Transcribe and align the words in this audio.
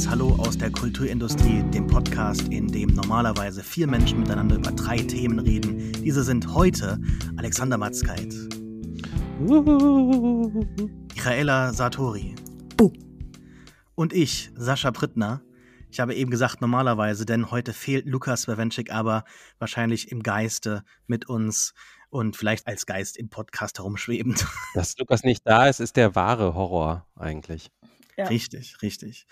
herzliches 0.00 0.10
Hallo 0.10 0.34
aus 0.36 0.56
der 0.56 0.70
Kulturindustrie, 0.70 1.62
dem 1.74 1.86
Podcast, 1.86 2.48
in 2.48 2.68
dem 2.68 2.88
normalerweise 2.90 3.62
vier 3.62 3.86
Menschen 3.86 4.20
miteinander 4.20 4.56
über 4.56 4.72
drei 4.72 4.96
Themen 4.96 5.38
reden. 5.38 5.92
Diese 5.92 6.22
sind 6.22 6.54
heute 6.54 6.98
Alexander 7.36 7.76
Matzkeit, 7.76 8.34
Michaela 11.08 11.74
Sartori 11.74 12.34
Buh. 12.76 12.92
und 13.94 14.12
ich, 14.14 14.50
Sascha 14.54 14.90
Prittner. 14.90 15.42
Ich 15.90 16.00
habe 16.00 16.14
eben 16.14 16.30
gesagt 16.30 16.62
normalerweise, 16.62 17.26
denn 17.26 17.50
heute 17.50 17.74
fehlt 17.74 18.06
Lukas 18.06 18.46
Bawenschik 18.46 18.92
aber 18.92 19.24
wahrscheinlich 19.58 20.10
im 20.10 20.22
Geiste 20.22 20.84
mit 21.08 21.28
uns 21.28 21.74
und 22.10 22.36
vielleicht 22.36 22.66
als 22.66 22.86
Geist 22.86 23.18
im 23.18 23.28
Podcast 23.28 23.78
herumschwebend. 23.78 24.46
Dass 24.74 24.96
Lukas 24.98 25.24
nicht 25.24 25.42
da 25.46 25.66
ist, 25.66 25.80
ist 25.80 25.96
der 25.96 26.14
wahre 26.14 26.54
Horror 26.54 27.06
eigentlich. 27.16 27.70
Ja. 28.20 28.26
Richtig, 28.26 28.82
richtig. 28.82 29.26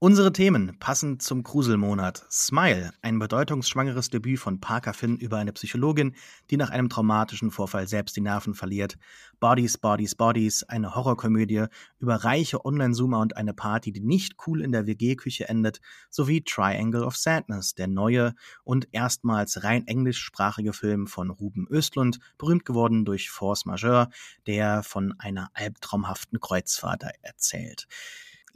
Unsere 0.00 0.32
Themen 0.32 0.78
passend 0.78 1.22
zum 1.22 1.42
Gruselmonat. 1.42 2.24
Smile, 2.30 2.92
ein 3.02 3.18
bedeutungsschwangeres 3.18 4.10
Debüt 4.10 4.38
von 4.38 4.60
Parker 4.60 4.94
Finn 4.94 5.16
über 5.16 5.38
eine 5.38 5.52
Psychologin, 5.52 6.14
die 6.52 6.56
nach 6.56 6.70
einem 6.70 6.88
traumatischen 6.88 7.50
Vorfall 7.50 7.88
selbst 7.88 8.14
die 8.14 8.20
Nerven 8.20 8.54
verliert. 8.54 8.96
Bodies, 9.40 9.76
Bodies, 9.76 10.14
Bodies, 10.14 10.62
eine 10.62 10.94
Horrorkomödie 10.94 11.64
über 11.98 12.14
reiche 12.14 12.64
Online-Zoomer 12.64 13.18
und 13.18 13.36
eine 13.36 13.54
Party, 13.54 13.90
die 13.90 13.98
nicht 13.98 14.36
cool 14.46 14.62
in 14.62 14.70
der 14.70 14.86
WG-Küche 14.86 15.48
endet, 15.48 15.80
sowie 16.10 16.44
Triangle 16.44 17.02
of 17.02 17.16
Sadness, 17.16 17.74
der 17.74 17.88
neue 17.88 18.34
und 18.62 18.86
erstmals 18.92 19.64
rein 19.64 19.84
englischsprachige 19.88 20.74
Film 20.74 21.08
von 21.08 21.28
Ruben 21.28 21.66
Östlund, 21.68 22.20
berühmt 22.38 22.64
geworden 22.64 23.04
durch 23.04 23.30
Force 23.30 23.66
Majeure, 23.66 24.10
der 24.46 24.84
von 24.84 25.18
einer 25.18 25.50
albtraumhaften 25.54 26.38
Kreuzfahrt 26.38 27.02
erzählt. 27.22 27.88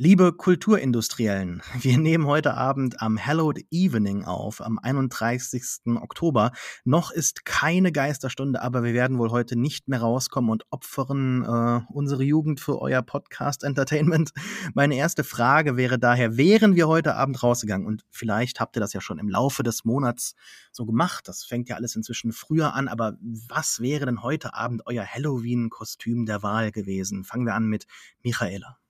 Liebe 0.04 0.32
Kulturindustriellen, 0.32 1.62
wir 1.80 1.96
nehmen 1.96 2.26
heute 2.26 2.54
Abend 2.54 3.00
am 3.00 3.24
Hallowed 3.24 3.64
Evening 3.70 4.24
auf, 4.24 4.60
am 4.60 4.80
31. 4.80 5.62
Oktober. 5.94 6.50
Noch 6.82 7.12
ist 7.12 7.44
keine 7.44 7.92
Geisterstunde, 7.92 8.62
aber 8.62 8.82
wir 8.82 8.94
werden 8.94 9.18
wohl 9.18 9.30
heute 9.30 9.54
nicht 9.54 9.86
mehr 9.86 10.00
rauskommen 10.00 10.50
und 10.50 10.64
opfern 10.70 11.44
äh, 11.44 11.92
unsere 11.92 12.24
Jugend 12.24 12.58
für 12.58 12.82
euer 12.82 13.00
Podcast 13.02 13.62
Entertainment. 13.62 14.32
Meine 14.74 14.96
erste 14.96 15.22
Frage 15.22 15.76
wäre 15.76 16.00
daher, 16.00 16.36
wären 16.36 16.74
wir 16.74 16.88
heute 16.88 17.14
Abend 17.14 17.40
rausgegangen 17.40 17.86
und 17.86 18.02
vielleicht 18.10 18.58
habt 18.58 18.76
ihr 18.76 18.80
das 18.80 18.94
ja 18.94 19.00
schon 19.00 19.20
im 19.20 19.28
Laufe 19.28 19.62
des 19.62 19.84
Monats 19.84 20.34
so 20.72 20.84
gemacht, 20.84 21.28
das 21.28 21.44
fängt 21.44 21.68
ja 21.68 21.76
alles 21.76 21.94
inzwischen 21.94 22.32
früher 22.32 22.74
an, 22.74 22.88
aber 22.88 23.18
was 23.20 23.78
wäre 23.78 24.06
denn 24.06 24.24
heute 24.24 24.52
Abend 24.54 24.82
euer 24.84 25.06
Halloween-Kostüm 25.06 26.26
der 26.26 26.42
Wahl 26.42 26.72
gewesen? 26.72 27.22
Fangen 27.22 27.46
wir 27.46 27.54
an 27.54 27.66
mit 27.66 27.86
Michaela. 28.24 28.81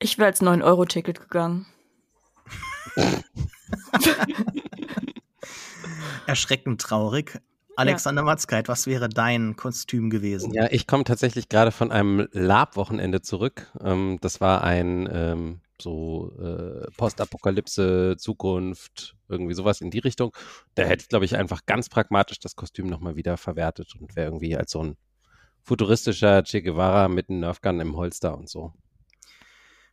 Ich 0.00 0.18
wäre 0.18 0.26
als 0.26 0.42
9-Euro-Ticket 0.42 1.20
gegangen. 1.20 1.66
erschreckend 6.26 6.80
traurig. 6.80 7.38
Alexander 7.76 8.22
Matzkeit, 8.22 8.68
was 8.68 8.86
wäre 8.86 9.08
dein 9.08 9.56
Kostüm 9.56 10.10
gewesen? 10.10 10.52
Ja, 10.52 10.68
ich 10.70 10.86
komme 10.86 11.04
tatsächlich 11.04 11.48
gerade 11.48 11.72
von 11.72 11.92
einem 11.92 12.28
Lab-Wochenende 12.32 13.22
zurück. 13.22 13.70
Ähm, 13.82 14.18
das 14.20 14.40
war 14.40 14.62
ein 14.62 15.08
ähm, 15.10 15.60
so 15.80 16.32
äh, 16.38 16.90
Postapokalypse, 16.96 18.16
Zukunft, 18.18 19.16
irgendwie 19.28 19.54
sowas 19.54 19.80
in 19.80 19.90
die 19.90 19.98
Richtung. 19.98 20.36
Da 20.74 20.82
hätte 20.82 21.02
ich, 21.02 21.08
glaube 21.08 21.24
ich, 21.24 21.36
einfach 21.36 21.64
ganz 21.64 21.88
pragmatisch 21.88 22.38
das 22.38 22.54
Kostüm 22.54 22.86
nochmal 22.86 23.16
wieder 23.16 23.36
verwertet 23.36 23.94
und 23.98 24.14
wäre 24.14 24.26
irgendwie 24.26 24.56
als 24.56 24.72
so 24.72 24.84
ein 24.84 24.96
futuristischer 25.62 26.42
Che 26.42 26.62
Guevara 26.62 27.08
mit 27.08 27.30
einem 27.30 27.40
Nerfgun 27.40 27.80
im 27.80 27.96
Holster 27.96 28.36
und 28.36 28.48
so. 28.48 28.74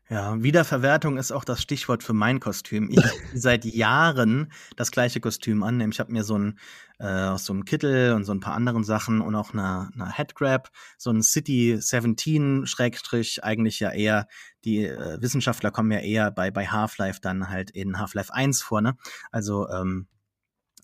Ja, 0.10 0.42
Wiederverwertung 0.42 1.18
ist 1.18 1.34
auch 1.34 1.44
das 1.44 1.62
Stichwort 1.62 2.02
für 2.02 2.14
mein 2.14 2.40
Kostüm. 2.40 2.90
Ich 2.90 2.98
habe 3.04 3.18
seit 3.34 3.66
Jahren 3.66 4.52
das 4.78 4.92
gleiche 4.92 5.20
Kostüm 5.20 5.64
an. 5.64 5.82
Ich 5.82 6.00
habe 6.00 6.14
mir 6.14 6.24
so 6.24 6.38
ein 6.38 6.60
äh, 7.00 7.06
aus 7.06 7.46
so 7.46 7.54
einem 7.54 7.66
Kittel 7.66 8.14
und 8.14 8.24
so 8.24 8.32
ein 8.34 8.40
paar 8.40 8.56
anderen 8.56 8.84
Sachen 8.84 9.20
und 9.22 9.36
auch 9.36 9.54
eine, 9.54 9.90
eine 9.94 10.10
Headgrab, 10.12 10.72
so 10.98 11.12
ein 11.12 11.22
City 11.22 11.78
17 11.78 12.66
Schrägstrich, 12.66 13.44
eigentlich 13.44 13.80
ja 13.80 13.92
eher, 13.92 14.28
die 14.64 14.86
äh, 14.86 15.22
Wissenschaftler 15.22 15.72
kommen 15.72 15.92
ja 15.92 16.00
eher 16.00 16.32
bei, 16.32 16.52
bei 16.52 16.68
Half-Life 16.68 17.20
dann 17.22 17.50
halt 17.50 17.70
in 17.72 18.00
Half-Life 18.00 18.34
1 18.34 18.62
vor, 18.62 18.82
ne? 18.82 18.96
Also 19.32 19.68
ähm, 19.70 20.08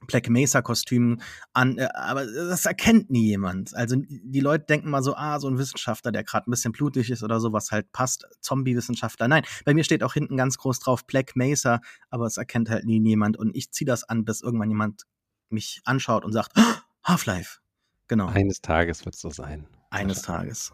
Black 0.08 0.30
Mesa 0.30 0.62
Kostüm 0.62 1.19
an, 1.53 1.78
äh, 1.78 1.88
aber 1.94 2.25
das 2.25 2.66
erkennt 2.66 3.09
nie 3.09 3.28
jemand. 3.28 3.75
Also 3.75 3.96
die 4.00 4.40
Leute 4.40 4.66
denken 4.66 4.90
mal 4.90 5.03
so, 5.03 5.16
ah, 5.16 5.40
so 5.40 5.47
ein 5.47 5.58
Wissenschaftler, 5.58 6.12
der 6.12 6.24
gerade 6.24 6.50
ein 6.50 6.52
bisschen 6.52 6.72
blutig 6.72 7.09
ist 7.09 7.24
oder 7.24 7.40
so, 7.40 7.53
was 7.53 7.72
halt 7.72 7.91
passt, 7.91 8.28
Zombie-Wissenschaftler. 8.42 9.28
Nein, 9.28 9.44
bei 9.66 9.74
mir 9.74 9.84
steht 9.84 10.03
auch 10.03 10.13
hinten 10.13 10.38
ganz 10.38 10.58
groß 10.58 10.80
drauf 10.80 11.06
Black 11.06 11.36
Mesa, 11.36 11.80
aber 12.09 12.25
es 12.25 12.38
erkennt 12.38 12.69
halt 12.69 12.86
nie 12.86 13.02
jemand 13.03 13.38
und 13.38 13.56
ich 13.56 13.72
ziehe 13.72 13.88
das 13.88 14.03
an, 14.03 14.25
bis 14.25 14.42
irgendwann 14.42 14.69
jemand 14.69 15.03
mich 15.50 15.81
anschaut 15.86 16.25
und 16.25 16.31
sagt, 16.31 16.52
oh, 16.58 16.74
Half-Life. 17.03 17.59
Genau. 18.08 18.28
Eines 18.28 18.62
Tages 18.62 19.06
wird 19.06 19.16
es 19.16 19.22
so 19.22 19.30
sein. 19.30 19.68
Eines 19.90 20.22
Tages. 20.22 20.72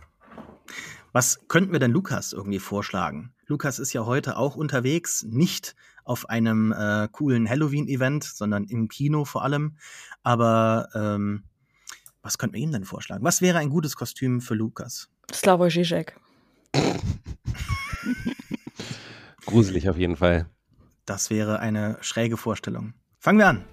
Was 1.11 1.47
könnten 1.47 1.71
wir 1.71 1.79
denn 1.79 1.91
Lukas 1.91 2.33
irgendwie 2.33 2.59
vorschlagen? 2.59 3.33
Lukas 3.47 3.79
ist 3.79 3.93
ja 3.93 4.05
heute 4.05 4.37
auch 4.37 4.55
unterwegs, 4.55 5.23
nicht 5.23 5.75
auf 6.03 6.29
einem 6.29 6.71
äh, 6.71 7.07
coolen 7.11 7.49
Halloween-Event, 7.49 8.23
sondern 8.23 8.65
im 8.65 8.87
Kino 8.87 9.25
vor 9.25 9.43
allem. 9.43 9.77
Aber 10.23 10.89
ähm, 10.93 11.43
was 12.21 12.37
könnten 12.37 12.55
wir 12.55 12.61
ihm 12.61 12.71
denn 12.71 12.85
vorschlagen? 12.85 13.23
Was 13.23 13.41
wäre 13.41 13.59
ein 13.59 13.69
gutes 13.69 13.95
Kostüm 13.95 14.41
für 14.41 14.55
Lukas? 14.55 15.09
Slavoj 15.31 15.69
Žižek. 15.69 16.15
Gruselig 19.45 19.89
auf 19.89 19.97
jeden 19.97 20.15
Fall. 20.15 20.47
Das 21.05 21.29
wäre 21.29 21.59
eine 21.59 21.97
schräge 22.01 22.37
Vorstellung. 22.37 22.93
Fangen 23.19 23.39
wir 23.39 23.47
an. 23.47 23.65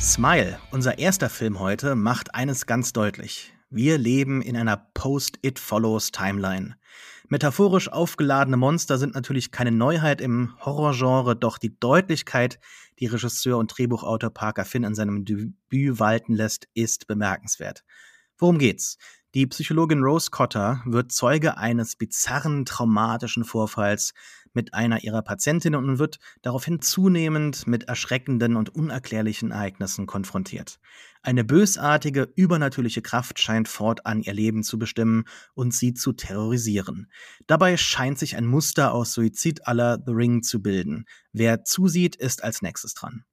Smile, 0.00 0.58
unser 0.70 0.98
erster 0.98 1.30
Film 1.30 1.60
heute, 1.60 1.94
macht 1.94 2.34
eines 2.34 2.66
ganz 2.66 2.92
deutlich. 2.92 3.53
Wir 3.76 3.98
leben 3.98 4.40
in 4.40 4.56
einer 4.56 4.76
Post-It-Follows-Timeline. 4.76 6.76
Metaphorisch 7.26 7.90
aufgeladene 7.90 8.56
Monster 8.56 8.98
sind 8.98 9.16
natürlich 9.16 9.50
keine 9.50 9.72
Neuheit 9.72 10.20
im 10.20 10.54
Horrorgenre, 10.60 11.34
doch 11.34 11.58
die 11.58 11.76
Deutlichkeit, 11.80 12.60
die 13.00 13.06
Regisseur 13.06 13.58
und 13.58 13.76
Drehbuchautor 13.76 14.30
Parker 14.30 14.64
Finn 14.64 14.84
in 14.84 14.94
seinem 14.94 15.24
Debüt 15.24 15.98
walten 15.98 16.34
lässt, 16.34 16.68
ist 16.74 17.08
bemerkenswert. 17.08 17.82
Worum 18.38 18.58
geht's? 18.58 18.96
Die 19.34 19.48
Psychologin 19.48 20.04
Rose 20.04 20.30
Cotter 20.30 20.80
wird 20.84 21.10
Zeuge 21.10 21.58
eines 21.58 21.96
bizarren, 21.96 22.64
traumatischen 22.64 23.42
Vorfalls 23.42 24.14
mit 24.54 24.74
einer 24.74 25.04
ihrer 25.04 25.22
Patientinnen 25.22 25.84
und 25.84 25.98
wird 25.98 26.18
daraufhin 26.42 26.80
zunehmend 26.80 27.66
mit 27.66 27.84
erschreckenden 27.84 28.56
und 28.56 28.74
unerklärlichen 28.74 29.50
Ereignissen 29.50 30.06
konfrontiert. 30.06 30.78
Eine 31.22 31.44
bösartige, 31.44 32.28
übernatürliche 32.36 33.02
Kraft 33.02 33.40
scheint 33.40 33.68
fortan 33.68 34.20
ihr 34.20 34.34
Leben 34.34 34.62
zu 34.62 34.78
bestimmen 34.78 35.24
und 35.54 35.72
sie 35.72 35.94
zu 35.94 36.12
terrorisieren. 36.12 37.10
Dabei 37.46 37.76
scheint 37.76 38.18
sich 38.18 38.36
ein 38.36 38.46
Muster 38.46 38.92
aus 38.92 39.12
Suizid 39.14 39.66
aller 39.66 40.02
The 40.04 40.12
Ring 40.12 40.42
zu 40.42 40.62
bilden. 40.62 41.06
Wer 41.32 41.64
zusieht, 41.64 42.16
ist 42.16 42.44
als 42.44 42.62
nächstes 42.62 42.94
dran. 42.94 43.24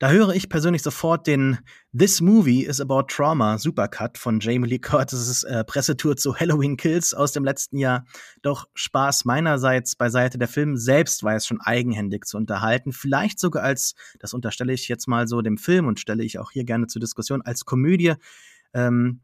Da 0.00 0.08
höre 0.08 0.30
ich 0.30 0.48
persönlich 0.48 0.82
sofort 0.82 1.26
den 1.26 1.58
This 1.94 2.22
Movie 2.22 2.64
is 2.64 2.80
About 2.80 3.02
Trauma 3.08 3.58
Supercut 3.58 4.16
von 4.16 4.40
Jamie 4.40 4.66
Lee 4.66 4.78
Curtis' 4.78 5.42
äh, 5.42 5.62
Pressetour 5.62 6.16
zu 6.16 6.34
Halloween 6.34 6.78
Kills 6.78 7.12
aus 7.12 7.32
dem 7.32 7.44
letzten 7.44 7.76
Jahr. 7.76 8.06
Doch 8.40 8.66
Spaß 8.72 9.26
meinerseits 9.26 9.96
beiseite. 9.96 10.38
Der 10.38 10.48
Film 10.48 10.78
selbst 10.78 11.22
weiß 11.22 11.46
schon 11.46 11.60
eigenhändig 11.60 12.24
zu 12.24 12.38
unterhalten. 12.38 12.92
Vielleicht 12.92 13.38
sogar 13.38 13.62
als, 13.62 13.94
das 14.18 14.32
unterstelle 14.32 14.72
ich 14.72 14.88
jetzt 14.88 15.06
mal 15.06 15.28
so 15.28 15.42
dem 15.42 15.58
Film 15.58 15.86
und 15.86 16.00
stelle 16.00 16.24
ich 16.24 16.38
auch 16.38 16.50
hier 16.50 16.64
gerne 16.64 16.86
zur 16.86 17.00
Diskussion, 17.00 17.42
als 17.42 17.66
Komödie. 17.66 18.14
Ähm, 18.72 19.20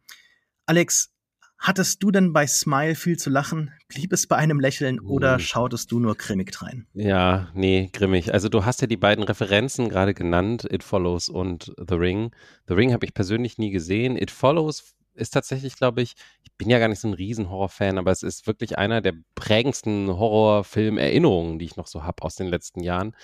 Alex, 0.67 1.11
Hattest 1.59 2.03
du 2.03 2.11
denn 2.11 2.33
bei 2.33 2.47
Smile 2.47 2.95
viel 2.95 3.17
zu 3.17 3.31
lachen? 3.31 3.73
Blieb 3.89 4.13
es 4.13 4.27
bei 4.27 4.37
einem 4.37 4.61
Lächeln 4.61 5.01
oder 5.01 5.39
schautest 5.39 5.91
du 5.91 5.99
nur 5.99 6.15
grimmig 6.15 6.61
rein? 6.63 6.87
Ja, 6.93 7.49
nee, 7.55 7.89
grimmig. 7.93 8.33
Also 8.33 8.49
du 8.49 8.65
hast 8.65 8.83
ja 8.83 8.87
die 8.87 8.97
beiden 8.97 9.25
Referenzen 9.25 9.89
gerade 9.89 10.15
genannt, 10.15 10.67
It 10.71 10.85
Follows 10.85 11.29
und 11.29 11.73
The 11.77 11.95
Ring. 11.95 12.31
The 12.69 12.75
Ring 12.75 12.93
habe 12.93 13.07
ich 13.07 13.15
persönlich 13.15 13.59
nie 13.59 13.71
gesehen. 13.71 14.17
It 14.17 14.31
Follows 14.31 14.97
ist 15.17 15.31
tatsächlich, 15.31 15.77
glaube 15.77 16.03
ich, 16.03 16.15
ich 16.43 16.53
bin 16.59 16.71
ja 16.71 16.79
gar 16.79 16.89
nicht 16.89 17.01
so 17.01 17.09
ein 17.09 17.15
riesen 17.15 17.49
Horrorfan, 17.51 17.99
aber 17.99 18.11
es 18.11 18.23
ist 18.23 18.47
wirklich 18.47 18.79
einer 18.79 19.01
der 19.01 19.15
prägendsten 19.35 20.09
Horrorfilm-Erinnerungen, 20.09 21.59
die 21.59 21.65
ich 21.65 21.77
noch 21.77 21.87
so 21.87 22.05
habe 22.05 22.23
aus 22.23 22.37
den 22.37 22.47
letzten 22.49 22.81
Jahren, 22.81 23.17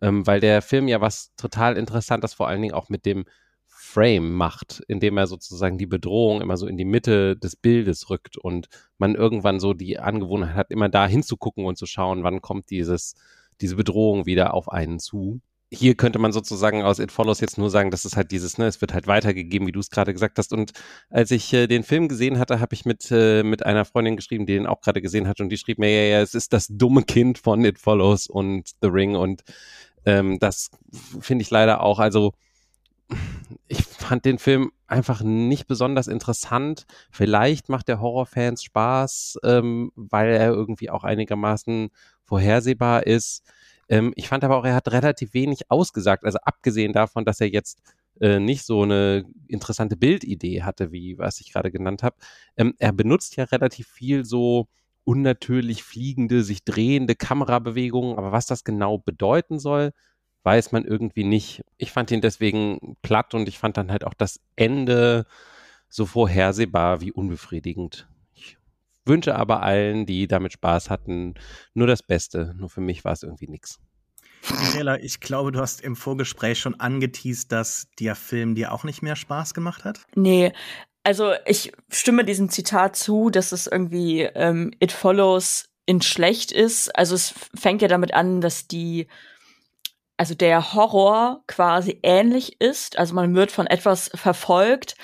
ähm, 0.00 0.26
weil 0.26 0.40
der 0.40 0.62
Film 0.62 0.88
ja 0.88 1.00
was 1.00 1.34
total 1.36 1.76
Interessantes 1.76 2.34
vor 2.34 2.48
allen 2.48 2.62
Dingen 2.62 2.74
auch 2.74 2.88
mit 2.88 3.06
dem 3.06 3.24
Frame 3.88 4.34
macht, 4.34 4.82
indem 4.86 5.16
er 5.16 5.26
sozusagen 5.26 5.78
die 5.78 5.86
Bedrohung 5.86 6.42
immer 6.42 6.56
so 6.56 6.66
in 6.66 6.76
die 6.76 6.84
Mitte 6.84 7.36
des 7.36 7.56
Bildes 7.56 8.10
rückt 8.10 8.36
und 8.36 8.68
man 8.98 9.14
irgendwann 9.14 9.60
so 9.60 9.72
die 9.72 9.98
Angewohnheit 9.98 10.54
hat, 10.54 10.70
immer 10.70 10.88
da 10.88 11.06
hinzugucken 11.06 11.64
und 11.64 11.78
zu 11.78 11.86
schauen, 11.86 12.22
wann 12.22 12.42
kommt 12.42 12.70
dieses, 12.70 13.14
diese 13.60 13.76
Bedrohung 13.76 14.26
wieder 14.26 14.54
auf 14.54 14.70
einen 14.70 14.98
zu. 14.98 15.40
hier 15.70 15.94
könnte 15.96 16.18
man 16.18 16.32
sozusagen 16.32 16.82
aus 16.82 16.98
It 16.98 17.12
Follows 17.12 17.40
jetzt 17.40 17.58
nur 17.58 17.70
sagen, 17.70 17.90
dass 17.90 18.04
es 18.04 18.16
halt 18.16 18.30
dieses, 18.30 18.58
ne, 18.58 18.66
es 18.66 18.80
wird 18.80 18.94
halt 18.94 19.06
weitergegeben, 19.06 19.66
wie 19.66 19.72
du 19.72 19.80
es 19.80 19.90
gerade 19.90 20.12
gesagt 20.12 20.38
hast. 20.38 20.52
Und 20.52 20.72
als 21.10 21.30
ich 21.30 21.52
äh, 21.52 21.66
den 21.66 21.82
Film 21.82 22.08
gesehen 22.08 22.38
hatte, 22.38 22.60
habe 22.60 22.74
ich 22.74 22.84
mit, 22.84 23.10
äh, 23.10 23.42
mit 23.42 23.66
einer 23.66 23.84
Freundin 23.84 24.16
geschrieben, 24.16 24.46
die 24.46 24.54
den 24.54 24.66
auch 24.66 24.80
gerade 24.80 25.02
gesehen 25.02 25.28
hat 25.28 25.40
und 25.40 25.50
die 25.50 25.58
schrieb 25.58 25.78
mir, 25.78 25.90
ja, 25.90 26.16
ja, 26.18 26.22
es 26.22 26.34
ist 26.34 26.52
das 26.52 26.68
dumme 26.68 27.02
Kind 27.02 27.38
von 27.38 27.64
It 27.64 27.78
Follows 27.78 28.26
und 28.28 28.70
The 28.82 28.88
Ring 28.88 29.16
und 29.16 29.42
ähm, 30.06 30.38
das 30.38 30.70
finde 31.20 31.42
ich 31.42 31.50
leider 31.50 31.82
auch, 31.82 31.98
also 31.98 32.32
ich 33.68 33.82
fand 33.82 34.24
den 34.24 34.38
Film 34.38 34.72
einfach 34.86 35.22
nicht 35.22 35.66
besonders 35.66 36.06
interessant. 36.06 36.86
Vielleicht 37.10 37.68
macht 37.68 37.88
der 37.88 38.00
Horrorfans 38.00 38.62
Spaß, 38.62 39.38
ähm, 39.44 39.92
weil 39.94 40.30
er 40.30 40.48
irgendwie 40.48 40.90
auch 40.90 41.04
einigermaßen 41.04 41.90
vorhersehbar 42.22 43.06
ist. 43.06 43.42
Ähm, 43.88 44.12
ich 44.16 44.28
fand 44.28 44.44
aber 44.44 44.56
auch, 44.56 44.64
er 44.64 44.74
hat 44.74 44.90
relativ 44.92 45.34
wenig 45.34 45.70
ausgesagt. 45.70 46.24
Also 46.24 46.38
abgesehen 46.42 46.92
davon, 46.92 47.24
dass 47.24 47.40
er 47.40 47.48
jetzt 47.48 47.80
äh, 48.20 48.38
nicht 48.38 48.64
so 48.64 48.82
eine 48.82 49.24
interessante 49.46 49.96
Bildidee 49.96 50.62
hatte, 50.62 50.92
wie 50.92 51.18
was 51.18 51.40
ich 51.40 51.52
gerade 51.52 51.70
genannt 51.70 52.02
habe. 52.02 52.16
Ähm, 52.56 52.74
er 52.78 52.92
benutzt 52.92 53.36
ja 53.36 53.44
relativ 53.44 53.88
viel 53.88 54.24
so 54.24 54.68
unnatürlich 55.04 55.82
fliegende, 55.84 56.42
sich 56.42 56.64
drehende 56.64 57.14
Kamerabewegungen, 57.14 58.18
aber 58.18 58.32
was 58.32 58.46
das 58.46 58.64
genau 58.64 58.98
bedeuten 58.98 59.58
soll, 59.58 59.92
weiß 60.42 60.72
man 60.72 60.84
irgendwie 60.84 61.24
nicht. 61.24 61.62
Ich 61.76 61.92
fand 61.92 62.10
ihn 62.10 62.20
deswegen 62.20 62.96
platt 63.02 63.34
und 63.34 63.48
ich 63.48 63.58
fand 63.58 63.76
dann 63.76 63.90
halt 63.90 64.04
auch 64.04 64.14
das 64.14 64.40
Ende 64.56 65.26
so 65.88 66.06
vorhersehbar 66.06 67.00
wie 67.00 67.12
unbefriedigend. 67.12 68.08
Ich 68.34 68.56
wünsche 69.04 69.36
aber 69.36 69.62
allen, 69.62 70.06
die 70.06 70.28
damit 70.28 70.52
Spaß 70.52 70.90
hatten, 70.90 71.34
nur 71.74 71.86
das 71.86 72.02
Beste. 72.02 72.54
Nur 72.56 72.68
für 72.68 72.80
mich 72.80 73.04
war 73.04 73.12
es 73.12 73.22
irgendwie 73.22 73.48
nichts. 73.48 73.80
Michaela, 74.50 75.00
ich 75.00 75.20
glaube, 75.20 75.52
du 75.52 75.60
hast 75.60 75.80
im 75.80 75.96
Vorgespräch 75.96 76.58
schon 76.58 76.78
angeteased, 76.78 77.50
dass 77.50 77.88
der 77.98 78.14
Film 78.14 78.54
dir 78.54 78.72
auch 78.72 78.84
nicht 78.84 79.02
mehr 79.02 79.16
Spaß 79.16 79.52
gemacht 79.52 79.84
hat. 79.84 80.00
Nee, 80.14 80.52
also 81.04 81.32
ich 81.46 81.72
stimme 81.90 82.24
diesem 82.24 82.50
Zitat 82.50 82.96
zu, 82.96 83.30
dass 83.30 83.52
es 83.52 83.66
irgendwie 83.66 84.22
ähm, 84.22 84.72
It 84.78 84.92
Follows 84.92 85.68
in 85.86 86.02
schlecht 86.02 86.52
ist. 86.52 86.94
Also 86.96 87.14
es 87.14 87.34
fängt 87.54 87.82
ja 87.82 87.88
damit 87.88 88.12
an, 88.12 88.40
dass 88.40 88.68
die 88.68 89.06
also 90.18 90.34
der 90.34 90.74
Horror 90.74 91.42
quasi 91.46 92.00
ähnlich 92.02 92.60
ist. 92.60 92.98
Also 92.98 93.14
man 93.14 93.34
wird 93.34 93.52
von 93.52 93.66
etwas 93.66 94.10
verfolgt, 94.14 94.96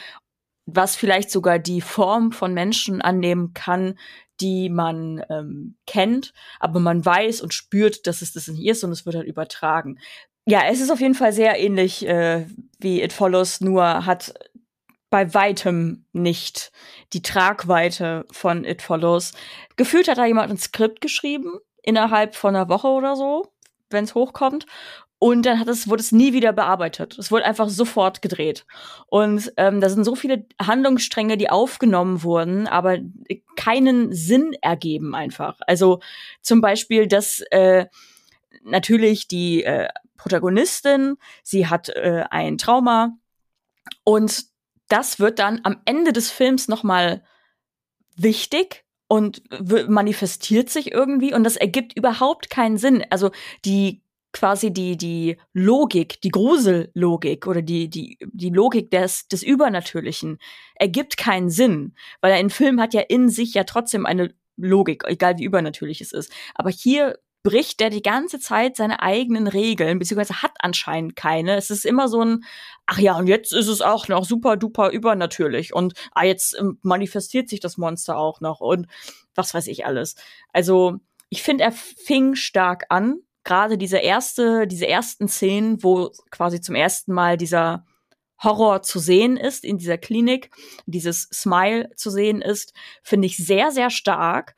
was 0.66 0.96
vielleicht 0.96 1.30
sogar 1.30 1.58
die 1.58 1.80
Form 1.80 2.32
von 2.32 2.52
Menschen 2.52 3.00
annehmen 3.00 3.54
kann, 3.54 3.98
die 4.40 4.68
man 4.68 5.24
ähm, 5.30 5.76
kennt, 5.86 6.32
aber 6.58 6.80
man 6.80 7.04
weiß 7.04 7.40
und 7.40 7.54
spürt, 7.54 8.06
dass 8.06 8.20
es 8.20 8.32
das 8.32 8.48
nicht 8.48 8.66
ist 8.66 8.82
und 8.82 8.90
es 8.90 9.06
wird 9.06 9.14
halt 9.14 9.28
übertragen. 9.28 10.00
Ja, 10.46 10.62
es 10.68 10.80
ist 10.80 10.90
auf 10.90 11.00
jeden 11.00 11.14
Fall 11.14 11.32
sehr 11.32 11.58
ähnlich 11.58 12.06
äh, 12.06 12.46
wie 12.78 13.00
It 13.00 13.12
Follows, 13.12 13.60
nur 13.60 14.04
hat 14.04 14.34
bei 15.10 15.32
weitem 15.32 16.06
nicht 16.12 16.72
die 17.12 17.22
Tragweite 17.22 18.26
von 18.32 18.64
It 18.64 18.82
Follows. 18.82 19.32
Gefühlt 19.76 20.08
hat 20.08 20.18
da 20.18 20.26
jemand 20.26 20.50
ein 20.50 20.58
Skript 20.58 21.00
geschrieben, 21.00 21.60
innerhalb 21.84 22.34
von 22.34 22.56
einer 22.56 22.68
Woche 22.68 22.88
oder 22.88 23.14
so, 23.14 23.53
wenn 23.94 24.04
es 24.04 24.14
hochkommt. 24.14 24.66
Und 25.18 25.46
dann 25.46 25.58
hat 25.58 25.68
es, 25.68 25.88
wurde 25.88 26.02
es 26.02 26.12
nie 26.12 26.34
wieder 26.34 26.52
bearbeitet. 26.52 27.16
Es 27.18 27.30
wurde 27.30 27.46
einfach 27.46 27.70
sofort 27.70 28.20
gedreht. 28.20 28.66
Und 29.06 29.50
ähm, 29.56 29.80
da 29.80 29.88
sind 29.88 30.04
so 30.04 30.14
viele 30.14 30.44
Handlungsstränge, 30.60 31.38
die 31.38 31.48
aufgenommen 31.48 32.22
wurden, 32.22 32.66
aber 32.66 32.98
keinen 33.56 34.12
Sinn 34.12 34.54
ergeben 34.60 35.14
einfach. 35.14 35.60
Also 35.66 36.00
zum 36.42 36.60
Beispiel, 36.60 37.06
dass 37.06 37.40
äh, 37.50 37.86
natürlich 38.64 39.26
die 39.26 39.64
äh, 39.64 39.88
Protagonistin, 40.18 41.16
sie 41.42 41.68
hat 41.68 41.88
äh, 41.88 42.24
ein 42.30 42.58
Trauma 42.58 43.16
und 44.04 44.44
das 44.88 45.20
wird 45.20 45.38
dann 45.38 45.60
am 45.64 45.80
Ende 45.86 46.12
des 46.12 46.30
Films 46.30 46.68
noch 46.68 46.82
mal 46.82 47.24
wichtig 48.16 48.83
und 49.14 49.42
manifestiert 49.88 50.70
sich 50.70 50.90
irgendwie 50.90 51.32
und 51.32 51.44
das 51.44 51.54
ergibt 51.54 51.96
überhaupt 51.96 52.50
keinen 52.50 52.78
Sinn. 52.78 53.04
Also 53.10 53.30
die 53.64 54.02
quasi 54.32 54.72
die, 54.72 54.96
die 54.96 55.36
Logik, 55.52 56.20
die 56.22 56.30
Grusellogik 56.30 57.46
oder 57.46 57.62
die, 57.62 57.88
die, 57.88 58.18
die 58.32 58.50
Logik 58.50 58.90
des, 58.90 59.28
des 59.28 59.44
Übernatürlichen 59.44 60.38
ergibt 60.74 61.16
keinen 61.16 61.48
Sinn, 61.48 61.94
weil 62.22 62.32
ein 62.32 62.50
Film 62.50 62.80
hat 62.80 62.92
ja 62.92 63.02
in 63.02 63.28
sich 63.28 63.54
ja 63.54 63.62
trotzdem 63.62 64.04
eine 64.04 64.34
Logik, 64.56 65.04
egal 65.06 65.38
wie 65.38 65.44
übernatürlich 65.44 66.00
es 66.00 66.10
ist. 66.10 66.32
Aber 66.56 66.70
hier 66.70 67.16
bricht 67.44 67.78
der 67.78 67.90
die 67.90 68.02
ganze 68.02 68.40
Zeit 68.40 68.74
seine 68.74 69.02
eigenen 69.02 69.46
Regeln, 69.46 69.98
beziehungsweise 69.98 70.42
hat 70.42 70.52
anscheinend 70.60 71.14
keine. 71.14 71.56
Es 71.56 71.70
ist 71.70 71.84
immer 71.84 72.08
so 72.08 72.24
ein, 72.24 72.44
ach 72.86 72.98
ja, 72.98 73.16
und 73.16 73.28
jetzt 73.28 73.52
ist 73.52 73.68
es 73.68 73.82
auch 73.82 74.08
noch 74.08 74.24
super 74.24 74.56
duper 74.56 74.90
übernatürlich 74.90 75.74
und 75.74 75.92
ah, 76.12 76.24
jetzt 76.24 76.56
ähm, 76.58 76.78
manifestiert 76.82 77.48
sich 77.50 77.60
das 77.60 77.76
Monster 77.76 78.16
auch 78.16 78.40
noch 78.40 78.60
und 78.60 78.86
was 79.34 79.52
weiß 79.52 79.66
ich 79.66 79.84
alles. 79.86 80.16
Also, 80.52 80.96
ich 81.28 81.42
finde, 81.42 81.64
er 81.64 81.72
fing 81.72 82.34
stark 82.34 82.86
an, 82.88 83.18
gerade 83.44 83.76
diese 83.76 83.98
erste, 83.98 84.66
diese 84.66 84.86
ersten 84.88 85.28
Szenen, 85.28 85.82
wo 85.82 86.12
quasi 86.30 86.62
zum 86.62 86.74
ersten 86.74 87.12
Mal 87.12 87.36
dieser 87.36 87.84
Horror 88.42 88.82
zu 88.82 88.98
sehen 88.98 89.36
ist 89.36 89.64
in 89.64 89.78
dieser 89.78 89.98
Klinik, 89.98 90.50
dieses 90.86 91.28
Smile 91.32 91.90
zu 91.96 92.10
sehen 92.10 92.40
ist, 92.40 92.72
finde 93.02 93.26
ich 93.26 93.36
sehr, 93.36 93.70
sehr 93.70 93.90
stark. 93.90 94.56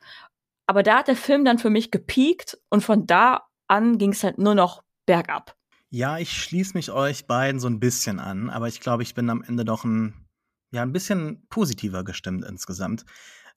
Aber 0.67 0.83
da 0.83 0.99
hat 0.99 1.07
der 1.07 1.15
Film 1.15 1.45
dann 1.45 1.57
für 1.57 1.69
mich 1.69 1.91
gepiekt 1.91 2.57
und 2.69 2.83
von 2.83 3.07
da 3.07 3.47
an 3.67 3.97
ging 3.97 4.11
es 4.11 4.23
halt 4.23 4.37
nur 4.37 4.53
noch 4.53 4.83
bergab. 5.05 5.55
Ja, 5.89 6.17
ich 6.17 6.33
schließe 6.33 6.73
mich 6.75 6.91
euch 6.91 7.25
beiden 7.25 7.61
so 7.61 7.67
ein 7.67 7.79
bisschen 7.79 8.19
an, 8.19 8.49
aber 8.49 8.67
ich 8.67 8.81
glaube, 8.81 9.03
ich 9.03 9.15
bin 9.15 9.29
am 9.29 9.41
Ende 9.41 9.63
doch 9.63 9.85
ein, 9.85 10.27
ja, 10.71 10.81
ein 10.81 10.91
bisschen 10.91 11.47
positiver 11.49 12.03
gestimmt 12.03 12.43
insgesamt. 12.43 13.05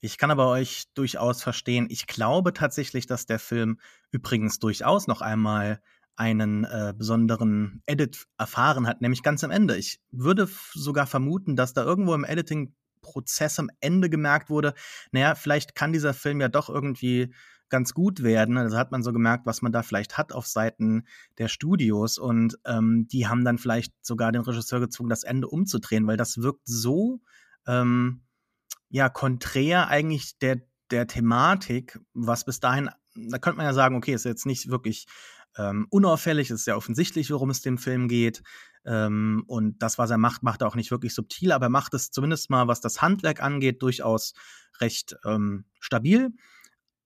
Ich 0.01 0.17
kann 0.17 0.31
aber 0.31 0.49
euch 0.49 0.85
durchaus 0.95 1.43
verstehen. 1.43 1.89
Ich 1.91 2.07
glaube 2.07 2.53
tatsächlich, 2.53 3.07
dass 3.07 3.27
der 3.27 3.41
Film 3.41 3.81
übrigens 4.13 4.61
durchaus 4.61 5.09
noch 5.09 5.21
einmal 5.21 5.81
einen 6.15 6.65
äh, 6.65 6.95
besonderen 6.97 7.83
Edit 7.87 8.27
erfahren 8.39 8.87
hat, 8.87 9.01
nämlich 9.01 9.23
ganz 9.23 9.43
am 9.43 9.51
Ende. 9.51 9.77
Ich 9.77 10.01
würde 10.11 10.49
sogar 10.73 11.07
vermuten, 11.07 11.57
dass 11.57 11.75
da 11.75 11.83
irgendwo 11.83 12.15
im 12.15 12.25
Editing-Prozess 13.01 13.59
am 13.59 13.71
Ende 13.81 14.11
gemerkt 14.11 14.51
wurde, 14.51 14.75
naja, 15.13 15.35
vielleicht 15.35 15.75
kann 15.75 15.93
dieser 15.93 16.15
Film 16.15 16.41
ja 16.41 16.49
doch 16.49 16.69
irgendwie 16.69 17.33
ganz 17.69 17.95
gut 17.95 18.23
werden. 18.23 18.59
Also 18.59 18.77
hat 18.77 18.91
man 18.91 19.03
so 19.03 19.13
gemerkt, 19.13 19.47
was 19.47 19.63
man 19.63 19.73
da 19.73 19.83
vielleicht 19.83 20.19
hat 20.19 20.33
auf 20.33 20.47
Seiten 20.47 21.05
der 21.39 21.49
Studios 21.49 22.19
und 22.19 22.59
ähm, 22.65 23.07
die 23.09 23.29
haben 23.29 23.45
dann 23.45 23.59
vielleicht 23.59 23.95
sogar 24.05 24.33
den 24.33 24.43
Regisseur 24.43 24.81
gezwungen, 24.81 25.11
das 25.11 25.23
Ende 25.23 25.47
umzudrehen, 25.47 26.07
weil 26.07 26.17
das 26.17 26.39
wirkt 26.39 26.67
so 26.67 27.21
ähm, 27.67 28.23
ja 28.89 29.09
konträr 29.09 29.87
eigentlich 29.87 30.39
der, 30.39 30.63
der 30.91 31.07
Thematik, 31.07 32.01
was 32.13 32.45
bis 32.45 32.59
dahin, 32.59 32.91
da 33.15 33.39
könnte 33.39 33.59
man 33.59 33.67
ja 33.67 33.73
sagen, 33.73 33.95
okay, 33.95 34.15
ist 34.15 34.25
jetzt 34.25 34.47
nicht 34.47 34.69
wirklich 34.69 35.07
ähm, 35.59 35.87
unauffällig, 35.91 36.51
ist 36.51 36.67
ja 36.67 36.77
offensichtlich, 36.77 37.31
worum 37.31 37.51
es 37.51 37.63
dem 37.63 37.79
Film 37.79 38.09
geht. 38.09 38.43
Ähm, 38.85 39.45
und 39.47 39.83
das, 39.83 39.99
was 39.99 40.11
er 40.11 40.19
macht, 40.19 40.43
macht 40.43 40.63
er 40.63 40.69
auch 40.69 40.77
nicht 40.77 40.91
wirklich 40.91 41.15
subtil, 41.15 41.53
aber 41.53 41.67
er 41.67 41.71
macht 41.71 41.95
es 41.95 42.11
zumindest 42.11 42.51
mal, 42.51 42.69
was 42.69 42.81
das 42.81 43.03
Handwerk 43.03 43.43
angeht, 43.43 43.83
durchaus 43.83 44.33
recht 44.81 45.17
ähm, 45.25 45.65
stabil. 45.81 46.31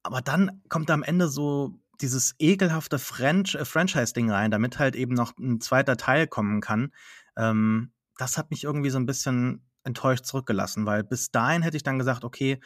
Aber 0.03 0.21
dann 0.21 0.63
kommt 0.69 0.91
am 0.91 1.03
Ende 1.03 1.29
so 1.29 1.81
dieses 2.01 2.35
ekelhafte 2.39 2.99
French 2.99 3.55
äh, 3.55 3.65
Franchise-Ding 3.65 4.31
rein, 4.31 4.51
damit 4.51 4.79
halt 4.79 4.97
eben 4.97 5.15
noch 5.15 5.37
ein 5.39 5.61
zweiter 5.61 5.97
Teil 5.97 6.27
kommen 6.27 6.61
kann. 6.61 6.93
Ähm, 7.37 7.93
das 8.17 8.39
hat 8.39 8.51
mich 8.51 8.65
irgendwie 8.65 8.91
so 8.91 8.99
ein 8.99 9.07
bisschen 9.07 9.69
enttäuscht 9.83 10.25
zurückgelassen, 10.25 10.87
weil 10.87 11.05
bis 11.05 11.31
dahin 11.31 11.63
hätte 11.63 11.77
ich 11.77 11.83
dann 11.83 11.99
gesagt, 11.99 12.25
okay, 12.25 12.61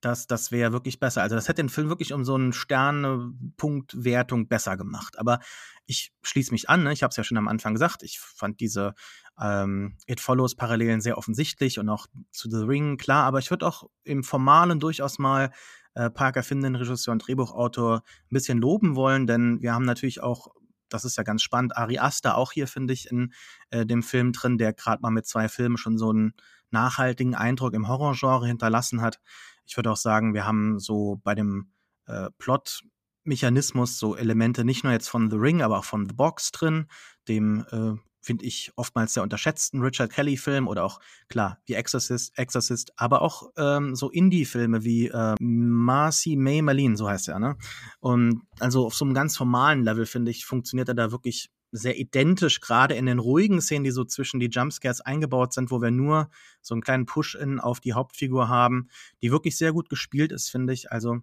das, 0.00 0.26
das 0.26 0.50
wäre 0.50 0.72
wirklich 0.72 0.98
besser. 0.98 1.22
Also 1.22 1.36
das 1.36 1.48
hätte 1.48 1.62
den 1.62 1.68
Film 1.68 1.88
wirklich 1.88 2.12
um 2.12 2.24
so 2.24 2.34
einen 2.34 2.52
Sternepunktwertung 2.52 4.48
besser 4.48 4.76
gemacht. 4.76 5.18
Aber 5.18 5.40
ich 5.86 6.12
schließe 6.22 6.52
mich 6.52 6.68
an, 6.68 6.84
ne? 6.84 6.92
ich 6.92 7.02
habe 7.02 7.10
es 7.10 7.16
ja 7.16 7.24
schon 7.24 7.38
am 7.38 7.48
Anfang 7.48 7.74
gesagt, 7.74 8.02
ich 8.02 8.18
fand 8.18 8.60
diese 8.60 8.94
ähm, 9.40 9.96
It 10.06 10.20
Follows 10.20 10.54
Parallelen 10.54 11.00
sehr 11.00 11.18
offensichtlich 11.18 11.78
und 11.78 11.88
auch 11.88 12.06
zu 12.30 12.50
The 12.50 12.64
Ring 12.64 12.96
klar, 12.96 13.24
aber 13.24 13.38
ich 13.38 13.50
würde 13.50 13.66
auch 13.66 13.88
im 14.04 14.22
Formalen 14.22 14.80
durchaus 14.80 15.18
mal 15.18 15.50
äh, 15.94 16.10
Parker 16.10 16.42
Finn, 16.42 16.64
Regisseur 16.64 17.12
und 17.12 17.26
Drehbuchautor, 17.26 18.02
ein 18.04 18.34
bisschen 18.34 18.58
loben 18.58 18.96
wollen, 18.96 19.26
denn 19.26 19.60
wir 19.60 19.74
haben 19.74 19.84
natürlich 19.84 20.22
auch 20.22 20.48
das 20.88 21.04
ist 21.04 21.16
ja 21.16 21.22
ganz 21.22 21.42
spannend. 21.42 21.76
Ari 21.76 21.98
Aster 21.98 22.36
auch 22.36 22.50
hier, 22.50 22.66
finde 22.66 22.92
ich, 22.92 23.10
in 23.10 23.32
äh, 23.70 23.86
dem 23.86 24.02
Film 24.02 24.32
drin, 24.32 24.58
der 24.58 24.72
gerade 24.72 25.00
mal 25.00 25.10
mit 25.10 25.24
zwei 25.24 25.48
Filmen 25.48 25.76
schon 25.76 25.96
so 25.96 26.10
einen 26.10 26.34
nachhaltigen 26.70 27.34
Eindruck 27.34 27.74
im 27.74 27.88
Horrorgenre 27.88 28.46
hinterlassen 28.46 29.00
hat. 29.00 29.20
Ich 29.66 29.76
würde 29.76 29.90
auch 29.90 29.96
sagen, 29.96 30.34
wir 30.34 30.46
haben 30.46 30.78
so 30.78 31.20
bei 31.22 31.34
dem 31.34 31.72
äh, 32.06 32.30
Plot 32.38 32.82
Mechanismus 33.24 33.98
so 33.98 34.16
Elemente 34.16 34.64
nicht 34.64 34.84
nur 34.84 34.92
jetzt 34.92 35.08
von 35.08 35.30
The 35.30 35.36
Ring, 35.36 35.62
aber 35.62 35.78
auch 35.78 35.84
von 35.84 36.06
The 36.06 36.14
Box 36.14 36.52
drin, 36.52 36.86
dem 37.28 37.64
äh, 37.70 37.94
finde 38.22 38.44
ich 38.44 38.72
oftmals 38.76 39.14
sehr 39.14 39.22
unterschätzten 39.22 39.80
Richard 39.80 40.12
Kelly-Film 40.12 40.68
oder 40.68 40.84
auch 40.84 41.00
klar 41.28 41.58
wie 41.66 41.74
Exorcist, 41.74 42.36
Exorcist, 42.36 42.92
aber 42.96 43.22
auch 43.22 43.50
ähm, 43.56 43.94
so 43.94 44.10
Indie-Filme 44.10 44.84
wie 44.84 45.08
äh, 45.08 45.34
Marcy 45.40 46.36
May 46.36 46.62
Marlene, 46.62 46.96
so 46.96 47.08
heißt 47.08 47.28
er, 47.28 47.38
ne? 47.38 47.56
Und 48.00 48.42
also 48.58 48.86
auf 48.86 48.94
so 48.94 49.04
einem 49.04 49.14
ganz 49.14 49.36
formalen 49.36 49.84
Level 49.84 50.06
finde 50.06 50.30
ich 50.30 50.44
funktioniert 50.44 50.88
er 50.88 50.94
da 50.94 51.12
wirklich 51.12 51.50
sehr 51.72 51.98
identisch, 51.98 52.60
gerade 52.60 52.94
in 52.94 53.06
den 53.06 53.18
ruhigen 53.18 53.60
Szenen, 53.60 53.84
die 53.84 53.90
so 53.90 54.04
zwischen 54.04 54.40
die 54.40 54.48
Jumpscares 54.48 55.00
eingebaut 55.00 55.52
sind, 55.52 55.70
wo 55.70 55.80
wir 55.80 55.90
nur 55.90 56.30
so 56.60 56.74
einen 56.74 56.82
kleinen 56.82 57.06
Push-In 57.06 57.60
auf 57.60 57.80
die 57.80 57.92
Hauptfigur 57.92 58.48
haben, 58.48 58.88
die 59.22 59.30
wirklich 59.30 59.56
sehr 59.56 59.72
gut 59.72 59.88
gespielt 59.88 60.32
ist, 60.32 60.50
finde 60.50 60.72
ich. 60.72 60.90
Also 60.90 61.20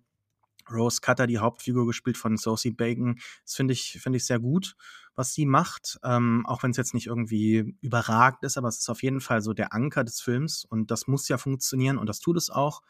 Rose 0.72 1.02
Cutter, 1.02 1.28
die 1.28 1.40
Hauptfigur 1.40 1.86
gespielt 1.86 2.18
von 2.18 2.38
Sosie 2.38 2.72
Bacon, 2.72 3.20
das 3.44 3.56
finde 3.56 3.74
ich, 3.74 4.00
finde 4.02 4.18
ich 4.18 4.26
sehr 4.26 4.40
gut, 4.40 4.76
was 5.16 5.34
sie 5.34 5.46
macht. 5.46 5.98
Ähm, 6.04 6.46
auch 6.46 6.64
wenn 6.64 6.72
es 6.72 6.78
jetzt 6.78 6.94
nicht 6.94 7.08
irgendwie 7.08 7.76
überragt 7.82 8.44
ist, 8.44 8.58
aber 8.58 8.68
es 8.68 8.80
ist 8.80 8.90
auf 8.90 9.04
jeden 9.04 9.22
Fall 9.22 9.42
so 9.42 9.54
der 9.54 9.74
Anker 9.74 10.04
des 10.04 10.22
Films 10.22 10.66
und 10.66 10.92
das 10.92 11.08
muss 11.08 11.28
ja 11.28 11.38
funktionieren 11.38 11.98
und 11.98 12.08
das 12.08 12.20
tut 12.20 12.38
es 12.38 12.50
auch. 12.50 12.82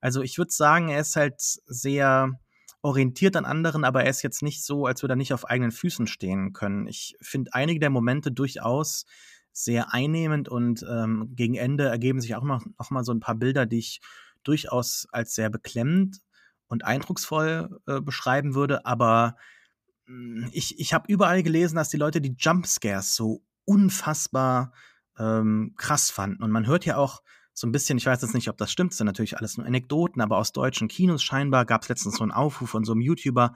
Also 0.00 0.22
ich 0.22 0.38
würde 0.38 0.52
sagen, 0.52 0.88
er 0.88 1.00
ist 1.00 1.16
halt 1.16 1.40
sehr 1.40 2.40
orientiert 2.82 3.36
an 3.36 3.44
anderen, 3.44 3.84
aber 3.84 4.04
er 4.04 4.10
ist 4.10 4.22
jetzt 4.22 4.42
nicht 4.42 4.64
so, 4.64 4.86
als 4.86 5.02
würde 5.02 5.14
er 5.14 5.16
nicht 5.16 5.34
auf 5.34 5.48
eigenen 5.48 5.72
Füßen 5.72 6.06
stehen 6.06 6.52
können. 6.52 6.86
Ich 6.86 7.16
finde 7.20 7.54
einige 7.54 7.80
der 7.80 7.90
Momente 7.90 8.32
durchaus 8.32 9.04
sehr 9.52 9.92
einnehmend 9.92 10.48
und 10.48 10.84
ähm, 10.88 11.32
gegen 11.34 11.54
Ende 11.54 11.88
ergeben 11.88 12.20
sich 12.20 12.34
auch 12.34 12.44
noch, 12.44 12.64
noch 12.78 12.90
mal 12.90 13.04
so 13.04 13.12
ein 13.12 13.20
paar 13.20 13.34
Bilder, 13.34 13.66
die 13.66 13.78
ich 13.78 14.00
durchaus 14.42 15.06
als 15.12 15.34
sehr 15.34 15.50
beklemmend 15.50 16.20
und 16.68 16.84
eindrucksvoll 16.84 17.80
äh, 17.86 18.00
beschreiben 18.00 18.54
würde, 18.54 18.86
aber 18.86 19.36
hm, 20.06 20.48
ich, 20.52 20.78
ich 20.78 20.94
habe 20.94 21.12
überall 21.12 21.42
gelesen, 21.42 21.76
dass 21.76 21.90
die 21.90 21.96
Leute 21.96 22.20
die 22.20 22.36
Jumpscares 22.38 23.14
so 23.14 23.42
unfassbar 23.64 24.72
ähm, 25.18 25.74
krass 25.76 26.10
fanden. 26.10 26.42
Und 26.42 26.50
man 26.50 26.66
hört 26.66 26.84
ja 26.86 26.96
auch 26.96 27.22
so 27.60 27.66
ein 27.66 27.72
bisschen, 27.72 27.98
ich 27.98 28.06
weiß 28.06 28.22
jetzt 28.22 28.32
nicht, 28.32 28.48
ob 28.48 28.56
das 28.56 28.72
stimmt, 28.72 28.94
sind 28.94 29.06
natürlich 29.06 29.36
alles 29.36 29.58
nur 29.58 29.66
Anekdoten, 29.66 30.22
aber 30.22 30.38
aus 30.38 30.52
deutschen 30.52 30.88
Kinos 30.88 31.22
scheinbar 31.22 31.66
gab 31.66 31.82
es 31.82 31.90
letztens 31.90 32.16
so 32.16 32.22
einen 32.22 32.32
Aufruf 32.32 32.70
von 32.70 32.84
so 32.84 32.92
einem 32.92 33.02
YouTuber, 33.02 33.54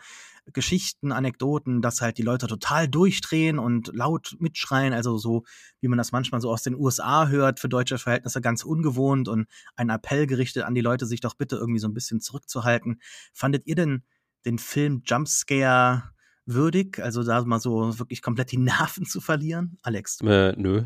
Geschichten, 0.52 1.10
Anekdoten, 1.10 1.80
dass 1.80 2.02
halt 2.02 2.18
die 2.18 2.22
Leute 2.22 2.46
total 2.46 2.86
durchdrehen 2.86 3.58
und 3.58 3.90
laut 3.94 4.36
mitschreien, 4.40 4.92
also 4.92 5.16
so, 5.16 5.44
wie 5.80 5.88
man 5.88 5.96
das 5.96 6.12
manchmal 6.12 6.42
so 6.42 6.50
aus 6.50 6.62
den 6.62 6.74
USA 6.74 7.28
hört, 7.28 7.60
für 7.60 7.70
deutsche 7.70 7.96
Verhältnisse 7.96 8.42
ganz 8.42 8.62
ungewohnt 8.62 9.26
und 9.26 9.46
ein 9.74 9.88
Appell 9.88 10.26
gerichtet 10.26 10.64
an 10.64 10.74
die 10.74 10.82
Leute, 10.82 11.06
sich 11.06 11.22
doch 11.22 11.32
bitte 11.32 11.56
irgendwie 11.56 11.80
so 11.80 11.88
ein 11.88 11.94
bisschen 11.94 12.20
zurückzuhalten. 12.20 13.00
Fandet 13.32 13.66
ihr 13.66 13.74
denn 13.74 14.02
den 14.44 14.58
Film 14.58 15.00
Jumpscare 15.06 16.10
würdig? 16.44 17.02
Also 17.02 17.22
da 17.22 17.42
mal 17.46 17.58
so 17.58 17.98
wirklich 17.98 18.20
komplett 18.20 18.52
die 18.52 18.58
Nerven 18.58 19.06
zu 19.06 19.22
verlieren? 19.22 19.78
Alex? 19.82 20.20
Äh, 20.20 20.52
nö 20.58 20.84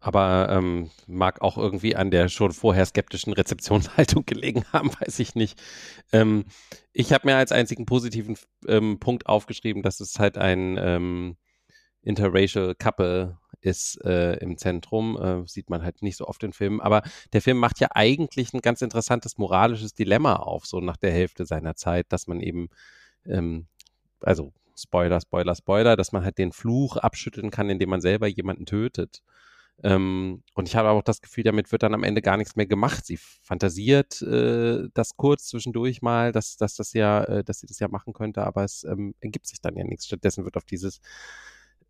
aber 0.00 0.48
ähm, 0.50 0.90
mag 1.06 1.42
auch 1.42 1.58
irgendwie 1.58 1.94
an 1.94 2.10
der 2.10 2.28
schon 2.28 2.52
vorher 2.52 2.86
skeptischen 2.86 3.34
Rezeptionshaltung 3.34 4.24
gelegen 4.26 4.64
haben, 4.72 4.90
weiß 5.00 5.18
ich 5.18 5.34
nicht. 5.34 5.60
Ähm, 6.12 6.46
ich 6.92 7.12
habe 7.12 7.28
mir 7.28 7.36
als 7.36 7.52
einzigen 7.52 7.86
positiven 7.86 8.36
ähm, 8.66 8.98
Punkt 8.98 9.26
aufgeschrieben, 9.26 9.82
dass 9.82 10.00
es 10.00 10.18
halt 10.18 10.38
ein 10.38 10.78
ähm, 10.78 11.36
interracial 12.02 12.74
Couple 12.74 13.38
ist 13.60 14.02
äh, 14.04 14.36
im 14.36 14.56
Zentrum. 14.56 15.20
Äh, 15.20 15.46
sieht 15.46 15.68
man 15.68 15.82
halt 15.82 16.00
nicht 16.00 16.16
so 16.16 16.26
oft 16.26 16.42
in 16.42 16.54
Filmen. 16.54 16.80
Aber 16.80 17.02
der 17.34 17.42
Film 17.42 17.58
macht 17.58 17.78
ja 17.78 17.88
eigentlich 17.92 18.54
ein 18.54 18.62
ganz 18.62 18.80
interessantes 18.80 19.36
moralisches 19.36 19.92
Dilemma 19.92 20.36
auf, 20.36 20.66
so 20.66 20.80
nach 20.80 20.96
der 20.96 21.12
Hälfte 21.12 21.44
seiner 21.44 21.76
Zeit, 21.76 22.06
dass 22.08 22.26
man 22.26 22.40
eben, 22.40 22.68
ähm, 23.26 23.66
also 24.20 24.52
Spoiler, 24.76 25.20
Spoiler, 25.20 25.54
Spoiler, 25.54 25.96
dass 25.96 26.12
man 26.12 26.24
halt 26.24 26.38
den 26.38 26.52
Fluch 26.52 26.96
abschütteln 26.96 27.50
kann, 27.50 27.68
indem 27.68 27.90
man 27.90 28.00
selber 28.00 28.26
jemanden 28.26 28.64
tötet. 28.64 29.22
Ähm, 29.82 30.42
und 30.54 30.68
ich 30.68 30.76
habe 30.76 30.90
auch 30.90 31.02
das 31.02 31.20
Gefühl, 31.20 31.44
damit 31.44 31.72
wird 31.72 31.82
dann 31.82 31.94
am 31.94 32.04
Ende 32.04 32.22
gar 32.22 32.36
nichts 32.36 32.56
mehr 32.56 32.66
gemacht. 32.66 33.06
Sie 33.06 33.16
fantasiert 33.16 34.20
äh, 34.22 34.88
das 34.94 35.16
kurz 35.16 35.46
zwischendurch 35.46 36.02
mal, 36.02 36.32
dass, 36.32 36.56
dass 36.56 36.74
das 36.74 36.92
ja, 36.92 37.24
äh, 37.24 37.44
dass 37.44 37.60
sie 37.60 37.66
das 37.66 37.78
ja 37.78 37.88
machen 37.88 38.12
könnte, 38.12 38.44
aber 38.44 38.64
es 38.64 38.84
ähm, 38.84 39.14
ergibt 39.20 39.46
sich 39.46 39.60
dann 39.60 39.76
ja 39.76 39.84
nichts. 39.84 40.06
Stattdessen 40.06 40.44
wird 40.44 40.56
auf 40.56 40.64
dieses 40.64 41.00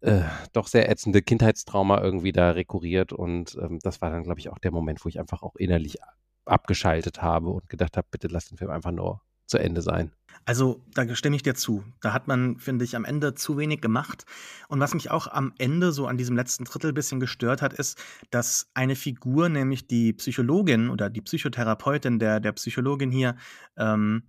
äh, 0.00 0.22
doch 0.52 0.66
sehr 0.66 0.88
ätzende 0.90 1.22
Kindheitstrauma 1.22 2.00
irgendwie 2.00 2.32
da 2.32 2.52
rekurriert 2.52 3.12
und 3.12 3.56
ähm, 3.60 3.78
das 3.82 4.00
war 4.00 4.10
dann, 4.10 4.22
glaube 4.22 4.40
ich, 4.40 4.48
auch 4.50 4.58
der 4.58 4.72
Moment, 4.72 5.04
wo 5.04 5.08
ich 5.08 5.18
einfach 5.20 5.42
auch 5.42 5.56
innerlich 5.56 5.98
abgeschaltet 6.46 7.22
habe 7.22 7.50
und 7.50 7.68
gedacht 7.68 7.96
habe, 7.96 8.08
bitte 8.10 8.28
lass 8.28 8.46
den 8.48 8.58
Film 8.58 8.70
einfach 8.70 8.92
nur 8.92 9.20
zu 9.50 9.58
Ende 9.58 9.82
sein. 9.82 10.10
Also, 10.46 10.82
da 10.94 11.14
stimme 11.14 11.36
ich 11.36 11.42
dir 11.42 11.54
zu. 11.54 11.84
Da 12.00 12.12
hat 12.12 12.26
man, 12.26 12.58
finde 12.58 12.84
ich, 12.84 12.96
am 12.96 13.04
Ende 13.04 13.34
zu 13.34 13.58
wenig 13.58 13.82
gemacht. 13.82 14.24
Und 14.68 14.80
was 14.80 14.94
mich 14.94 15.10
auch 15.10 15.26
am 15.26 15.52
Ende 15.58 15.92
so 15.92 16.06
an 16.06 16.16
diesem 16.16 16.34
letzten 16.34 16.64
Drittel 16.64 16.92
ein 16.92 16.94
bisschen 16.94 17.20
gestört 17.20 17.60
hat, 17.60 17.74
ist, 17.74 18.02
dass 18.30 18.70
eine 18.72 18.96
Figur, 18.96 19.48
nämlich 19.48 19.86
die 19.86 20.12
Psychologin 20.14 20.88
oder 20.88 21.10
die 21.10 21.20
Psychotherapeutin 21.20 22.18
der, 22.18 22.40
der 22.40 22.52
Psychologin 22.52 23.10
hier, 23.10 23.36
ähm, 23.76 24.22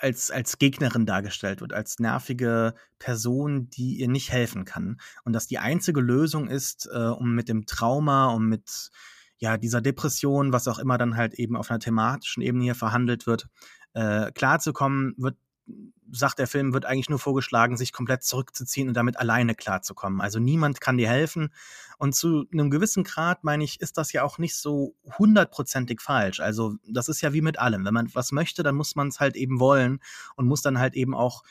als, 0.00 0.30
als 0.30 0.58
Gegnerin 0.58 1.06
dargestellt 1.06 1.60
wird, 1.60 1.72
als 1.72 1.98
nervige 1.98 2.74
Person, 2.98 3.70
die 3.70 3.96
ihr 4.00 4.08
nicht 4.08 4.30
helfen 4.30 4.64
kann. 4.64 4.98
Und 5.24 5.32
dass 5.32 5.46
die 5.46 5.58
einzige 5.58 6.00
Lösung 6.00 6.48
ist, 6.48 6.88
äh, 6.92 6.98
um 6.98 7.34
mit 7.34 7.48
dem 7.48 7.66
Trauma, 7.66 8.26
um 8.26 8.48
mit 8.48 8.90
ja, 9.38 9.56
dieser 9.58 9.80
Depression, 9.80 10.52
was 10.52 10.68
auch 10.68 10.78
immer 10.78 10.96
dann 10.96 11.16
halt 11.16 11.34
eben 11.34 11.56
auf 11.56 11.70
einer 11.70 11.80
thematischen 11.80 12.42
Ebene 12.42 12.64
hier 12.64 12.74
verhandelt 12.74 13.26
wird, 13.26 13.48
äh, 13.94 14.30
klarzukommen, 14.32 15.14
wird, 15.16 15.36
sagt 16.12 16.38
der 16.38 16.46
Film, 16.46 16.74
wird 16.74 16.84
eigentlich 16.84 17.08
nur 17.08 17.18
vorgeschlagen, 17.18 17.76
sich 17.76 17.92
komplett 17.92 18.22
zurückzuziehen 18.22 18.88
und 18.88 18.94
damit 18.94 19.18
alleine 19.18 19.54
klarzukommen. 19.54 20.20
Also 20.20 20.38
niemand 20.38 20.80
kann 20.80 20.98
dir 20.98 21.08
helfen. 21.08 21.52
Und 21.98 22.14
zu 22.14 22.44
einem 22.52 22.70
gewissen 22.70 23.04
Grad, 23.04 23.44
meine 23.44 23.64
ich, 23.64 23.80
ist 23.80 23.96
das 23.96 24.12
ja 24.12 24.22
auch 24.22 24.38
nicht 24.38 24.56
so 24.56 24.94
hundertprozentig 25.18 26.00
falsch. 26.00 26.40
Also 26.40 26.76
das 26.86 27.08
ist 27.08 27.22
ja 27.22 27.32
wie 27.32 27.40
mit 27.40 27.58
allem. 27.58 27.84
Wenn 27.84 27.94
man 27.94 28.14
was 28.14 28.32
möchte, 28.32 28.62
dann 28.62 28.74
muss 28.74 28.94
man 28.94 29.08
es 29.08 29.20
halt 29.20 29.36
eben 29.36 29.58
wollen 29.58 30.00
und 30.36 30.46
muss 30.46 30.62
dann 30.62 30.78
halt 30.78 30.94
eben 30.94 31.14
auch 31.14 31.42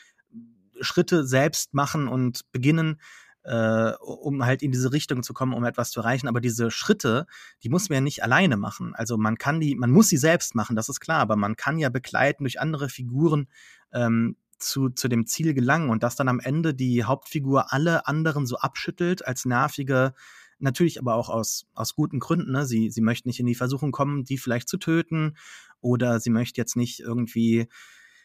Schritte 0.80 1.26
selbst 1.26 1.74
machen 1.74 2.08
und 2.08 2.50
beginnen, 2.52 3.00
äh, 3.44 3.92
um 4.00 4.44
halt 4.44 4.62
in 4.62 4.72
diese 4.72 4.92
Richtung 4.92 5.22
zu 5.22 5.34
kommen, 5.34 5.52
um 5.52 5.64
etwas 5.64 5.90
zu 5.90 6.00
erreichen. 6.00 6.28
Aber 6.28 6.40
diese 6.40 6.70
Schritte, 6.70 7.26
die 7.62 7.68
muss 7.68 7.88
man 7.88 7.96
ja 7.96 8.00
nicht 8.00 8.22
alleine 8.22 8.56
machen. 8.56 8.94
Also 8.94 9.16
man 9.16 9.36
kann 9.36 9.60
die, 9.60 9.74
man 9.74 9.90
muss 9.90 10.08
sie 10.08 10.16
selbst 10.16 10.54
machen, 10.54 10.76
das 10.76 10.88
ist 10.88 11.00
klar, 11.00 11.20
aber 11.20 11.36
man 11.36 11.56
kann 11.56 11.78
ja 11.78 11.90
begleiten 11.90 12.44
durch 12.44 12.60
andere 12.60 12.88
Figuren 12.88 13.48
ähm, 13.92 14.36
zu, 14.58 14.88
zu 14.88 15.08
dem 15.08 15.26
Ziel 15.26 15.54
gelangen 15.54 15.90
und 15.90 16.02
dass 16.02 16.16
dann 16.16 16.28
am 16.28 16.40
Ende 16.40 16.74
die 16.74 17.04
Hauptfigur 17.04 17.72
alle 17.72 18.06
anderen 18.06 18.46
so 18.46 18.56
abschüttelt 18.56 19.26
als 19.26 19.44
nervige, 19.44 20.14
natürlich 20.58 20.98
aber 20.98 21.14
auch 21.14 21.28
aus, 21.28 21.66
aus 21.74 21.94
guten 21.94 22.20
Gründen. 22.20 22.52
Ne? 22.52 22.64
Sie, 22.64 22.90
sie 22.90 23.02
möchte 23.02 23.28
nicht 23.28 23.40
in 23.40 23.46
die 23.46 23.54
Versuchung 23.54 23.92
kommen, 23.92 24.24
die 24.24 24.38
vielleicht 24.38 24.68
zu 24.68 24.78
töten 24.78 25.36
oder 25.80 26.20
sie 26.20 26.30
möchte 26.30 26.60
jetzt 26.60 26.76
nicht 26.76 27.00
irgendwie 27.00 27.68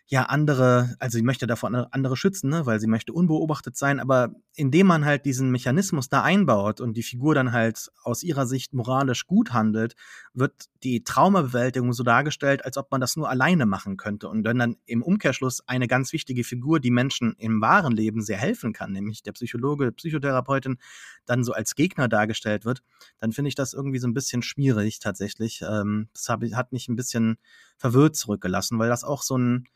ja 0.10 0.24
andere, 0.24 0.96
also 0.98 1.20
sie 1.20 1.24
möchte 1.24 1.46
davor 1.46 1.88
andere 1.92 2.18
schützen, 2.18 2.50
ne, 2.50 2.66
weil 2.66 2.80
sie 2.80 2.88
möchte 2.88 3.14
unbeobachtet 3.14 3.78
sein, 3.78 4.00
aber 4.00 4.34
indem 4.56 4.88
man 4.88 5.06
halt 5.06 5.24
diesen 5.24 5.52
Mechanismus 5.52 6.10
da 6.10 6.24
einbaut 6.24 6.82
und 6.82 6.98
die 6.98 7.04
Figur 7.04 7.36
dann 7.36 7.52
halt 7.52 7.92
aus 8.04 8.24
ihrer 8.24 8.48
Sicht 8.48 8.74
moralisch 8.74 9.28
gut 9.28 9.54
handelt, 9.54 9.96
wird 10.34 10.66
die 10.82 11.04
Traumabewältigung 11.04 11.94
so 11.94 12.02
dargestellt, 12.02 12.66
als 12.66 12.78
ob 12.78 12.90
man 12.90 13.02
das 13.02 13.18
nur 13.18 13.30
alleine 13.30 13.68
machen 13.68 13.98
könnte. 13.98 14.30
Und 14.30 14.44
wenn 14.46 14.58
dann 14.58 14.78
im 14.88 15.04
Umkehrschluss 15.04 15.62
eine 15.68 15.88
ganz 15.88 16.12
wichtige 16.12 16.44
Figur, 16.44 16.80
die 16.80 16.90
Menschen 16.92 17.36
im 17.38 17.62
wahren 17.62 17.94
Leben 17.94 18.24
sehr 18.24 18.38
helfen 18.40 18.74
kann, 18.74 18.92
nämlich 18.92 19.22
der 19.22 19.34
Psychologe, 19.34 19.92
Psychotherapeutin, 19.92 20.80
dann 21.28 21.44
so 21.44 21.54
als 21.54 21.76
Gegner 21.76 22.08
dargestellt 22.08 22.66
wird, 22.66 22.82
dann 23.20 23.32
finde 23.32 23.50
ich 23.50 23.56
das 23.56 23.74
irgendwie 23.74 24.00
so 24.00 24.08
ein 24.08 24.16
bisschen 24.16 24.42
schwierig 24.42 24.98
tatsächlich. 24.98 25.62
Ähm, 25.62 26.10
das 26.14 26.30
hat 26.30 26.72
mich 26.72 26.88
ein 26.88 26.96
bisschen 26.96 27.38
verwirrt 27.78 28.16
zurückgelassen, 28.16 28.80
weil 28.80 28.90
das 28.90 29.04
auch 29.04 29.22
so 29.22 29.38
ein 29.38 29.68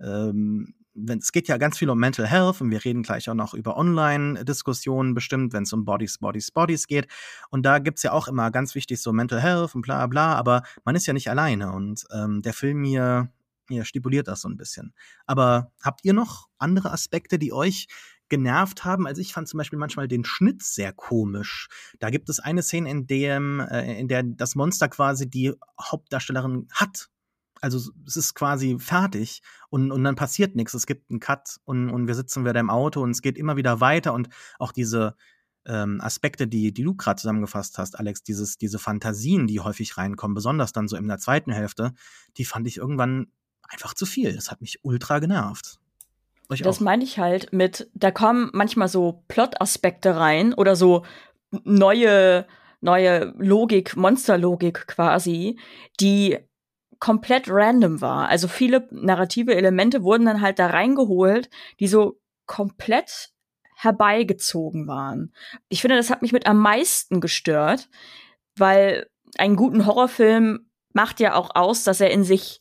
ähm, 0.00 0.74
wenn, 0.94 1.18
es 1.18 1.32
geht 1.32 1.48
ja 1.48 1.56
ganz 1.56 1.78
viel 1.78 1.90
um 1.90 1.98
Mental 1.98 2.26
Health 2.26 2.60
und 2.60 2.70
wir 2.70 2.84
reden 2.84 3.02
gleich 3.02 3.28
auch 3.28 3.34
noch 3.34 3.54
über 3.54 3.76
Online-Diskussionen 3.76 5.14
bestimmt, 5.14 5.52
wenn 5.52 5.64
es 5.64 5.72
um 5.72 5.84
Bodies, 5.84 6.18
Bodies, 6.18 6.50
Bodies 6.50 6.86
geht. 6.86 7.08
Und 7.50 7.66
da 7.66 7.80
gibt's 7.80 8.02
ja 8.04 8.12
auch 8.12 8.28
immer 8.28 8.50
ganz 8.50 8.74
wichtig 8.74 9.02
so 9.02 9.12
Mental 9.12 9.40
Health 9.40 9.74
und 9.74 9.82
bla 9.82 10.06
bla, 10.06 10.34
aber 10.34 10.62
man 10.84 10.94
ist 10.94 11.06
ja 11.06 11.12
nicht 11.12 11.28
alleine 11.28 11.72
und 11.72 12.04
ähm, 12.12 12.42
der 12.42 12.52
Film 12.52 12.84
hier, 12.84 13.30
hier 13.68 13.84
stipuliert 13.84 14.28
das 14.28 14.42
so 14.42 14.48
ein 14.48 14.56
bisschen. 14.56 14.94
Aber 15.26 15.72
habt 15.82 16.04
ihr 16.04 16.12
noch 16.12 16.48
andere 16.58 16.92
Aspekte, 16.92 17.38
die 17.38 17.52
euch 17.52 17.88
genervt 18.28 18.84
haben. 18.84 19.06
Also 19.06 19.20
ich 19.20 19.32
fand 19.32 19.48
zum 19.48 19.58
Beispiel 19.58 19.78
manchmal 19.78 20.08
den 20.08 20.24
Schnitt 20.24 20.62
sehr 20.62 20.92
komisch. 20.92 21.68
Da 21.98 22.10
gibt 22.10 22.28
es 22.30 22.40
eine 22.40 22.62
Szene, 22.62 22.90
in 22.90 23.06
dem, 23.06 23.60
äh, 23.60 23.98
in 24.00 24.08
der 24.08 24.22
das 24.22 24.54
Monster 24.54 24.88
quasi 24.88 25.28
die 25.28 25.52
Hauptdarstellerin 25.80 26.68
hat 26.72 27.10
also 27.64 27.90
es 28.06 28.16
ist 28.16 28.34
quasi 28.34 28.76
fertig 28.78 29.42
und, 29.70 29.90
und 29.90 30.04
dann 30.04 30.16
passiert 30.16 30.54
nichts. 30.54 30.74
Es 30.74 30.86
gibt 30.86 31.10
einen 31.10 31.18
Cut 31.18 31.56
und, 31.64 31.88
und 31.88 32.06
wir 32.06 32.14
sitzen 32.14 32.44
wieder 32.44 32.60
im 32.60 32.68
Auto 32.68 33.00
und 33.02 33.10
es 33.10 33.22
geht 33.22 33.38
immer 33.38 33.56
wieder 33.56 33.80
weiter 33.80 34.12
und 34.12 34.28
auch 34.58 34.70
diese 34.70 35.16
ähm, 35.66 35.98
Aspekte, 36.02 36.46
die, 36.46 36.74
die 36.74 36.82
du 36.82 36.94
gerade 36.94 37.18
zusammengefasst 37.18 37.78
hast, 37.78 37.98
Alex, 37.98 38.22
dieses, 38.22 38.58
diese 38.58 38.78
Fantasien, 38.78 39.46
die 39.46 39.60
häufig 39.60 39.96
reinkommen, 39.96 40.34
besonders 40.34 40.72
dann 40.72 40.88
so 40.88 40.96
in 40.96 41.08
der 41.08 41.18
zweiten 41.18 41.52
Hälfte, 41.52 41.94
die 42.36 42.44
fand 42.44 42.66
ich 42.66 42.76
irgendwann 42.76 43.28
einfach 43.66 43.94
zu 43.94 44.04
viel. 44.04 44.34
Das 44.34 44.50
hat 44.50 44.60
mich 44.60 44.80
ultra 44.82 45.18
genervt. 45.18 45.80
Euch 46.50 46.60
das 46.60 46.80
meine 46.80 47.02
ich 47.02 47.18
halt 47.18 47.54
mit, 47.54 47.90
da 47.94 48.10
kommen 48.10 48.50
manchmal 48.52 48.88
so 48.88 49.24
Plot-Aspekte 49.28 50.16
rein 50.16 50.52
oder 50.52 50.76
so 50.76 51.06
neue, 51.64 52.46
neue 52.82 53.32
Logik, 53.38 53.96
Monsterlogik 53.96 54.86
quasi, 54.86 55.58
die 55.98 56.38
komplett 56.98 57.44
random 57.48 58.00
war. 58.00 58.28
Also 58.28 58.48
viele 58.48 58.86
narrative 58.90 59.54
Elemente 59.54 60.02
wurden 60.02 60.26
dann 60.26 60.40
halt 60.40 60.58
da 60.58 60.66
reingeholt, 60.68 61.50
die 61.80 61.88
so 61.88 62.20
komplett 62.46 63.30
herbeigezogen 63.76 64.86
waren. 64.86 65.32
Ich 65.68 65.80
finde, 65.80 65.96
das 65.96 66.10
hat 66.10 66.22
mich 66.22 66.32
mit 66.32 66.46
am 66.46 66.58
meisten 66.58 67.20
gestört, 67.20 67.88
weil 68.56 69.08
einen 69.38 69.56
guten 69.56 69.86
Horrorfilm 69.86 70.70
macht 70.92 71.20
ja 71.20 71.34
auch 71.34 71.50
aus, 71.54 71.84
dass 71.84 72.00
er 72.00 72.10
in 72.10 72.24
sich, 72.24 72.60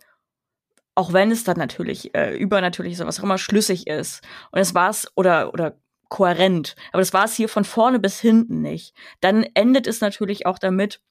auch 0.95 1.13
wenn 1.13 1.31
es 1.31 1.43
dann 1.43 1.57
natürlich 1.57 2.15
äh, 2.15 2.35
übernatürlich 2.35 2.93
ist, 2.93 3.05
was 3.05 3.19
auch 3.19 3.23
immer 3.23 3.37
schlüssig 3.37 3.87
ist. 3.87 4.21
Und 4.51 4.59
es 4.59 4.73
war 4.73 4.89
es, 4.89 5.11
oder, 5.15 5.53
oder 5.53 5.77
kohärent. 6.09 6.75
Aber 6.91 7.01
das 7.01 7.13
war 7.13 7.25
es 7.25 7.35
hier 7.35 7.49
von 7.49 7.63
vorne 7.63 7.99
bis 7.99 8.19
hinten 8.19 8.61
nicht. 8.61 8.95
Dann 9.21 9.43
endet 9.53 9.87
es 9.87 10.01
natürlich 10.01 10.45
auch 10.45 10.59
damit, 10.59 11.01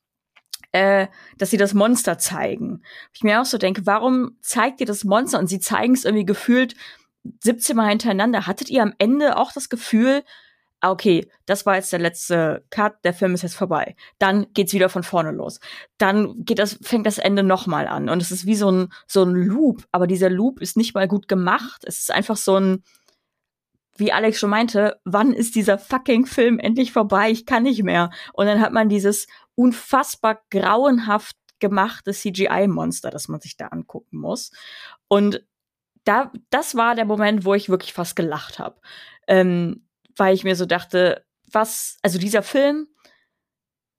äh, 0.73 1.07
dass 1.38 1.50
sie 1.50 1.57
das 1.57 1.75
Monster 1.75 2.19
zeigen. 2.19 2.83
Ich 3.12 3.23
mir 3.23 3.41
auch 3.41 3.47
so 3.47 3.59
denke, 3.59 3.87
warum 3.87 4.37
zeigt 4.41 4.81
ihr 4.81 4.87
das 4.87 5.05
Monster? 5.05 5.38
Und 5.38 5.47
sie 5.47 5.61
zeigen 5.61 5.95
es 5.95 6.05
irgendwie 6.05 6.26
gefühlt 6.26 6.75
17 7.41 7.76
Mal 7.76 7.91
hintereinander. 7.91 8.47
Hattet 8.47 8.71
ihr 8.71 8.83
am 8.83 8.95
Ende 8.99 9.37
auch 9.37 9.52
das 9.52 9.69
Gefühl, 9.69 10.25
ah, 10.83 10.91
okay, 10.91 11.29
das 11.47 11.64
war 11.64 11.76
jetzt 11.76 11.93
der 11.93 12.00
letzte 12.00 12.64
Cut, 12.71 13.05
der 13.05 13.14
Film 13.14 13.35
ist 13.35 13.43
jetzt 13.43 13.55
vorbei. 13.55 13.95
Dann 14.19 14.47
geht's 14.52 14.73
wieder 14.73 14.88
von 14.88 15.05
vorne 15.05 15.31
los. 15.31 15.61
Dann 15.97 16.45
geht 16.45 16.59
das, 16.59 16.79
fängt 16.83 17.07
das 17.07 17.19
Ende 17.19 17.43
nochmal 17.43 17.87
an. 17.87 18.09
Und 18.09 18.21
es 18.21 18.33
ist 18.33 18.47
wie 18.47 18.57
so 18.57 18.71
ein, 18.71 18.88
so 19.07 19.23
ein 19.23 19.33
Loop. 19.33 19.85
Aber 19.93 20.07
dieser 20.07 20.29
Loop 20.29 20.61
ist 20.61 20.76
nicht 20.76 20.95
mal 20.95 21.07
gut 21.07 21.29
gemacht. 21.29 21.83
Es 21.87 22.00
ist 22.00 22.11
einfach 22.11 22.37
so 22.37 22.57
ein, 22.57 22.83
wie 23.97 24.12
Alex 24.12 24.41
schon 24.41 24.50
meinte, 24.50 24.99
wann 25.05 25.33
ist 25.33 25.55
dieser 25.55 25.79
fucking 25.79 26.26
Film 26.26 26.59
endlich 26.59 26.93
vorbei? 26.93 27.31
Ich 27.31 27.47
kann 27.47 27.62
nicht 27.62 27.85
mehr. 27.85 28.11
Und 28.33 28.47
dann 28.47 28.61
hat 28.61 28.73
man 28.73 28.88
dieses 28.88 29.29
unfassbar 29.54 30.42
grauenhaft 30.50 31.37
gemachte 31.61 32.12
CGI-Monster, 32.12 33.11
das 33.11 33.28
man 33.28 33.40
sich 33.40 33.56
da 33.56 33.68
angucken 33.68 34.18
muss. 34.18 34.50
Und 35.09 35.47
da, 36.04 36.32
das 36.50 36.75
war 36.75 36.94
der 36.94 37.04
Moment, 37.04 37.44
wo 37.44 37.54
ich 37.54 37.68
wirklich 37.68 37.92
fast 37.92 38.16
gelacht 38.16 38.59
habe. 38.59 38.80
Ähm, 39.28 39.87
weil 40.16 40.35
ich 40.35 40.44
mir 40.44 40.56
so 40.56 40.66
dachte, 40.66 41.25
was, 41.50 41.99
also 42.02 42.18
dieser 42.18 42.42
Film, 42.42 42.88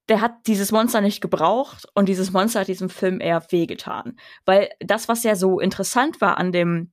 der 0.09 0.21
hat 0.21 0.47
dieses 0.47 0.71
Monster 0.71 1.01
nicht 1.01 1.21
gebraucht 1.21 1.87
und 1.95 2.09
dieses 2.09 2.31
Monster 2.31 2.59
hat 2.61 2.67
diesem 2.67 2.89
Film 2.89 3.21
eher 3.21 3.45
wehgetan. 3.49 4.17
Weil 4.45 4.69
das, 4.79 5.07
was 5.07 5.23
ja 5.23 5.35
so 5.35 5.59
interessant 5.59 6.19
war 6.19 6.37
an 6.37 6.51
dem, 6.51 6.91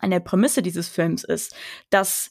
an 0.00 0.10
der 0.10 0.20
Prämisse 0.20 0.62
dieses 0.62 0.88
Films 0.88 1.24
ist, 1.24 1.56
dass 1.90 2.30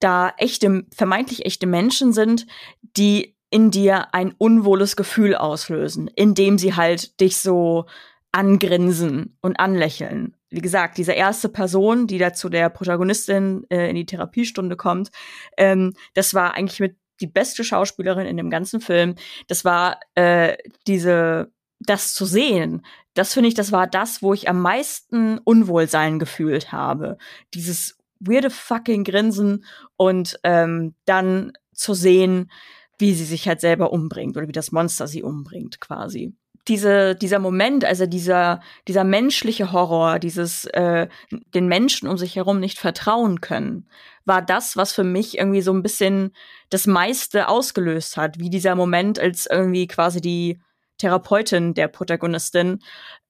da 0.00 0.32
echte, 0.38 0.86
vermeintlich 0.94 1.44
echte 1.44 1.66
Menschen 1.66 2.12
sind, 2.12 2.46
die 2.82 3.35
in 3.50 3.70
dir 3.70 4.14
ein 4.14 4.34
unwohles 4.38 4.96
Gefühl 4.96 5.34
auslösen, 5.34 6.08
indem 6.08 6.58
sie 6.58 6.74
halt 6.74 7.20
dich 7.20 7.38
so 7.38 7.86
angrinsen 8.32 9.38
und 9.40 9.58
anlächeln. 9.58 10.36
Wie 10.50 10.60
gesagt, 10.60 10.98
diese 10.98 11.12
erste 11.12 11.48
Person, 11.48 12.06
die 12.06 12.18
da 12.18 12.32
zu 12.32 12.48
der 12.48 12.68
Protagonistin 12.68 13.64
äh, 13.70 13.88
in 13.88 13.96
die 13.96 14.06
Therapiestunde 14.06 14.76
kommt, 14.76 15.10
ähm, 15.56 15.94
das 16.14 16.34
war 16.34 16.54
eigentlich 16.54 16.80
mit 16.80 16.96
die 17.20 17.26
beste 17.26 17.64
Schauspielerin 17.64 18.26
in 18.26 18.36
dem 18.36 18.50
ganzen 18.50 18.80
Film. 18.80 19.14
Das 19.48 19.64
war 19.64 20.00
äh, 20.14 20.56
diese, 20.86 21.50
das 21.80 22.14
zu 22.14 22.26
sehen. 22.26 22.84
Das 23.14 23.32
finde 23.32 23.48
ich, 23.48 23.54
das 23.54 23.72
war 23.72 23.86
das, 23.86 24.22
wo 24.22 24.34
ich 24.34 24.48
am 24.48 24.60
meisten 24.60 25.38
Unwohlsein 25.38 26.18
gefühlt 26.18 26.72
habe. 26.72 27.16
Dieses 27.54 27.96
weirde 28.20 28.50
fucking 28.50 29.04
Grinsen 29.04 29.64
und 29.96 30.38
ähm, 30.42 30.94
dann 31.06 31.52
zu 31.72 31.94
sehen, 31.94 32.50
wie 32.98 33.14
sie 33.14 33.24
sich 33.24 33.46
halt 33.48 33.60
selber 33.60 33.92
umbringt 33.92 34.36
oder 34.36 34.48
wie 34.48 34.52
das 34.52 34.72
Monster 34.72 35.06
sie 35.06 35.22
umbringt 35.22 35.80
quasi. 35.80 36.34
Diese, 36.68 37.14
dieser 37.14 37.38
Moment, 37.38 37.84
also 37.84 38.06
dieser, 38.06 38.60
dieser 38.88 39.04
menschliche 39.04 39.70
Horror, 39.70 40.18
dieses 40.18 40.64
äh, 40.66 41.06
den 41.54 41.68
Menschen 41.68 42.08
um 42.08 42.18
sich 42.18 42.34
herum 42.34 42.58
nicht 42.58 42.78
vertrauen 42.78 43.40
können, 43.40 43.88
war 44.24 44.42
das, 44.42 44.76
was 44.76 44.92
für 44.92 45.04
mich 45.04 45.38
irgendwie 45.38 45.62
so 45.62 45.72
ein 45.72 45.82
bisschen 45.82 46.32
das 46.68 46.88
meiste 46.88 47.48
ausgelöst 47.48 48.16
hat, 48.16 48.40
wie 48.40 48.50
dieser 48.50 48.74
Moment, 48.74 49.20
als 49.20 49.46
irgendwie 49.46 49.86
quasi 49.86 50.20
die 50.20 50.58
Therapeutin 50.98 51.74
der 51.74 51.86
Protagonistin 51.86 52.80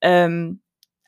ähm, 0.01 0.61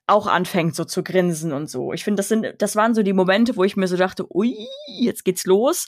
auch 0.06 0.26
anfängt 0.26 0.74
so 0.74 0.84
zu 0.84 1.02
grinsen 1.02 1.52
und 1.52 1.70
so. 1.70 1.92
Ich 1.92 2.04
finde, 2.04 2.20
das 2.20 2.28
sind, 2.28 2.54
das 2.58 2.76
waren 2.76 2.94
so 2.94 3.02
die 3.02 3.12
Momente, 3.12 3.56
wo 3.56 3.64
ich 3.64 3.76
mir 3.76 3.88
so 3.88 3.96
dachte, 3.96 4.26
ui, 4.34 4.56
jetzt 4.86 5.24
geht's 5.24 5.46
los 5.46 5.86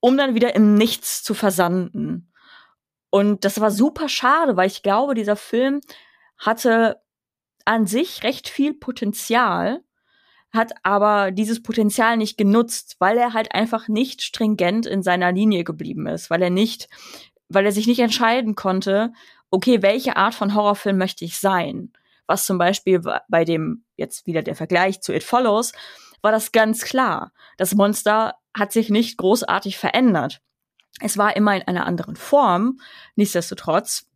um 0.00 0.16
dann 0.16 0.34
wieder 0.34 0.54
im 0.54 0.74
Nichts 0.74 1.22
zu 1.22 1.34
versanden. 1.34 2.32
Und 3.10 3.44
das 3.44 3.60
war 3.60 3.70
super 3.70 4.08
schade, 4.08 4.56
weil 4.56 4.66
ich 4.66 4.82
glaube, 4.82 5.14
dieser 5.14 5.36
Film 5.36 5.80
hatte 6.36 7.00
an 7.64 7.86
sich 7.86 8.22
recht 8.22 8.48
viel 8.48 8.74
Potenzial, 8.74 9.82
hat 10.50 10.72
aber 10.82 11.30
dieses 11.30 11.62
Potenzial 11.62 12.16
nicht 12.16 12.38
genutzt, 12.38 12.96
weil 12.98 13.18
er 13.18 13.34
halt 13.34 13.54
einfach 13.54 13.88
nicht 13.88 14.22
stringent 14.22 14.86
in 14.86 15.02
seiner 15.02 15.32
Linie 15.32 15.64
geblieben 15.64 16.06
ist, 16.06 16.30
weil 16.30 16.42
er 16.42 16.50
nicht, 16.50 16.88
weil 17.48 17.66
er 17.66 17.72
sich 17.72 17.86
nicht 17.86 18.00
entscheiden 18.00 18.54
konnte, 18.54 19.12
okay, 19.50 19.82
welche 19.82 20.16
Art 20.16 20.34
von 20.34 20.54
Horrorfilm 20.54 20.96
möchte 20.96 21.24
ich 21.24 21.38
sein? 21.38 21.92
Was 22.26 22.46
zum 22.46 22.58
Beispiel 22.58 23.02
bei 23.28 23.44
dem, 23.44 23.84
jetzt 23.96 24.26
wieder 24.26 24.42
der 24.42 24.54
Vergleich 24.54 25.00
zu 25.00 25.14
It 25.14 25.24
Follows, 25.24 25.72
war 26.22 26.32
das 26.32 26.52
ganz 26.52 26.82
klar. 26.84 27.32
Das 27.56 27.74
Monster 27.74 28.34
hat 28.56 28.72
sich 28.72 28.90
nicht 28.90 29.18
großartig 29.18 29.78
verändert. 29.78 30.40
Es 31.00 31.16
war 31.16 31.36
immer 31.36 31.54
in 31.54 31.62
einer 31.62 31.86
anderen 31.86 32.16
Form. 32.16 32.80
Nichtsdestotrotz 33.14 34.06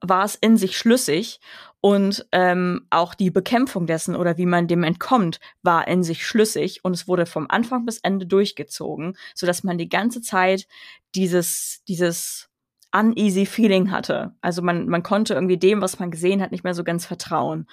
war 0.00 0.24
es 0.24 0.34
in 0.34 0.56
sich 0.56 0.76
schlüssig 0.76 1.40
und 1.80 2.26
ähm, 2.32 2.86
auch 2.90 3.14
die 3.14 3.30
Bekämpfung 3.30 3.86
dessen 3.86 4.14
oder 4.14 4.36
wie 4.36 4.46
man 4.46 4.68
dem 4.68 4.84
entkommt, 4.84 5.40
war 5.62 5.88
in 5.88 6.02
sich 6.02 6.26
schlüssig 6.26 6.84
und 6.84 6.92
es 6.92 7.08
wurde 7.08 7.24
vom 7.24 7.46
Anfang 7.48 7.86
bis 7.86 7.98
Ende 7.98 8.26
durchgezogen, 8.26 9.16
so 9.34 9.46
dass 9.46 9.64
man 9.64 9.78
die 9.78 9.88
ganze 9.88 10.20
Zeit 10.20 10.66
dieses 11.14 11.82
dieses 11.88 12.48
uneasy 12.92 13.46
Feeling 13.46 13.90
hatte. 13.90 14.34
Also 14.42 14.60
man 14.60 14.86
man 14.88 15.02
konnte 15.02 15.34
irgendwie 15.34 15.58
dem, 15.58 15.80
was 15.80 15.98
man 15.98 16.10
gesehen 16.10 16.42
hat, 16.42 16.50
nicht 16.52 16.64
mehr 16.64 16.74
so 16.74 16.84
ganz 16.84 17.06
vertrauen. 17.06 17.66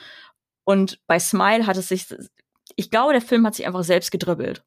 Und 0.63 0.99
bei 1.07 1.19
Smile 1.19 1.65
hat 1.65 1.77
es 1.77 1.87
sich, 1.87 2.07
ich 2.77 2.89
glaube, 2.89 3.11
der 3.11 3.21
Film 3.21 3.45
hat 3.45 3.55
sich 3.55 3.67
einfach 3.67 3.83
selbst 3.83 4.11
gedribbelt. 4.11 4.63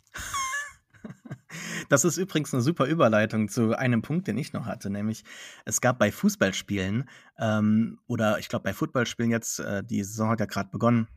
Das 1.89 2.05
ist 2.05 2.17
übrigens 2.17 2.55
eine 2.55 2.63
super 2.63 2.87
Überleitung 2.87 3.49
zu 3.49 3.77
einem 3.77 4.03
Punkt, 4.03 4.29
den 4.29 4.39
ich 4.39 4.53
noch 4.53 4.67
hatte, 4.67 4.91
nämlich 4.91 5.25
es 5.65 5.81
gab 5.81 5.99
bei 5.99 6.13
Fußballspielen 6.13 7.09
ähm, 7.39 7.99
oder 8.07 8.39
ich 8.39 8.49
glaube 8.49 8.63
bei 8.63 8.73
Footballspielen 8.73 9.33
jetzt, 9.33 9.59
äh, 9.59 9.83
die 9.83 10.05
Saison 10.05 10.31
hat 10.31 10.39
ja 10.39 10.47
gerade 10.47 10.71
begonnen 10.71 11.09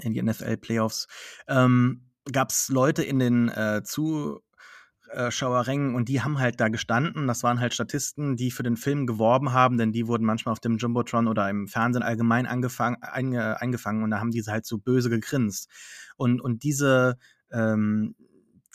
in 0.00 0.12
die 0.12 0.22
NFL-Playoffs, 0.22 1.06
ähm, 1.46 2.10
gab 2.32 2.50
es 2.50 2.68
Leute 2.68 3.04
in 3.04 3.20
den 3.20 3.48
äh, 3.50 3.84
Zuschauerrängen 5.12 5.94
und 5.94 6.08
die 6.08 6.22
haben 6.22 6.38
halt 6.38 6.60
da 6.60 6.68
gestanden. 6.68 7.26
Das 7.26 7.42
waren 7.42 7.60
halt 7.60 7.74
Statisten, 7.74 8.36
die 8.36 8.50
für 8.50 8.62
den 8.62 8.76
Film 8.76 9.06
geworben 9.06 9.52
haben, 9.52 9.78
denn 9.78 9.92
die 9.92 10.06
wurden 10.06 10.24
manchmal 10.24 10.52
auf 10.52 10.60
dem 10.60 10.78
Jumbotron 10.78 11.28
oder 11.28 11.48
im 11.48 11.68
Fernsehen 11.68 12.02
allgemein 12.02 12.46
angefangen, 12.46 12.96
einge, 13.00 13.60
eingefangen 13.60 14.02
und 14.02 14.10
da 14.10 14.20
haben 14.20 14.30
diese 14.30 14.52
halt 14.52 14.66
so 14.66 14.78
böse 14.78 15.10
gegrinst. 15.10 15.68
Und, 16.16 16.40
und 16.40 16.62
diese 16.62 17.18
ähm, 17.52 18.14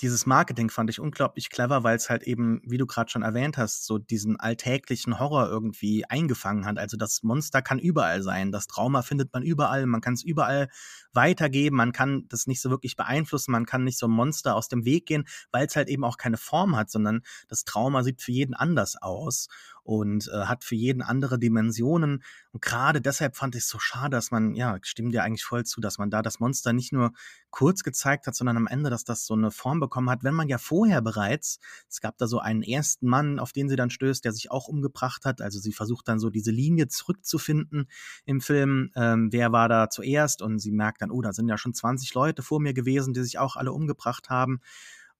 dieses 0.01 0.25
Marketing 0.25 0.69
fand 0.69 0.89
ich 0.89 0.99
unglaublich 0.99 1.49
clever, 1.49 1.83
weil 1.83 1.95
es 1.95 2.09
halt 2.09 2.23
eben, 2.23 2.61
wie 2.63 2.77
du 2.77 2.85
gerade 2.85 3.09
schon 3.09 3.23
erwähnt 3.23 3.57
hast, 3.57 3.85
so 3.85 3.97
diesen 3.97 4.39
alltäglichen 4.39 5.19
Horror 5.19 5.47
irgendwie 5.47 6.05
eingefangen 6.05 6.65
hat. 6.65 6.77
Also 6.77 6.97
das 6.97 7.23
Monster 7.23 7.61
kann 7.61 7.79
überall 7.79 8.21
sein, 8.21 8.51
das 8.51 8.67
Trauma 8.67 9.01
findet 9.01 9.33
man 9.33 9.43
überall, 9.43 9.85
man 9.87 10.01
kann 10.01 10.13
es 10.13 10.23
überall 10.23 10.69
weitergeben, 11.13 11.77
man 11.77 11.91
kann 11.91 12.25
das 12.29 12.47
nicht 12.47 12.61
so 12.61 12.69
wirklich 12.69 12.95
beeinflussen, 12.95 13.51
man 13.51 13.65
kann 13.65 13.83
nicht 13.83 13.97
so 13.97 14.07
ein 14.07 14.11
Monster 14.11 14.55
aus 14.55 14.67
dem 14.67 14.85
Weg 14.85 15.07
gehen, 15.07 15.25
weil 15.51 15.65
es 15.65 15.75
halt 15.75 15.89
eben 15.89 16.03
auch 16.03 16.17
keine 16.17 16.37
Form 16.37 16.75
hat, 16.75 16.91
sondern 16.91 17.21
das 17.47 17.63
Trauma 17.63 18.03
sieht 18.03 18.21
für 18.21 18.31
jeden 18.31 18.53
anders 18.53 19.01
aus 19.01 19.47
und 19.87 20.27
äh, 20.27 20.45
hat 20.45 20.65
für 20.65 20.75
jeden 20.75 21.01
andere 21.01 21.39
Dimensionen. 21.39 22.21
Und 22.51 22.61
gerade 22.61 22.99
deshalb 22.99 23.37
fand 23.37 23.55
ich 23.55 23.63
es 23.63 23.69
so 23.69 23.79
schade, 23.79 24.17
dass 24.17 24.31
man, 24.31 24.53
ja, 24.53 24.77
stimmt 24.81 25.13
dir 25.13 25.23
eigentlich 25.23 25.45
voll 25.45 25.63
zu, 25.63 25.79
dass 25.79 25.97
man 25.97 26.09
da 26.09 26.21
das 26.21 26.41
Monster 26.41 26.73
nicht 26.73 26.91
nur 26.91 27.13
kurz 27.51 27.83
gezeigt 27.83 28.27
hat, 28.27 28.35
sondern 28.35 28.57
am 28.57 28.67
Ende, 28.67 28.89
dass 28.89 29.05
das 29.05 29.25
so 29.25 29.33
eine 29.33 29.49
Form 29.49 29.79
bekommen 29.79 30.09
hat, 30.09 30.25
wenn 30.25 30.33
man 30.33 30.49
ja 30.49 30.57
vorher 30.57 31.01
bereits, 31.01 31.59
es 31.89 32.01
gab 32.01 32.17
da 32.17 32.27
so 32.27 32.39
einen 32.39 32.63
ersten 32.63 33.07
Mann, 33.07 33.39
auf 33.39 33.53
den 33.53 33.69
sie 33.69 33.77
dann 33.77 33.89
stößt, 33.89 34.25
der 34.25 34.33
sich 34.33 34.51
auch 34.51 34.67
umgebracht 34.67 35.23
hat. 35.23 35.39
Also 35.39 35.57
sie 35.57 35.71
versucht 35.71 36.09
dann 36.09 36.19
so 36.19 36.29
diese 36.29 36.51
Linie 36.51 36.89
zurückzufinden 36.89 37.87
im 38.25 38.41
Film. 38.41 38.91
Ähm, 38.93 39.29
wer 39.31 39.53
war 39.53 39.69
da 39.69 39.89
zuerst? 39.89 40.41
Und 40.41 40.59
sie 40.59 40.71
merkt 40.71 41.01
dann, 41.01 41.11
oh, 41.11 41.21
da 41.21 41.31
sind 41.31 41.47
ja 41.47 41.57
schon 41.57 41.73
20 41.73 42.13
Leute 42.13 42.43
vor 42.43 42.59
mir 42.59 42.73
gewesen, 42.73 43.13
die 43.13 43.23
sich 43.23 43.39
auch 43.39 43.55
alle 43.55 43.71
umgebracht 43.71 44.29
haben. 44.29 44.59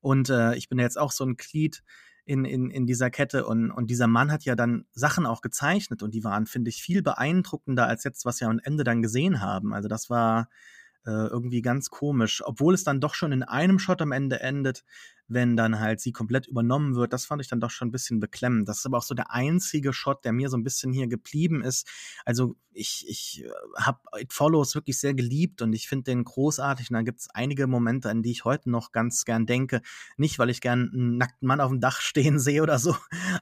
Und 0.02 0.30
äh, 0.30 0.56
ich 0.56 0.68
bin 0.68 0.78
jetzt 0.78 0.98
auch 0.98 1.14
so 1.14 1.24
ein 1.24 1.38
Glied 1.38 1.84
in, 2.28 2.44
in, 2.44 2.70
in 2.70 2.86
dieser 2.86 3.10
Kette. 3.10 3.46
Und, 3.46 3.72
und 3.72 3.90
dieser 3.90 4.08
Mann 4.08 4.32
hat 4.32 4.44
ja 4.44 4.56
dann 4.56 4.86
Sachen 4.92 5.26
auch 5.26 5.42
gezeichnet 5.42 6.04
und 6.04 6.14
die 6.14 6.24
waren, 6.24 6.46
finde 6.46 6.70
ich, 6.70 6.82
viel 6.82 7.02
beeindruckender 7.02 7.88
als 7.88 8.04
jetzt, 8.04 8.26
was 8.26 8.42
wir 8.42 8.50
am 8.50 8.60
Ende 8.62 8.84
dann 8.84 9.02
gesehen 9.02 9.42
haben. 9.42 9.74
Also 9.74 9.88
das 9.88 10.10
war 10.10 10.50
äh, 11.06 11.10
irgendwie 11.10 11.62
ganz 11.62 11.90
komisch, 11.90 12.44
obwohl 12.46 12.74
es 12.74 12.84
dann 12.84 13.00
doch 13.00 13.14
schon 13.14 13.32
in 13.32 13.44
einem 13.44 13.80
Shot 13.80 14.02
am 14.02 14.12
Ende 14.12 14.42
endet. 14.42 14.84
Wenn 15.28 15.58
dann 15.58 15.80
halt 15.80 16.00
sie 16.00 16.12
komplett 16.12 16.48
übernommen 16.48 16.96
wird, 16.96 17.14
das 17.14 17.26
fand 17.26 17.42
ich 17.42 17.48
dann 17.48 17.60
doch 17.60 17.72
schon 17.72 17.90
ein 17.90 17.92
bisschen 17.92 18.20
beklemmend. 18.20 18.68
Das 18.68 18.80
ist 18.80 18.86
aber 18.86 18.98
auch 18.98 19.04
so 19.04 19.16
der 19.16 19.32
einzige 19.32 19.94
Shot, 19.94 20.24
der 20.26 20.34
mir 20.34 20.50
so 20.50 20.58
ein 20.58 20.64
bisschen 20.64 20.94
hier 20.94 21.08
geblieben 21.08 21.64
ist. 21.64 21.88
Also 22.26 22.56
ich, 22.78 23.06
ich 23.08 23.44
äh, 23.44 23.50
habe 23.82 24.00
It 24.18 24.34
Follows 24.34 24.76
wirklich 24.76 25.00
sehr 25.00 25.14
geliebt 25.14 25.62
und 25.62 25.74
ich 25.74 25.88
finde 25.88 26.06
den 26.06 26.24
großartig. 26.24 26.90
Und 26.90 26.94
da 26.94 27.02
gibt 27.02 27.20
es 27.20 27.30
einige 27.34 27.68
Momente, 27.68 28.10
an 28.10 28.22
die 28.22 28.32
ich 28.32 28.46
heute 28.46 28.70
noch 28.70 28.92
ganz 28.92 29.26
gern 29.26 29.46
denke. 29.46 29.82
Nicht, 30.16 30.40
weil 30.40 30.50
ich 30.50 30.62
gern 30.62 30.92
einen 30.94 31.18
nackten 31.18 31.48
Mann 31.48 31.60
auf 31.60 31.72
dem 31.72 31.82
Dach 31.82 32.00
stehen 32.00 32.40
sehe 32.48 32.64
oder 32.64 32.80
so, 32.80 32.96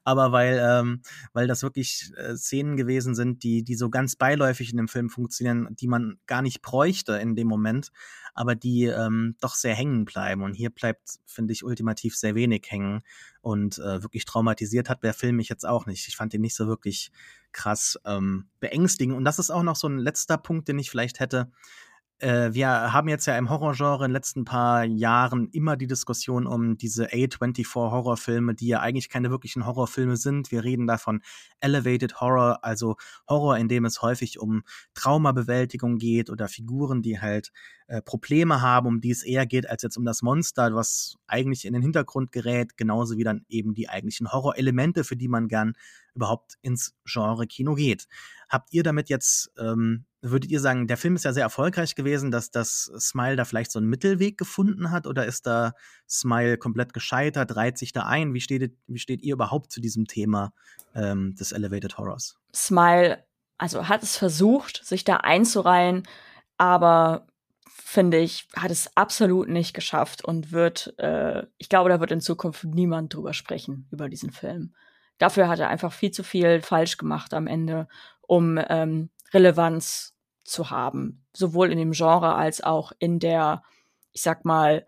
aber 0.03 0.31
weil, 0.31 0.59
ähm, 0.61 1.01
weil 1.33 1.47
das 1.47 1.63
wirklich 1.63 2.11
äh, 2.17 2.35
Szenen 2.35 2.77
gewesen 2.77 3.15
sind, 3.15 3.43
die, 3.43 3.63
die 3.63 3.75
so 3.75 3.89
ganz 3.89 4.15
beiläufig 4.15 4.71
in 4.71 4.77
dem 4.77 4.87
Film 4.87 5.09
funktionieren, 5.09 5.67
die 5.79 5.87
man 5.87 6.17
gar 6.25 6.41
nicht 6.41 6.61
bräuchte 6.61 7.13
in 7.13 7.35
dem 7.35 7.47
Moment, 7.47 7.91
aber 8.35 8.53
die 8.53 8.83
ähm, 8.83 9.35
doch 9.39 9.55
sehr 9.55 9.73
hängen 9.73 10.05
bleiben. 10.05 10.43
Und 10.43 10.53
hier 10.53 10.69
bleibt, 10.69 11.19
finde 11.25 11.53
ich, 11.53 11.63
ultimativ 11.63 12.15
sehr 12.15 12.35
wenig 12.35 12.65
hängen. 12.69 13.01
Und 13.41 13.79
äh, 13.79 14.03
wirklich 14.03 14.25
traumatisiert 14.25 14.89
hat 14.89 15.03
der 15.03 15.13
Film 15.13 15.37
mich 15.37 15.49
jetzt 15.49 15.65
auch 15.65 15.85
nicht. 15.85 16.07
Ich 16.07 16.17
fand 16.17 16.33
ihn 16.33 16.41
nicht 16.41 16.55
so 16.55 16.67
wirklich 16.67 17.11
krass 17.53 17.97
ähm, 18.05 18.49
beängstigend. 18.59 19.15
Und 19.15 19.23
das 19.23 19.39
ist 19.39 19.49
auch 19.49 19.63
noch 19.63 19.77
so 19.77 19.87
ein 19.87 19.97
letzter 19.97 20.37
Punkt, 20.37 20.67
den 20.67 20.77
ich 20.77 20.91
vielleicht 20.91 21.21
hätte. 21.21 21.49
Äh, 22.19 22.53
wir 22.53 22.93
haben 22.93 23.09
jetzt 23.09 23.25
ja 23.25 23.37
im 23.37 23.49
Horrorgenre 23.49 24.05
in 24.05 24.09
den 24.09 24.13
letzten 24.13 24.45
paar 24.45 24.85
Jahren 24.85 25.49
immer 25.51 25.75
die 25.75 25.87
Diskussion 25.87 26.47
um 26.47 26.77
diese 26.77 27.07
A24 27.07 27.75
Horrorfilme, 27.75 28.55
die 28.55 28.67
ja 28.67 28.79
eigentlich 28.79 29.09
keine 29.09 29.31
wirklichen 29.31 29.65
Horrorfilme 29.65 30.15
sind. 30.15 30.49
Wir 30.49 30.63
reden 30.63 30.87
davon 30.87 31.21
Elevated 31.59 32.21
Horror, 32.21 32.63
also 32.63 32.95
Horror, 33.27 33.57
in 33.57 33.67
dem 33.67 33.83
es 33.83 34.01
häufig 34.01 34.39
um 34.39 34.63
Traumabewältigung 34.93 35.97
geht 35.97 36.29
oder 36.29 36.47
Figuren, 36.47 37.01
die 37.01 37.19
halt 37.19 37.51
äh, 37.87 38.01
Probleme 38.01 38.61
haben, 38.61 38.87
um 38.87 39.01
die 39.01 39.11
es 39.11 39.23
eher 39.23 39.45
geht, 39.45 39.69
als 39.69 39.83
jetzt 39.83 39.97
um 39.97 40.05
das 40.05 40.21
Monster, 40.21 40.73
was 40.73 41.17
eigentlich 41.27 41.65
in 41.65 41.73
den 41.73 41.81
Hintergrund 41.81 42.31
gerät, 42.31 42.77
genauso 42.77 43.17
wie 43.17 43.23
dann 43.23 43.45
eben 43.49 43.73
die 43.73 43.89
eigentlichen 43.89 44.31
Horrorelemente, 44.31 45.03
für 45.03 45.17
die 45.17 45.27
man 45.27 45.49
gern 45.49 45.73
überhaupt 46.15 46.55
ins 46.61 46.95
Genre 47.05 47.45
Kino 47.45 47.75
geht. 47.75 48.07
Habt 48.49 48.73
ihr 48.73 48.83
damit 48.83 49.09
jetzt, 49.09 49.51
ähm, 49.59 50.05
würdet 50.31 50.49
ihr 50.49 50.59
sagen, 50.59 50.87
der 50.87 50.97
Film 50.97 51.15
ist 51.15 51.25
ja 51.25 51.33
sehr 51.33 51.43
erfolgreich 51.43 51.95
gewesen, 51.95 52.31
dass 52.31 52.51
das 52.51 52.91
Smile 52.99 53.35
da 53.35 53.45
vielleicht 53.45 53.71
so 53.71 53.79
einen 53.79 53.89
Mittelweg 53.89 54.37
gefunden 54.37 54.91
hat 54.91 55.07
oder 55.07 55.25
ist 55.25 55.45
da 55.45 55.73
Smile 56.09 56.57
komplett 56.57 56.93
gescheitert, 56.93 57.55
reiht 57.55 57.77
sich 57.77 57.91
da 57.93 58.03
ein? 58.03 58.33
Wie 58.33 58.41
steht, 58.41 58.77
wie 58.87 58.99
steht 58.99 59.21
ihr 59.21 59.33
überhaupt 59.33 59.71
zu 59.71 59.81
diesem 59.81 60.05
Thema 60.05 60.53
ähm, 60.95 61.35
des 61.35 61.51
Elevated 61.51 61.97
Horrors? 61.97 62.37
Smile, 62.53 63.23
also 63.57 63.87
hat 63.87 64.03
es 64.03 64.17
versucht, 64.17 64.83
sich 64.85 65.03
da 65.03 65.17
einzureihen, 65.17 66.03
aber 66.57 67.27
finde 67.67 68.17
ich, 68.17 68.47
hat 68.55 68.71
es 68.71 68.95
absolut 68.95 69.49
nicht 69.49 69.73
geschafft 69.73 70.23
und 70.23 70.51
wird, 70.51 70.97
äh, 70.97 71.43
ich 71.57 71.69
glaube, 71.69 71.89
da 71.89 71.99
wird 71.99 72.11
in 72.11 72.21
Zukunft 72.21 72.63
niemand 72.63 73.13
drüber 73.13 73.33
sprechen, 73.33 73.87
über 73.91 74.09
diesen 74.09 74.31
Film. 74.31 74.73
Dafür 75.17 75.47
hat 75.47 75.59
er 75.59 75.69
einfach 75.69 75.93
viel 75.93 76.11
zu 76.11 76.23
viel 76.23 76.61
falsch 76.61 76.97
gemacht 76.97 77.33
am 77.33 77.47
Ende, 77.47 77.87
um 78.21 78.59
ähm, 78.69 79.09
Relevanz 79.33 80.14
zu 80.45 80.69
haben. 80.69 81.25
Sowohl 81.33 81.71
in 81.71 81.77
dem 81.77 81.91
Genre 81.91 82.35
als 82.35 82.63
auch 82.63 82.93
in 82.99 83.19
der, 83.19 83.63
ich 84.11 84.21
sag 84.21 84.45
mal, 84.45 84.85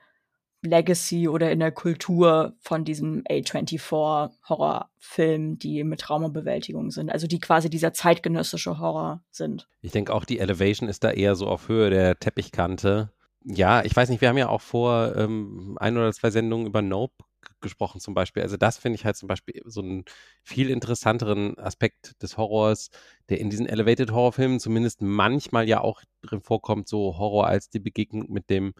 Legacy 0.61 1.27
oder 1.27 1.51
in 1.51 1.59
der 1.59 1.71
Kultur 1.71 2.55
von 2.59 2.83
diesem 2.83 3.23
A24 3.23 4.31
Horrorfilm, 4.49 5.59
die 5.59 5.83
mit 5.83 6.01
Traumabewältigung 6.01 6.91
sind, 6.91 7.11
also 7.11 7.27
die 7.27 7.39
quasi 7.39 7.69
dieser 7.69 7.93
zeitgenössische 7.93 8.79
Horror 8.79 9.21
sind. 9.29 9.67
Ich 9.81 9.91
denke 9.91 10.13
auch, 10.13 10.25
die 10.25 10.39
Elevation 10.39 10.89
ist 10.89 11.03
da 11.03 11.11
eher 11.11 11.35
so 11.35 11.47
auf 11.47 11.67
Höhe 11.67 11.89
der 11.89 12.19
Teppichkante. 12.19 13.11
Ja, 13.49 13.83
ich 13.85 13.95
weiß 13.95 14.09
nicht, 14.09 14.19
wir 14.21 14.27
haben 14.29 14.37
ja 14.37 14.49
auch 14.49 14.61
vor 14.61 15.15
ähm, 15.15 15.77
ein 15.79 15.95
oder 15.97 16.11
zwei 16.11 16.31
Sendungen 16.31 16.67
über 16.67 16.81
Nope 16.81 17.23
gesprochen 17.61 18.01
zum 18.01 18.13
Beispiel. 18.13 18.43
Also 18.43 18.57
das 18.57 18.77
finde 18.77 18.95
ich 18.97 19.05
halt 19.05 19.15
zum 19.15 19.27
Beispiel 19.29 19.61
so 19.65 19.81
einen 19.81 20.03
viel 20.43 20.69
interessanteren 20.69 21.57
Aspekt 21.57 22.21
des 22.21 22.35
Horrors, 22.37 22.89
der 23.29 23.39
in 23.39 23.49
diesen 23.49 23.65
Elevated 23.65 24.11
Horrorfilmen 24.11 24.59
zumindest 24.59 25.01
manchmal 25.01 25.67
ja 25.67 25.79
auch 25.79 26.01
drin 26.21 26.41
vorkommt, 26.41 26.89
so 26.89 27.17
Horror 27.17 27.47
als 27.47 27.69
die 27.69 27.79
Begegnung 27.79 28.29
mit 28.31 28.49
dem 28.49 28.73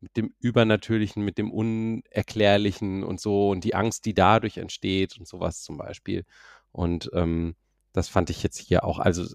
mit 0.00 0.16
dem 0.16 0.34
Übernatürlichen, 0.40 1.22
mit 1.24 1.36
dem 1.38 1.50
Unerklärlichen 1.52 3.04
und 3.04 3.20
so 3.20 3.50
und 3.50 3.64
die 3.64 3.74
Angst, 3.74 4.04
die 4.06 4.14
dadurch 4.14 4.56
entsteht 4.56 5.18
und 5.18 5.28
sowas 5.28 5.62
zum 5.62 5.76
Beispiel. 5.76 6.24
Und 6.72 7.10
ähm, 7.14 7.54
das 7.92 8.08
fand 8.08 8.30
ich 8.30 8.42
jetzt 8.42 8.58
hier 8.58 8.84
auch, 8.84 8.98
also 8.98 9.26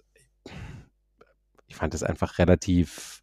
ich 1.68 1.76
fand 1.76 1.94
es 1.94 2.04
einfach 2.04 2.38
relativ 2.40 3.22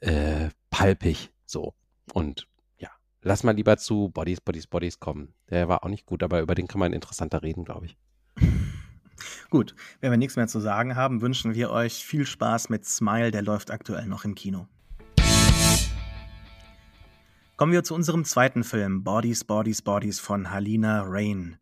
äh, 0.00 0.48
palpig 0.70 1.30
so. 1.46 1.74
Und 2.12 2.48
ja, 2.78 2.90
lass 3.22 3.44
mal 3.44 3.54
lieber 3.54 3.76
zu 3.76 4.10
Bodies, 4.10 4.40
Bodies, 4.40 4.66
Bodies 4.66 5.00
kommen. 5.00 5.34
Der 5.50 5.68
war 5.68 5.84
auch 5.84 5.88
nicht 5.88 6.06
gut, 6.06 6.22
aber 6.22 6.40
über 6.40 6.54
den 6.54 6.68
kann 6.68 6.78
man 6.78 6.92
interessanter 6.92 7.42
reden, 7.42 7.64
glaube 7.64 7.86
ich. 7.86 7.96
Gut, 9.50 9.74
wenn 10.00 10.12
wir 10.12 10.18
nichts 10.18 10.36
mehr 10.36 10.46
zu 10.46 10.60
sagen 10.60 10.94
haben, 10.94 11.22
wünschen 11.22 11.54
wir 11.54 11.70
euch 11.70 12.04
viel 12.04 12.24
Spaß 12.24 12.68
mit 12.68 12.84
Smile, 12.84 13.32
der 13.32 13.42
läuft 13.42 13.70
aktuell 13.70 14.06
noch 14.06 14.24
im 14.24 14.34
Kino. 14.34 14.68
Kommen 17.56 17.72
wir 17.72 17.82
zu 17.82 17.94
unserem 17.94 18.24
zweiten 18.24 18.62
Film, 18.62 19.02
Bodies, 19.02 19.42
Bodies, 19.42 19.82
Bodies 19.82 20.20
von 20.20 20.52
Halina 20.52 21.02
Rain. 21.04 21.56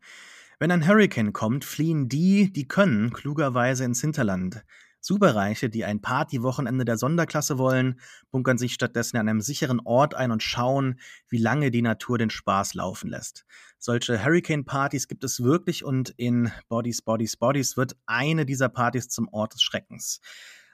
Wenn 0.59 0.71
ein 0.71 0.87
Hurricane 0.87 1.33
kommt, 1.33 1.65
fliehen 1.65 2.07
die, 2.07 2.51
die 2.53 2.67
können, 2.67 3.11
klugerweise 3.11 3.83
ins 3.83 4.01
Hinterland. 4.01 4.63
Superreiche, 5.07 5.69
die 5.69 5.85
ein 5.85 6.01
Partywochenende 6.01 6.83
der 6.83 6.97
Sonderklasse 6.97 7.57
wollen, 7.57 7.99
bunkern 8.29 8.57
sich 8.57 8.73
stattdessen 8.73 9.15
an 9.15 9.29
einem 9.29 9.39
sicheren 9.39 9.79
Ort 9.79 10.15
ein 10.15 10.31
und 10.31 10.43
schauen, 10.43 10.99
wie 11.29 11.37
lange 11.37 11.71
die 11.71 11.81
Natur 11.81 12.17
den 12.17 12.29
Spaß 12.29 12.73
laufen 12.73 13.09
lässt. 13.09 13.45
Solche 13.79 14.21
Hurricane-Partys 14.21 15.07
gibt 15.07 15.23
es 15.23 15.41
wirklich 15.41 15.85
und 15.85 16.09
in 16.17 16.51
Bodies, 16.67 17.01
Bodies, 17.01 17.37
Bodies 17.37 17.77
wird 17.77 17.95
eine 18.05 18.45
dieser 18.45 18.67
Partys 18.67 19.07
zum 19.07 19.29
Ort 19.29 19.53
des 19.53 19.61
Schreckens. 19.61 20.19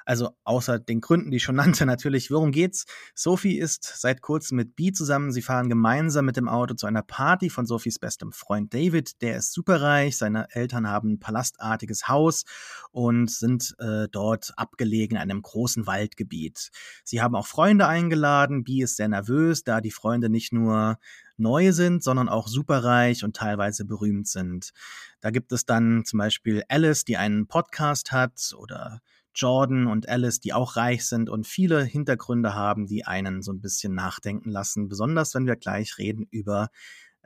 Also 0.05 0.31
außer 0.43 0.79
den 0.79 1.01
Gründen, 1.01 1.31
die 1.31 1.37
ich 1.37 1.43
schon 1.43 1.55
nannte, 1.63 1.85
natürlich. 1.85 2.31
Worum 2.31 2.51
geht's? 2.51 2.85
Sophie 3.15 3.57
ist 3.57 3.83
seit 3.83 4.21
kurzem 4.21 4.57
mit 4.57 4.75
Bee 4.75 4.91
zusammen. 4.91 5.31
Sie 5.31 5.41
fahren 5.41 5.69
gemeinsam 5.69 6.25
mit 6.25 6.37
dem 6.37 6.47
Auto 6.47 6.73
zu 6.73 6.85
einer 6.85 7.03
Party 7.03 7.49
von 7.49 7.65
Sophies 7.65 7.99
bestem 7.99 8.31
Freund 8.31 8.73
David. 8.73 9.21
Der 9.21 9.37
ist 9.37 9.53
superreich. 9.53 10.17
Seine 10.17 10.47
Eltern 10.51 10.87
haben 10.87 11.13
ein 11.13 11.19
palastartiges 11.19 12.07
Haus 12.07 12.43
und 12.91 13.29
sind 13.29 13.75
äh, 13.79 14.07
dort 14.11 14.53
abgelegen 14.57 15.15
in 15.15 15.21
einem 15.21 15.41
großen 15.41 15.87
Waldgebiet. 15.87 16.71
Sie 17.03 17.21
haben 17.21 17.35
auch 17.35 17.47
Freunde 17.47 17.87
eingeladen. 17.87 18.63
Bee 18.63 18.83
ist 18.83 18.97
sehr 18.97 19.07
nervös, 19.07 19.63
da 19.63 19.81
die 19.81 19.91
Freunde 19.91 20.29
nicht 20.29 20.53
nur 20.53 20.97
neu 21.37 21.71
sind, 21.71 22.03
sondern 22.03 22.29
auch 22.29 22.47
superreich 22.47 23.23
und 23.23 23.35
teilweise 23.35 23.85
berühmt 23.85 24.27
sind. 24.27 24.71
Da 25.19 25.31
gibt 25.31 25.51
es 25.51 25.65
dann 25.65 26.03
zum 26.05 26.19
Beispiel 26.19 26.63
Alice, 26.67 27.05
die 27.05 27.17
einen 27.17 27.47
Podcast 27.47 28.11
hat 28.11 28.53
oder 28.57 29.01
Jordan 29.35 29.87
und 29.87 30.09
Alice, 30.09 30.39
die 30.39 30.53
auch 30.53 30.75
reich 30.75 31.05
sind 31.05 31.29
und 31.29 31.47
viele 31.47 31.83
Hintergründe 31.83 32.53
haben, 32.53 32.87
die 32.87 33.05
einen 33.05 33.41
so 33.41 33.51
ein 33.51 33.61
bisschen 33.61 33.93
nachdenken 33.95 34.49
lassen, 34.49 34.87
besonders 34.87 35.33
wenn 35.35 35.45
wir 35.45 35.55
gleich 35.55 35.97
reden 35.97 36.27
über 36.29 36.69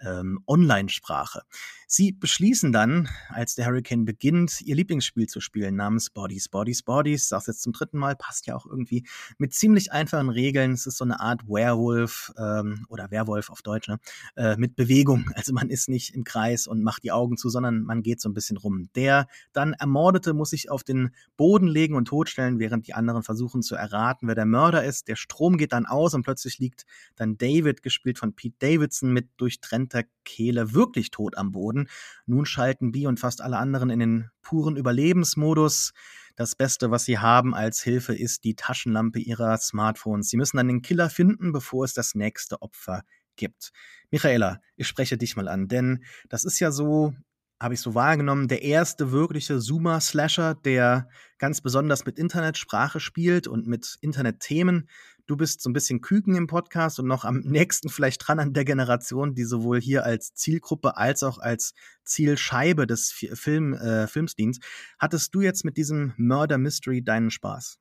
ähm, 0.06 0.40
Online-Sprache. 0.48 1.42
Sie 1.90 2.12
beschließen 2.12 2.74
dann, 2.74 3.08
als 3.30 3.56
der 3.56 3.66
Hurricane 3.66 4.04
beginnt, 4.04 4.60
ihr 4.62 4.76
Lieblingsspiel 4.76 5.28
zu 5.28 5.40
spielen, 5.40 5.78
namens 5.78 6.10
Bodies, 6.10 6.50
Bodies, 6.50 6.84
Bodies. 6.84 7.30
Sag's 7.30 7.48
jetzt 7.48 7.62
zum 7.62 7.72
dritten 7.72 7.98
Mal, 7.98 8.18
passt 8.18 8.46
ja 8.46 8.58
auch 8.58 8.66
irgendwie 8.66 9.08
mit 9.38 9.54
ziemlich 9.54 9.94
einfachen 9.94 10.30
Regeln. 10.30 10.74
Es 10.74 10.86
ist 10.86 10.98
so 10.98 11.06
eine 11.06 11.22
Art 11.22 11.48
Werewolf 11.48 12.34
ähm, 12.38 12.86
oder 12.90 13.10
Werwolf 13.10 13.50
auf 13.50 13.62
Deutsch, 13.62 13.88
ne? 13.88 14.00
Äh, 14.36 14.58
mit 14.58 14.76
Bewegung. 14.76 15.32
Also 15.38 15.54
man 15.54 15.70
ist 15.70 15.88
nicht 15.88 16.16
im 16.16 16.24
Kreis 16.24 16.66
und 16.68 16.82
macht 16.84 17.04
die 17.04 17.12
Augen 17.12 17.38
zu, 17.38 17.50
sondern 17.50 17.84
man 17.84 18.02
geht 18.02 18.20
so 18.20 18.28
ein 18.28 18.34
bisschen 18.34 18.58
rum. 18.58 18.90
Der 18.96 19.28
dann 19.54 19.74
Ermordete 19.74 20.34
muss 20.34 20.50
sich 20.50 20.72
auf 20.72 20.84
den 20.84 21.12
Boden 21.38 21.68
legen 21.68 21.94
und 21.94 22.06
totstellen, 22.06 22.58
während 22.60 22.88
die 22.88 22.96
anderen 22.96 23.22
versuchen 23.22 23.62
zu 23.62 23.76
erraten, 23.76 24.28
wer 24.28 24.36
der 24.36 24.48
Mörder 24.48 24.84
ist. 24.84 25.08
Der 25.08 25.16
Strom 25.16 25.58
geht 25.58 25.74
dann 25.74 25.86
aus 25.86 26.16
und 26.16 26.24
plötzlich 26.24 26.58
liegt 26.58 26.86
dann 27.16 27.38
David, 27.38 27.84
gespielt 27.84 28.18
von 28.18 28.34
Pete 28.34 28.56
Davidson, 28.60 29.14
mit 29.14 29.30
durchtrennter 29.38 29.87
Kehle 30.24 30.74
wirklich 30.74 31.12
tot 31.12 31.38
am 31.38 31.52
Boden. 31.52 31.68
Boden. 31.68 31.90
Nun 32.26 32.46
schalten 32.46 32.92
Bee 32.92 33.08
und 33.08 33.20
fast 33.20 33.42
alle 33.42 33.58
anderen 33.58 33.90
in 33.90 34.00
den 34.00 34.30
puren 34.42 34.78
Überlebensmodus. 34.78 35.94
Das 36.36 36.56
Beste, 36.56 36.92
was 36.92 37.06
sie 37.06 37.18
haben 37.18 37.56
als 37.56 37.82
Hilfe, 37.82 38.16
ist 38.16 38.44
die 38.44 38.56
Taschenlampe 38.56 39.20
ihrer 39.20 39.58
Smartphones. 39.58 40.30
Sie 40.30 40.38
müssen 40.38 40.58
dann 40.58 40.68
den 40.68 40.82
Killer 40.82 41.10
finden, 41.10 41.52
bevor 41.52 41.84
es 41.84 41.94
das 41.94 42.16
nächste 42.16 42.62
Opfer 42.62 43.04
gibt. 43.36 43.72
Michaela, 44.12 44.62
ich 44.76 44.88
spreche 44.88 45.18
dich 45.18 45.36
mal 45.36 45.48
an, 45.48 45.68
denn 45.68 46.04
das 46.30 46.46
ist 46.46 46.60
ja 46.60 46.72
so, 46.72 47.14
habe 47.60 47.74
ich 47.74 47.82
so 47.82 47.96
wahrgenommen, 47.96 48.48
der 48.48 48.62
erste 48.62 49.12
wirkliche 49.12 49.60
Zoomer-Slasher, 49.60 50.56
der 50.56 51.10
ganz 51.40 51.62
besonders 51.62 52.06
mit 52.06 52.20
Internetsprache 52.20 53.00
spielt 53.00 53.48
und 53.48 53.68
mit 53.68 53.98
Internetthemen. 54.02 54.90
Du 55.26 55.36
bist 55.36 55.62
so 55.62 55.70
ein 55.70 55.74
bisschen 55.74 56.02
Küken 56.02 56.36
im 56.36 56.48
Podcast 56.48 57.00
und 57.00 57.08
noch 57.08 57.26
am 57.26 57.40
nächsten 57.46 57.90
vielleicht 57.90 58.28
dran 58.28 58.40
an 58.40 58.54
der 58.54 58.64
Generation, 58.64 59.34
die 59.34 59.44
sowohl 59.44 59.82
hier 59.82 60.04
als 60.04 60.34
Zielgruppe 60.34 60.98
als 60.98 61.24
auch 61.24 61.40
als 61.40 61.74
Zielscheibe 62.04 62.86
des 62.86 63.12
Film, 63.12 63.74
äh, 63.74 64.08
Films 64.08 64.36
dient. 64.36 64.60
Hattest 65.00 65.34
du 65.34 65.42
jetzt 65.42 65.66
mit 65.66 65.78
diesem 65.78 66.14
Murder 66.18 66.58
Mystery 66.58 67.04
deinen 67.04 67.32
Spaß? 67.32 67.80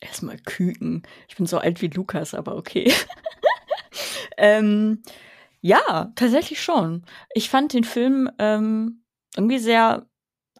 Erstmal 0.00 0.38
Küken. 0.38 1.02
Ich 1.28 1.36
bin 1.36 1.46
so 1.46 1.58
alt 1.58 1.82
wie 1.82 1.88
Lukas, 1.88 2.34
aber 2.34 2.56
okay. 2.56 2.92
ähm, 4.36 5.02
Ja, 5.64 6.10
tatsächlich 6.16 6.60
schon. 6.60 7.04
Ich 7.34 7.48
fand 7.48 7.72
den 7.72 7.84
Film 7.84 8.28
ähm, 8.38 9.04
irgendwie 9.36 9.58
sehr 9.60 10.06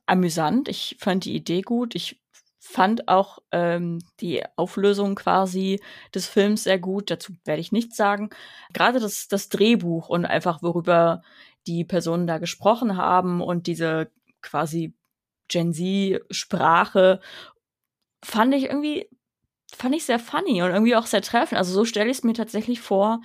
amüsant. 0.07 0.69
Ich 0.69 0.97
fand 1.01 1.25
die 1.25 1.35
Idee 1.35 1.63
gut. 1.63 1.95
Ich 1.97 2.21
fand 2.61 3.09
auch 3.09 3.39
ähm, 3.53 4.01
die 4.21 4.45
Auflösung 4.57 5.17
quasi 5.17 5.81
des 6.15 6.27
Films 6.29 6.65
sehr 6.65 6.79
gut. 6.79 7.11
Dazu 7.11 7.33
werde 7.45 7.61
ich 7.61 7.73
nichts 7.73 7.97
sagen. 7.97 8.31
Gerade 8.73 9.01
das, 9.01 9.29
das 9.29 9.49
Drehbuch 9.49 10.09
und 10.09 10.25
einfach 10.27 10.63
worüber 10.63 11.23
die 11.67 11.85
Personen 11.85 12.27
da 12.27 12.39
gesprochen 12.39 12.97
haben 12.97 13.41
und 13.41 13.67
diese 13.67 14.11
quasi 14.43 14.95
Gen 15.49 15.73
Z-Sprache 15.75 17.21
fand 18.25 18.55
ich 18.55 18.65
irgendwie 18.65 19.09
fand 19.75 19.95
ich 19.95 20.05
sehr 20.05 20.19
funny 20.19 20.63
und 20.63 20.71
irgendwie 20.71 20.97
auch 20.97 21.07
sehr 21.07 21.23
treffend. 21.23 21.59
Also 21.59 21.73
so 21.73 21.85
stelle 21.85 22.11
ich 22.11 22.19
es 22.19 22.25
mir 22.25 22.35
tatsächlich 22.35 22.81
vor, 22.81 23.23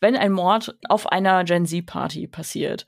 wenn 0.00 0.16
ein 0.16 0.32
Mord 0.32 0.76
auf 0.88 1.06
einer 1.06 1.44
Gen 1.44 1.66
Z-Party 1.66 2.26
passiert. 2.26 2.86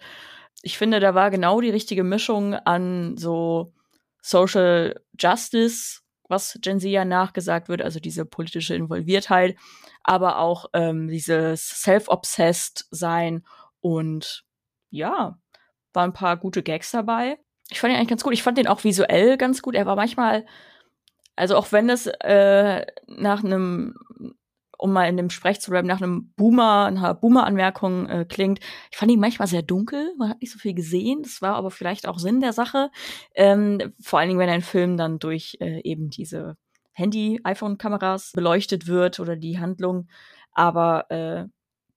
Ich 0.63 0.79
finde, 0.79 1.01
da 1.01 1.15
war 1.15 1.31
genau 1.31 1.61
die 1.61 1.71
richtige 1.71 2.05
Mischung 2.05 2.55
an 2.55 3.17
so 3.17 3.73
Social 4.23 5.01
Justice, 5.19 6.01
was 6.29 6.59
Gen 6.61 6.81
Z 6.81 6.91
ja 6.91 7.05
nachgesagt 7.05 7.69
wird, 7.69 7.83
also 7.83 7.99
diese 7.99 8.25
politische 8.25 8.75
Involviertheit, 8.75 9.57
aber 10.03 10.39
auch 10.39 10.67
ähm, 10.73 11.09
dieses 11.09 11.83
Self-Obsessed 11.83 12.87
sein 12.91 13.45
und 13.81 14.45
ja, 14.91 15.39
waren 15.93 16.11
ein 16.11 16.15
paar 16.15 16.37
gute 16.37 16.63
Gags 16.63 16.91
dabei. 16.91 17.39
Ich 17.71 17.81
fand 17.81 17.93
ihn 17.93 17.97
eigentlich 17.97 18.09
ganz 18.09 18.23
gut. 18.23 18.33
Ich 18.33 18.43
fand 18.43 18.59
den 18.59 18.67
auch 18.67 18.85
visuell 18.85 19.37
ganz 19.37 19.63
gut. 19.63 19.75
Er 19.75 19.87
war 19.87 19.97
manchmal, 19.97 20.45
also 21.37 21.57
auch 21.57 21.73
wenn 21.73 21.89
es 21.89 22.07
äh, 22.07 22.87
nach 23.07 23.45
einem 23.45 23.95
um 24.81 24.93
mal 24.93 25.09
in 25.09 25.17
dem 25.17 25.31
Sprech 25.31 25.61
zu 25.61 25.71
bleiben, 25.71 25.87
nach 25.87 26.01
einem 26.01 26.33
Boomer, 26.37 26.87
einer 26.87 27.15
Boomer-Anmerkung 27.15 28.09
äh, 28.09 28.25
klingt. 28.29 28.61
Ich 28.91 28.97
fand 28.99 29.11
ihn 29.13 29.21
manchmal 29.21 29.49
sehr 29.49 29.63
dunkel, 29.63 30.13
man 30.19 30.31
hat 30.31 30.41
nicht 30.41 30.53
so 30.53 30.59
viel 30.59 30.75
gesehen, 30.75 31.23
das 31.23 31.43
war 31.43 31.55
aber 31.55 31.71
vielleicht 31.71 32.09
auch 32.09 32.19
Sinn 32.19 32.41
der 32.41 32.53
Sache. 32.53 32.91
Ähm, 33.35 33.93
vor 34.01 34.19
allen 34.19 34.29
Dingen, 34.29 34.41
wenn 34.41 34.49
ein 34.49 34.63
Film 34.63 34.97
dann 34.97 35.19
durch 35.19 35.57
äh, 35.61 35.81
eben 35.83 36.11
diese 36.11 36.57
Handy-iPhone-Kameras 36.93 38.33
beleuchtet 38.33 38.87
wird 38.87 39.21
oder 39.21 39.37
die 39.37 39.59
Handlung. 39.59 40.09
Aber 40.53 41.11
äh, 41.11 41.47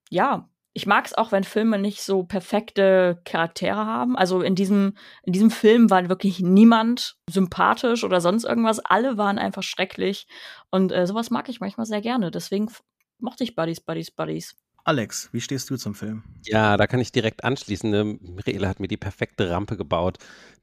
ja, 0.10 0.50
ich 0.74 0.88
mag 0.88 1.06
es 1.06 1.14
auch, 1.14 1.32
wenn 1.32 1.44
Filme 1.44 1.78
nicht 1.78 2.02
so 2.02 2.24
perfekte 2.24 3.22
Charaktere 3.26 3.86
haben. 3.86 4.18
Also 4.18 4.42
in 4.42 4.56
diesem, 4.56 4.96
in 5.24 5.34
diesem 5.34 5.52
Film 5.52 5.90
war 5.92 6.10
wirklich 6.10 6.40
niemand 6.40 7.16
sympathisch 7.30 8.04
oder 8.04 8.22
sonst 8.22 8.44
irgendwas. 8.44 8.80
Alle 8.80 9.18
waren 9.18 9.38
einfach 9.38 9.62
schrecklich. 9.62 10.28
Und 10.72 10.92
äh, 10.92 11.06
sowas 11.06 11.30
mag 11.30 11.48
ich 11.50 11.60
manchmal 11.60 11.86
sehr 11.86 12.02
gerne. 12.02 12.32
Deswegen 12.32 12.72
mochte 13.20 13.44
ich 13.44 13.56
Buddies, 13.56 13.82
Buddies, 13.82 14.10
Buddies. 14.10 14.56
Alex, 14.84 15.30
wie 15.32 15.42
stehst 15.42 15.70
du 15.70 15.78
zum 15.78 15.94
Film? 15.94 16.24
Ja, 16.44 16.76
da 16.76 16.88
kann 16.88 17.00
ich 17.00 17.12
direkt 17.12 17.44
anschließen. 17.44 17.90
Ne? 17.90 18.04
Mirela 18.04 18.68
hat 18.68 18.80
mir 18.80 18.88
die 18.88 18.98
perfekte 18.98 19.52
Rampe 19.52 19.78
gebaut. 19.78 20.18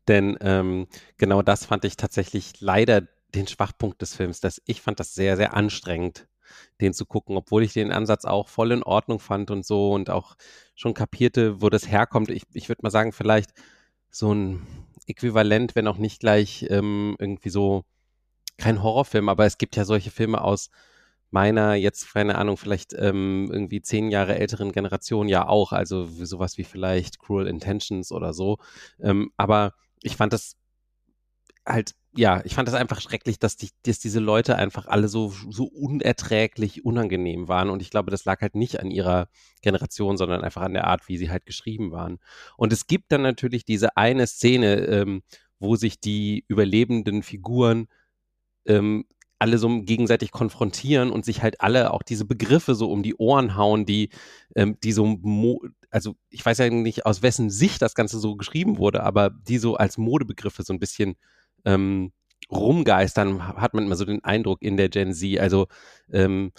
Denn 0.08 0.36
ähm, 0.40 0.88
genau 1.18 1.42
das 1.42 1.66
fand 1.66 1.84
ich 1.84 1.96
tatsächlich 1.96 2.60
leider 2.60 3.02
den 3.34 3.46
Schwachpunkt 3.46 4.02
des 4.02 4.16
Films, 4.16 4.40
dass 4.40 4.60
ich 4.66 4.82
fand 4.82 4.98
das 4.98 5.14
sehr, 5.14 5.36
sehr 5.36 5.54
anstrengend 5.54 6.26
den 6.80 6.92
zu 6.94 7.06
gucken, 7.06 7.36
obwohl 7.36 7.62
ich 7.62 7.72
den 7.72 7.92
Ansatz 7.92 8.24
auch 8.24 8.48
voll 8.48 8.72
in 8.72 8.82
Ordnung 8.82 9.18
fand 9.18 9.50
und 9.50 9.64
so 9.64 9.92
und 9.92 10.10
auch 10.10 10.36
schon 10.74 10.94
kapierte, 10.94 11.60
wo 11.60 11.68
das 11.68 11.90
herkommt. 11.90 12.30
Ich, 12.30 12.44
ich 12.52 12.68
würde 12.68 12.82
mal 12.82 12.90
sagen, 12.90 13.12
vielleicht 13.12 13.50
so 14.10 14.32
ein 14.32 14.66
Äquivalent, 15.06 15.74
wenn 15.74 15.88
auch 15.88 15.98
nicht 15.98 16.20
gleich 16.20 16.66
ähm, 16.70 17.16
irgendwie 17.18 17.50
so 17.50 17.84
kein 18.58 18.82
Horrorfilm, 18.82 19.28
aber 19.28 19.46
es 19.46 19.58
gibt 19.58 19.76
ja 19.76 19.84
solche 19.84 20.10
Filme 20.10 20.42
aus 20.42 20.70
meiner 21.30 21.74
jetzt, 21.74 22.12
keine 22.12 22.36
Ahnung, 22.36 22.56
vielleicht 22.56 22.92
ähm, 22.94 23.48
irgendwie 23.52 23.82
zehn 23.82 24.10
Jahre 24.10 24.36
älteren 24.36 24.72
Generation 24.72 25.28
ja 25.28 25.46
auch, 25.48 25.72
also 25.72 26.06
sowas 26.06 26.58
wie 26.58 26.64
vielleicht 26.64 27.20
Cruel 27.20 27.46
Intentions 27.46 28.10
oder 28.12 28.32
so. 28.32 28.58
Ähm, 29.00 29.30
aber 29.36 29.74
ich 30.02 30.16
fand 30.16 30.32
das 30.32 30.56
halt 31.66 31.94
ja, 32.16 32.42
ich 32.44 32.54
fand 32.54 32.66
das 32.66 32.74
einfach 32.74 33.00
schrecklich, 33.00 33.38
dass, 33.38 33.56
die, 33.56 33.70
dass 33.84 34.00
diese 34.00 34.18
Leute 34.18 34.56
einfach 34.56 34.86
alle 34.88 35.08
so, 35.08 35.32
so 35.50 35.64
unerträglich 35.64 36.84
unangenehm 36.84 37.46
waren. 37.46 37.70
Und 37.70 37.82
ich 37.82 37.90
glaube, 37.90 38.10
das 38.10 38.24
lag 38.24 38.40
halt 38.40 38.56
nicht 38.56 38.80
an 38.80 38.90
ihrer 38.90 39.28
Generation, 39.62 40.16
sondern 40.16 40.42
einfach 40.42 40.62
an 40.62 40.74
der 40.74 40.86
Art, 40.88 41.08
wie 41.08 41.18
sie 41.18 41.30
halt 41.30 41.46
geschrieben 41.46 41.92
waren. 41.92 42.18
Und 42.56 42.72
es 42.72 42.86
gibt 42.88 43.12
dann 43.12 43.22
natürlich 43.22 43.64
diese 43.64 43.96
eine 43.96 44.26
Szene, 44.26 44.86
ähm, 44.86 45.22
wo 45.60 45.76
sich 45.76 46.00
die 46.00 46.44
überlebenden 46.48 47.22
Figuren 47.22 47.86
ähm, 48.66 49.04
alle 49.38 49.58
so 49.58 49.82
gegenseitig 49.82 50.32
konfrontieren 50.32 51.10
und 51.10 51.24
sich 51.24 51.42
halt 51.42 51.60
alle 51.60 51.92
auch 51.92 52.02
diese 52.02 52.24
Begriffe 52.24 52.74
so 52.74 52.90
um 52.90 53.02
die 53.02 53.14
Ohren 53.14 53.56
hauen, 53.56 53.86
die, 53.86 54.10
ähm, 54.54 54.76
die 54.82 54.92
so, 54.92 55.18
also 55.90 56.16
ich 56.28 56.44
weiß 56.44 56.58
ja 56.58 56.68
nicht, 56.70 57.06
aus 57.06 57.22
wessen 57.22 57.50
Sicht 57.50 57.80
das 57.82 57.94
Ganze 57.94 58.18
so 58.18 58.36
geschrieben 58.36 58.78
wurde, 58.78 59.02
aber 59.02 59.30
die 59.30 59.58
so 59.58 59.76
als 59.76 59.96
Modebegriffe 59.96 60.62
so 60.62 60.72
ein 60.72 60.78
bisschen 60.80 61.16
ähm, 61.64 62.12
rumgeistern, 62.50 63.46
hat 63.46 63.74
man 63.74 63.84
immer 63.84 63.96
so 63.96 64.04
den 64.04 64.24
Eindruck 64.24 64.62
in 64.62 64.76
der 64.76 64.88
Gen 64.88 65.12
Z. 65.12 65.38
Also 65.38 65.68
ähm, 66.12 66.52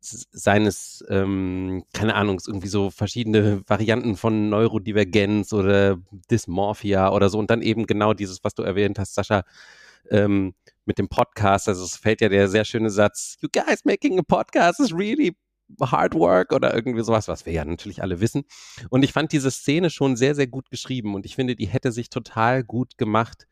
seines, 0.00 1.04
ähm, 1.08 1.84
keine 1.92 2.14
Ahnung, 2.14 2.40
irgendwie 2.46 2.68
so 2.68 2.90
verschiedene 2.90 3.62
Varianten 3.66 4.16
von 4.16 4.48
Neurodivergenz 4.48 5.52
oder 5.52 5.98
Dysmorphia 6.30 7.10
oder 7.12 7.28
so 7.28 7.38
und 7.38 7.50
dann 7.50 7.62
eben 7.62 7.86
genau 7.86 8.14
dieses, 8.14 8.44
was 8.44 8.54
du 8.54 8.62
erwähnt 8.62 8.98
hast, 8.98 9.14
Sascha, 9.14 9.42
ähm, 10.10 10.54
mit 10.84 10.98
dem 10.98 11.08
Podcast. 11.08 11.68
Also 11.68 11.84
es 11.84 11.96
fällt 11.96 12.20
ja 12.20 12.28
der 12.28 12.48
sehr 12.48 12.64
schöne 12.64 12.90
Satz, 12.90 13.36
you 13.40 13.48
guys 13.52 13.84
making 13.84 14.18
a 14.18 14.22
podcast 14.22 14.80
is 14.80 14.92
really 14.92 15.36
hard 15.82 16.14
work 16.14 16.52
oder 16.52 16.74
irgendwie 16.74 17.02
sowas, 17.02 17.28
was 17.28 17.44
wir 17.44 17.52
ja 17.52 17.64
natürlich 17.64 18.02
alle 18.02 18.20
wissen. 18.20 18.44
Und 18.88 19.02
ich 19.02 19.12
fand 19.12 19.32
diese 19.32 19.50
Szene 19.50 19.90
schon 19.90 20.16
sehr, 20.16 20.34
sehr 20.34 20.46
gut 20.46 20.70
geschrieben 20.70 21.14
und 21.14 21.26
ich 21.26 21.34
finde, 21.34 21.56
die 21.56 21.66
hätte 21.66 21.92
sich 21.92 22.08
total 22.08 22.62
gut 22.62 22.96
gemacht 22.98 23.46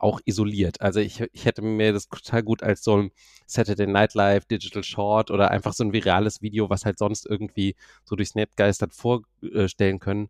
auch 0.00 0.20
isoliert. 0.24 0.80
Also 0.80 1.00
ich, 1.00 1.20
ich 1.32 1.44
hätte 1.44 1.62
mir 1.62 1.92
das 1.92 2.08
total 2.08 2.42
gut 2.42 2.62
als 2.62 2.82
so 2.82 2.96
ein 2.96 3.10
Saturday 3.46 3.86
Night 3.86 4.14
Live 4.14 4.46
Digital 4.46 4.82
Short 4.82 5.30
oder 5.30 5.50
einfach 5.50 5.72
so 5.72 5.84
ein 5.84 5.92
virales 5.92 6.42
Video, 6.42 6.70
was 6.70 6.84
halt 6.84 6.98
sonst 6.98 7.26
irgendwie 7.26 7.76
so 8.04 8.16
durchs 8.16 8.34
Netz 8.34 8.56
geistert 8.56 8.94
vorstellen 8.94 9.98
können. 9.98 10.28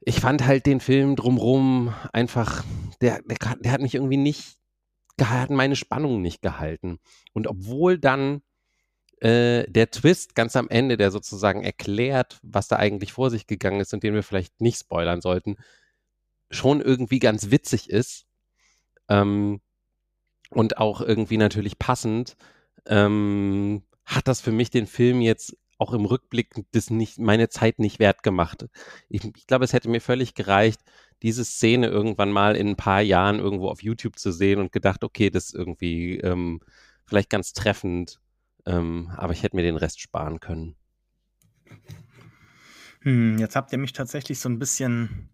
Ich 0.00 0.20
fand 0.20 0.46
halt 0.46 0.66
den 0.66 0.80
Film 0.80 1.16
drumrum 1.16 1.94
einfach, 2.12 2.64
der, 3.00 3.20
der, 3.22 3.56
der 3.60 3.72
hat 3.72 3.80
mich 3.80 3.94
irgendwie 3.94 4.16
nicht, 4.16 4.56
hat 5.20 5.50
meine 5.50 5.76
Spannung 5.76 6.22
nicht 6.22 6.42
gehalten. 6.42 6.98
Und 7.32 7.46
obwohl 7.46 7.98
dann 7.98 8.42
äh, 9.20 9.64
der 9.68 9.90
Twist 9.90 10.34
ganz 10.34 10.54
am 10.56 10.68
Ende, 10.68 10.96
der 10.96 11.10
sozusagen 11.10 11.64
erklärt, 11.64 12.38
was 12.42 12.68
da 12.68 12.76
eigentlich 12.76 13.12
vor 13.12 13.30
sich 13.30 13.46
gegangen 13.46 13.80
ist 13.80 13.92
und 13.92 14.02
den 14.02 14.14
wir 14.14 14.22
vielleicht 14.22 14.60
nicht 14.60 14.78
spoilern 14.78 15.20
sollten, 15.20 15.56
schon 16.50 16.80
irgendwie 16.80 17.18
ganz 17.18 17.50
witzig 17.50 17.90
ist, 17.90 18.27
ähm, 19.08 19.60
und 20.50 20.78
auch 20.78 21.00
irgendwie 21.00 21.36
natürlich 21.36 21.78
passend, 21.78 22.36
ähm, 22.86 23.82
hat 24.04 24.28
das 24.28 24.40
für 24.40 24.52
mich 24.52 24.70
den 24.70 24.86
Film 24.86 25.20
jetzt 25.20 25.56
auch 25.78 25.92
im 25.92 26.04
Rückblick 26.04 26.50
das 26.72 26.90
nicht, 26.90 27.18
meine 27.18 27.48
Zeit 27.48 27.78
nicht 27.78 27.98
wert 28.00 28.22
gemacht. 28.22 28.66
Ich, 29.08 29.24
ich 29.24 29.46
glaube, 29.46 29.64
es 29.64 29.72
hätte 29.72 29.88
mir 29.88 30.00
völlig 30.00 30.34
gereicht, 30.34 30.80
diese 31.22 31.44
Szene 31.44 31.86
irgendwann 31.86 32.32
mal 32.32 32.56
in 32.56 32.68
ein 32.68 32.76
paar 32.76 33.00
Jahren 33.00 33.38
irgendwo 33.38 33.68
auf 33.68 33.82
YouTube 33.82 34.18
zu 34.18 34.32
sehen 34.32 34.58
und 34.58 34.72
gedacht, 34.72 35.04
okay, 35.04 35.30
das 35.30 35.46
ist 35.46 35.54
irgendwie 35.54 36.18
ähm, 36.18 36.60
vielleicht 37.06 37.30
ganz 37.30 37.52
treffend, 37.52 38.20
ähm, 38.66 39.10
aber 39.16 39.32
ich 39.32 39.42
hätte 39.42 39.56
mir 39.56 39.62
den 39.62 39.76
Rest 39.76 40.00
sparen 40.00 40.40
können. 40.40 40.74
Hm, 43.02 43.38
jetzt 43.38 43.54
habt 43.54 43.72
ihr 43.72 43.78
mich 43.78 43.92
tatsächlich 43.92 44.40
so 44.40 44.48
ein 44.48 44.58
bisschen 44.58 45.30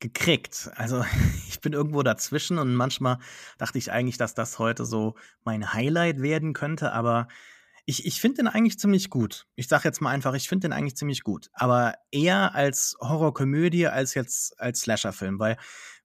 gekriegt. 0.00 0.70
Also 0.74 1.04
ich 1.48 1.60
bin 1.60 1.72
irgendwo 1.72 2.02
dazwischen 2.02 2.58
und 2.58 2.74
manchmal 2.74 3.18
dachte 3.58 3.78
ich 3.78 3.92
eigentlich, 3.92 4.16
dass 4.16 4.34
das 4.34 4.58
heute 4.58 4.84
so 4.84 5.14
mein 5.44 5.72
Highlight 5.72 6.20
werden 6.20 6.52
könnte, 6.52 6.92
aber 6.92 7.28
ich, 7.86 8.06
ich 8.06 8.20
finde 8.20 8.38
den 8.38 8.48
eigentlich 8.48 8.78
ziemlich 8.78 9.10
gut. 9.10 9.46
Ich 9.56 9.68
sage 9.68 9.84
jetzt 9.84 10.00
mal 10.00 10.10
einfach, 10.10 10.34
ich 10.34 10.48
finde 10.48 10.68
den 10.68 10.72
eigentlich 10.72 10.96
ziemlich 10.96 11.22
gut. 11.22 11.50
Aber 11.52 11.94
eher 12.10 12.54
als 12.54 12.96
Horrorkomödie 13.00 13.88
als 13.88 14.14
jetzt 14.14 14.60
als 14.60 14.80
Slasherfilm, 14.80 15.38
weil 15.38 15.56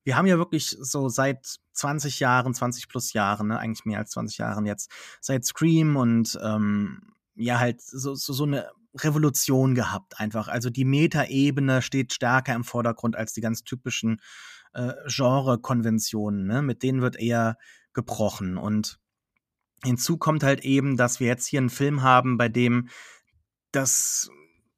wir 0.03 0.15
haben 0.15 0.27
ja 0.27 0.37
wirklich 0.37 0.75
so 0.79 1.09
seit 1.09 1.59
20 1.73 2.19
Jahren, 2.19 2.53
20 2.53 2.87
plus 2.87 3.13
Jahren, 3.13 3.47
ne, 3.47 3.59
eigentlich 3.59 3.85
mehr 3.85 3.99
als 3.99 4.11
20 4.11 4.37
Jahren 4.37 4.65
jetzt, 4.65 4.91
seit 5.19 5.45
Scream 5.45 5.95
und 5.95 6.39
ähm, 6.43 7.13
ja 7.35 7.59
halt 7.59 7.81
so, 7.81 8.15
so, 8.15 8.31
so 8.31 8.45
eine 8.45 8.69
Revolution 8.97 9.75
gehabt, 9.75 10.19
einfach. 10.19 10.47
Also 10.47 10.69
die 10.69 10.85
Metaebene 10.85 11.81
steht 11.81 12.13
stärker 12.13 12.55
im 12.55 12.63
Vordergrund 12.63 13.15
als 13.15 13.33
die 13.33 13.41
ganz 13.41 13.63
typischen 13.63 14.21
äh, 14.73 14.93
Genre-Konventionen. 15.07 16.45
Ne? 16.45 16.61
Mit 16.61 16.83
denen 16.83 17.01
wird 17.01 17.17
eher 17.17 17.57
gebrochen. 17.93 18.57
Und 18.57 18.99
hinzu 19.83 20.17
kommt 20.17 20.43
halt 20.43 20.61
eben, 20.61 20.97
dass 20.97 21.19
wir 21.19 21.27
jetzt 21.27 21.47
hier 21.47 21.59
einen 21.59 21.69
Film 21.69 22.03
haben, 22.03 22.37
bei 22.37 22.49
dem 22.49 22.89
das 23.71 24.29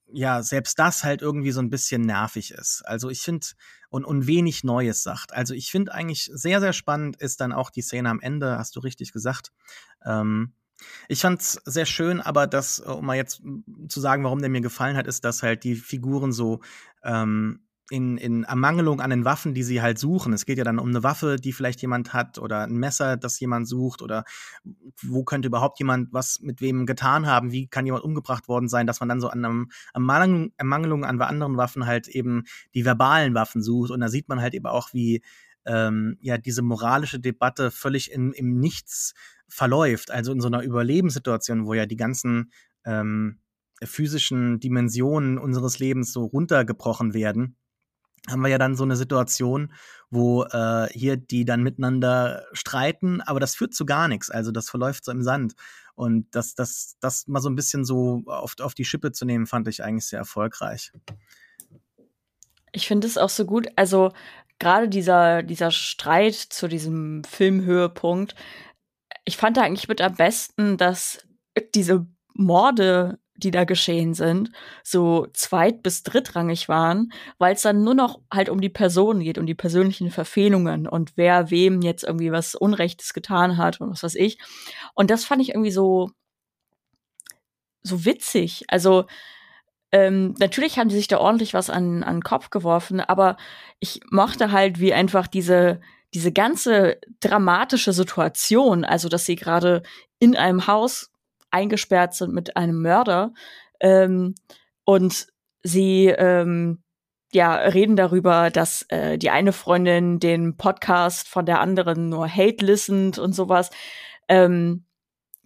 ja, 0.10 0.42
selbst 0.42 0.80
das 0.80 1.04
halt 1.04 1.22
irgendwie 1.22 1.52
so 1.52 1.60
ein 1.60 1.70
bisschen 1.70 2.02
nervig 2.02 2.52
ist. 2.52 2.82
Also 2.86 3.10
ich 3.10 3.22
finde, 3.22 3.46
und, 3.90 4.06
und 4.06 4.28
wenig 4.28 4.64
Neues 4.64 5.04
sagt. 5.04 5.34
Also 5.34 5.54
ich 5.54 5.72
finde 5.72 5.94
eigentlich 5.94 6.30
sehr, 6.34 6.60
sehr 6.60 6.74
spannend 6.74 7.18
ist 7.18 7.42
dann 7.42 7.54
auch 7.54 7.70
die 7.70 7.82
Szene 7.82 8.10
am 8.10 8.20
Ende, 8.20 8.58
hast 8.58 8.76
du 8.76 8.80
richtig 8.80 9.12
gesagt, 9.12 9.52
ähm, 10.06 10.54
Ich 11.08 11.22
fand's 11.22 11.62
sehr 11.66 11.86
schön, 11.86 12.22
aber 12.22 12.48
das, 12.48 12.80
um 12.80 13.06
mal 13.06 13.16
jetzt 13.16 13.42
zu 13.90 14.00
sagen, 14.00 14.24
warum 14.24 14.40
der 14.40 14.50
mir 14.50 14.62
gefallen 14.62 14.98
hat, 14.98 15.08
ist, 15.08 15.26
dass 15.26 15.44
halt 15.44 15.64
die 15.64 15.76
Figuren 15.76 16.32
so 16.32 16.62
ähm, 17.04 17.62
in, 17.90 18.18
in 18.18 18.44
Ermangelung 18.44 19.00
an 19.00 19.10
den 19.10 19.24
Waffen, 19.24 19.54
die 19.54 19.64
sie 19.64 19.82
halt 19.82 19.98
suchen. 19.98 20.34
Es 20.34 20.46
geht 20.46 20.58
ja 20.58 20.66
dann 20.66 20.80
um 20.80 20.90
eine 20.90 21.04
Waffe, 21.04 21.38
die 21.38 21.54
vielleicht 21.54 21.82
jemand 21.82 22.14
hat 22.14 22.38
oder 22.38 22.64
ein 22.64 22.76
Messer, 22.76 23.16
das 23.16 23.40
jemand 23.40 23.68
sucht 23.68 24.02
oder 24.02 24.26
wo 25.02 25.24
könnte 25.24 25.48
überhaupt 25.48 25.80
jemand 25.80 26.12
was 26.12 26.42
mit 26.42 26.60
wem 26.60 26.86
getan 26.86 27.28
haben, 27.28 27.52
wie 27.52 27.68
kann 27.68 27.86
jemand 27.86 28.04
umgebracht 28.04 28.50
worden 28.50 28.68
sein, 28.68 28.88
dass 28.88 29.00
man 29.00 29.08
dann 29.08 29.22
so 29.22 29.30
an 29.30 29.46
einem 29.46 29.72
Ermangelung, 29.94 30.52
Ermangelung 30.58 31.06
an 31.06 31.22
anderen 31.22 31.58
Waffen 31.58 31.86
halt 31.86 32.08
eben 32.08 32.44
die 32.74 32.84
verbalen 32.84 33.34
Waffen 33.36 33.62
sucht 33.62 33.92
und 33.92 34.02
da 34.02 34.10
sieht 34.10 34.28
man 34.28 34.42
halt 34.42 34.54
eben 34.54 34.68
auch, 34.68 34.94
wie 34.94 35.22
ähm, 35.68 36.18
ja 36.22 36.38
diese 36.38 36.62
moralische 36.62 37.20
Debatte 37.20 37.72
völlig 37.72 38.12
in, 38.12 38.34
im 38.34 38.60
Nichts 38.60 39.14
verläuft, 39.48 40.12
also 40.12 40.32
in 40.32 40.42
so 40.42 40.48
einer 40.48 40.64
Überlebenssituation, 40.64 41.66
wo 41.66 41.74
ja 41.74 41.86
die 41.86 41.96
ganzen 41.96 42.52
ähm, 42.86 43.40
physischen 43.84 44.60
Dimensionen 44.60 45.38
unseres 45.38 45.80
Lebens 45.80 46.12
so 46.12 46.26
runtergebrochen 46.26 47.14
werden 47.14 47.56
haben 48.30 48.42
wir 48.42 48.50
ja 48.50 48.58
dann 48.58 48.76
so 48.76 48.84
eine 48.84 48.96
Situation, 48.96 49.74
wo 50.10 50.44
äh, 50.44 50.88
hier 50.92 51.18
die 51.18 51.46
dann 51.46 51.64
miteinander 51.64 52.46
streiten, 52.52 53.22
aber 53.22 53.40
das 53.40 53.56
führt 53.56 53.74
zu 53.74 53.86
gar 53.86 54.08
nichts. 54.08 54.30
Also 54.30 54.52
das 54.52 54.70
verläuft 54.70 55.06
so 55.06 55.12
im 55.12 55.24
Sand. 55.24 55.54
Und 55.96 56.28
das, 56.36 56.54
das, 56.54 56.98
das 57.00 57.28
mal 57.28 57.42
so 57.42 57.50
ein 57.50 57.56
bisschen 57.56 57.86
so 57.86 58.24
auf, 58.26 58.56
auf 58.60 58.74
die 58.74 58.86
Schippe 58.86 59.12
zu 59.12 59.26
nehmen, 59.26 59.48
fand 59.48 59.68
ich 59.68 59.84
eigentlich 59.84 60.08
sehr 60.08 60.20
erfolgreich. 60.20 60.92
Ich 62.72 62.88
finde 62.88 63.08
es 63.08 63.18
auch 63.18 63.30
so 63.30 63.46
gut. 63.46 63.68
Also 63.76 64.12
gerade 64.60 64.90
dieser, 64.90 65.44
dieser 65.44 65.72
Streit 65.72 66.36
zu 66.36 66.68
diesem 66.68 67.24
Filmhöhepunkt, 67.24 68.36
ich 69.26 69.38
fand 69.38 69.58
da 69.58 69.62
eigentlich 69.62 69.88
mit 69.88 70.02
am 70.02 70.16
besten, 70.16 70.78
dass 70.78 71.28
diese 71.76 72.08
Morde 72.34 73.20
die 73.38 73.52
da 73.52 73.64
geschehen 73.64 74.14
sind, 74.14 74.52
so 74.84 75.28
zweit- 75.34 75.84
bis 75.84 76.04
drittrangig 76.04 76.68
waren, 76.70 77.12
weil 77.38 77.54
es 77.54 77.62
dann 77.62 77.84
nur 77.84 77.94
noch 77.94 78.20
halt 78.34 78.50
um 78.50 78.62
die 78.62 78.70
Personen 78.70 79.22
geht, 79.22 79.38
um 79.38 79.46
die 79.46 79.56
persönlichen 79.56 80.12
Verfehlungen 80.12 80.88
und 80.88 81.14
wer 81.16 81.52
wem 81.52 81.82
jetzt 81.82 82.04
irgendwie 82.04 82.32
was 82.32 82.56
Unrechtes 82.56 83.14
getan 83.14 83.58
hat 83.58 83.80
und 83.80 83.92
was 83.92 84.04
weiß 84.04 84.16
ich. 84.16 84.40
Und 84.96 85.12
das 85.12 85.24
fand 85.24 85.42
ich 85.42 85.50
irgendwie 85.50 85.72
so, 85.72 86.10
so 87.84 88.06
witzig. 88.06 88.66
Also, 88.70 89.06
ähm, 89.92 90.36
natürlich 90.40 90.78
haben 90.78 90.90
die 90.90 90.96
sich 90.96 91.08
da 91.08 91.20
ordentlich 91.20 91.54
was 91.54 91.70
an, 91.70 92.04
an 92.04 92.18
den 92.18 92.24
Kopf 92.24 92.50
geworfen, 92.50 93.00
aber 93.00 93.38
ich 93.80 94.02
mochte 94.12 94.52
halt, 94.52 94.80
wie 94.80 94.94
einfach 94.94 95.28
diese, 95.28 95.80
diese 96.14 96.32
ganze 96.32 96.98
dramatische 97.20 97.94
Situation, 97.94 98.84
also 98.84 99.10
dass 99.10 99.26
sie 99.26 99.36
gerade 99.36 99.84
in 100.20 100.36
einem 100.36 100.68
Haus 100.68 101.12
eingesperrt 101.52 102.14
sind 102.14 102.34
mit 102.34 102.58
einem 102.58 102.82
Mörder. 102.82 103.34
Ähm, 103.80 104.36
und 104.84 105.28
sie 105.64 106.08
ähm, 106.08 106.84
ja, 107.34 107.56
reden 107.56 107.96
darüber, 107.96 108.50
dass 108.50 108.84
äh, 108.90 109.18
die 109.18 109.30
eine 109.30 109.54
Freundin 109.54 110.20
den 110.20 110.56
Podcast 110.58 111.28
von 111.28 111.46
der 111.46 111.60
anderen 111.60 112.10
nur 112.10 112.28
hate 112.28 112.66
listened 112.66 113.20
und 113.20 113.34
sowas. 113.34 113.70
Ähm, 114.30 114.86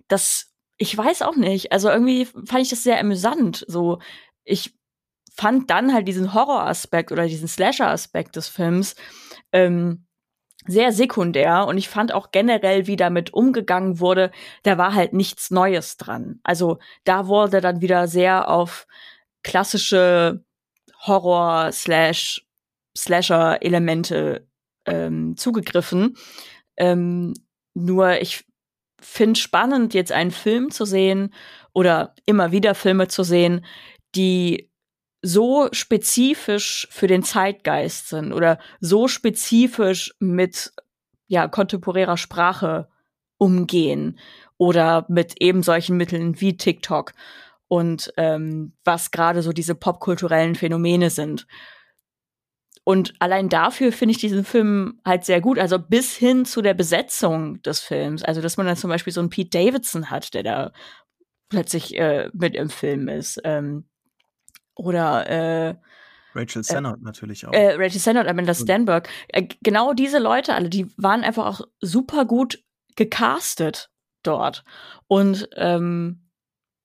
das, 0.08 0.54
ich 0.78 0.96
weiß 0.96 1.24
auch 1.24 1.36
nicht. 1.36 1.72
Also 1.72 1.90
irgendwie 1.90 2.26
fand 2.26 2.62
ich 2.62 2.70
das 2.70 2.84
sehr 2.84 3.00
amüsant. 3.00 3.66
So, 3.68 4.00
ich 4.44 4.74
fand 5.34 5.70
dann 5.70 5.94
halt 5.94 6.08
diesen 6.08 6.34
Horroraspekt 6.34 7.12
oder 7.12 7.28
diesen 7.28 7.48
Slasher-Aspekt 7.48 8.36
des 8.36 8.48
Films 8.48 8.96
ähm, 9.52 10.06
sehr 10.68 10.92
sekundär 10.92 11.66
und 11.66 11.78
ich 11.78 11.90
fand 11.90 12.14
auch 12.14 12.32
generell, 12.32 12.86
wie 12.86 12.96
damit 12.96 13.34
umgegangen 13.34 14.00
wurde, 14.00 14.32
da 14.64 14.78
war 14.78 14.94
halt 14.94 15.14
nichts 15.14 15.50
Neues 15.50 15.98
dran. 15.98 16.40
Also 16.44 16.78
da 17.04 17.28
wurde 17.28 17.62
dann 17.62 17.82
wieder 17.82 18.08
sehr 18.08 18.50
auf 18.50 18.86
klassische 19.44 20.44
Horror 21.00 21.72
slash 21.72 22.46
Slasher 22.96 23.64
Elemente 23.64 24.48
ähm, 24.86 25.36
zugegriffen. 25.38 26.18
Ähm, 26.78 27.34
nur 27.74 28.22
ich 28.22 28.46
finde 29.02 29.40
spannend, 29.40 29.94
jetzt 29.94 30.12
einen 30.12 30.32
Film 30.32 30.70
zu 30.72 30.86
sehen 30.86 31.34
oder 31.74 32.14
immer 32.26 32.52
wieder 32.52 32.76
Filme 32.76 33.08
zu 33.08 33.24
sehen, 33.24 33.66
die 34.16 34.72
so 35.22 35.70
spezifisch 35.72 36.88
für 36.90 37.08
den 37.08 37.24
Zeitgeist 37.24 38.10
sind 38.10 38.34
oder 38.34 38.60
so 38.80 39.08
spezifisch 39.08 40.16
mit 40.20 40.74
ja 41.28 41.48
kontemporärer 41.48 42.18
Sprache 42.18 42.90
umgehen 43.38 44.20
oder 44.58 45.06
mit 45.10 45.42
eben 45.42 45.64
solchen 45.64 45.98
Mitteln 45.98 46.42
wie 46.42 46.58
TikTok 46.58 47.14
und 47.68 48.14
ähm, 48.18 48.74
was 48.84 49.12
gerade 49.12 49.42
so 49.42 49.54
diese 49.54 49.76
popkulturellen 49.76 50.56
Phänomene 50.56 51.10
sind. 51.10 51.48
Und 52.84 53.14
allein 53.20 53.48
dafür 53.48 53.92
finde 53.92 54.12
ich 54.12 54.18
diesen 54.18 54.44
Film 54.44 55.00
halt 55.06 55.24
sehr 55.24 55.40
gut. 55.40 55.60
Also 55.60 55.80
bis 55.80 56.16
hin 56.16 56.46
zu 56.46 56.62
der 56.62 56.74
Besetzung 56.74 57.62
des 57.62 57.80
Films. 57.80 58.24
Also, 58.24 58.42
dass 58.42 58.58
man 58.58 58.66
dann 58.66 58.76
zum 58.76 58.90
Beispiel 58.90 59.14
so 59.14 59.22
einen 59.22 59.30
Pete 59.30 59.52
Davidson 59.52 60.10
hat, 60.10 60.34
der 60.34 60.44
da 60.44 60.72
plötzlich 61.50 61.98
äh, 61.98 62.30
mit 62.34 62.56
im 62.56 62.70
Film 62.70 63.08
ist. 63.08 63.40
Ähm, 63.44 63.86
oder 64.76 65.28
äh, 65.28 65.76
Rachel 66.34 66.64
Sennott 66.64 67.00
äh, 67.00 67.04
natürlich 67.04 67.46
auch. 67.46 67.54
Äh, 67.54 67.74
Rachel 67.74 68.00
Sennott, 68.00 68.28
Amanda 68.28 68.54
Stenberg. 68.54 69.10
Äh, 69.28 69.48
genau 69.62 69.94
diese 69.94 70.20
Leute 70.20 70.54
alle, 70.54 70.70
die 70.70 70.88
waren 70.98 71.24
einfach 71.24 71.46
auch 71.46 71.62
super 71.80 72.26
gut 72.26 72.64
gecastet 72.96 73.90
dort. 74.24 74.64
Und 75.08 75.50
ähm, 75.56 76.28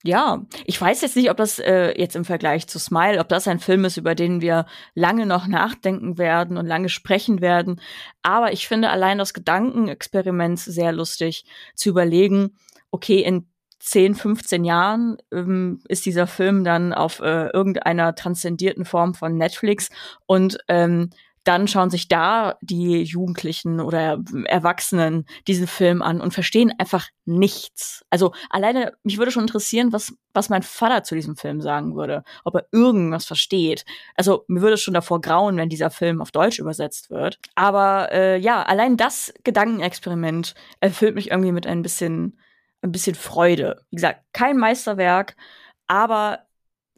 ja, 0.06 0.46
ich 0.64 0.80
weiß 0.80 1.00
jetzt 1.00 1.16
nicht, 1.16 1.30
ob 1.30 1.36
das 1.36 1.58
äh, 1.58 1.98
jetzt 1.98 2.14
im 2.14 2.24
Vergleich 2.24 2.68
zu 2.68 2.78
Smile, 2.78 3.18
ob 3.18 3.28
das 3.28 3.48
ein 3.48 3.58
Film 3.58 3.84
ist, 3.84 3.96
über 3.96 4.14
den 4.14 4.40
wir 4.40 4.66
lange 4.94 5.26
noch 5.26 5.48
nachdenken 5.48 6.16
werden 6.16 6.56
und 6.58 6.66
lange 6.66 6.88
sprechen 6.88 7.40
werden. 7.40 7.80
Aber 8.22 8.52
ich 8.52 8.68
finde 8.68 8.90
allein 8.90 9.18
das 9.18 9.34
Gedankenexperiment 9.34 10.60
sehr 10.60 10.92
lustig 10.92 11.44
zu 11.74 11.88
überlegen, 11.88 12.56
okay, 12.90 13.18
in 13.20 13.48
10, 13.86 14.16
15 14.16 14.64
Jahren 14.64 15.16
ähm, 15.32 15.78
ist 15.88 16.06
dieser 16.06 16.26
Film 16.26 16.64
dann 16.64 16.92
auf 16.92 17.20
äh, 17.20 17.46
irgendeiner 17.50 18.16
transzendierten 18.16 18.84
Form 18.84 19.14
von 19.14 19.36
Netflix 19.36 19.90
und 20.26 20.58
ähm, 20.66 21.10
dann 21.44 21.68
schauen 21.68 21.90
sich 21.90 22.08
da 22.08 22.56
die 22.60 23.04
Jugendlichen 23.04 23.78
oder 23.78 24.20
Erwachsenen 24.46 25.26
diesen 25.46 25.68
Film 25.68 26.02
an 26.02 26.20
und 26.20 26.34
verstehen 26.34 26.72
einfach 26.76 27.06
nichts. 27.24 28.04
Also 28.10 28.32
alleine, 28.50 28.94
mich 29.04 29.18
würde 29.18 29.30
schon 29.30 29.44
interessieren, 29.44 29.92
was, 29.92 30.12
was 30.34 30.48
mein 30.48 30.64
Vater 30.64 31.04
zu 31.04 31.14
diesem 31.14 31.36
Film 31.36 31.60
sagen 31.60 31.94
würde, 31.94 32.24
ob 32.42 32.56
er 32.56 32.66
irgendwas 32.72 33.26
versteht. 33.26 33.84
Also 34.16 34.44
mir 34.48 34.60
würde 34.60 34.74
es 34.74 34.82
schon 34.82 34.94
davor 34.94 35.20
grauen, 35.20 35.56
wenn 35.56 35.68
dieser 35.68 35.90
Film 35.90 36.20
auf 36.20 36.32
Deutsch 36.32 36.58
übersetzt 36.58 37.10
wird. 37.10 37.38
Aber 37.54 38.10
äh, 38.10 38.38
ja, 38.38 38.64
allein 38.64 38.96
das 38.96 39.32
Gedankenexperiment 39.44 40.56
erfüllt 40.80 41.14
mich 41.14 41.30
irgendwie 41.30 41.52
mit 41.52 41.68
ein 41.68 41.82
bisschen 41.82 42.36
ein 42.86 42.92
bisschen 42.92 43.14
Freude. 43.14 43.84
Wie 43.90 43.96
gesagt, 43.96 44.20
kein 44.32 44.56
Meisterwerk, 44.56 45.36
aber 45.86 46.40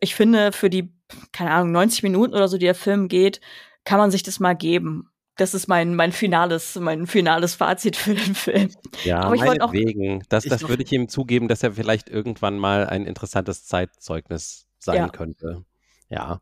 ich 0.01 0.14
finde, 0.14 0.53
für 0.53 0.70
die, 0.70 0.92
keine 1.33 1.51
Ahnung, 1.51 1.72
90 1.72 2.03
Minuten 2.03 2.35
oder 2.35 2.48
so, 2.48 2.57
die 2.59 2.66
der 2.66 2.74
Film 2.74 3.09
geht, 3.09 3.40
kann 3.85 3.98
man 3.98 4.11
sich 4.11 4.22
das 4.22 4.40
mal 4.40 4.55
geben. 4.55 5.11
Das 5.37 5.55
ist 5.55 5.68
mein, 5.68 5.94
mein 5.94 6.12
finales, 6.12 6.74
mein 6.81 7.07
finales 7.07 7.55
Fazit 7.55 7.96
für 7.96 8.14
den 8.14 8.35
Film. 8.35 8.70
Ja, 9.05 9.20
aber 9.20 9.37
ich 9.37 9.40
meinetwegen. 9.40 10.24
Das, 10.29 10.44
das 10.44 10.68
würde 10.68 10.83
ich 10.83 10.92
ihm 10.92 11.09
zugeben, 11.09 11.46
dass 11.46 11.62
er 11.62 11.72
vielleicht 11.72 12.09
irgendwann 12.09 12.59
mal 12.59 12.87
ein 12.87 13.07
interessantes 13.07 13.64
Zeitzeugnis 13.64 14.66
sein 14.79 14.96
ja. 14.96 15.09
könnte. 15.09 15.64
Ja. 16.09 16.40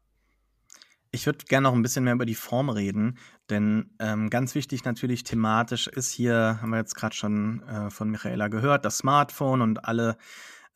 Ich 1.11 1.27
würde 1.27 1.45
gerne 1.47 1.69
noch 1.69 1.75
ein 1.75 1.83
bisschen 1.83 2.05
mehr 2.05 2.15
über 2.15 2.27
die 2.27 2.35
Form 2.35 2.71
reden, 2.71 3.19
denn 3.51 3.95
ähm, 4.01 4.31
ganz 4.31 4.55
wichtig 4.55 4.85
natürlich 4.85 5.25
thematisch 5.25 5.87
ist 5.87 6.11
hier, 6.11 6.59
haben 6.61 6.71
wir 6.71 6.79
jetzt 6.79 6.95
gerade 6.95 7.15
schon 7.15 7.63
äh, 7.63 7.91
von 7.91 8.11
Michaela 8.11 8.49
gehört, 8.49 8.85
das 8.85 8.99
Smartphone 8.99 9.63
und 9.63 9.85
alle 9.85 10.17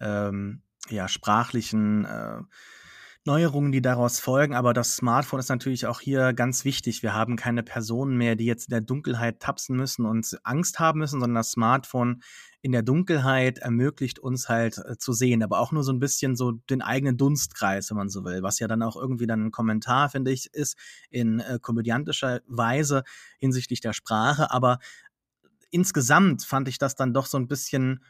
ähm, 0.01 0.63
ja, 0.89 1.09
sprachlichen 1.09 2.05
äh, 2.05 2.41
Neuerungen, 3.25 3.71
die 3.71 3.83
daraus 3.83 4.19
folgen. 4.19 4.55
Aber 4.55 4.73
das 4.73 4.97
Smartphone 4.97 5.41
ist 5.41 5.49
natürlich 5.51 5.87
auch 5.87 6.01
hier 6.01 6.33
ganz 6.33 6.65
wichtig. 6.65 7.03
Wir 7.03 7.15
haben 7.15 7.37
keine 7.37 7.63
Personen 7.63 8.17
mehr, 8.17 8.35
die 8.35 8.47
jetzt 8.47 8.69
in 8.69 8.73
der 8.73 8.81
Dunkelheit 8.81 9.41
tapsen 9.41 9.77
müssen 9.77 10.07
und 10.07 10.39
Angst 10.45 10.79
haben 10.79 11.01
müssen, 11.01 11.21
sondern 11.21 11.37
das 11.37 11.53
Smartphone 11.53 12.23
in 12.63 12.73
der 12.73 12.83
Dunkelheit 12.83 13.59
ermöglicht 13.59 14.19
uns 14.19 14.49
halt 14.49 14.79
äh, 14.79 14.99
zu 14.99 15.13
sehen, 15.13 15.43
aber 15.43 15.61
auch 15.61 15.73
nur 15.73 15.83
so 15.83 15.93
ein 15.93 15.99
bisschen 15.99 16.37
so 16.37 16.53
den 16.53 16.83
eigenen 16.83 17.17
Dunstkreis, 17.17 17.91
wenn 17.91 17.97
man 17.97 18.09
so 18.11 18.25
will, 18.25 18.43
was 18.43 18.59
ja 18.59 18.69
dann 18.69 18.83
auch 18.83 18.97
irgendwie 18.97 19.27
dann 19.27 19.47
ein 19.47 19.51
Kommentar, 19.51 20.11
finde 20.11 20.31
ich, 20.31 20.53
ist 20.53 20.77
in 21.11 21.41
äh, 21.41 21.59
komödiantischer 21.61 22.41
Weise 22.47 23.03
hinsichtlich 23.39 23.81
der 23.81 23.93
Sprache, 23.93 24.51
aber 24.51 24.79
insgesamt 25.71 26.45
fand 26.45 26.69
ich 26.69 26.79
das 26.79 26.97
dann 26.97 27.15
doch 27.15 27.27
so 27.27 27.39
ein 27.39 27.49
bisschen 27.49 28.05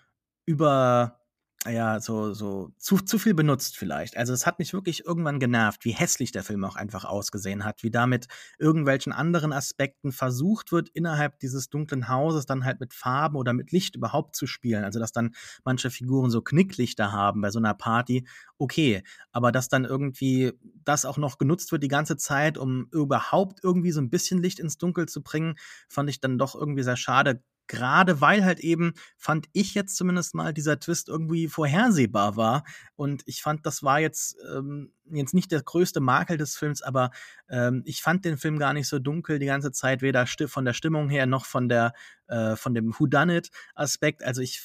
über 0.47 1.20
ja, 1.67 2.01
so, 2.01 2.33
so 2.33 2.73
zu, 2.79 2.97
zu 2.97 3.19
viel 3.19 3.35
benutzt 3.35 3.77
vielleicht. 3.77 4.17
Also 4.17 4.33
es 4.33 4.47
hat 4.47 4.59
mich 4.59 4.73
wirklich 4.73 5.05
irgendwann 5.05 5.39
genervt, 5.39 5.85
wie 5.85 5.93
hässlich 5.93 6.33
der 6.33 6.43
Film 6.43 6.65
auch 6.65 6.75
einfach 6.75 7.05
ausgesehen 7.05 7.67
hat, 7.67 7.83
wie 7.83 7.91
damit 7.91 8.29
irgendwelchen 8.59 9.13
anderen 9.13 9.53
Aspekten 9.53 10.11
versucht 10.11 10.73
wird, 10.73 10.89
innerhalb 10.89 11.39
dieses 11.39 11.69
dunklen 11.69 12.09
Hauses 12.09 12.47
dann 12.47 12.65
halt 12.65 12.81
mit 12.81 12.95
Farben 12.95 13.37
oder 13.37 13.53
mit 13.53 13.73
Licht 13.73 13.95
überhaupt 13.95 14.37
zu 14.37 14.47
spielen. 14.47 14.85
Also 14.85 14.99
dass 15.01 15.13
dann 15.13 15.35
manche 15.63 15.91
Figuren 15.91 16.31
so 16.31 16.41
Knicklichter 16.41 17.13
haben 17.13 17.43
bei 17.43 17.51
so 17.51 17.59
einer 17.59 17.75
Party, 17.75 18.27
okay. 18.57 19.03
Aber 19.31 19.53
dass 19.53 19.69
dann 19.69 19.85
irgendwie 19.85 20.53
das 20.85 21.05
auch 21.05 21.19
noch 21.19 21.37
genutzt 21.37 21.73
wird 21.73 21.83
die 21.83 21.89
ganze 21.89 22.17
Zeit, 22.17 22.57
um 22.57 22.89
überhaupt 22.91 23.61
irgendwie 23.63 23.93
so 23.93 24.01
ein 24.01 24.09
bisschen 24.09 24.43
Licht 24.43 24.61
ins 24.61 24.79
Dunkel 24.79 25.07
zu 25.11 25.23
bringen, 25.23 25.57
fand 25.91 26.09
ich 26.09 26.21
dann 26.21 26.39
doch 26.39 26.55
irgendwie 26.55 26.85
sehr 26.85 26.97
schade 26.97 27.43
gerade 27.71 28.21
weil 28.21 28.45
halt 28.45 28.59
eben, 28.59 28.95
fand 29.17 29.47
ich 29.53 29.75
jetzt 29.75 29.97
zumindest 29.97 30.35
mal, 30.35 30.53
dieser 30.53 30.81
Twist 30.81 31.09
irgendwie 31.09 31.47
vorhersehbar 31.47 32.37
war. 32.37 32.65
Und 32.97 33.23
ich 33.27 33.43
fand, 33.43 33.65
das 33.65 33.85
war 33.85 34.01
jetzt, 34.01 34.37
ähm, 34.53 34.93
jetzt 35.05 35.35
nicht 35.35 35.53
der 35.53 35.63
größte 35.63 36.01
Makel 36.01 36.37
des 36.37 36.57
Films, 36.57 36.83
aber 36.83 37.13
ähm, 37.49 37.83
ich 37.87 38.03
fand 38.03 38.25
den 38.25 38.39
Film 38.39 38.59
gar 38.59 38.73
nicht 38.73 38.89
so 38.89 38.99
dunkel 38.99 39.39
die 39.39 39.47
ganze 39.47 39.71
Zeit, 39.71 40.03
weder 40.03 40.27
von 40.27 40.65
der 40.65 40.73
Stimmung 40.73 41.09
her 41.09 41.27
noch 41.27 41.47
von 41.47 41.69
der, 41.69 41.93
äh, 42.27 42.57
von 42.57 42.75
dem 42.75 42.93
Whodunit-Aspekt. 42.99 44.25
Also 44.25 44.43
ich 44.43 44.63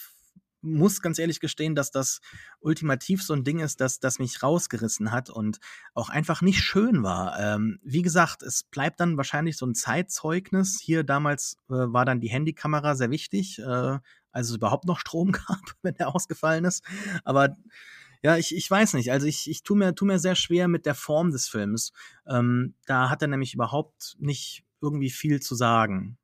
muss 0.66 1.02
ganz 1.02 1.20
ehrlich 1.20 1.40
gestehen, 1.40 1.76
dass 1.76 1.92
das 1.92 2.20
ultimativ 2.60 3.24
so 3.24 3.34
ein 3.34 3.44
Ding 3.44 3.60
ist, 3.60 3.80
dass 3.80 4.00
das 4.00 4.20
mich 4.20 4.42
rausgerissen 4.42 5.12
hat 5.12 5.30
und 5.30 5.60
auch 5.94 6.10
einfach 6.10 6.42
nicht 6.42 6.62
schön 6.62 7.04
war. 7.04 7.40
Ähm, 7.40 7.80
wie 7.84 8.02
gesagt, 8.02 8.44
es 8.44 8.64
bleibt 8.64 9.00
dann 9.00 9.18
wahrscheinlich 9.18 9.58
so 9.58 9.66
ein 9.66 9.76
Zeitzeugnis. 9.76 10.80
Hier 10.82 11.04
damals 11.04 11.58
äh, 11.70 11.74
war 11.74 12.06
dann 12.06 12.20
die 12.20 12.30
Handykamera 12.30 12.96
sehr 12.96 13.12
wichtig, 13.12 13.60
äh, 13.60 14.00
als 14.32 14.50
es 14.50 14.56
überhaupt 14.56 14.86
noch 14.86 15.00
Strom 15.00 15.32
gab, 15.48 15.62
wenn 15.82 15.94
der 15.96 16.14
ausgefallen 16.14 16.66
ist. 16.66 16.84
Aber 17.24 17.56
ja, 18.24 18.38
ich, 18.38 18.56
ich 18.56 18.70
weiß 18.70 18.96
nicht. 18.96 19.12
Also 19.12 19.28
ich, 19.28 19.50
ich 19.50 19.64
tue 19.64 19.78
mir, 19.78 19.94
tu 19.94 20.04
mir 20.04 20.18
sehr 20.20 20.36
schwer 20.36 20.68
mit 20.68 20.86
der 20.86 20.96
Form 20.96 21.32
des 21.32 21.48
Films. 21.48 21.94
Ähm, 22.28 22.74
da 22.88 23.10
hat 23.10 23.22
er 23.22 23.28
nämlich 23.28 23.54
überhaupt 23.54 24.16
nicht 24.20 24.66
irgendwie 24.82 25.12
viel 25.12 25.42
zu 25.42 25.54
sagen 25.54 26.18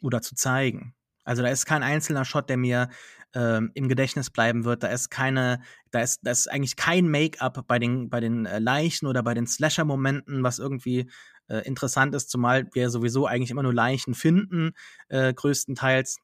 oder 0.00 0.22
zu 0.22 0.34
zeigen. 0.34 0.94
Also 1.28 1.42
da 1.42 1.48
ist 1.48 1.66
kein 1.66 1.82
einzelner 1.82 2.24
Shot, 2.24 2.48
der 2.48 2.56
mir 2.56 2.88
ähm, 3.34 3.70
im 3.74 3.88
Gedächtnis 3.88 4.30
bleiben 4.30 4.64
wird. 4.64 4.82
Da 4.82 4.88
ist 4.88 5.10
keine, 5.10 5.60
da 5.90 6.00
ist, 6.00 6.20
da 6.22 6.30
ist 6.30 6.50
eigentlich 6.50 6.76
kein 6.76 7.10
Make-up 7.10 7.66
bei 7.66 7.78
den, 7.78 8.08
bei 8.08 8.20
den 8.20 8.46
äh, 8.46 8.58
Leichen 8.58 9.06
oder 9.06 9.22
bei 9.22 9.34
den 9.34 9.46
Slasher-Momenten, 9.46 10.42
was 10.42 10.58
irgendwie 10.58 11.10
äh, 11.48 11.58
interessant 11.66 12.14
ist, 12.14 12.30
zumal 12.30 12.66
wir 12.72 12.88
sowieso 12.88 13.26
eigentlich 13.26 13.50
immer 13.50 13.62
nur 13.62 13.74
Leichen 13.74 14.14
finden, 14.14 14.70
äh, 15.08 15.34
größtenteils. 15.34 16.16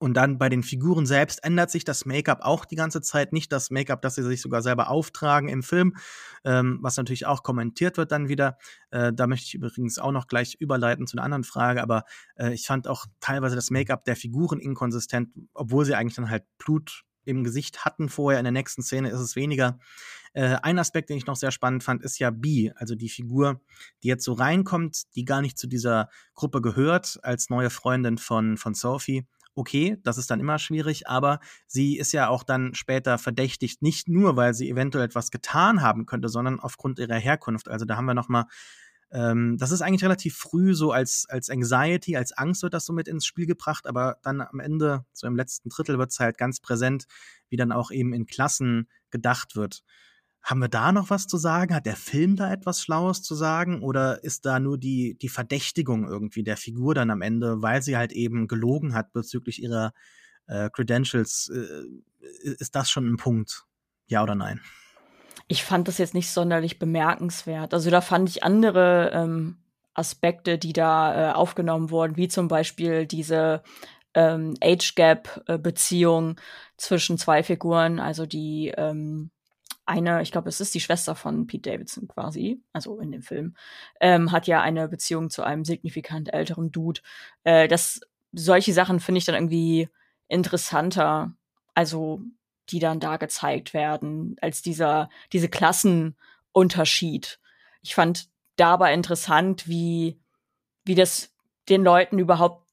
Und 0.00 0.14
dann 0.14 0.38
bei 0.38 0.48
den 0.48 0.62
Figuren 0.62 1.04
selbst 1.04 1.44
ändert 1.44 1.70
sich 1.70 1.84
das 1.84 2.06
Make-up 2.06 2.38
auch 2.40 2.64
die 2.64 2.74
ganze 2.74 3.02
Zeit. 3.02 3.34
Nicht 3.34 3.52
das 3.52 3.70
Make-up, 3.70 4.00
das 4.00 4.14
sie 4.14 4.22
sich 4.22 4.40
sogar 4.40 4.62
selber 4.62 4.88
auftragen 4.88 5.50
im 5.50 5.62
Film, 5.62 5.94
ähm, 6.42 6.78
was 6.80 6.96
natürlich 6.96 7.26
auch 7.26 7.42
kommentiert 7.42 7.98
wird 7.98 8.10
dann 8.10 8.30
wieder. 8.30 8.56
Äh, 8.90 9.12
da 9.12 9.26
möchte 9.26 9.48
ich 9.48 9.54
übrigens 9.54 9.98
auch 9.98 10.12
noch 10.12 10.26
gleich 10.26 10.56
überleiten 10.58 11.06
zu 11.06 11.18
einer 11.18 11.24
anderen 11.24 11.44
Frage. 11.44 11.82
Aber 11.82 12.04
äh, 12.36 12.54
ich 12.54 12.66
fand 12.66 12.88
auch 12.88 13.04
teilweise 13.20 13.56
das 13.56 13.68
Make-up 13.68 14.06
der 14.06 14.16
Figuren 14.16 14.58
inkonsistent, 14.58 15.34
obwohl 15.52 15.84
sie 15.84 15.94
eigentlich 15.94 16.16
dann 16.16 16.30
halt 16.30 16.44
Blut 16.56 17.04
im 17.26 17.44
Gesicht 17.44 17.84
hatten 17.84 18.08
vorher. 18.08 18.40
In 18.40 18.44
der 18.44 18.52
nächsten 18.52 18.82
Szene 18.82 19.10
ist 19.10 19.20
es 19.20 19.36
weniger. 19.36 19.78
Äh, 20.32 20.56
ein 20.62 20.78
Aspekt, 20.78 21.10
den 21.10 21.18
ich 21.18 21.26
noch 21.26 21.36
sehr 21.36 21.50
spannend 21.50 21.84
fand, 21.84 22.02
ist 22.02 22.18
ja 22.18 22.30
B, 22.30 22.72
also 22.74 22.94
die 22.94 23.10
Figur, 23.10 23.60
die 24.02 24.08
jetzt 24.08 24.24
so 24.24 24.32
reinkommt, 24.32 25.14
die 25.14 25.26
gar 25.26 25.42
nicht 25.42 25.58
zu 25.58 25.66
dieser 25.66 26.08
Gruppe 26.34 26.62
gehört, 26.62 27.18
als 27.22 27.50
neue 27.50 27.68
Freundin 27.68 28.16
von, 28.16 28.56
von 28.56 28.72
Sophie 28.72 29.26
okay, 29.60 29.98
das 30.02 30.16
ist 30.16 30.30
dann 30.30 30.40
immer 30.40 30.58
schwierig, 30.58 31.06
aber 31.06 31.38
sie 31.66 31.98
ist 31.98 32.12
ja 32.12 32.28
auch 32.28 32.42
dann 32.42 32.74
später 32.74 33.18
verdächtigt, 33.18 33.82
nicht 33.82 34.08
nur, 34.08 34.36
weil 34.36 34.54
sie 34.54 34.70
eventuell 34.70 35.04
etwas 35.04 35.30
getan 35.30 35.82
haben 35.82 36.06
könnte, 36.06 36.30
sondern 36.30 36.58
aufgrund 36.58 36.98
ihrer 36.98 37.16
Herkunft. 37.16 37.68
Also 37.68 37.84
da 37.84 37.96
haben 37.96 38.06
wir 38.06 38.14
nochmal, 38.14 38.46
ähm, 39.12 39.58
das 39.58 39.70
ist 39.70 39.82
eigentlich 39.82 40.02
relativ 40.02 40.34
früh 40.34 40.74
so 40.74 40.92
als, 40.92 41.26
als 41.28 41.50
Anxiety, 41.50 42.16
als 42.16 42.32
Angst 42.32 42.62
wird 42.62 42.72
das 42.72 42.86
so 42.86 42.94
mit 42.94 43.06
ins 43.06 43.26
Spiel 43.26 43.46
gebracht, 43.46 43.86
aber 43.86 44.16
dann 44.22 44.40
am 44.40 44.60
Ende, 44.60 45.04
so 45.12 45.26
im 45.26 45.36
letzten 45.36 45.68
Drittel, 45.68 45.98
wird 45.98 46.10
es 46.10 46.18
halt 46.18 46.38
ganz 46.38 46.60
präsent, 46.60 47.04
wie 47.50 47.56
dann 47.56 47.70
auch 47.70 47.90
eben 47.90 48.14
in 48.14 48.24
Klassen 48.24 48.88
gedacht 49.10 49.56
wird. 49.56 49.82
Haben 50.42 50.60
wir 50.60 50.68
da 50.68 50.90
noch 50.92 51.10
was 51.10 51.26
zu 51.26 51.36
sagen? 51.36 51.74
Hat 51.74 51.86
der 51.86 51.96
Film 51.96 52.36
da 52.36 52.50
etwas 52.50 52.82
Schlaues 52.82 53.22
zu 53.22 53.34
sagen? 53.34 53.82
Oder 53.82 54.24
ist 54.24 54.46
da 54.46 54.58
nur 54.58 54.78
die, 54.78 55.16
die 55.18 55.28
Verdächtigung 55.28 56.08
irgendwie 56.08 56.42
der 56.42 56.56
Figur 56.56 56.94
dann 56.94 57.10
am 57.10 57.22
Ende, 57.22 57.62
weil 57.62 57.82
sie 57.82 57.96
halt 57.96 58.12
eben 58.12 58.48
gelogen 58.48 58.94
hat 58.94 59.12
bezüglich 59.12 59.62
ihrer 59.62 59.92
äh, 60.46 60.70
Credentials? 60.70 61.50
Äh, 61.54 61.84
ist 62.42 62.74
das 62.74 62.90
schon 62.90 63.06
ein 63.06 63.16
Punkt? 63.16 63.64
Ja 64.06 64.22
oder 64.22 64.34
nein? 64.34 64.60
Ich 65.46 65.64
fand 65.64 65.88
das 65.88 65.98
jetzt 65.98 66.14
nicht 66.14 66.30
sonderlich 66.30 66.78
bemerkenswert. 66.78 67.74
Also 67.74 67.90
da 67.90 68.00
fand 68.00 68.28
ich 68.28 68.42
andere 68.42 69.10
ähm, 69.12 69.58
Aspekte, 69.94 70.58
die 70.58 70.72
da 70.72 71.30
äh, 71.30 71.32
aufgenommen 71.32 71.90
wurden, 71.90 72.16
wie 72.16 72.28
zum 72.28 72.48
Beispiel 72.48 73.06
diese 73.06 73.62
ähm, 74.14 74.54
Age 74.62 74.94
Gap 74.94 75.42
äh, 75.46 75.58
zwischen 76.76 77.18
zwei 77.18 77.42
Figuren, 77.42 78.00
also 78.00 78.26
die 78.26 78.72
ähm, 78.76 79.30
eine, 79.90 80.22
ich 80.22 80.32
glaube, 80.32 80.48
es 80.48 80.60
ist 80.60 80.74
die 80.74 80.80
Schwester 80.80 81.14
von 81.14 81.46
Pete 81.46 81.70
Davidson 81.70 82.08
quasi, 82.08 82.62
also 82.72 82.98
in 83.00 83.10
dem 83.12 83.22
Film, 83.22 83.56
ähm, 84.00 84.32
hat 84.32 84.46
ja 84.46 84.62
eine 84.62 84.88
Beziehung 84.88 85.28
zu 85.28 85.42
einem 85.42 85.64
signifikant 85.64 86.32
älteren 86.32 86.70
Dude. 86.70 87.00
Äh, 87.44 87.68
das, 87.68 88.00
solche 88.32 88.72
Sachen 88.72 89.00
finde 89.00 89.18
ich 89.18 89.24
dann 89.24 89.34
irgendwie 89.34 89.88
interessanter, 90.28 91.34
also 91.74 92.22
die 92.70 92.78
dann 92.78 93.00
da 93.00 93.16
gezeigt 93.16 93.74
werden, 93.74 94.36
als 94.40 94.62
dieser, 94.62 95.10
diese 95.32 95.48
Klassenunterschied. 95.48 97.40
Ich 97.82 97.94
fand 97.94 98.28
dabei 98.56 98.94
interessant, 98.94 99.66
wie, 99.66 100.20
wie 100.84 100.94
das 100.94 101.34
den 101.68 101.82
Leuten 101.82 102.18
überhaupt 102.18 102.69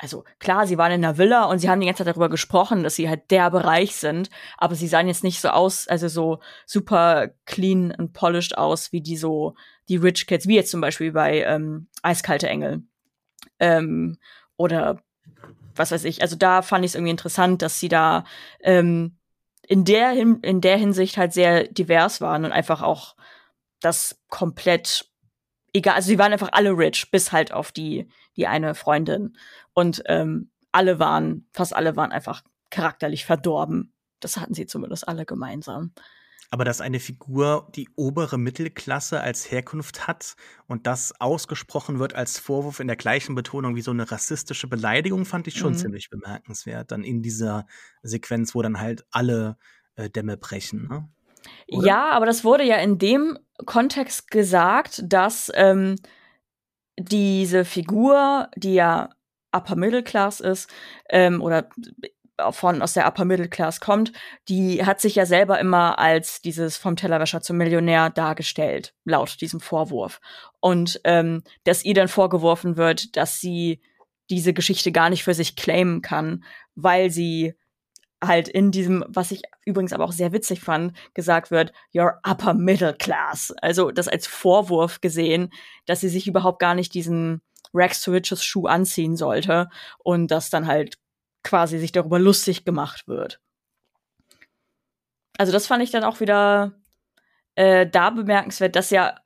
also 0.00 0.24
klar, 0.38 0.66
sie 0.66 0.78
waren 0.78 0.92
in 0.92 1.04
einer 1.04 1.18
Villa 1.18 1.44
und 1.44 1.58
sie 1.58 1.68
haben 1.68 1.80
die 1.80 1.86
ganze 1.86 2.04
Zeit 2.04 2.14
darüber 2.14 2.30
gesprochen, 2.30 2.82
dass 2.82 2.96
sie 2.96 3.08
halt 3.08 3.30
der 3.30 3.50
Bereich 3.50 3.96
sind, 3.96 4.30
aber 4.56 4.74
sie 4.74 4.88
sahen 4.88 5.08
jetzt 5.08 5.24
nicht 5.24 5.40
so 5.40 5.50
aus, 5.50 5.88
also 5.88 6.08
so 6.08 6.40
super 6.64 7.28
clean 7.44 7.92
und 7.92 8.14
polished 8.14 8.56
aus, 8.56 8.92
wie 8.92 9.02
die 9.02 9.18
so, 9.18 9.54
die 9.90 9.96
Rich 9.96 10.26
Kids, 10.26 10.46
wie 10.48 10.56
jetzt 10.56 10.70
zum 10.70 10.80
Beispiel 10.80 11.12
bei 11.12 11.42
ähm, 11.42 11.88
Eiskalte 12.02 12.48
Engel. 12.48 12.82
Ähm, 13.58 14.16
oder 14.56 15.02
was 15.76 15.92
weiß 15.92 16.04
ich. 16.04 16.22
Also 16.22 16.34
da 16.34 16.62
fand 16.62 16.84
ich 16.84 16.92
es 16.92 16.94
irgendwie 16.94 17.10
interessant, 17.10 17.60
dass 17.60 17.78
sie 17.78 17.88
da 17.88 18.24
ähm, 18.60 19.18
in 19.66 19.84
der 19.84 20.12
in 20.12 20.60
der 20.62 20.78
Hinsicht 20.78 21.18
halt 21.18 21.34
sehr 21.34 21.68
divers 21.68 22.20
waren 22.22 22.44
und 22.46 22.52
einfach 22.52 22.82
auch 22.82 23.16
das 23.80 24.18
komplett 24.28 25.09
egal, 25.72 25.94
also 25.94 26.08
sie 26.08 26.18
waren 26.18 26.32
einfach 26.32 26.50
alle 26.52 26.70
rich, 26.70 27.10
bis 27.10 27.32
halt 27.32 27.52
auf 27.52 27.72
die, 27.72 28.08
die 28.36 28.46
eine 28.46 28.74
Freundin. 28.74 29.36
Und 29.72 30.02
ähm, 30.06 30.50
alle 30.72 30.98
waren, 30.98 31.48
fast 31.52 31.74
alle 31.74 31.96
waren 31.96 32.12
einfach 32.12 32.42
charakterlich 32.70 33.24
verdorben. 33.24 33.92
Das 34.20 34.36
hatten 34.36 34.54
sie 34.54 34.66
zumindest 34.66 35.08
alle 35.08 35.24
gemeinsam. 35.24 35.92
Aber 36.52 36.64
dass 36.64 36.80
eine 36.80 36.98
Figur 36.98 37.68
die 37.76 37.88
obere 37.94 38.36
Mittelklasse 38.36 39.20
als 39.20 39.50
Herkunft 39.50 40.08
hat 40.08 40.34
und 40.66 40.86
das 40.88 41.20
ausgesprochen 41.20 42.00
wird 42.00 42.14
als 42.14 42.40
Vorwurf 42.40 42.80
in 42.80 42.88
der 42.88 42.96
gleichen 42.96 43.36
Betonung 43.36 43.76
wie 43.76 43.82
so 43.82 43.92
eine 43.92 44.10
rassistische 44.10 44.66
Beleidigung, 44.66 45.24
fand 45.24 45.46
ich 45.46 45.56
schon 45.56 45.74
mhm. 45.74 45.78
ziemlich 45.78 46.10
bemerkenswert. 46.10 46.90
Dann 46.90 47.04
in 47.04 47.22
dieser 47.22 47.66
Sequenz, 48.02 48.54
wo 48.54 48.62
dann 48.62 48.80
halt 48.80 49.04
alle 49.12 49.58
äh, 49.94 50.10
Dämme 50.10 50.36
brechen. 50.36 50.88
Ne? 50.88 51.08
Oder? 51.70 51.86
Ja, 51.86 52.10
aber 52.10 52.26
das 52.26 52.44
wurde 52.44 52.64
ja 52.64 52.76
in 52.76 52.98
dem 52.98 53.38
Kontext 53.66 54.30
gesagt, 54.30 55.02
dass 55.04 55.50
ähm, 55.54 55.96
diese 56.98 57.64
Figur, 57.64 58.48
die 58.56 58.74
ja 58.74 59.10
Upper 59.52 59.76
Middle 59.76 60.02
Class 60.02 60.40
ist, 60.40 60.70
ähm, 61.08 61.42
oder 61.42 61.68
von 62.50 62.80
aus 62.80 62.94
der 62.94 63.06
Upper 63.06 63.24
Middle 63.24 63.48
Class 63.48 63.80
kommt, 63.80 64.12
die 64.48 64.84
hat 64.84 65.00
sich 65.00 65.14
ja 65.14 65.26
selber 65.26 65.58
immer 65.58 65.98
als 65.98 66.40
dieses 66.40 66.76
vom 66.76 66.96
Tellerwäscher 66.96 67.42
zum 67.42 67.58
Millionär 67.58 68.10
dargestellt, 68.10 68.94
laut 69.04 69.40
diesem 69.40 69.60
Vorwurf. 69.60 70.20
Und 70.60 71.00
ähm, 71.04 71.42
dass 71.64 71.84
ihr 71.84 71.94
dann 71.94 72.08
vorgeworfen 72.08 72.76
wird, 72.76 73.16
dass 73.16 73.40
sie 73.40 73.82
diese 74.30 74.54
Geschichte 74.54 74.92
gar 74.92 75.10
nicht 75.10 75.24
für 75.24 75.34
sich 75.34 75.56
claimen 75.56 76.02
kann, 76.02 76.44
weil 76.74 77.10
sie 77.10 77.54
halt 78.22 78.48
in 78.48 78.70
diesem, 78.70 79.04
was 79.08 79.30
ich 79.30 79.42
übrigens 79.64 79.92
aber 79.92 80.04
auch 80.04 80.12
sehr 80.12 80.32
witzig 80.32 80.60
fand, 80.60 80.96
gesagt 81.14 81.50
wird, 81.50 81.72
you're 81.94 82.18
upper 82.22 82.54
middle 82.54 82.94
class. 82.94 83.52
Also 83.62 83.90
das 83.90 84.08
als 84.08 84.26
Vorwurf 84.26 85.00
gesehen, 85.00 85.50
dass 85.86 86.00
sie 86.00 86.08
sich 86.08 86.26
überhaupt 86.26 86.58
gar 86.58 86.74
nicht 86.74 86.94
diesen 86.94 87.40
Rex 87.72 88.02
to 88.02 88.10
Riches 88.10 88.44
Schuh 88.44 88.66
anziehen 88.66 89.16
sollte 89.16 89.68
und 89.98 90.30
dass 90.30 90.50
dann 90.50 90.66
halt 90.66 90.98
quasi 91.42 91.78
sich 91.78 91.92
darüber 91.92 92.18
lustig 92.18 92.64
gemacht 92.64 93.08
wird. 93.08 93.40
Also 95.38 95.52
das 95.52 95.66
fand 95.66 95.82
ich 95.82 95.90
dann 95.90 96.04
auch 96.04 96.20
wieder 96.20 96.74
äh, 97.54 97.86
da 97.86 98.10
bemerkenswert, 98.10 98.76
dass 98.76 98.90
ja 98.90 99.16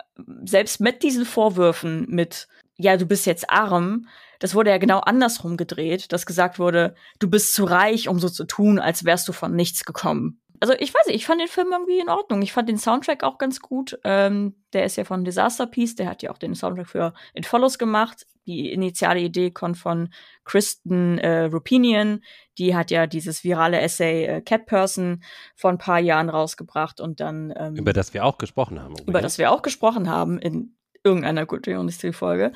selbst 0.45 0.81
mit 0.81 1.03
diesen 1.03 1.25
Vorwürfen 1.25 2.07
mit 2.09 2.47
ja, 2.77 2.97
du 2.97 3.07
bist 3.07 3.27
jetzt 3.27 3.51
arm, 3.51 4.09
das 4.41 4.55
wurde 4.55 4.71
ja 4.71 4.79
genau 4.79 4.99
andersrum 5.01 5.57
gedreht, 5.57 6.13
dass 6.13 6.27
gesagt 6.27 6.59
wurde, 6.59 6.95
du 7.19 7.31
bist 7.31 7.55
zu 7.55 7.65
reich, 7.65 8.09
um 8.09 8.19
so 8.19 8.29
zu 8.29 8.45
tun, 8.45 8.79
als 8.79 9.05
wärst 9.05 9.29
du 9.29 9.33
von 9.33 9.55
nichts 9.55 9.85
gekommen. 9.85 10.41
Also 10.61 10.75
ich 10.79 10.95
weiß 10.95 11.07
nicht, 11.07 11.17
ich 11.17 11.27
fand 11.27 11.41
den 11.41 11.49
Film 11.49 11.69
irgendwie 11.73 11.99
in 11.99 12.09
Ordnung. 12.09 12.41
Ich 12.41 12.53
fand 12.53 12.69
den 12.69 12.79
Soundtrack 12.79 13.23
auch 13.23 13.39
ganz 13.39 13.61
gut. 13.61 13.99
Ähm, 14.05 14.55
der 14.73 14.85
ist 14.85 14.97
ja 14.97 15.05
von 15.05 15.25
Disaster 15.25 15.67
Piece, 15.67 15.97
der 15.97 16.09
hat 16.09 16.23
ja 16.23 16.31
auch 16.31 16.39
den 16.39 16.55
Soundtrack 16.55 16.89
für 16.89 17.15
It 17.35 17.45
Follows 17.45 17.79
gemacht. 17.79 18.27
Die 18.47 18.73
initiale 18.73 19.21
Idee 19.21 19.51
kommt 19.51 19.77
von 19.77 20.11
Kristen 20.45 21.19
äh, 21.19 21.45
Rupinian. 21.45 22.23
Die 22.57 22.75
hat 22.75 22.91
ja 22.91 23.07
dieses 23.07 23.45
virale 23.45 23.81
Essay 23.81 24.25
äh, 24.25 24.41
Cat 24.41 24.67
Person 24.67 25.23
vor 25.55 25.71
ein 25.71 25.79
paar 25.79 25.99
Jahren 25.99 26.31
rausgebracht 26.31 27.01
und 27.01 27.21
dann 27.21 27.53
ähm, 27.57 27.77
über 27.77 27.93
das 27.93 28.15
wir 28.15 28.25
auch 28.25 28.39
gesprochen 28.39 28.81
haben. 28.81 28.95
Über 29.07 29.21
das 29.21 29.39
wir 29.39 29.51
auch 29.51 29.63
gesprochen 29.63 30.09
haben 30.09 30.39
in 30.39 30.77
irgendeiner 31.05 31.47
Kulturindustrie-Folge. 31.47 32.53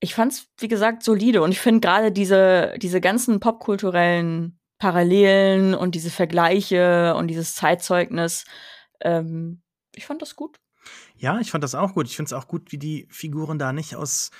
Ich 0.00 0.14
fand's, 0.14 0.48
wie 0.58 0.68
gesagt, 0.68 1.02
solide 1.02 1.42
und 1.42 1.52
ich 1.52 1.60
finde 1.60 1.80
gerade 1.80 2.12
diese, 2.12 2.74
diese 2.78 3.00
ganzen 3.00 3.40
popkulturellen 3.40 4.58
Parallelen 4.78 5.74
und 5.74 5.94
diese 5.94 6.10
Vergleiche 6.10 7.14
und 7.16 7.28
dieses 7.28 7.54
Zeitzeugnis, 7.54 8.44
ähm, 9.00 9.62
ich 9.94 10.06
fand 10.06 10.22
das 10.22 10.36
gut. 10.36 10.60
Ja, 11.16 11.40
ich 11.40 11.50
fand 11.50 11.64
das 11.64 11.74
auch 11.74 11.94
gut. 11.94 12.06
Ich 12.06 12.16
finde 12.16 12.28
es 12.28 12.32
auch 12.32 12.46
gut, 12.46 12.70
wie 12.70 12.78
die 12.78 13.08
Figuren 13.10 13.58
da 13.58 13.72
nicht 13.72 13.96
aus, 13.96 14.30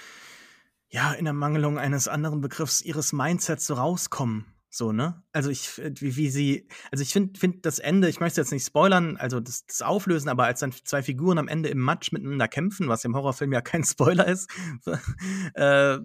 ja, 0.89 1.13
in 1.13 1.25
der 1.25 1.35
Mangelung 1.35 1.79
eines 1.79 2.07
anderen 2.07 2.41
Begriffs 2.41 2.81
ihres 2.81 3.13
Mindsets 3.13 3.67
so 3.67 3.75
rauskommen. 3.75 4.47
So, 4.71 4.93
ne? 4.93 5.23
Also 5.33 5.49
ich, 5.49 5.79
wie, 5.79 6.17
wie 6.17 6.29
sie, 6.29 6.69
also 6.93 7.03
ich 7.03 7.13
finde 7.13 7.39
find 7.39 7.65
das 7.65 7.79
Ende, 7.79 8.09
ich 8.09 8.21
möchte 8.21 8.41
jetzt 8.41 8.53
nicht 8.53 8.67
spoilern, 8.67 9.17
also 9.17 9.41
das, 9.41 9.65
das, 9.65 9.81
auflösen, 9.81 10.29
aber 10.29 10.45
als 10.45 10.61
dann 10.61 10.73
zwei 10.73 11.03
Figuren 11.03 11.39
am 11.39 11.49
Ende 11.49 11.71
im 11.71 11.83
Match 11.83 12.13
miteinander 12.13 12.49
kämpfen, 12.49 12.89
was 12.89 13.05
im 13.05 13.17
Horrorfilm 13.17 13.53
ja 13.53 13.63
kein 13.63 13.83
Spoiler 13.89 14.27
ist, 14.27 14.51
äh, 15.55 15.99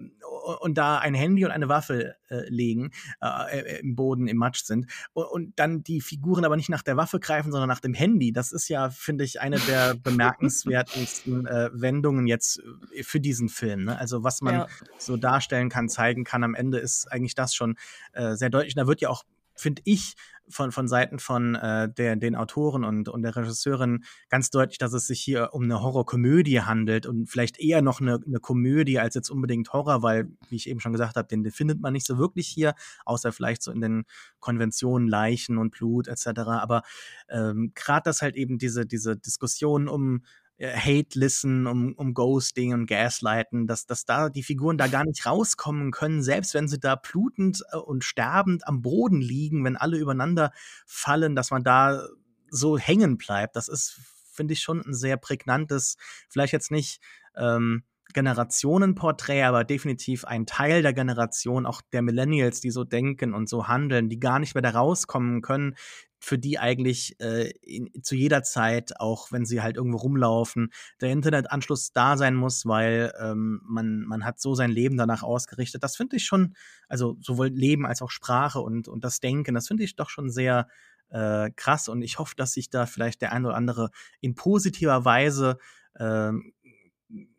und 0.59 0.78
da 0.78 0.97
ein 0.97 1.13
Handy 1.13 1.45
und 1.45 1.51
eine 1.51 1.69
Waffe 1.69 2.15
äh, 2.30 2.49
legen, 2.49 2.91
äh, 3.21 3.59
äh, 3.59 3.80
im 3.80 3.95
Boden 3.95 4.28
im 4.28 4.38
Match 4.38 4.63
sind, 4.63 4.88
und, 5.13 5.26
und, 5.26 5.59
dann 5.59 5.84
die 5.84 6.01
Figuren 6.01 6.45
aber 6.45 6.55
nicht 6.55 6.69
nach 6.69 6.84
der 6.84 6.97
Waffe 6.97 7.19
greifen, 7.19 7.51
sondern 7.51 7.69
nach 7.69 7.80
dem 7.80 7.93
Handy, 7.93 8.32
das 8.32 8.51
ist 8.51 8.67
ja, 8.69 8.89
finde 8.89 9.24
ich, 9.24 9.41
eine 9.41 9.59
der 9.59 9.95
bemerkenswertesten 10.03 11.45
äh, 11.45 11.69
Wendungen 11.74 12.28
jetzt 12.28 12.61
für 13.01 13.19
diesen 13.19 13.49
Film. 13.49 13.86
Ne? 13.86 13.97
Also 13.97 14.24
was 14.24 14.41
man 14.41 14.55
ja. 14.55 14.67
so 14.97 15.17
darstellen 15.17 15.69
kann, 15.69 15.89
zeigen 15.89 16.24
kann, 16.24 16.43
am 16.43 16.55
Ende 16.55 16.80
ist 16.80 17.11
eigentlich 17.11 17.36
das 17.36 17.53
schon 17.53 17.76
äh, 18.13 18.36
sehr 18.36 18.49
deutlich. 18.49 18.76
Da 18.76 18.88
wird 18.88 19.01
ja 19.01 19.09
auch 19.09 19.24
finde 19.55 19.82
ich, 19.86 20.15
von, 20.50 20.72
von 20.72 20.88
Seiten 20.88 21.20
von 21.20 21.56
äh, 21.56 21.91
der, 21.91 22.16
den 22.16 22.36
Autoren 22.36 22.84
und, 22.84 23.10
und 23.10 23.22
der 23.22 23.36
Regisseurin 23.36 24.04
ganz 24.30 24.50
deutlich, 24.50 24.78
dass 24.78 24.94
es 24.94 25.08
sich 25.08 25.22
hier 25.22 25.50
um 25.54 25.64
eine 25.64 25.82
Horrorkomödie 25.82 26.62
handelt 26.62 27.06
und 27.06 27.28
vielleicht 27.28 27.60
eher 27.60 27.82
noch 27.82 28.02
eine, 28.02 28.20
eine 28.26 28.39
Komödie 28.39 29.00
als 29.00 29.16
jetzt 29.16 29.30
unbedingt 29.30 29.72
Horror, 29.74 30.02
weil, 30.02 30.30
wie 30.50 30.56
ich 30.56 30.70
eben 30.70 30.80
schon 30.80 30.91
gesagt 30.91 31.16
habe, 31.16 31.28
den, 31.28 31.50
findet 31.52 31.82
man 31.82 31.94
nicht 31.94 32.06
so 32.06 32.18
wirklich 32.18 32.48
hier, 32.48 32.76
außer 33.06 33.32
vielleicht 33.32 33.64
so 33.64 33.72
in 33.72 33.82
den 33.82 34.04
Konventionen 34.39 35.08
Leichen 35.08 35.58
und 35.58 35.72
Blut 35.72 36.08
etc. 36.08 36.28
Aber 36.48 36.84
ähm, 37.30 37.72
gerade 37.76 38.04
das 38.06 38.22
halt 38.22 38.36
eben 38.36 38.58
diese, 38.58 38.86
diese 38.86 39.16
Diskussion 39.18 39.88
um 39.88 40.24
Hate-Listen, 40.62 41.68
um, 41.68 41.93
um 41.93 42.14
Ghosting 42.14 42.74
und 42.74 42.86
Gaslighten, 42.86 43.68
dass, 43.68 43.86
dass 43.86 44.06
da 44.06 44.30
die 44.30 44.43
Figuren 44.43 44.78
da 44.78 44.88
gar 44.88 45.04
nicht 45.04 45.26
rauskommen 45.26 45.91
können, 45.91 46.22
selbst 46.22 46.54
wenn 46.54 46.68
sie 46.68 46.80
da 46.80 46.95
blutend 46.95 47.64
äh, 47.72 47.78
und 47.78 48.04
sterbend 48.04 48.68
am 48.68 48.82
Boden 48.82 49.20
liegen, 49.20 49.64
wenn 49.66 49.78
alle 49.78 49.97
übereinander 49.97 50.51
fallen, 50.86 51.36
dass 51.36 51.51
man 51.51 51.64
da 51.64 52.08
so 52.49 52.78
hängen 52.78 53.18
bleibt. 53.18 53.56
Das 53.56 53.68
ist, 53.68 53.99
finde 54.32 54.54
ich, 54.54 54.62
schon 54.62 54.82
ein 54.82 54.93
sehr 54.93 55.18
prägnantes, 55.18 55.97
vielleicht 56.30 56.54
jetzt 56.54 56.72
nicht 56.72 57.01
ähm, 57.36 57.84
Generationenporträt, 58.14 59.43
aber 59.43 59.64
definitiv 59.64 60.24
ein 60.26 60.45
Teil 60.45 60.84
der 60.84 60.93
Generation, 60.93 61.66
auch 61.66 61.82
der 61.93 62.04
Millennials, 62.04 62.62
die 62.62 62.70
so 62.70 62.84
denken 62.84 63.34
und 63.34 63.49
so 63.49 63.68
handeln, 63.68 64.08
die 64.08 64.20
gar 64.20 64.39
nicht 64.39 64.54
mehr 64.54 64.62
da 64.62 64.70
rauskommen 64.70 65.41
können, 65.41 65.76
für 66.24 66.39
die 66.39 66.57
eigentlich 66.57 67.19
äh, 67.19 67.49
in, 67.61 68.01
zu 68.01 68.15
jeder 68.15 68.43
Zeit, 68.43 68.97
auch 68.97 69.34
wenn 69.34 69.45
sie 69.45 69.61
halt 69.61 69.76
irgendwo 69.76 69.97
rumlaufen, 69.97 70.71
der 71.01 71.11
Internetanschluss 71.11 71.91
da 71.91 72.15
sein 72.15 72.34
muss, 72.34 72.65
weil 72.65 73.13
ähm, 73.19 73.59
man, 73.65 74.03
man 74.05 74.24
hat 74.24 74.39
so 74.39 74.55
sein 74.55 74.71
Leben 74.71 74.95
danach 74.95 75.21
ausgerichtet. 75.21 75.84
Das 75.84 75.97
finde 75.97 76.15
ich 76.15 76.26
schon, 76.26 76.55
also 76.88 77.17
sowohl 77.19 77.47
Leben 77.47 77.86
als 77.86 78.01
auch 78.01 78.09
Sprache 78.09 78.61
und, 78.61 78.88
und 78.88 79.03
das 79.03 79.19
Denken, 79.19 79.53
das 79.53 79.67
finde 79.67 79.84
ich 79.84 79.97
doch 79.97 80.09
schon 80.09 80.30
sehr 80.30 80.69
äh, 81.09 81.51
krass 81.57 81.89
und 81.89 82.01
ich 82.01 82.19
hoffe, 82.19 82.36
dass 82.38 82.53
sich 82.53 82.69
da 82.69 82.86
vielleicht 82.86 83.21
der 83.21 83.34
ein 83.34 83.45
oder 83.45 83.55
andere 83.55 83.89
in 84.21 84.34
positiver 84.34 85.03
Weise 85.03 85.57
äh, 85.95 86.32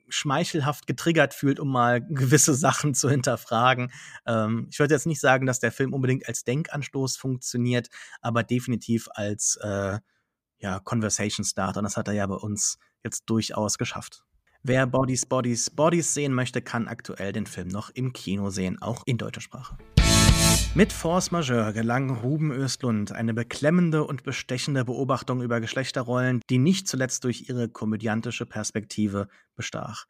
schmeichelhaft 0.09 0.87
getriggert 0.87 1.35
fühlt, 1.35 1.61
um 1.61 1.71
mal 1.71 2.01
gewisse 2.09 2.55
Sachen 2.55 2.95
zu 2.95 3.09
hinterfragen. 3.11 3.93
Ähm, 4.27 4.69
ich 4.71 4.79
würde 4.79 4.95
jetzt 4.95 5.07
nicht 5.07 5.21
sagen, 5.21 5.47
dass 5.47 5.61
der 5.61 5.73
Film 5.73 5.93
unbedingt 5.93 6.27
als 6.29 6.45
Denkanstoß 6.45 7.17
funktioniert, 7.17 7.89
aber 8.21 8.43
definitiv 8.43 9.09
als 9.15 9.57
äh, 9.63 9.99
ja, 10.59 10.81
Conversation 10.81 11.45
Starter. 11.45 11.79
Und 11.79 11.85
das 11.85 11.97
hat 11.97 12.09
er 12.09 12.15
ja 12.15 12.27
bei 12.27 12.37
uns 12.37 12.79
jetzt 13.03 13.25
durchaus 13.27 13.79
geschafft. 13.79 14.25
Wer 14.63 14.87
Bodies, 14.87 15.27
Bodies, 15.27 15.69
Bodies 15.69 16.15
sehen 16.15 16.33
möchte, 16.33 16.63
kann 16.63 16.89
aktuell 16.89 17.33
den 17.33 17.47
Film 17.47 17.69
noch 17.69 17.91
im 17.91 18.15
Kino 18.15 18.49
sehen, 18.49 18.81
auch 18.81 19.03
in 19.05 19.19
deutscher 19.19 19.43
Sprache. 19.43 19.77
Mit 20.77 20.93
Force 20.93 21.31
Majeure 21.31 21.73
gelang 21.73 22.11
Ruben 22.11 22.51
Östlund 22.51 23.13
eine 23.13 23.33
beklemmende 23.33 24.03
und 24.03 24.25
bestechende 24.25 24.85
Beobachtung 24.85 25.41
über 25.41 25.61
Geschlechterrollen, 25.61 26.41
die 26.51 26.59
nicht 26.59 26.89
zuletzt 26.89 27.23
durch 27.23 27.49
ihre 27.49 27.69
komödiantische 27.69 28.45
Perspektive 28.45 29.29
bestach. 29.55 30.07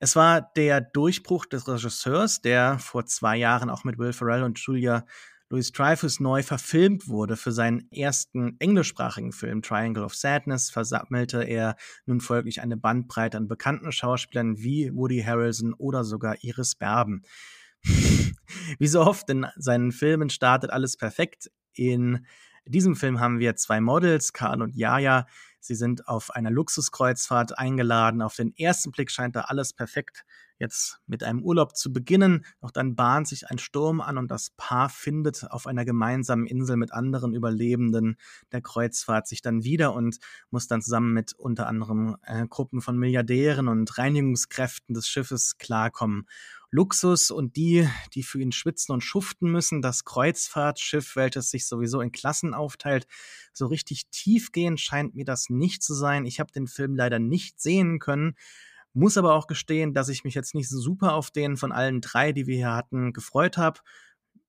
Es 0.00 0.16
war 0.16 0.40
der 0.56 0.80
Durchbruch 0.80 1.46
des 1.46 1.68
Regisseurs, 1.68 2.40
der 2.40 2.80
vor 2.80 3.06
zwei 3.06 3.36
Jahren 3.36 3.70
auch 3.70 3.84
mit 3.84 3.96
Will 3.96 4.12
Ferrell 4.12 4.42
und 4.42 4.58
Julia 4.58 5.06
Louis 5.50 5.70
Dreyfus 5.70 6.18
neu 6.18 6.42
verfilmt 6.42 7.06
wurde. 7.06 7.36
Für 7.36 7.52
seinen 7.52 7.88
ersten 7.92 8.56
englischsprachigen 8.58 9.30
Film 9.30 9.62
Triangle 9.62 10.02
of 10.02 10.16
Sadness 10.16 10.68
versammelte 10.68 11.44
er 11.44 11.76
nun 12.06 12.20
folglich 12.20 12.60
eine 12.60 12.76
Bandbreite 12.76 13.36
an 13.36 13.46
bekannten 13.46 13.92
Schauspielern 13.92 14.58
wie 14.58 14.92
Woody 14.92 15.22
Harrelson 15.22 15.74
oder 15.74 16.02
sogar 16.02 16.42
Iris 16.42 16.74
Berben. 16.74 17.22
Wie 18.78 18.86
so 18.86 19.00
oft 19.00 19.28
in 19.30 19.46
seinen 19.56 19.92
Filmen 19.92 20.30
startet 20.30 20.70
alles 20.70 20.96
perfekt. 20.96 21.50
In 21.74 22.26
diesem 22.66 22.96
Film 22.96 23.20
haben 23.20 23.38
wir 23.38 23.56
zwei 23.56 23.80
Models, 23.80 24.32
Karl 24.32 24.62
und 24.62 24.76
Jaja. 24.76 25.26
Sie 25.60 25.74
sind 25.74 26.06
auf 26.08 26.30
einer 26.30 26.50
Luxuskreuzfahrt 26.50 27.58
eingeladen. 27.58 28.22
Auf 28.22 28.36
den 28.36 28.54
ersten 28.56 28.90
Blick 28.90 29.10
scheint 29.10 29.36
da 29.36 29.42
alles 29.42 29.72
perfekt 29.72 30.24
jetzt 30.58 30.98
mit 31.06 31.22
einem 31.22 31.42
Urlaub 31.42 31.76
zu 31.76 31.92
beginnen. 31.92 32.44
Doch 32.60 32.70
dann 32.70 32.96
bahnt 32.96 33.28
sich 33.28 33.48
ein 33.48 33.58
Sturm 33.58 34.00
an 34.00 34.18
und 34.18 34.30
das 34.30 34.50
Paar 34.56 34.88
findet 34.88 35.50
auf 35.50 35.66
einer 35.66 35.84
gemeinsamen 35.84 36.46
Insel 36.46 36.76
mit 36.76 36.92
anderen 36.92 37.32
Überlebenden 37.32 38.16
der 38.52 38.60
Kreuzfahrt 38.60 39.26
sich 39.26 39.42
dann 39.42 39.64
wieder 39.64 39.94
und 39.94 40.18
muss 40.50 40.66
dann 40.66 40.82
zusammen 40.82 41.12
mit 41.12 41.32
unter 41.34 41.66
anderem 41.66 42.16
äh, 42.22 42.46
Gruppen 42.46 42.80
von 42.80 42.98
Milliardären 42.98 43.68
und 43.68 43.98
Reinigungskräften 43.98 44.94
des 44.94 45.08
Schiffes 45.08 45.58
klarkommen. 45.58 46.26
Luxus 46.70 47.30
und 47.30 47.56
die, 47.56 47.88
die 48.14 48.22
für 48.22 48.40
ihn 48.40 48.52
schwitzen 48.52 48.92
und 48.92 49.02
schuften 49.02 49.50
müssen. 49.50 49.80
Das 49.80 50.04
Kreuzfahrtschiff, 50.04 51.16
welches 51.16 51.50
sich 51.50 51.66
sowieso 51.66 52.00
in 52.00 52.12
Klassen 52.12 52.54
aufteilt, 52.54 53.06
so 53.52 53.66
richtig 53.66 54.08
tiefgehend 54.10 54.80
scheint 54.80 55.14
mir 55.14 55.24
das 55.24 55.48
nicht 55.48 55.82
zu 55.82 55.94
sein. 55.94 56.26
Ich 56.26 56.40
habe 56.40 56.52
den 56.52 56.66
Film 56.66 56.94
leider 56.94 57.18
nicht 57.18 57.60
sehen 57.60 57.98
können. 57.98 58.34
Muss 58.92 59.16
aber 59.16 59.34
auch 59.34 59.46
gestehen, 59.46 59.94
dass 59.94 60.08
ich 60.08 60.24
mich 60.24 60.34
jetzt 60.34 60.54
nicht 60.54 60.68
super 60.68 61.14
auf 61.14 61.30
den 61.30 61.56
von 61.56 61.72
allen 61.72 62.00
drei, 62.00 62.32
die 62.32 62.46
wir 62.46 62.56
hier 62.56 62.74
hatten, 62.74 63.12
gefreut 63.12 63.56
habe. 63.56 63.80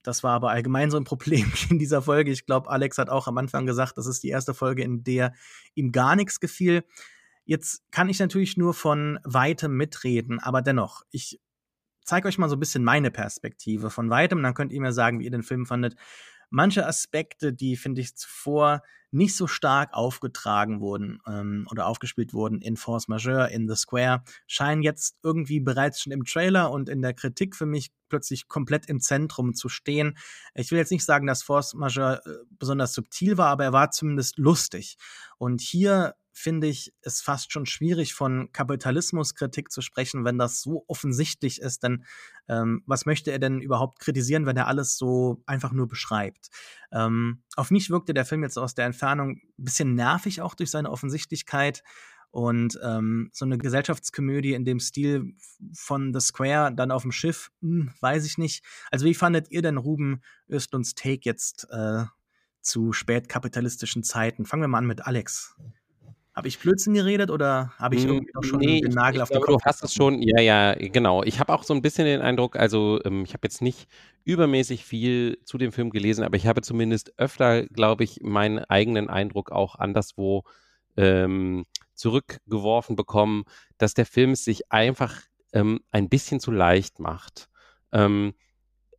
Das 0.03 0.23
war 0.23 0.31
aber 0.31 0.49
allgemein 0.49 0.91
so 0.91 0.97
ein 0.97 1.03
Problem 1.03 1.51
in 1.69 1.79
dieser 1.79 2.01
Folge. 2.01 2.31
Ich 2.31 2.45
glaube, 2.45 2.69
Alex 2.69 2.97
hat 2.97 3.09
auch 3.09 3.27
am 3.27 3.37
Anfang 3.37 3.65
gesagt, 3.65 3.97
das 3.97 4.07
ist 4.07 4.23
die 4.23 4.29
erste 4.29 4.53
Folge, 4.53 4.83
in 4.83 5.03
der 5.03 5.33
ihm 5.75 5.91
gar 5.91 6.15
nichts 6.15 6.39
gefiel. 6.39 6.83
Jetzt 7.45 7.81
kann 7.91 8.09
ich 8.09 8.19
natürlich 8.19 8.57
nur 8.57 8.73
von 8.73 9.19
weitem 9.23 9.75
mitreden, 9.75 10.39
aber 10.39 10.61
dennoch, 10.61 11.01
ich 11.09 11.39
zeige 12.09 12.27
euch 12.27 12.37
mal 12.37 12.49
so 12.49 12.55
ein 12.55 12.59
bisschen 12.59 12.83
meine 12.83 13.11
Perspektive 13.11 13.89
von 13.91 14.09
weitem, 14.09 14.41
dann 14.41 14.55
könnt 14.55 14.71
ihr 14.71 14.81
mir 14.81 14.93
sagen, 14.93 15.19
wie 15.19 15.25
ihr 15.25 15.31
den 15.31 15.43
Film 15.43 15.65
fandet. 15.65 15.95
Manche 16.49 16.87
Aspekte, 16.87 17.53
die 17.53 17.77
finde 17.77 18.01
ich 18.01 18.15
zuvor 18.15 18.81
nicht 19.11 19.35
so 19.35 19.45
stark 19.45 19.93
aufgetragen 19.93 20.81
wurden 20.81 21.19
ähm, 21.27 21.67
oder 21.69 21.85
aufgespielt 21.85 22.33
wurden 22.33 22.61
in 22.61 22.77
Force 22.77 23.07
Majeure, 23.07 23.51
in 23.51 23.67
The 23.67 23.75
Square, 23.75 24.23
scheinen 24.47 24.81
jetzt 24.81 25.17
irgendwie 25.23 25.59
bereits 25.59 26.01
schon 26.01 26.13
im 26.13 26.25
Trailer 26.25 26.71
und 26.71 26.89
in 26.89 27.01
der 27.01 27.13
Kritik 27.13 27.55
für 27.55 27.65
mich 27.65 27.91
plötzlich 28.07 28.47
komplett 28.47 28.87
im 28.87 28.99
Zentrum 28.99 29.53
zu 29.53 29.69
stehen. 29.69 30.17
Ich 30.55 30.71
will 30.71 30.79
jetzt 30.79 30.91
nicht 30.91 31.05
sagen, 31.05 31.27
dass 31.27 31.43
Force 31.43 31.75
Majeure 31.75 32.21
äh, 32.25 32.45
besonders 32.57 32.93
subtil 32.93 33.37
war, 33.37 33.49
aber 33.49 33.65
er 33.65 33.73
war 33.73 33.91
zumindest 33.91 34.37
lustig. 34.39 34.97
Und 35.37 35.61
hier 35.61 36.15
finde 36.31 36.67
ich 36.67 36.93
es 37.01 37.21
fast 37.21 37.51
schon 37.51 37.65
schwierig, 37.65 38.13
von 38.13 38.51
Kapitalismuskritik 38.51 39.71
zu 39.71 39.81
sprechen, 39.81 40.25
wenn 40.25 40.37
das 40.37 40.61
so 40.61 40.85
offensichtlich 40.87 41.61
ist. 41.61 41.83
Denn 41.83 42.05
ähm, 42.47 42.83
was 42.85 43.05
möchte 43.05 43.31
er 43.31 43.39
denn 43.39 43.59
überhaupt 43.59 43.99
kritisieren, 43.99 44.45
wenn 44.45 44.57
er 44.57 44.67
alles 44.67 44.97
so 44.97 45.41
einfach 45.45 45.71
nur 45.71 45.87
beschreibt? 45.87 46.49
Ähm, 46.91 47.43
auf 47.55 47.71
mich 47.71 47.89
wirkte 47.89 48.13
der 48.13 48.25
Film 48.25 48.43
jetzt 48.43 48.57
aus 48.57 48.75
der 48.75 48.85
Entfernung 48.85 49.31
ein 49.31 49.53
bisschen 49.57 49.95
nervig, 49.95 50.41
auch 50.41 50.55
durch 50.55 50.71
seine 50.71 50.89
Offensichtlichkeit. 50.89 51.83
Und 52.31 52.79
ähm, 52.83 53.31
so 53.33 53.45
eine 53.45 53.57
Gesellschaftskomödie 53.57 54.53
in 54.53 54.63
dem 54.63 54.79
Stil 54.79 55.33
von 55.73 56.13
The 56.13 56.19
Square 56.19 56.75
dann 56.75 56.91
auf 56.91 57.01
dem 57.01 57.11
Schiff, 57.11 57.51
hm, 57.61 57.91
weiß 58.01 58.25
ich 58.25 58.37
nicht. 58.37 58.63
Also 58.91 59.05
wie 59.05 59.15
fandet 59.15 59.49
ihr 59.49 59.63
denn 59.63 59.77
Ruben 59.77 60.21
Östlunds 60.47 60.93
Take 60.93 61.21
jetzt 61.23 61.67
äh, 61.71 62.03
zu 62.61 62.93
spätkapitalistischen 62.93 64.03
Zeiten? 64.03 64.45
Fangen 64.45 64.61
wir 64.61 64.67
mal 64.67 64.77
an 64.77 64.85
mit 64.85 65.07
Alex. 65.07 65.55
Habe 66.39 66.47
ich 66.47 66.57
Blödsinn 66.57 66.93
geredet 66.93 67.31
oder 67.31 67.73
habe 67.77 67.95
ich 67.95 68.03
hm, 68.03 68.11
irgendwie 68.11 68.31
doch 68.33 68.43
schon 68.45 68.59
nee, 68.59 68.79
den 68.79 68.91
Nagel 68.91 69.17
ich, 69.17 69.23
auf 69.23 69.27
den 69.27 69.41
Kopf? 69.41 69.61
Du 69.61 69.65
hast 69.65 69.83
es 69.83 69.93
schon, 69.93 70.21
ja, 70.21 70.39
ja, 70.39 70.73
genau. 70.73 71.21
Ich 71.23 71.41
habe 71.41 71.53
auch 71.53 71.63
so 71.63 71.73
ein 71.73 71.81
bisschen 71.81 72.05
den 72.05 72.21
Eindruck, 72.21 72.55
also 72.55 73.01
ähm, 73.03 73.25
ich 73.25 73.33
habe 73.33 73.41
jetzt 73.43 73.61
nicht 73.61 73.89
übermäßig 74.23 74.85
viel 74.85 75.37
zu 75.43 75.57
dem 75.57 75.73
Film 75.73 75.89
gelesen, 75.89 76.23
aber 76.23 76.37
ich 76.37 76.47
habe 76.47 76.61
zumindest 76.61 77.11
öfter, 77.19 77.65
glaube 77.65 78.05
ich, 78.05 78.21
meinen 78.21 78.59
eigenen 78.59 79.09
Eindruck 79.09 79.51
auch 79.51 79.75
anderswo 79.75 80.45
ähm, 80.95 81.65
zurückgeworfen 81.93 82.95
bekommen, 82.95 83.43
dass 83.77 83.93
der 83.93 84.05
Film 84.05 84.31
es 84.31 84.45
sich 84.45 84.71
einfach 84.71 85.19
ähm, 85.51 85.81
ein 85.91 86.07
bisschen 86.07 86.39
zu 86.39 86.51
leicht 86.51 86.99
macht. 86.99 87.49
Ähm, 87.91 88.33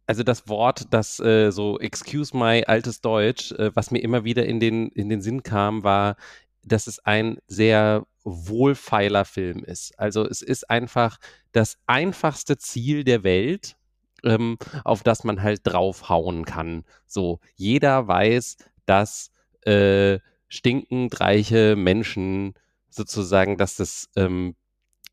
also 0.07 0.25
das 0.25 0.47
Wort, 0.47 0.89
das 0.91 1.21
äh, 1.21 1.53
so 1.53 1.79
excuse 1.79 2.37
my 2.37 2.65
altes 2.67 3.01
Deutsch, 3.01 3.53
äh, 3.53 3.71
was 3.75 3.91
mir 3.93 4.01
immer 4.01 4.25
wieder 4.25 4.45
in 4.45 4.61
den, 4.61 4.89
in 4.89 5.09
den 5.09 5.23
Sinn 5.23 5.43
kam, 5.43 5.85
war 5.85 6.17
dass 6.63 6.87
es 6.87 6.99
ein 7.01 7.39
sehr 7.47 8.07
wohlfeiler 8.25 9.25
Film 9.25 9.65
ist. 9.65 9.99
Also 9.99 10.27
es 10.27 10.43
ist 10.43 10.69
einfach 10.69 11.19
das 11.53 11.79
einfachste 11.87 12.59
Ziel 12.59 13.05
der 13.05 13.23
Welt, 13.23 13.77
ähm, 14.25 14.59
auf 14.85 15.03
das 15.03 15.25
man 15.25 15.43
halt 15.43 15.61
draufhauen 15.65 16.45
kann. 16.45 16.85
So, 17.07 17.41
jeder 17.57 18.07
weiß, 18.07 18.57
dass 18.85 19.31
äh, 19.63 20.19
stinkend 20.49 21.21
reiche 21.21 21.77
Menschen 21.77 22.55
sozusagen, 22.91 23.57
dass 23.57 23.77
das, 23.77 24.09
ähm, 24.17 24.57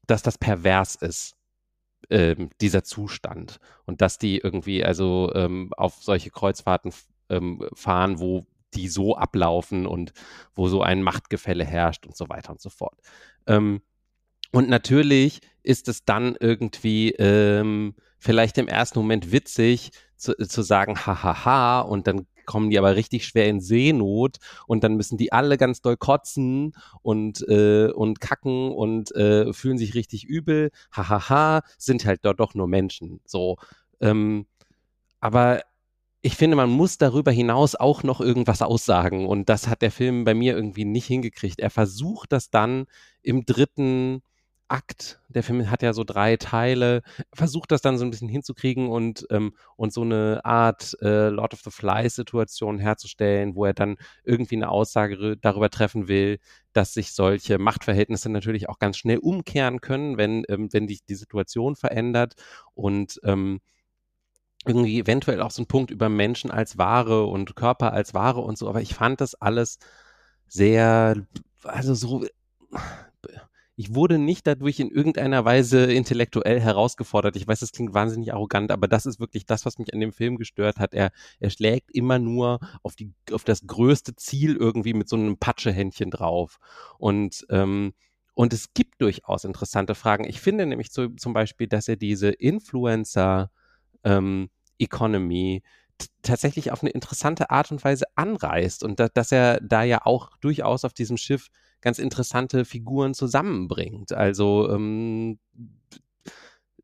dass 0.05 0.23
das 0.23 0.37
pervers 0.37 0.95
ist. 0.95 1.37
Ähm, 2.09 2.51
dieser 2.61 2.85
Zustand 2.85 3.59
und 3.85 4.01
dass 4.01 4.17
die 4.17 4.37
irgendwie 4.37 4.85
also 4.85 5.29
ähm, 5.35 5.73
auf 5.75 5.95
solche 6.01 6.29
Kreuzfahrten 6.29 6.93
ähm, 7.29 7.67
fahren, 7.73 8.19
wo 8.19 8.45
die 8.73 8.87
so 8.87 9.15
ablaufen 9.15 9.85
und 9.85 10.13
wo 10.53 10.67
so 10.67 10.81
ein 10.81 11.01
Machtgefälle 11.01 11.65
herrscht 11.65 12.05
und 12.05 12.15
so 12.15 12.29
weiter 12.29 12.51
und 12.51 12.61
so 12.61 12.69
fort. 12.69 12.99
Ähm, 13.45 13.81
und 14.51 14.69
natürlich 14.69 15.41
ist 15.63 15.87
es 15.87 16.05
dann 16.05 16.35
irgendwie 16.39 17.11
ähm, 17.11 17.95
vielleicht 18.17 18.57
im 18.57 18.67
ersten 18.67 18.99
Moment 18.99 19.31
witzig 19.31 19.91
zu, 20.15 20.35
zu 20.35 20.61
sagen, 20.61 20.97
hahaha, 20.97 21.81
und 21.81 22.07
dann 22.07 22.25
kommen 22.45 22.69
die 22.69 22.79
aber 22.79 22.95
richtig 22.95 23.27
schwer 23.27 23.47
in 23.47 23.59
Seenot 23.59 24.37
und 24.65 24.83
dann 24.83 24.95
müssen 24.95 25.17
die 25.17 25.33
alle 25.33 25.57
ganz 25.57 25.81
doll 25.81 25.97
kotzen 25.97 26.73
und, 27.01 27.45
äh, 27.47 27.91
und 27.91 28.21
kacken 28.21 28.71
und 28.71 29.13
äh, 29.15 29.51
fühlen 29.51 29.77
sich 29.77 29.93
richtig 29.93 30.23
übel. 30.23 30.71
Hahaha, 30.91 31.61
sind 31.77 32.05
halt 32.05 32.21
dort 32.23 32.39
doch 32.39 32.55
nur 32.55 32.67
Menschen. 32.67 33.19
So. 33.25 33.57
Ähm, 33.99 34.47
aber 35.19 35.61
ich 36.27 36.35
finde, 36.35 36.57
man 36.57 36.69
muss 36.69 36.97
darüber 36.97 37.31
hinaus 37.31 37.75
auch 37.75 38.03
noch 38.03 38.19
irgendwas 38.19 38.61
aussagen. 38.61 39.25
Und 39.25 39.47
das 39.47 39.69
hat 39.69 39.81
der 39.81 39.91
Film 39.91 40.25
bei 40.25 40.33
mir 40.33 40.57
irgendwie 40.57 40.83
nicht 40.83 41.05
hingekriegt. 41.05 41.61
Er 41.61 41.69
versucht 41.69 42.33
das 42.33 42.49
dann 42.49 42.85
im 43.21 43.45
dritten 43.45 44.21
Akt, 44.67 45.21
der 45.29 45.43
Film 45.43 45.71
hat 45.71 45.81
ja 45.81 45.93
so 45.93 46.03
drei 46.03 46.35
Teile, 46.35 47.01
versucht 47.33 47.71
das 47.71 47.81
dann 47.81 47.97
so 47.97 48.03
ein 48.03 48.11
bisschen 48.11 48.27
hinzukriegen 48.27 48.89
und, 48.89 49.25
ähm, 49.29 49.53
und 49.77 49.93
so 49.93 50.01
eine 50.01 50.43
Art 50.43 50.97
äh, 51.01 51.29
Lord 51.29 51.53
of 51.53 51.61
the 51.61 51.71
Flies-Situation 51.71 52.77
herzustellen, 52.77 53.55
wo 53.55 53.63
er 53.63 53.73
dann 53.73 53.95
irgendwie 54.25 54.57
eine 54.57 54.67
Aussage 54.67 55.37
darüber 55.37 55.69
treffen 55.69 56.09
will, 56.09 56.39
dass 56.73 56.93
sich 56.93 57.13
solche 57.13 57.57
Machtverhältnisse 57.57 58.29
natürlich 58.29 58.67
auch 58.67 58.79
ganz 58.79 58.97
schnell 58.97 59.19
umkehren 59.19 59.79
können, 59.79 60.17
wenn, 60.17 60.43
ähm, 60.49 60.67
wenn 60.73 60.87
die, 60.87 60.99
die 61.07 61.15
Situation 61.15 61.77
verändert. 61.77 62.33
Und 62.73 63.21
ähm, 63.23 63.61
irgendwie 64.67 64.99
eventuell 64.99 65.41
auch 65.41 65.51
so 65.51 65.61
ein 65.61 65.67
Punkt 65.67 65.91
über 65.91 66.09
Menschen 66.09 66.51
als 66.51 66.77
Ware 66.77 67.25
und 67.25 67.55
Körper 67.55 67.93
als 67.93 68.13
Ware 68.13 68.41
und 68.41 68.57
so, 68.57 68.67
aber 68.67 68.81
ich 68.81 68.93
fand 68.93 69.21
das 69.21 69.35
alles 69.35 69.79
sehr, 70.47 71.15
also 71.63 71.93
so, 71.93 72.25
ich 73.79 73.93
wurde 73.93 74.17
nicht 74.17 74.47
dadurch 74.47 74.79
in 74.79 74.89
irgendeiner 74.89 75.45
Weise 75.45 75.91
intellektuell 75.91 76.59
herausgefordert. 76.59 77.35
Ich 77.35 77.47
weiß, 77.47 77.59
das 77.59 77.71
klingt 77.71 77.93
wahnsinnig 77.93 78.33
arrogant, 78.33 78.71
aber 78.71 78.87
das 78.87 79.05
ist 79.05 79.19
wirklich 79.19 79.45
das, 79.45 79.67
was 79.67 79.77
mich 79.77 79.93
an 79.93 79.99
dem 79.99 80.11
Film 80.11 80.37
gestört 80.37 80.79
hat. 80.79 80.95
Er, 80.95 81.11
er 81.39 81.51
schlägt 81.51 81.91
immer 81.91 82.17
nur 82.17 82.59
auf 82.81 82.95
die, 82.95 83.13
auf 83.31 83.43
das 83.43 83.67
größte 83.67 84.15
Ziel 84.15 84.55
irgendwie 84.55 84.93
mit 84.93 85.07
so 85.07 85.15
einem 85.15 85.37
Patschehändchen 85.37 86.09
drauf. 86.09 86.57
Und, 86.97 87.45
ähm, 87.51 87.93
und 88.33 88.51
es 88.51 88.73
gibt 88.73 88.99
durchaus 88.99 89.43
interessante 89.43 89.93
Fragen. 89.93 90.25
Ich 90.25 90.41
finde 90.41 90.65
nämlich 90.65 90.91
zu, 90.91 91.09
zum 91.09 91.33
Beispiel, 91.33 91.67
dass 91.67 91.87
er 91.87 91.97
diese 91.97 92.29
Influencer, 92.29 93.51
ähm, 94.03 94.49
Economy 94.79 95.63
tatsächlich 96.21 96.71
auf 96.71 96.83
eine 96.83 96.91
interessante 96.91 97.49
Art 97.49 97.71
und 97.71 97.83
Weise 97.83 98.05
anreißt 98.15 98.83
und 98.83 98.99
da, 98.99 99.07
dass 99.09 99.31
er 99.31 99.59
da 99.61 99.83
ja 99.83 100.05
auch 100.05 100.37
durchaus 100.37 100.85
auf 100.85 100.93
diesem 100.93 101.17
Schiff 101.17 101.49
ganz 101.81 101.99
interessante 101.99 102.65
Figuren 102.65 103.13
zusammenbringt. 103.13 104.11
Also 104.13 104.69
ähm, 104.71 105.39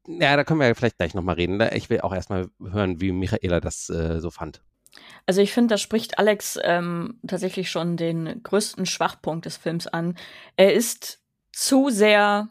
ja, 0.07 0.35
da 0.35 0.43
können 0.43 0.59
wir 0.59 0.67
ja 0.67 0.73
vielleicht 0.73 0.97
gleich 0.97 1.13
nochmal 1.13 1.35
reden. 1.35 1.61
Ich 1.73 1.89
will 1.89 2.01
auch 2.01 2.13
erstmal 2.13 2.49
hören, 2.59 2.99
wie 3.01 3.11
Michaela 3.11 3.59
das 3.59 3.89
äh, 3.89 4.19
so 4.19 4.31
fand. 4.31 4.61
Also 5.25 5.41
ich 5.41 5.53
finde, 5.53 5.73
da 5.73 5.77
spricht 5.77 6.19
Alex 6.19 6.59
ähm, 6.61 7.19
tatsächlich 7.25 7.71
schon 7.71 7.97
den 7.97 8.43
größten 8.43 8.85
Schwachpunkt 8.85 9.45
des 9.45 9.57
Films 9.57 9.87
an. 9.87 10.15
Er 10.55 10.73
ist 10.73 11.21
zu 11.51 11.89
sehr 11.89 12.49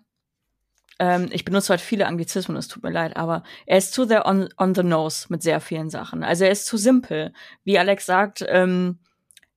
ähm, 1.02 1.28
ich 1.32 1.44
benutze 1.44 1.72
heute 1.72 1.82
viele 1.82 2.06
Anglizismen, 2.06 2.56
es 2.56 2.68
tut 2.68 2.84
mir 2.84 2.92
leid, 2.92 3.16
aber 3.16 3.42
er 3.66 3.78
ist 3.78 3.92
zu 3.92 4.04
sehr 4.04 4.24
on, 4.24 4.48
on 4.56 4.72
the 4.72 4.84
nose 4.84 5.26
mit 5.30 5.42
sehr 5.42 5.60
vielen 5.60 5.90
Sachen. 5.90 6.22
Also 6.22 6.44
er 6.44 6.52
ist 6.52 6.66
zu 6.66 6.76
simpel. 6.76 7.32
Wie 7.64 7.76
Alex 7.76 8.06
sagt, 8.06 8.44
ähm, 8.46 9.00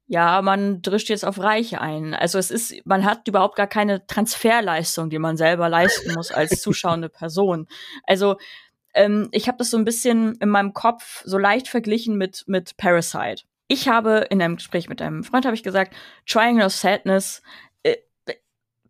ja, 0.07 0.41
man 0.41 0.81
drischt 0.81 1.07
jetzt 1.07 1.23
auf 1.23 1.39
Reiche 1.39 1.79
ein. 1.81 2.15
Also 2.15 2.39
es 2.39 2.49
ist, 2.49 2.83
man 2.87 3.05
hat 3.05 3.27
überhaupt 3.27 3.57
gar 3.57 3.67
keine 3.67 4.07
Transferleistung, 4.07 5.11
die 5.11 5.19
man 5.19 5.37
selber 5.37 5.69
leisten 5.69 6.15
muss 6.15 6.31
als 6.31 6.49
zuschauende 6.61 7.09
Person. 7.09 7.67
Also 8.05 8.37
ähm, 8.95 9.29
ich 9.31 9.47
habe 9.47 9.59
das 9.59 9.69
so 9.69 9.77
ein 9.77 9.85
bisschen 9.85 10.33
in 10.37 10.49
meinem 10.49 10.73
Kopf 10.73 11.21
so 11.25 11.37
leicht 11.37 11.67
verglichen 11.67 12.17
mit 12.17 12.43
mit 12.47 12.75
Parasite. 12.77 13.43
Ich 13.67 13.87
habe 13.87 14.25
in 14.31 14.41
einem 14.41 14.55
Gespräch 14.55 14.89
mit 14.89 14.99
einem 14.99 15.23
Freund 15.23 15.45
habe 15.45 15.55
ich 15.55 15.63
gesagt, 15.63 15.95
Triangle 16.25 16.65
of 16.65 16.73
Sadness 16.73 17.43
äh, 17.83 17.97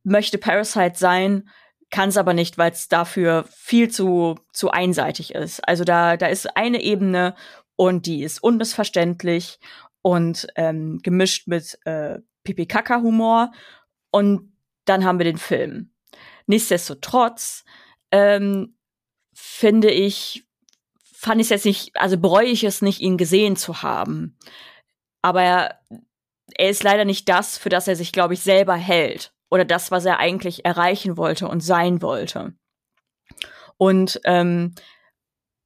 möchte 0.04 0.38
Parasite 0.38 0.96
sein, 0.96 1.50
kann 1.92 2.10
es 2.10 2.18
aber 2.18 2.34
nicht, 2.34 2.58
weil 2.58 2.72
es 2.72 2.88
dafür 2.88 3.46
viel 3.50 3.90
zu, 3.90 4.40
zu 4.52 4.72
einseitig 4.72 5.34
ist. 5.34 5.68
Also 5.68 5.84
da, 5.84 6.18
da 6.18 6.28
ist 6.28 6.58
eine 6.58 6.82
Ebene 6.82 7.36
und 7.76 8.06
die 8.06 8.24
ist 8.24 8.42
unmissverständlich 8.42 9.60
und 10.02 10.48
ähm, 10.56 11.00
gemischt 11.04 11.48
mit 11.48 11.80
äh, 11.86 12.20
Pipi-Kaka-Humor 12.44 13.52
und 14.12 14.54
dann 14.86 15.04
haben 15.04 15.20
wir 15.20 15.26
den 15.26 15.38
Film. 15.38 15.92
Nichtsdestotrotz 16.48 17.66
ähm, 18.12 18.78
finde 19.34 19.90
ich, 19.92 20.46
fand 21.12 21.42
ich 21.42 21.48
es 21.48 21.50
jetzt 21.50 21.66
nicht, 21.66 21.92
also 21.96 22.18
bereue 22.18 22.48
ich 22.48 22.64
es 22.64 22.82
nicht, 22.82 23.02
ihn 23.02 23.18
gesehen 23.18 23.56
zu 23.56 23.82
haben. 23.82 24.38
Aber 25.22 25.42
er, 25.42 25.80
er 26.56 26.70
ist 26.70 26.84
leider 26.84 27.04
nicht 27.04 27.28
das, 27.28 27.58
für 27.58 27.70
das 27.70 27.88
er 27.88 27.96
sich, 27.96 28.12
glaube 28.12 28.36
ich, 28.36 28.42
selber 28.42 28.76
hält 28.76 29.35
oder 29.50 29.66
das, 29.66 29.92
was 29.92 30.06
er 30.06 30.20
eigentlich 30.20 30.66
erreichen 30.66 31.18
wollte 31.18 31.48
und 31.48 31.62
sein 31.62 32.02
wollte. 32.02 32.54
Und 33.78 34.20
ähm, 34.24 34.74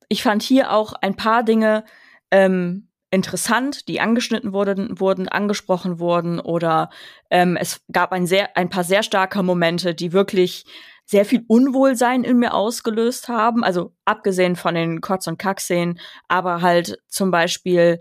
ich 0.10 0.24
fand 0.24 0.42
hier 0.42 0.72
auch 0.72 0.94
ein 0.94 1.16
paar 1.16 1.44
Dinge 1.44 1.86
ähm, 2.32 2.90
interessant, 3.12 3.88
die 3.88 4.02
angeschnitten 4.02 4.54
wurden, 4.54 5.00
wurden, 5.00 5.28
angesprochen 5.28 6.00
wurden 6.00 6.40
oder 6.40 6.90
ähm, 7.30 7.58
es 7.58 7.82
gab 7.92 8.12
ein 8.12 8.28
sehr, 8.28 8.56
ein 8.56 8.70
paar 8.70 8.84
sehr 8.84 9.04
starke 9.04 9.42
Momente, 9.42 9.96
die 9.96 10.14
wirklich 10.14 10.66
sehr 11.06 11.26
viel 11.26 11.44
Unwohlsein 11.48 12.24
in 12.24 12.38
mir 12.38 12.54
ausgelöst 12.54 13.30
haben. 13.30 13.64
Also 13.64 13.96
abgesehen 14.06 14.56
von 14.56 14.76
den 14.76 15.02
Kotz- 15.02 15.28
und 15.28 15.40
Kack-Szenen, 15.40 16.00
aber 16.28 16.62
halt 16.62 17.02
zum 17.08 17.32
Beispiel 17.32 18.00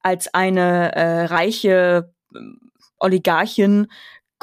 als 0.00 0.32
eine 0.34 0.94
äh, 0.94 1.24
reiche 1.24 2.12
ähm, 2.34 2.70
Oligarchin 2.98 3.88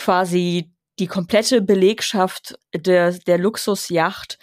quasi 0.01 0.73
die 0.97 1.05
komplette 1.05 1.61
Belegschaft 1.61 2.57
der, 2.73 3.11
der 3.11 3.37
Luxusjacht 3.37 4.39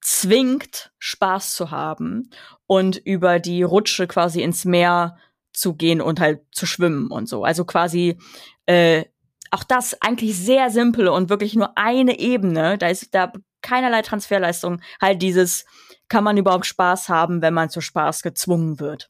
zwingt, 0.00 0.90
Spaß 0.98 1.54
zu 1.54 1.70
haben 1.70 2.30
und 2.66 2.96
über 2.96 3.38
die 3.38 3.62
Rutsche 3.62 4.08
quasi 4.08 4.42
ins 4.42 4.64
Meer 4.64 5.16
zu 5.52 5.74
gehen 5.74 6.00
und 6.00 6.18
halt 6.18 6.40
zu 6.50 6.66
schwimmen 6.66 7.10
und 7.10 7.28
so. 7.28 7.44
Also 7.44 7.64
quasi 7.64 8.18
äh, 8.66 9.04
auch 9.52 9.62
das 9.62 10.00
eigentlich 10.02 10.36
sehr 10.36 10.70
simpel 10.70 11.06
und 11.06 11.30
wirklich 11.30 11.54
nur 11.54 11.78
eine 11.78 12.18
Ebene. 12.18 12.76
Da 12.76 12.88
ist 12.88 13.14
da 13.14 13.32
keinerlei 13.62 14.02
Transferleistung. 14.02 14.80
Halt 15.00 15.22
dieses, 15.22 15.66
kann 16.08 16.24
man 16.24 16.36
überhaupt 16.36 16.66
Spaß 16.66 17.08
haben, 17.08 17.42
wenn 17.42 17.54
man 17.54 17.70
zu 17.70 17.80
Spaß 17.80 18.22
gezwungen 18.22 18.80
wird. 18.80 19.08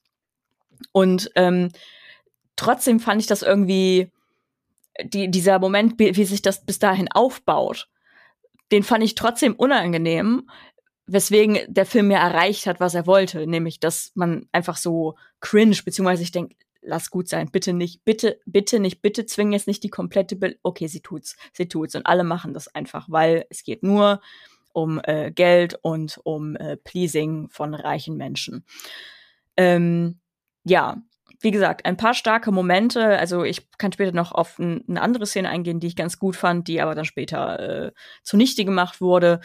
Und 0.92 1.30
ähm, 1.36 1.70
trotzdem 2.54 3.00
fand 3.00 3.22
ich 3.22 3.26
das 3.26 3.42
irgendwie 3.42 4.12
die, 5.04 5.30
dieser 5.30 5.58
Moment, 5.58 5.98
wie 5.98 6.24
sich 6.24 6.42
das 6.42 6.64
bis 6.64 6.78
dahin 6.78 7.08
aufbaut, 7.10 7.88
den 8.72 8.82
fand 8.82 9.04
ich 9.04 9.14
trotzdem 9.14 9.54
unangenehm, 9.54 10.48
weswegen 11.06 11.58
der 11.68 11.86
Film 11.86 12.10
ja 12.10 12.18
erreicht 12.18 12.66
hat, 12.66 12.80
was 12.80 12.94
er 12.94 13.06
wollte, 13.06 13.46
nämlich, 13.46 13.78
dass 13.78 14.12
man 14.14 14.48
einfach 14.52 14.76
so 14.76 15.16
cringe, 15.40 15.76
beziehungsweise 15.84 16.22
ich 16.22 16.32
denke, 16.32 16.56
lass 16.82 17.10
gut 17.10 17.28
sein, 17.28 17.50
bitte 17.50 17.72
nicht, 17.72 18.04
bitte, 18.04 18.40
bitte 18.46 18.80
nicht, 18.80 19.02
bitte 19.02 19.26
zwingen 19.26 19.52
jetzt 19.52 19.66
nicht 19.66 19.82
die 19.82 19.90
komplette, 19.90 20.36
Be 20.36 20.56
okay, 20.62 20.86
sie 20.86 21.00
tut's, 21.00 21.36
sie 21.52 21.68
tut's 21.68 21.94
und 21.94 22.06
alle 22.06 22.24
machen 22.24 22.54
das 22.54 22.74
einfach, 22.74 23.06
weil 23.08 23.44
es 23.50 23.62
geht 23.62 23.82
nur 23.82 24.20
um 24.72 25.00
äh, 25.04 25.30
Geld 25.32 25.78
und 25.82 26.20
um 26.24 26.54
äh, 26.56 26.76
Pleasing 26.76 27.48
von 27.48 27.74
reichen 27.74 28.16
Menschen. 28.16 28.64
Ähm, 29.56 30.20
ja, 30.64 31.02
wie 31.40 31.50
gesagt, 31.50 31.84
ein 31.84 31.96
paar 31.96 32.14
starke 32.14 32.50
Momente. 32.52 33.18
Also 33.18 33.44
ich 33.44 33.68
kann 33.78 33.92
später 33.92 34.12
noch 34.12 34.32
auf 34.32 34.58
ein, 34.58 34.84
eine 34.88 35.02
andere 35.02 35.26
Szene 35.26 35.48
eingehen, 35.48 35.80
die 35.80 35.86
ich 35.88 35.96
ganz 35.96 36.18
gut 36.18 36.36
fand, 36.36 36.68
die 36.68 36.80
aber 36.80 36.94
dann 36.94 37.04
später 37.04 37.60
äh, 37.60 37.92
zunichte 38.22 38.64
gemacht 38.64 39.00
wurde. 39.00 39.40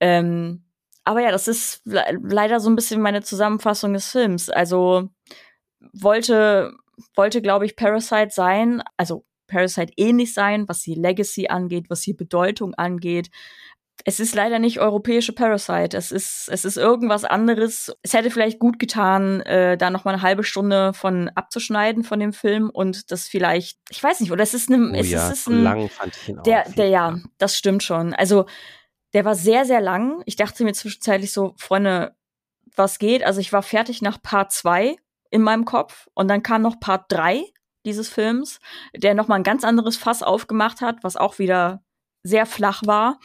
Ähm, 0.00 0.64
aber 1.04 1.20
ja, 1.20 1.30
das 1.30 1.48
ist 1.48 1.82
le 1.84 2.02
leider 2.22 2.60
so 2.60 2.70
ein 2.70 2.76
bisschen 2.76 3.00
meine 3.00 3.22
Zusammenfassung 3.22 3.92
des 3.92 4.10
Films. 4.10 4.48
Also 4.48 5.10
wollte, 5.92 6.72
wollte, 7.14 7.42
glaube 7.42 7.66
ich, 7.66 7.76
Parasite 7.76 8.30
sein, 8.30 8.82
also 8.96 9.24
Parasite 9.46 9.92
ähnlich 9.96 10.32
sein, 10.32 10.66
was 10.68 10.80
die 10.80 10.94
Legacy 10.94 11.48
angeht, 11.48 11.90
was 11.90 12.00
die 12.00 12.14
Bedeutung 12.14 12.74
angeht. 12.74 13.30
Es 14.04 14.20
ist 14.20 14.34
leider 14.34 14.58
nicht 14.58 14.80
europäische 14.80 15.32
Parasite. 15.32 15.96
Es 15.96 16.10
ist, 16.10 16.48
es 16.50 16.64
ist 16.64 16.76
irgendwas 16.76 17.24
anderes. 17.24 17.94
Es 18.02 18.12
hätte 18.12 18.30
vielleicht 18.30 18.58
gut 18.58 18.78
getan, 18.78 19.40
äh, 19.42 19.78
da 19.78 19.90
noch 19.90 20.04
mal 20.04 20.12
eine 20.12 20.22
halbe 20.22 20.44
Stunde 20.44 20.92
von 20.92 21.30
abzuschneiden 21.34 22.04
von 22.04 22.20
dem 22.20 22.32
Film 22.32 22.70
und 22.70 23.10
das 23.12 23.28
vielleicht, 23.28 23.78
ich 23.90 24.02
weiß 24.02 24.20
nicht, 24.20 24.32
oder 24.32 24.42
es 24.42 24.52
ist 24.52 24.70
eine, 24.70 24.90
Oh 24.90 24.94
es 24.94 25.10
ja, 25.10 25.30
ist 25.30 25.46
ein, 25.48 25.62
lang 25.62 25.88
fand 25.88 26.16
ich 26.16 26.28
ihn 26.28 26.38
auch. 26.38 26.42
der, 26.42 26.64
viel 26.64 26.74
der, 26.74 26.88
ja, 26.88 27.18
das 27.38 27.56
stimmt 27.56 27.82
schon. 27.82 28.12
Also, 28.14 28.46
der 29.12 29.24
war 29.24 29.36
sehr, 29.36 29.64
sehr 29.64 29.80
lang. 29.80 30.22
Ich 30.26 30.36
dachte 30.36 30.64
mir 30.64 30.72
zwischenzeitlich 30.72 31.32
so, 31.32 31.54
Freunde, 31.56 32.16
was 32.74 32.98
geht? 32.98 33.24
Also, 33.24 33.40
ich 33.40 33.52
war 33.52 33.62
fertig 33.62 34.02
nach 34.02 34.20
Part 34.20 34.52
2 34.52 34.96
in 35.30 35.42
meinem 35.42 35.64
Kopf 35.64 36.08
und 36.14 36.28
dann 36.28 36.42
kam 36.42 36.62
noch 36.62 36.80
Part 36.80 37.10
3 37.10 37.44
dieses 37.84 38.08
Films, 38.08 38.58
der 38.94 39.14
noch 39.14 39.28
mal 39.28 39.36
ein 39.36 39.42
ganz 39.42 39.64
anderes 39.64 39.96
Fass 39.96 40.22
aufgemacht 40.22 40.80
hat, 40.80 41.02
was 41.02 41.16
auch 41.16 41.38
wieder 41.38 41.82
sehr 42.22 42.46
flach 42.46 42.82
war. 42.84 43.20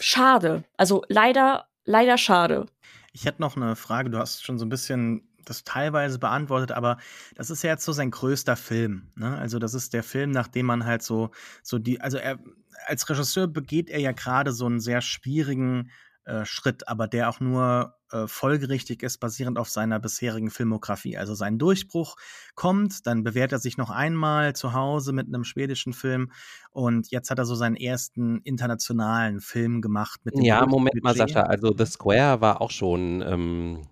Schade. 0.00 0.64
Also, 0.76 1.04
leider, 1.08 1.66
leider 1.84 2.18
schade. 2.18 2.66
Ich 3.12 3.24
hätte 3.24 3.40
noch 3.40 3.56
eine 3.56 3.76
Frage. 3.76 4.10
Du 4.10 4.18
hast 4.18 4.44
schon 4.44 4.58
so 4.58 4.66
ein 4.66 4.70
bisschen 4.70 5.26
das 5.46 5.64
teilweise 5.64 6.18
beantwortet, 6.18 6.72
aber 6.72 6.98
das 7.34 7.50
ist 7.50 7.62
ja 7.62 7.70
jetzt 7.70 7.84
so 7.84 7.92
sein 7.92 8.10
größter 8.10 8.56
Film. 8.56 9.12
Ne? 9.14 9.38
Also 9.38 9.58
das 9.58 9.74
ist 9.74 9.94
der 9.94 10.02
Film, 10.02 10.32
nachdem 10.32 10.66
man 10.66 10.84
halt 10.84 11.02
so, 11.02 11.30
so 11.62 11.78
die, 11.78 12.00
also 12.00 12.18
er 12.18 12.38
als 12.86 13.08
Regisseur 13.08 13.46
begeht 13.46 13.88
er 13.88 14.00
ja 14.00 14.12
gerade 14.12 14.52
so 14.52 14.66
einen 14.66 14.80
sehr 14.80 15.00
schwierigen 15.00 15.90
äh, 16.24 16.44
Schritt, 16.44 16.88
aber 16.88 17.08
der 17.08 17.28
auch 17.28 17.40
nur 17.40 17.95
äh, 18.12 18.26
folgerichtig 18.26 19.02
ist, 19.02 19.18
basierend 19.18 19.58
auf 19.58 19.68
seiner 19.68 19.98
bisherigen 19.98 20.50
Filmografie. 20.50 21.16
Also 21.16 21.34
sein 21.34 21.58
Durchbruch 21.58 22.16
kommt, 22.54 23.06
dann 23.06 23.24
bewährt 23.24 23.52
er 23.52 23.58
sich 23.58 23.76
noch 23.76 23.90
einmal 23.90 24.54
zu 24.54 24.72
Hause 24.72 25.12
mit 25.12 25.26
einem 25.26 25.44
schwedischen 25.44 25.92
Film 25.92 26.30
und 26.70 27.10
jetzt 27.10 27.30
hat 27.30 27.38
er 27.38 27.46
so 27.46 27.54
seinen 27.54 27.76
ersten 27.76 28.40
internationalen 28.42 29.40
Film 29.40 29.80
gemacht 29.80 30.20
mit 30.24 30.36
dem 30.36 30.42
Ja, 30.42 30.66
Moment 30.66 31.02
mal, 31.02 31.14
Budget. 31.14 31.30
Sascha. 31.30 31.42
Also 31.46 31.74
The 31.76 31.86
Square 31.86 32.40
war 32.40 32.60
auch 32.60 32.70
schon 32.70 33.22
ähm, 33.22 33.82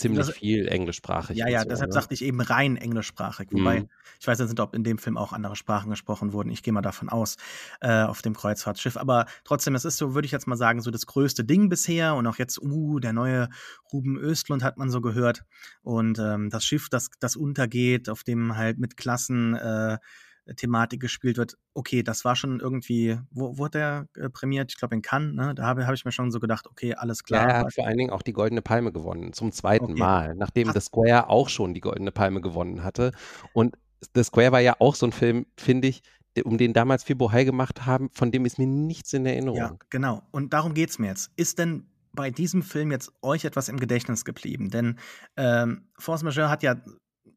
ziemlich 0.00 0.26
Das- 0.26 0.36
viel 0.36 0.66
englischsprachig. 0.68 1.36
Ja, 1.36 1.48
ja, 1.48 1.60
so, 1.62 1.68
deshalb 1.68 1.90
ne? 1.90 1.94
sagte 1.94 2.14
ich 2.14 2.24
eben 2.24 2.40
rein 2.40 2.76
englischsprachig. 2.76 3.48
Wobei, 3.52 3.80
Mhm. 3.80 3.88
ich 4.18 4.26
weiß 4.26 4.38
jetzt 4.38 4.48
nicht, 4.50 4.60
ob 4.60 4.74
in 4.74 4.82
dem 4.84 4.98
Film 4.98 5.16
auch 5.16 5.32
andere 5.32 5.56
Sprachen 5.56 5.90
gesprochen 5.90 6.32
wurden. 6.32 6.50
Ich 6.50 6.62
gehe 6.62 6.72
mal 6.72 6.82
davon 6.82 7.08
aus, 7.08 7.36
äh, 7.80 8.02
auf 8.02 8.22
dem 8.22 8.34
Kreuzfahrtschiff. 8.34 8.96
Aber 8.96 9.26
trotzdem, 9.44 9.74
das 9.74 9.84
ist 9.84 9.96
so, 9.98 10.14
würde 10.14 10.26
ich 10.26 10.32
jetzt 10.32 10.46
mal 10.46 10.56
sagen, 10.56 10.80
so 10.80 10.90
das 10.90 11.06
größte 11.06 11.44
Ding 11.44 11.68
bisher. 11.68 12.14
Und 12.14 12.26
auch 12.26 12.36
jetzt, 12.38 12.60
uh, 12.62 12.98
der 12.98 13.12
neue 13.12 13.48
Ruben 13.92 14.16
Östlund 14.16 14.62
hat 14.64 14.76
man 14.78 14.90
so 14.90 15.00
gehört. 15.00 15.44
Und 15.82 16.18
ähm, 16.18 16.50
das 16.50 16.64
Schiff, 16.64 16.88
das, 16.88 17.10
das 17.20 17.36
untergeht, 17.36 18.08
auf 18.08 18.24
dem 18.24 18.56
halt 18.56 18.78
mit 18.78 18.96
Klassen 18.96 19.54
äh, 19.54 19.98
Thematik 20.56 21.00
gespielt 21.00 21.36
wird. 21.36 21.56
Okay, 21.74 22.02
das 22.02 22.24
war 22.24 22.36
schon 22.36 22.60
irgendwie, 22.60 23.18
wo 23.30 23.58
wurde 23.58 23.78
der 24.16 24.24
äh, 24.24 24.28
prämiert? 24.30 24.70
Ich 24.72 24.78
glaube 24.78 24.94
in 24.94 25.02
Cannes, 25.02 25.34
ne? 25.34 25.54
Da 25.54 25.64
habe 25.64 25.86
hab 25.86 25.94
ich 25.94 26.04
mir 26.04 26.12
schon 26.12 26.30
so 26.30 26.40
gedacht, 26.40 26.66
okay, 26.66 26.94
alles 26.94 27.20
Ja, 27.28 27.38
klar. 27.38 27.48
er 27.48 27.58
hat 27.60 27.74
vor 27.74 27.86
allen 27.86 27.98
Dingen 27.98 28.10
auch 28.10 28.22
die 28.22 28.32
Goldene 28.32 28.62
Palme 28.62 28.92
gewonnen, 28.92 29.32
zum 29.32 29.52
zweiten 29.52 29.84
Okay. 29.92 29.98
Mal, 29.98 30.34
nachdem 30.34 30.68
Hast- 30.68 30.74
The 30.74 30.80
Square 30.80 31.28
auch 31.28 31.48
schon 31.48 31.74
die 31.74 31.80
Goldene 31.80 32.12
Palme 32.12 32.40
gewonnen 32.40 32.82
hatte. 32.82 33.12
Und 33.52 33.76
The 34.14 34.24
Square 34.24 34.52
war 34.52 34.60
ja 34.60 34.76
auch 34.78 34.94
so 34.94 35.06
ein 35.06 35.12
Film, 35.12 35.46
finde 35.56 35.88
ich, 35.88 36.02
um 36.44 36.58
den 36.58 36.72
damals 36.72 37.04
viel 37.04 37.16
Bohai 37.16 37.44
gemacht 37.44 37.86
haben, 37.86 38.08
von 38.12 38.30
dem 38.30 38.44
ist 38.46 38.58
mir 38.58 38.66
nichts 38.66 39.12
in 39.12 39.26
Erinnerung. 39.26 39.58
Ja, 39.58 39.76
genau. 39.90 40.22
Und 40.30 40.52
darum 40.52 40.74
geht's 40.74 40.98
mir 40.98 41.08
jetzt. 41.08 41.30
Ist 41.36 41.58
denn 41.58 41.86
bei 42.12 42.30
diesem 42.30 42.62
Film 42.62 42.90
jetzt 42.92 43.12
euch 43.22 43.44
etwas 43.44 43.68
im 43.68 43.78
Gedächtnis 43.78 44.24
geblieben? 44.24 44.70
Denn 44.70 44.98
ähm, 45.36 45.88
Force 45.98 46.22
Majeure 46.22 46.48
hat 46.48 46.62
ja 46.62 46.76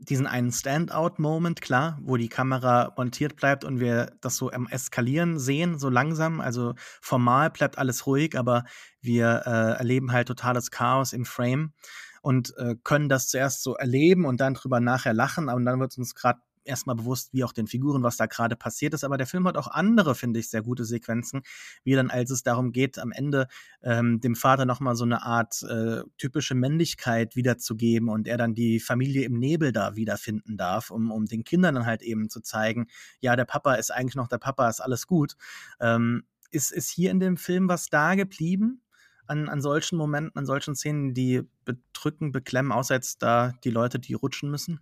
diesen 0.09 0.27
einen 0.27 0.51
Standout-Moment, 0.51 1.61
klar, 1.61 1.99
wo 2.01 2.17
die 2.17 2.29
Kamera 2.29 2.93
montiert 2.97 3.35
bleibt 3.35 3.63
und 3.63 3.79
wir 3.79 4.13
das 4.21 4.37
so 4.37 4.51
am 4.51 4.67
Eskalieren 4.67 5.39
sehen, 5.39 5.79
so 5.79 5.89
langsam. 5.89 6.41
Also 6.41 6.73
formal 7.01 7.49
bleibt 7.49 7.77
alles 7.77 8.05
ruhig, 8.05 8.37
aber 8.37 8.63
wir 9.01 9.43
äh, 9.45 9.77
erleben 9.79 10.11
halt 10.11 10.27
totales 10.27 10.71
Chaos 10.71 11.13
im 11.13 11.25
Frame 11.25 11.73
und 12.21 12.55
äh, 12.57 12.75
können 12.83 13.09
das 13.09 13.27
zuerst 13.27 13.63
so 13.63 13.75
erleben 13.75 14.25
und 14.25 14.39
dann 14.39 14.53
drüber 14.53 14.79
nachher 14.79 15.13
lachen, 15.13 15.49
aber 15.49 15.61
dann 15.61 15.79
wird 15.79 15.97
uns 15.97 16.15
gerade 16.15 16.39
erstmal 16.65 16.95
bewusst, 16.95 17.33
wie 17.33 17.43
auch 17.43 17.53
den 17.53 17.67
Figuren, 17.67 18.03
was 18.03 18.17
da 18.17 18.25
gerade 18.25 18.55
passiert 18.55 18.93
ist. 18.93 19.03
Aber 19.03 19.17
der 19.17 19.27
Film 19.27 19.47
hat 19.47 19.57
auch 19.57 19.67
andere, 19.67 20.15
finde 20.15 20.39
ich, 20.39 20.49
sehr 20.49 20.61
gute 20.61 20.85
Sequenzen, 20.85 21.41
wie 21.83 21.93
dann, 21.93 22.09
als 22.09 22.31
es 22.31 22.43
darum 22.43 22.71
geht, 22.71 22.99
am 22.99 23.11
Ende 23.11 23.47
ähm, 23.81 24.19
dem 24.19 24.35
Vater 24.35 24.65
nochmal 24.65 24.95
so 24.95 25.03
eine 25.03 25.23
Art 25.23 25.63
äh, 25.63 26.03
typische 26.17 26.55
Männlichkeit 26.55 27.35
wiederzugeben 27.35 28.09
und 28.09 28.27
er 28.27 28.37
dann 28.37 28.53
die 28.53 28.79
Familie 28.79 29.25
im 29.25 29.39
Nebel 29.39 29.71
da 29.71 29.95
wiederfinden 29.95 30.57
darf, 30.57 30.91
um, 30.91 31.11
um 31.11 31.25
den 31.25 31.43
Kindern 31.43 31.75
dann 31.75 31.85
halt 31.85 32.01
eben 32.01 32.29
zu 32.29 32.41
zeigen, 32.41 32.87
ja, 33.19 33.35
der 33.35 33.45
Papa 33.45 33.75
ist 33.75 33.91
eigentlich 33.91 34.15
noch 34.15 34.27
der 34.27 34.37
Papa, 34.37 34.69
ist 34.69 34.81
alles 34.81 35.07
gut. 35.07 35.35
Ähm, 35.79 36.23
ist, 36.51 36.71
ist 36.71 36.89
hier 36.89 37.11
in 37.11 37.19
dem 37.19 37.37
Film 37.37 37.67
was 37.67 37.89
da 37.89 38.15
geblieben? 38.15 38.81
An, 39.25 39.47
an 39.47 39.61
solchen 39.61 39.97
Momenten, 39.97 40.37
an 40.37 40.45
solchen 40.45 40.75
Szenen, 40.75 41.13
die 41.13 41.43
bedrücken, 41.63 42.33
beklemmen, 42.33 42.73
außer 42.73 42.95
jetzt 42.95 43.23
da 43.23 43.53
die 43.63 43.69
Leute, 43.69 43.97
die 43.97 44.13
rutschen 44.13 44.51
müssen? 44.51 44.81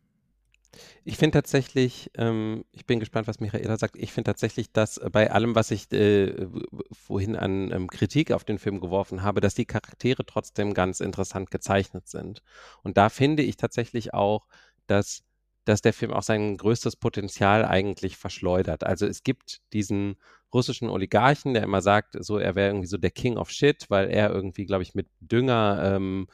Ich 1.03 1.17
finde 1.17 1.34
tatsächlich, 1.34 2.11
ähm, 2.15 2.63
ich 2.72 2.86
bin 2.86 2.99
gespannt, 2.99 3.28
was 3.28 3.39
Michaela 3.39 3.78
sagt. 3.78 3.97
Ich 3.97 4.11
finde 4.11 4.30
tatsächlich, 4.30 4.72
dass 4.72 4.97
äh, 4.97 5.09
bei 5.11 5.32
allem, 5.32 5.55
was 5.55 5.72
ich 5.72 5.91
äh, 5.91 6.47
vorhin 6.91 7.36
an 7.36 7.72
ähm, 7.72 7.89
Kritik 7.89 8.32
auf 8.32 8.43
den 8.43 8.59
Film 8.59 8.80
geworfen 8.80 9.22
habe, 9.24 9.41
dass 9.41 9.55
die 9.55 9.65
Charaktere 9.65 10.26
trotzdem 10.26 10.74
ganz 10.74 10.99
interessant 10.99 11.51
gezeichnet 11.51 12.07
sind. 12.07 12.41
Und 12.84 12.97
da 12.97 13.09
finde 13.09 13.43
ich 13.43 13.57
tatsächlich 13.57 14.13
auch, 14.13 14.47
dass, 14.88 15.24
dass 15.65 15.82
der 15.82 15.93
Film 15.93 16.13
auch 16.13 16.24
sein 16.24 16.57
größtes 16.57 16.95
Potenzial 16.95 17.65
eigentlich 17.65 18.17
verschleudert. 18.17 18.84
Also 18.84 19.05
es 19.07 19.24
gibt 19.24 19.61
diesen 19.74 20.15
russischen 20.53 20.89
Oligarchen, 20.89 21.53
der 21.53 21.63
immer 21.63 21.82
sagt, 21.82 22.15
so 22.19 22.38
er 22.38 22.55
wäre 22.55 22.69
irgendwie 22.69 22.88
so 22.88 22.97
der 22.97 23.11
King 23.11 23.38
of 23.38 23.49
Shit, 23.49 23.86
weil 23.89 24.09
er 24.09 24.32
irgendwie, 24.32 24.65
glaube 24.65 24.84
ich, 24.84 24.95
mit 24.95 25.07
Dünger 25.19 25.95
ähm, 25.95 26.28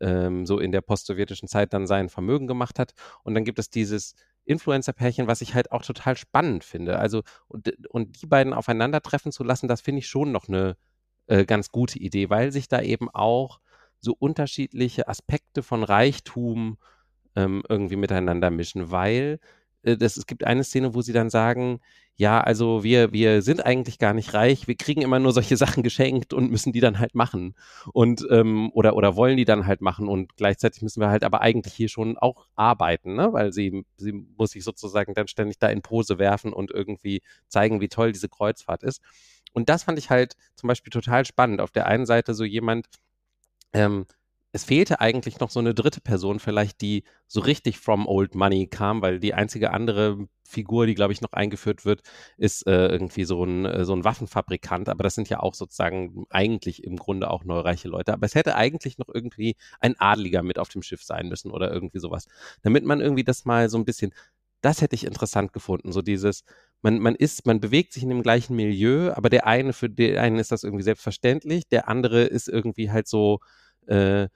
ähm, 0.00 0.46
so 0.46 0.58
in 0.58 0.72
der 0.72 0.80
postsowjetischen 0.80 1.48
Zeit 1.48 1.72
dann 1.72 1.86
sein 1.86 2.08
Vermögen 2.08 2.46
gemacht 2.46 2.78
hat. 2.78 2.94
Und 3.22 3.34
dann 3.34 3.44
gibt 3.44 3.58
es 3.58 3.70
dieses 3.70 4.14
Influencer-Pärchen, 4.44 5.26
was 5.26 5.40
ich 5.40 5.54
halt 5.54 5.72
auch 5.72 5.82
total 5.82 6.16
spannend 6.16 6.64
finde. 6.64 6.98
Also, 6.98 7.22
und, 7.48 7.72
und 7.90 8.22
die 8.22 8.26
beiden 8.26 8.52
aufeinandertreffen 8.52 9.32
zu 9.32 9.44
lassen, 9.44 9.68
das 9.68 9.80
finde 9.80 10.00
ich 10.00 10.08
schon 10.08 10.32
noch 10.32 10.48
eine 10.48 10.76
äh, 11.26 11.44
ganz 11.44 11.70
gute 11.70 11.98
Idee, 11.98 12.30
weil 12.30 12.52
sich 12.52 12.68
da 12.68 12.80
eben 12.80 13.10
auch 13.10 13.60
so 14.00 14.14
unterschiedliche 14.18 15.08
Aspekte 15.08 15.62
von 15.62 15.82
Reichtum 15.82 16.78
ähm, 17.36 17.62
irgendwie 17.68 17.96
miteinander 17.96 18.50
mischen, 18.50 18.90
weil 18.90 19.38
das, 19.82 20.16
es 20.16 20.26
gibt 20.26 20.44
eine 20.44 20.64
Szene, 20.64 20.94
wo 20.94 21.02
sie 21.02 21.12
dann 21.12 21.30
sagen, 21.30 21.80
ja, 22.16 22.40
also 22.40 22.82
wir, 22.82 23.12
wir 23.12 23.42
sind 23.42 23.64
eigentlich 23.64 24.00
gar 24.00 24.12
nicht 24.12 24.34
reich, 24.34 24.66
wir 24.66 24.74
kriegen 24.74 25.02
immer 25.02 25.20
nur 25.20 25.32
solche 25.32 25.56
Sachen 25.56 25.84
geschenkt 25.84 26.32
und 26.34 26.50
müssen 26.50 26.72
die 26.72 26.80
dann 26.80 26.98
halt 26.98 27.14
machen. 27.14 27.54
Und 27.92 28.26
ähm, 28.30 28.70
oder, 28.72 28.96
oder 28.96 29.14
wollen 29.14 29.36
die 29.36 29.44
dann 29.44 29.66
halt 29.66 29.80
machen 29.80 30.08
und 30.08 30.36
gleichzeitig 30.36 30.82
müssen 30.82 31.00
wir 31.00 31.10
halt 31.10 31.22
aber 31.22 31.40
eigentlich 31.42 31.74
hier 31.74 31.88
schon 31.88 32.18
auch 32.18 32.48
arbeiten, 32.56 33.14
ne? 33.14 33.32
Weil 33.32 33.52
sie, 33.52 33.84
sie 33.96 34.12
muss 34.12 34.50
sich 34.50 34.64
sozusagen 34.64 35.14
dann 35.14 35.28
ständig 35.28 35.58
da 35.60 35.68
in 35.68 35.80
Pose 35.80 36.18
werfen 36.18 36.52
und 36.52 36.72
irgendwie 36.72 37.22
zeigen, 37.46 37.80
wie 37.80 37.88
toll 37.88 38.12
diese 38.12 38.28
Kreuzfahrt 38.28 38.82
ist. 38.82 39.00
Und 39.52 39.68
das 39.68 39.84
fand 39.84 39.98
ich 39.98 40.10
halt 40.10 40.34
zum 40.56 40.66
Beispiel 40.68 40.90
total 40.90 41.24
spannend. 41.24 41.60
Auf 41.60 41.70
der 41.70 41.86
einen 41.86 42.06
Seite 42.06 42.34
so 42.34 42.44
jemand, 42.44 42.86
ähm, 43.72 44.06
es 44.52 44.64
fehlte 44.64 45.00
eigentlich 45.00 45.40
noch 45.40 45.50
so 45.50 45.60
eine 45.60 45.74
dritte 45.74 46.00
Person, 46.00 46.40
vielleicht 46.40 46.80
die 46.80 47.04
so 47.26 47.40
richtig 47.40 47.78
from 47.78 48.06
Old 48.06 48.34
Money 48.34 48.66
kam, 48.66 49.02
weil 49.02 49.20
die 49.20 49.34
einzige 49.34 49.72
andere 49.72 50.26
Figur, 50.44 50.86
die 50.86 50.94
glaube 50.94 51.12
ich 51.12 51.20
noch 51.20 51.34
eingeführt 51.34 51.84
wird, 51.84 52.00
ist 52.38 52.66
äh, 52.66 52.86
irgendwie 52.88 53.24
so 53.24 53.44
ein, 53.44 53.66
äh, 53.66 53.84
so 53.84 53.92
ein 53.94 54.04
Waffenfabrikant. 54.04 54.88
Aber 54.88 55.02
das 55.02 55.14
sind 55.14 55.28
ja 55.28 55.40
auch 55.40 55.54
sozusagen 55.54 56.24
eigentlich 56.30 56.82
im 56.84 56.96
Grunde 56.96 57.30
auch 57.30 57.44
neureiche 57.44 57.88
Leute. 57.88 58.14
Aber 58.14 58.24
es 58.24 58.34
hätte 58.34 58.54
eigentlich 58.54 58.96
noch 58.96 59.08
irgendwie 59.12 59.56
ein 59.80 59.96
Adliger 59.98 60.42
mit 60.42 60.58
auf 60.58 60.70
dem 60.70 60.82
Schiff 60.82 61.02
sein 61.02 61.28
müssen 61.28 61.50
oder 61.50 61.70
irgendwie 61.70 61.98
sowas, 61.98 62.26
damit 62.62 62.84
man 62.84 63.02
irgendwie 63.02 63.24
das 63.24 63.44
mal 63.44 63.68
so 63.68 63.76
ein 63.76 63.84
bisschen 63.84 64.12
das 64.60 64.82
hätte 64.82 64.96
ich 64.96 65.04
interessant 65.04 65.52
gefunden. 65.52 65.92
So 65.92 66.02
dieses, 66.02 66.42
man, 66.82 66.98
man 66.98 67.14
ist, 67.14 67.46
man 67.46 67.60
bewegt 67.60 67.92
sich 67.92 68.02
in 68.02 68.08
dem 68.08 68.22
gleichen 68.22 68.56
Milieu, 68.56 69.12
aber 69.12 69.28
der 69.30 69.46
eine, 69.46 69.72
für 69.72 69.88
den 69.88 70.18
einen 70.18 70.38
ist 70.38 70.50
das 70.50 70.64
irgendwie 70.64 70.82
selbstverständlich, 70.82 71.68
der 71.68 71.88
andere 71.88 72.24
ist 72.24 72.48
irgendwie 72.48 72.90
halt 72.90 73.06
so, 73.06 73.38
äh, 73.88 74.28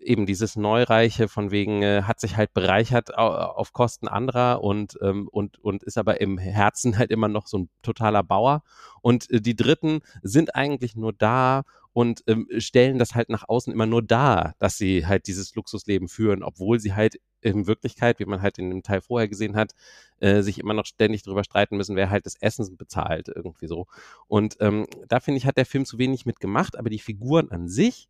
eben 0.00 0.26
dieses 0.26 0.56
Neureiche 0.56 1.28
von 1.28 1.50
wegen 1.50 1.82
äh, 1.82 2.02
hat 2.02 2.20
sich 2.20 2.36
halt 2.36 2.54
bereichert 2.54 3.16
auf 3.16 3.72
Kosten 3.72 4.08
anderer 4.08 4.62
und, 4.62 4.98
ähm, 5.02 5.28
und, 5.28 5.58
und 5.58 5.82
ist 5.82 5.98
aber 5.98 6.20
im 6.20 6.38
Herzen 6.38 6.96
halt 6.98 7.10
immer 7.10 7.28
noch 7.28 7.46
so 7.46 7.58
ein 7.58 7.70
totaler 7.82 8.22
Bauer. 8.22 8.62
Und 9.02 9.30
äh, 9.30 9.40
die 9.40 9.56
Dritten 9.56 10.00
sind 10.22 10.54
eigentlich 10.54 10.96
nur 10.96 11.12
da 11.12 11.62
und 11.92 12.22
ähm, 12.28 12.46
stellen 12.58 12.98
das 12.98 13.14
halt 13.14 13.30
nach 13.30 13.48
außen 13.48 13.72
immer 13.72 13.86
nur 13.86 14.02
dar, 14.02 14.54
dass 14.58 14.78
sie 14.78 15.06
halt 15.06 15.26
dieses 15.26 15.54
Luxusleben 15.54 16.08
führen, 16.08 16.42
obwohl 16.42 16.78
sie 16.78 16.94
halt 16.94 17.16
in 17.40 17.66
Wirklichkeit, 17.66 18.20
wie 18.20 18.26
man 18.26 18.42
halt 18.42 18.58
in 18.58 18.70
dem 18.70 18.82
Teil 18.82 19.00
vorher 19.00 19.28
gesehen 19.28 19.56
hat, 19.56 19.72
äh, 20.20 20.42
sich 20.42 20.58
immer 20.58 20.74
noch 20.74 20.86
ständig 20.86 21.22
darüber 21.22 21.42
streiten 21.42 21.76
müssen, 21.76 21.96
wer 21.96 22.10
halt 22.10 22.26
das 22.26 22.36
Essen 22.40 22.76
bezahlt, 22.76 23.28
irgendwie 23.28 23.66
so. 23.66 23.86
Und 24.28 24.56
ähm, 24.60 24.86
da 25.08 25.20
finde 25.20 25.38
ich, 25.38 25.46
hat 25.46 25.56
der 25.56 25.66
Film 25.66 25.84
zu 25.84 25.98
wenig 25.98 26.26
mitgemacht, 26.26 26.78
aber 26.78 26.90
die 26.90 26.98
Figuren 26.98 27.50
an 27.50 27.68
sich 27.68 28.08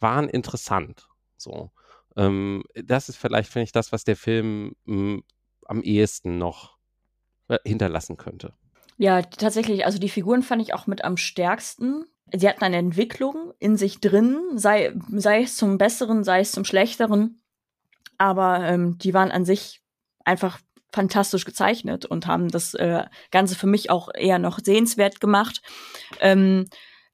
waren 0.00 0.28
interessant. 0.28 1.08
So. 1.36 1.70
Ähm, 2.16 2.64
das 2.74 3.08
ist 3.08 3.16
vielleicht, 3.16 3.50
finde 3.50 3.64
ich, 3.64 3.72
das, 3.72 3.92
was 3.92 4.04
der 4.04 4.16
Film 4.16 4.74
mh, 4.84 4.94
hm, 4.94 5.24
am 5.66 5.82
ehesten 5.82 6.38
noch 6.38 6.78
äh, 7.48 7.58
hinterlassen 7.64 8.16
könnte. 8.16 8.54
Ja, 8.96 9.22
tatsächlich. 9.22 9.84
Also 9.84 9.98
die 9.98 10.08
Figuren 10.08 10.42
fand 10.42 10.60
ich 10.60 10.74
auch 10.74 10.86
mit 10.86 11.04
am 11.04 11.16
stärksten. 11.16 12.04
Sie 12.34 12.48
hatten 12.48 12.64
eine 12.64 12.76
Entwicklung 12.76 13.52
in 13.58 13.76
sich 13.76 14.00
drin, 14.00 14.38
sei, 14.56 14.92
sei 15.10 15.42
es 15.42 15.56
zum 15.56 15.78
Besseren, 15.78 16.24
sei 16.24 16.40
es 16.40 16.52
zum 16.52 16.64
Schlechteren. 16.64 17.40
Aber 18.18 18.60
ähm, 18.64 18.98
die 18.98 19.14
waren 19.14 19.30
an 19.30 19.44
sich 19.44 19.80
einfach 20.24 20.58
fantastisch 20.92 21.44
gezeichnet 21.44 22.06
und 22.06 22.26
haben 22.26 22.48
das 22.48 22.74
äh, 22.74 23.04
Ganze 23.30 23.54
für 23.54 23.66
mich 23.66 23.90
auch 23.90 24.08
eher 24.14 24.38
noch 24.38 24.58
sehenswert 24.58 25.20
gemacht. 25.20 25.62
Ähm, 26.20 26.66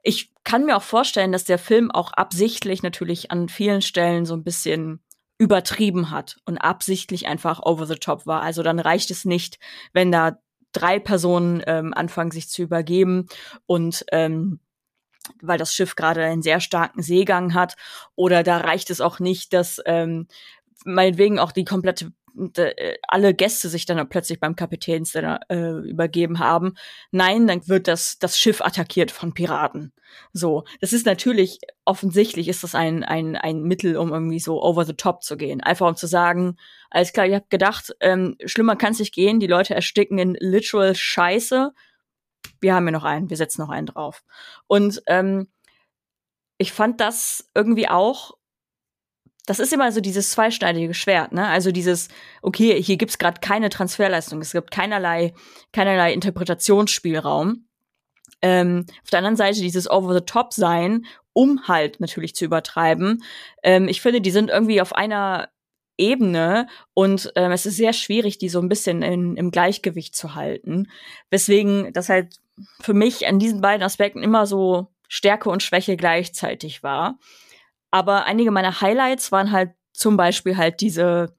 ich 0.02 0.33
kann 0.44 0.66
mir 0.66 0.76
auch 0.76 0.82
vorstellen, 0.82 1.32
dass 1.32 1.44
der 1.44 1.58
Film 1.58 1.90
auch 1.90 2.12
absichtlich 2.12 2.82
natürlich 2.82 3.30
an 3.30 3.48
vielen 3.48 3.82
Stellen 3.82 4.26
so 4.26 4.34
ein 4.34 4.44
bisschen 4.44 5.00
übertrieben 5.38 6.10
hat 6.10 6.36
und 6.44 6.58
absichtlich 6.58 7.26
einfach 7.26 7.60
over 7.62 7.86
the 7.86 7.96
top 7.96 8.26
war. 8.26 8.42
Also 8.42 8.62
dann 8.62 8.78
reicht 8.78 9.10
es 9.10 9.24
nicht, 9.24 9.58
wenn 9.92 10.12
da 10.12 10.38
drei 10.72 10.98
Personen 10.98 11.62
ähm, 11.66 11.94
anfangen, 11.94 12.30
sich 12.30 12.48
zu 12.48 12.62
übergeben 12.62 13.26
und 13.66 14.04
ähm, 14.12 14.60
weil 15.40 15.58
das 15.58 15.74
Schiff 15.74 15.96
gerade 15.96 16.22
einen 16.22 16.42
sehr 16.42 16.60
starken 16.60 17.02
Seegang 17.02 17.54
hat. 17.54 17.76
Oder 18.14 18.42
da 18.42 18.58
reicht 18.58 18.90
es 18.90 19.00
auch 19.00 19.20
nicht, 19.20 19.52
dass 19.54 19.80
ähm, 19.86 20.28
meinetwegen 20.84 21.38
auch 21.38 21.52
die 21.52 21.64
komplette 21.64 22.12
alle 23.08 23.34
Gäste 23.34 23.68
sich 23.68 23.86
dann 23.86 24.08
plötzlich 24.08 24.40
beim 24.40 24.56
Kapitän 24.56 25.04
äh, 25.14 25.88
übergeben 25.88 26.38
haben. 26.38 26.74
Nein, 27.10 27.46
dann 27.46 27.66
wird 27.68 27.88
das, 27.88 28.18
das 28.18 28.38
Schiff 28.38 28.60
attackiert 28.60 29.10
von 29.10 29.34
Piraten. 29.34 29.92
So, 30.32 30.64
das 30.80 30.92
ist 30.92 31.06
natürlich, 31.06 31.60
offensichtlich 31.84 32.48
ist 32.48 32.64
das 32.64 32.74
ein, 32.74 33.04
ein, 33.04 33.36
ein 33.36 33.62
Mittel, 33.62 33.96
um 33.96 34.12
irgendwie 34.12 34.40
so 34.40 34.62
over 34.62 34.84
the 34.84 34.94
top 34.94 35.22
zu 35.22 35.36
gehen. 35.36 35.60
Einfach 35.60 35.88
um 35.88 35.96
zu 35.96 36.06
sagen, 36.06 36.56
alles 36.90 37.12
klar, 37.12 37.26
ihr 37.26 37.36
habt 37.36 37.50
gedacht, 37.50 37.94
ähm, 38.00 38.36
schlimmer 38.44 38.76
kann 38.76 38.92
es 38.92 38.98
nicht 38.98 39.14
gehen, 39.14 39.40
die 39.40 39.46
Leute 39.46 39.74
ersticken 39.74 40.18
in 40.18 40.36
literal 40.38 40.94
Scheiße. 40.94 41.72
Wir 42.60 42.74
haben 42.74 42.86
ja 42.86 42.92
noch 42.92 43.04
einen, 43.04 43.30
wir 43.30 43.36
setzen 43.36 43.62
noch 43.62 43.70
einen 43.70 43.86
drauf. 43.86 44.24
Und 44.66 45.02
ähm, 45.06 45.48
ich 46.58 46.72
fand 46.72 47.00
das 47.00 47.50
irgendwie 47.54 47.88
auch 47.88 48.32
das 49.46 49.58
ist 49.58 49.72
immer 49.72 49.92
so 49.92 50.00
dieses 50.00 50.30
zweischneidige 50.30 50.94
Schwert, 50.94 51.32
ne? 51.32 51.46
Also 51.48 51.70
dieses, 51.70 52.08
okay, 52.42 52.82
hier 52.82 52.96
gibt's 52.96 53.18
gerade 53.18 53.40
keine 53.40 53.68
Transferleistung, 53.68 54.40
es 54.40 54.52
gibt 54.52 54.70
keinerlei, 54.70 55.34
keinerlei 55.72 56.12
Interpretationsspielraum. 56.12 57.66
Ähm, 58.42 58.86
auf 59.02 59.10
der 59.10 59.18
anderen 59.18 59.36
Seite 59.36 59.60
dieses 59.60 59.90
Over-the-Top-Sein, 59.90 61.06
um 61.32 61.66
halt 61.66 62.00
natürlich 62.00 62.34
zu 62.34 62.44
übertreiben. 62.44 63.22
Ähm, 63.62 63.88
ich 63.88 64.00
finde, 64.00 64.20
die 64.20 64.30
sind 64.30 64.50
irgendwie 64.50 64.80
auf 64.80 64.94
einer 64.94 65.48
Ebene 65.96 66.66
und 66.92 67.32
ähm, 67.36 67.52
es 67.52 67.66
ist 67.66 67.76
sehr 67.76 67.92
schwierig, 67.92 68.38
die 68.38 68.48
so 68.48 68.60
ein 68.60 68.68
bisschen 68.68 69.02
in, 69.02 69.36
im 69.36 69.50
Gleichgewicht 69.50 70.16
zu 70.16 70.34
halten. 70.34 70.88
Weswegen 71.30 71.92
das 71.92 72.08
halt 72.08 72.36
für 72.80 72.94
mich 72.94 73.26
an 73.26 73.38
diesen 73.38 73.60
beiden 73.60 73.82
Aspekten 73.82 74.22
immer 74.22 74.46
so 74.46 74.88
Stärke 75.08 75.50
und 75.50 75.62
Schwäche 75.62 75.96
gleichzeitig 75.96 76.82
war. 76.82 77.18
Aber 77.94 78.24
einige 78.24 78.50
meiner 78.50 78.80
Highlights 78.80 79.30
waren 79.30 79.52
halt 79.52 79.70
zum 79.92 80.16
Beispiel 80.16 80.56
halt 80.56 80.80
diese, 80.80 81.36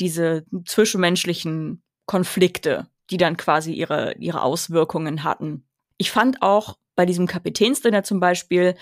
diese 0.00 0.44
zwischenmenschlichen 0.64 1.80
Konflikte, 2.06 2.88
die 3.10 3.18
dann 3.18 3.36
quasi 3.36 3.72
ihre, 3.72 4.14
ihre 4.18 4.42
Auswirkungen 4.42 5.22
hatten. 5.22 5.64
Ich 5.96 6.10
fand 6.10 6.42
auch 6.42 6.76
bei 6.96 7.06
diesem 7.06 7.28
Kapitänsdinner 7.28 8.02
zum 8.02 8.18
Beispiel 8.18 8.74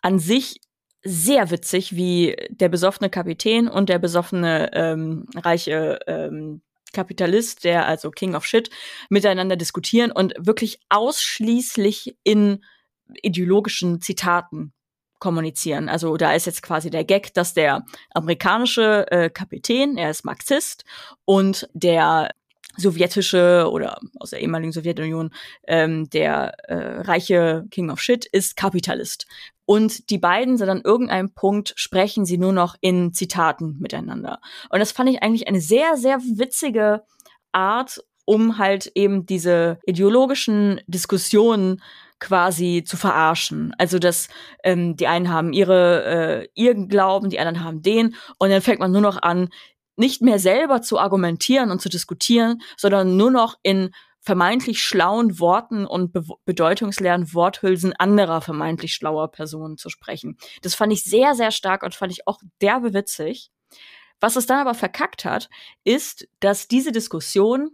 an 0.00 0.20
sich 0.20 0.60
sehr 1.02 1.50
witzig, 1.50 1.96
wie 1.96 2.36
der 2.50 2.68
besoffene 2.68 3.10
Kapitän 3.10 3.66
und 3.66 3.88
der 3.88 3.98
besoffene 3.98 4.70
ähm, 4.74 5.26
reiche 5.34 5.98
ähm, 6.06 6.62
Kapitalist, 6.92 7.64
der 7.64 7.88
also 7.88 8.12
King 8.12 8.36
of 8.36 8.46
Shit, 8.46 8.70
miteinander 9.08 9.56
diskutieren 9.56 10.12
und 10.12 10.34
wirklich 10.38 10.78
ausschließlich 10.88 12.16
in 12.22 12.64
ideologischen 13.22 14.00
Zitaten 14.00 14.72
kommunizieren. 15.24 15.88
Also 15.88 16.18
da 16.18 16.34
ist 16.34 16.44
jetzt 16.44 16.62
quasi 16.62 16.90
der 16.90 17.02
Gag, 17.02 17.32
dass 17.32 17.54
der 17.54 17.86
amerikanische 18.10 19.10
äh, 19.10 19.30
Kapitän, 19.30 19.96
er 19.96 20.10
ist 20.10 20.22
Marxist 20.22 20.84
und 21.24 21.66
der 21.72 22.28
sowjetische 22.76 23.70
oder 23.72 23.98
aus 24.20 24.30
der 24.30 24.40
ehemaligen 24.40 24.72
Sowjetunion 24.72 25.30
ähm, 25.66 26.10
der 26.10 26.52
äh, 26.68 27.00
reiche 27.00 27.64
King 27.70 27.88
of 27.88 28.00
Shit 28.00 28.26
ist 28.26 28.54
Kapitalist. 28.54 29.26
Und 29.64 30.10
die 30.10 30.18
beiden 30.18 30.58
sind 30.58 30.68
an 30.68 30.82
irgendeinem 30.84 31.32
Punkt 31.32 31.72
sprechen 31.76 32.26
sie 32.26 32.36
nur 32.36 32.52
noch 32.52 32.76
in 32.82 33.14
Zitaten 33.14 33.78
miteinander. 33.78 34.40
Und 34.68 34.80
das 34.80 34.92
fand 34.92 35.08
ich 35.08 35.22
eigentlich 35.22 35.48
eine 35.48 35.62
sehr, 35.62 35.96
sehr 35.96 36.18
witzige 36.18 37.02
Art, 37.52 38.04
um 38.26 38.58
halt 38.58 38.92
eben 38.94 39.24
diese 39.24 39.78
ideologischen 39.86 40.82
Diskussionen 40.86 41.80
quasi 42.24 42.82
zu 42.84 42.96
verarschen. 42.96 43.74
Also 43.78 43.98
dass 43.98 44.28
ähm, 44.64 44.96
die 44.96 45.06
einen 45.06 45.30
haben 45.30 45.52
ihre 45.52 46.04
äh, 46.04 46.48
ihren 46.54 46.88
Glauben, 46.88 47.28
die 47.28 47.38
anderen 47.38 47.62
haben 47.62 47.82
den 47.82 48.16
und 48.38 48.50
dann 48.50 48.62
fängt 48.62 48.80
man 48.80 48.90
nur 48.90 49.02
noch 49.02 49.20
an, 49.20 49.50
nicht 49.96 50.22
mehr 50.22 50.38
selber 50.38 50.82
zu 50.82 50.98
argumentieren 50.98 51.70
und 51.70 51.80
zu 51.80 51.88
diskutieren, 51.88 52.62
sondern 52.76 53.16
nur 53.16 53.30
noch 53.30 53.58
in 53.62 53.90
vermeintlich 54.20 54.82
schlauen 54.82 55.38
Worten 55.38 55.86
und 55.86 56.12
be 56.12 56.24
bedeutungsleeren 56.46 57.34
Worthülsen 57.34 57.92
anderer 57.92 58.40
vermeintlich 58.40 58.94
schlauer 58.94 59.30
Personen 59.30 59.76
zu 59.76 59.90
sprechen. 59.90 60.38
Das 60.62 60.74
fand 60.74 60.94
ich 60.94 61.04
sehr, 61.04 61.34
sehr 61.34 61.50
stark 61.50 61.82
und 61.82 61.94
fand 61.94 62.10
ich 62.10 62.26
auch 62.26 62.40
derbe 62.62 62.94
witzig. 62.94 63.50
Was 64.20 64.36
es 64.36 64.46
dann 64.46 64.60
aber 64.60 64.72
verkackt 64.72 65.26
hat, 65.26 65.50
ist, 65.84 66.26
dass 66.40 66.68
diese 66.68 66.90
Diskussion 66.90 67.72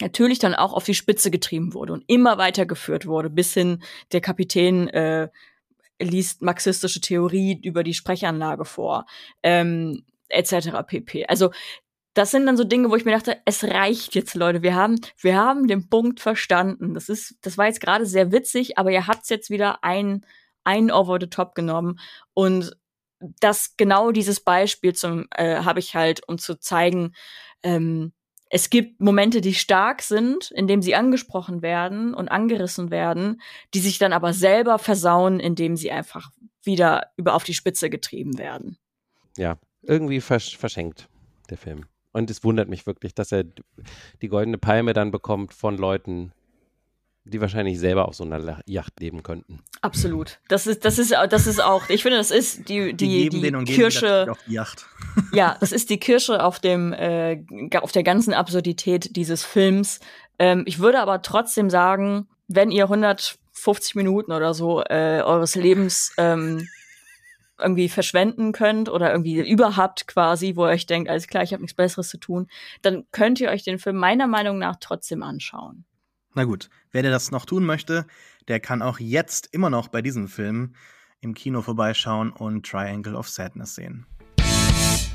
natürlich 0.00 0.38
dann 0.38 0.54
auch 0.54 0.72
auf 0.72 0.84
die 0.84 0.94
Spitze 0.94 1.30
getrieben 1.30 1.74
wurde 1.74 1.92
und 1.92 2.04
immer 2.06 2.38
weitergeführt 2.38 3.06
wurde, 3.06 3.30
bis 3.30 3.54
hin 3.54 3.82
der 4.12 4.20
Kapitän 4.20 4.88
äh, 4.88 5.28
liest 5.98 6.42
marxistische 6.42 7.00
Theorie 7.00 7.58
über 7.62 7.82
die 7.82 7.94
Sprechanlage 7.94 8.64
vor, 8.64 9.06
ähm, 9.42 10.04
etc. 10.28 10.68
pp. 10.86 11.26
Also 11.26 11.50
das 12.12 12.30
sind 12.30 12.46
dann 12.46 12.56
so 12.56 12.64
Dinge, 12.64 12.90
wo 12.90 12.96
ich 12.96 13.04
mir 13.04 13.12
dachte, 13.12 13.38
es 13.44 13.62
reicht 13.62 14.14
jetzt, 14.14 14.34
Leute. 14.34 14.62
Wir 14.62 14.74
haben, 14.74 14.98
wir 15.20 15.36
haben 15.36 15.68
den 15.68 15.88
Punkt 15.90 16.20
verstanden. 16.20 16.94
Das 16.94 17.10
ist, 17.10 17.36
das 17.42 17.58
war 17.58 17.66
jetzt 17.66 17.80
gerade 17.80 18.06
sehr 18.06 18.32
witzig, 18.32 18.78
aber 18.78 18.90
ihr 18.90 19.06
habt's 19.06 19.28
jetzt 19.28 19.50
wieder 19.50 19.84
ein, 19.84 20.24
ein 20.64 20.90
over 20.90 21.18
the 21.20 21.28
top 21.28 21.54
genommen 21.54 22.00
und 22.32 22.76
das 23.40 23.76
genau 23.76 24.12
dieses 24.12 24.40
Beispiel 24.40 24.94
zum 24.94 25.26
äh, 25.34 25.62
habe 25.62 25.78
ich 25.78 25.94
halt, 25.94 26.26
um 26.28 26.38
zu 26.38 26.58
zeigen, 26.58 27.14
ähm, 27.62 28.12
es 28.48 28.70
gibt 28.70 29.00
Momente, 29.00 29.40
die 29.40 29.54
stark 29.54 30.02
sind, 30.02 30.52
indem 30.52 30.82
sie 30.82 30.94
angesprochen 30.94 31.62
werden 31.62 32.14
und 32.14 32.28
angerissen 32.28 32.90
werden, 32.90 33.40
die 33.74 33.80
sich 33.80 33.98
dann 33.98 34.12
aber 34.12 34.32
selber 34.32 34.78
versauen, 34.78 35.40
indem 35.40 35.76
sie 35.76 35.90
einfach 35.90 36.30
wieder 36.62 37.10
über 37.16 37.34
auf 37.34 37.44
die 37.44 37.54
Spitze 37.54 37.90
getrieben 37.90 38.38
werden. 38.38 38.78
Ja, 39.36 39.58
irgendwie 39.82 40.20
versch 40.20 40.56
verschenkt, 40.56 41.08
der 41.50 41.58
Film. 41.58 41.86
Und 42.12 42.30
es 42.30 42.44
wundert 42.44 42.68
mich 42.68 42.86
wirklich, 42.86 43.14
dass 43.14 43.32
er 43.32 43.44
die 44.22 44.28
goldene 44.28 44.58
Palme 44.58 44.92
dann 44.92 45.10
bekommt 45.10 45.52
von 45.52 45.76
Leuten, 45.76 46.32
die 47.26 47.40
wahrscheinlich 47.40 47.78
selber 47.78 48.06
auf 48.06 48.14
so 48.14 48.24
einer 48.24 48.60
Yacht 48.66 49.00
leben 49.00 49.22
könnten. 49.22 49.60
Absolut. 49.80 50.38
Das 50.48 50.66
ist, 50.66 50.84
das 50.84 50.98
ist, 50.98 51.12
das 51.12 51.46
ist 51.46 51.62
auch, 51.62 51.88
ich 51.88 52.02
finde, 52.02 52.18
das 52.18 52.30
ist 52.30 52.68
die, 52.68 52.94
die, 52.94 53.28
die, 53.28 53.40
die 53.40 53.64
Kirsche. 53.64 54.30
Auf 54.30 54.38
die 54.46 54.52
Yacht. 54.52 54.86
ja, 55.32 55.56
das 55.60 55.72
ist 55.72 55.90
die 55.90 55.98
Kirsche 55.98 56.42
auf 56.42 56.60
dem, 56.60 56.92
äh, 56.92 57.42
auf 57.80 57.92
der 57.92 58.04
ganzen 58.04 58.32
Absurdität 58.32 59.16
dieses 59.16 59.44
Films. 59.44 60.00
Ähm, 60.38 60.62
ich 60.66 60.78
würde 60.78 61.00
aber 61.00 61.22
trotzdem 61.22 61.68
sagen, 61.68 62.28
wenn 62.46 62.70
ihr 62.70 62.84
150 62.84 63.96
Minuten 63.96 64.32
oder 64.32 64.54
so 64.54 64.82
äh, 64.82 65.20
eures 65.24 65.56
Lebens 65.56 66.12
ähm, 66.18 66.68
irgendwie 67.58 67.88
verschwenden 67.88 68.52
könnt 68.52 68.88
oder 68.88 69.10
irgendwie 69.10 69.40
überhaupt 69.48 70.06
quasi, 70.06 70.54
wo 70.56 70.66
ihr 70.66 70.70
euch 70.70 70.86
denkt, 70.86 71.10
alles 71.10 71.26
klar, 71.26 71.42
ich 71.42 71.52
habe 71.52 71.62
nichts 71.62 71.76
Besseres 71.76 72.08
zu 72.08 72.18
tun, 72.18 72.48
dann 72.82 73.04
könnt 73.10 73.40
ihr 73.40 73.50
euch 73.50 73.64
den 73.64 73.78
Film 73.78 73.96
meiner 73.96 74.26
Meinung 74.26 74.58
nach 74.58 74.76
trotzdem 74.78 75.22
anschauen. 75.22 75.84
Na 76.36 76.44
gut, 76.44 76.68
wer 76.92 77.02
das 77.02 77.30
noch 77.30 77.46
tun 77.46 77.64
möchte, 77.64 78.06
der 78.46 78.60
kann 78.60 78.82
auch 78.82 79.00
jetzt 79.00 79.48
immer 79.54 79.70
noch 79.70 79.88
bei 79.88 80.02
diesem 80.02 80.28
Film 80.28 80.74
im 81.20 81.32
Kino 81.32 81.62
vorbeischauen 81.62 82.30
und 82.30 82.66
Triangle 82.66 83.14
of 83.16 83.26
Sadness 83.26 83.74
sehen. 83.74 84.04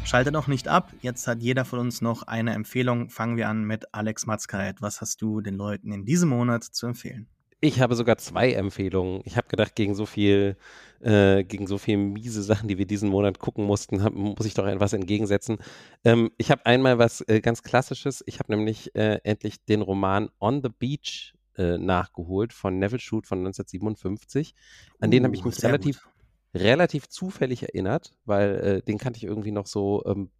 Schalte 0.04 0.32
noch 0.32 0.48
nicht 0.48 0.68
ab, 0.68 0.92
jetzt 1.02 1.28
hat 1.28 1.44
jeder 1.44 1.64
von 1.64 1.78
uns 1.78 2.02
noch 2.02 2.24
eine 2.24 2.56
Empfehlung. 2.56 3.12
Fangen 3.12 3.38
wir 3.38 3.50
an 3.50 3.66
mit 3.66 3.94
Alex 3.94 4.26
Matzkeit. 4.26 4.82
Was 4.82 5.00
hast 5.00 5.22
du 5.22 5.42
den 5.42 5.54
Leuten 5.54 5.92
in 5.92 6.06
diesem 6.06 6.30
Monat 6.30 6.64
zu 6.64 6.88
empfehlen? 6.88 7.28
Ich 7.64 7.80
habe 7.80 7.95
sogar 7.95 8.18
zwei 8.18 8.53
Empfehlungen. 8.53 9.22
Ich 9.24 9.38
habe 9.38 9.47
gedacht, 9.47 9.76
gegen 9.76 9.93
so 9.93 10.07
viel, 10.07 10.57
äh, 10.99 11.43
gegen 11.43 11.68
so 11.68 11.78
viel 11.78 11.95
miese 11.95 12.41
Sachen, 12.41 12.68
die 12.68 12.80
wir 12.80 12.88
diesen 12.88 13.07
Monat 13.07 13.38
gucken 13.38 13.66
mussten, 13.66 14.03
hab, 14.03 14.14
muss 14.14 14.47
ich 14.47 14.55
doch 14.55 14.66
etwas 14.66 14.93
entgegensetzen. 14.93 15.59
Ähm, 16.03 16.32
ich 16.38 16.49
habe 16.49 16.66
einmal 16.66 16.97
was 16.97 17.22
äh, 17.28 17.39
ganz 17.39 17.62
Klassisches. 17.62 18.24
Ich 18.26 18.39
habe 18.39 18.51
nämlich 18.55 18.95
äh, 18.95 19.20
endlich 19.24 19.64
den 19.64 19.82
Roman 19.82 20.30
On 20.39 20.64
the 20.64 20.70
Beach 20.70 21.36
äh, 21.55 21.78
nachgeholt 21.78 22.51
von 22.51 22.80
Neville 22.80 22.99
Shute 22.99 23.28
von 23.28 23.39
1957. 23.39 24.55
An 24.99 25.09
uh, 25.09 25.12
den 25.12 25.24
habe 25.24 25.36
ich 25.36 25.45
mich 25.45 25.64
relativ, 25.64 26.07
relativ 26.55 27.09
zufällig 27.09 27.62
erinnert, 27.62 28.16
weil 28.26 28.55
äh, 28.55 28.82
den 28.82 28.97
kannte 28.97 29.18
ich 29.18 29.26
irgendwie 29.26 29.51
noch 29.51 29.68
so. 29.68 30.03
Ähm, 30.07 30.32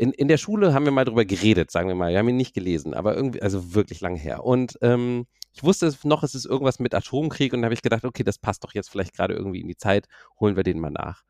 in, 0.00 0.12
in 0.12 0.28
der 0.28 0.38
Schule 0.38 0.72
haben 0.72 0.86
wir 0.86 0.92
mal 0.92 1.04
drüber 1.04 1.26
geredet, 1.26 1.70
sagen 1.70 1.88
wir 1.88 1.94
mal. 1.94 2.10
Wir 2.10 2.20
haben 2.20 2.28
ihn 2.30 2.36
nicht 2.36 2.54
gelesen, 2.54 2.94
aber 2.94 3.14
irgendwie, 3.14 3.42
also 3.42 3.74
wirklich 3.74 4.00
lange 4.00 4.18
her. 4.18 4.44
Und 4.44 4.78
ähm, 4.80 5.26
ich 5.52 5.62
wusste 5.62 5.94
noch, 6.04 6.22
es 6.22 6.34
ist 6.34 6.46
irgendwas 6.46 6.78
mit 6.78 6.94
Atomkrieg 6.94 7.52
und 7.52 7.60
da 7.60 7.66
habe 7.66 7.74
ich 7.74 7.82
gedacht, 7.82 8.06
okay, 8.06 8.22
das 8.22 8.38
passt 8.38 8.64
doch 8.64 8.72
jetzt 8.72 8.88
vielleicht 8.88 9.14
gerade 9.14 9.34
irgendwie 9.34 9.60
in 9.60 9.68
die 9.68 9.76
Zeit, 9.76 10.06
holen 10.38 10.56
wir 10.56 10.62
den 10.62 10.80
mal 10.80 10.90
nach. 10.90 11.22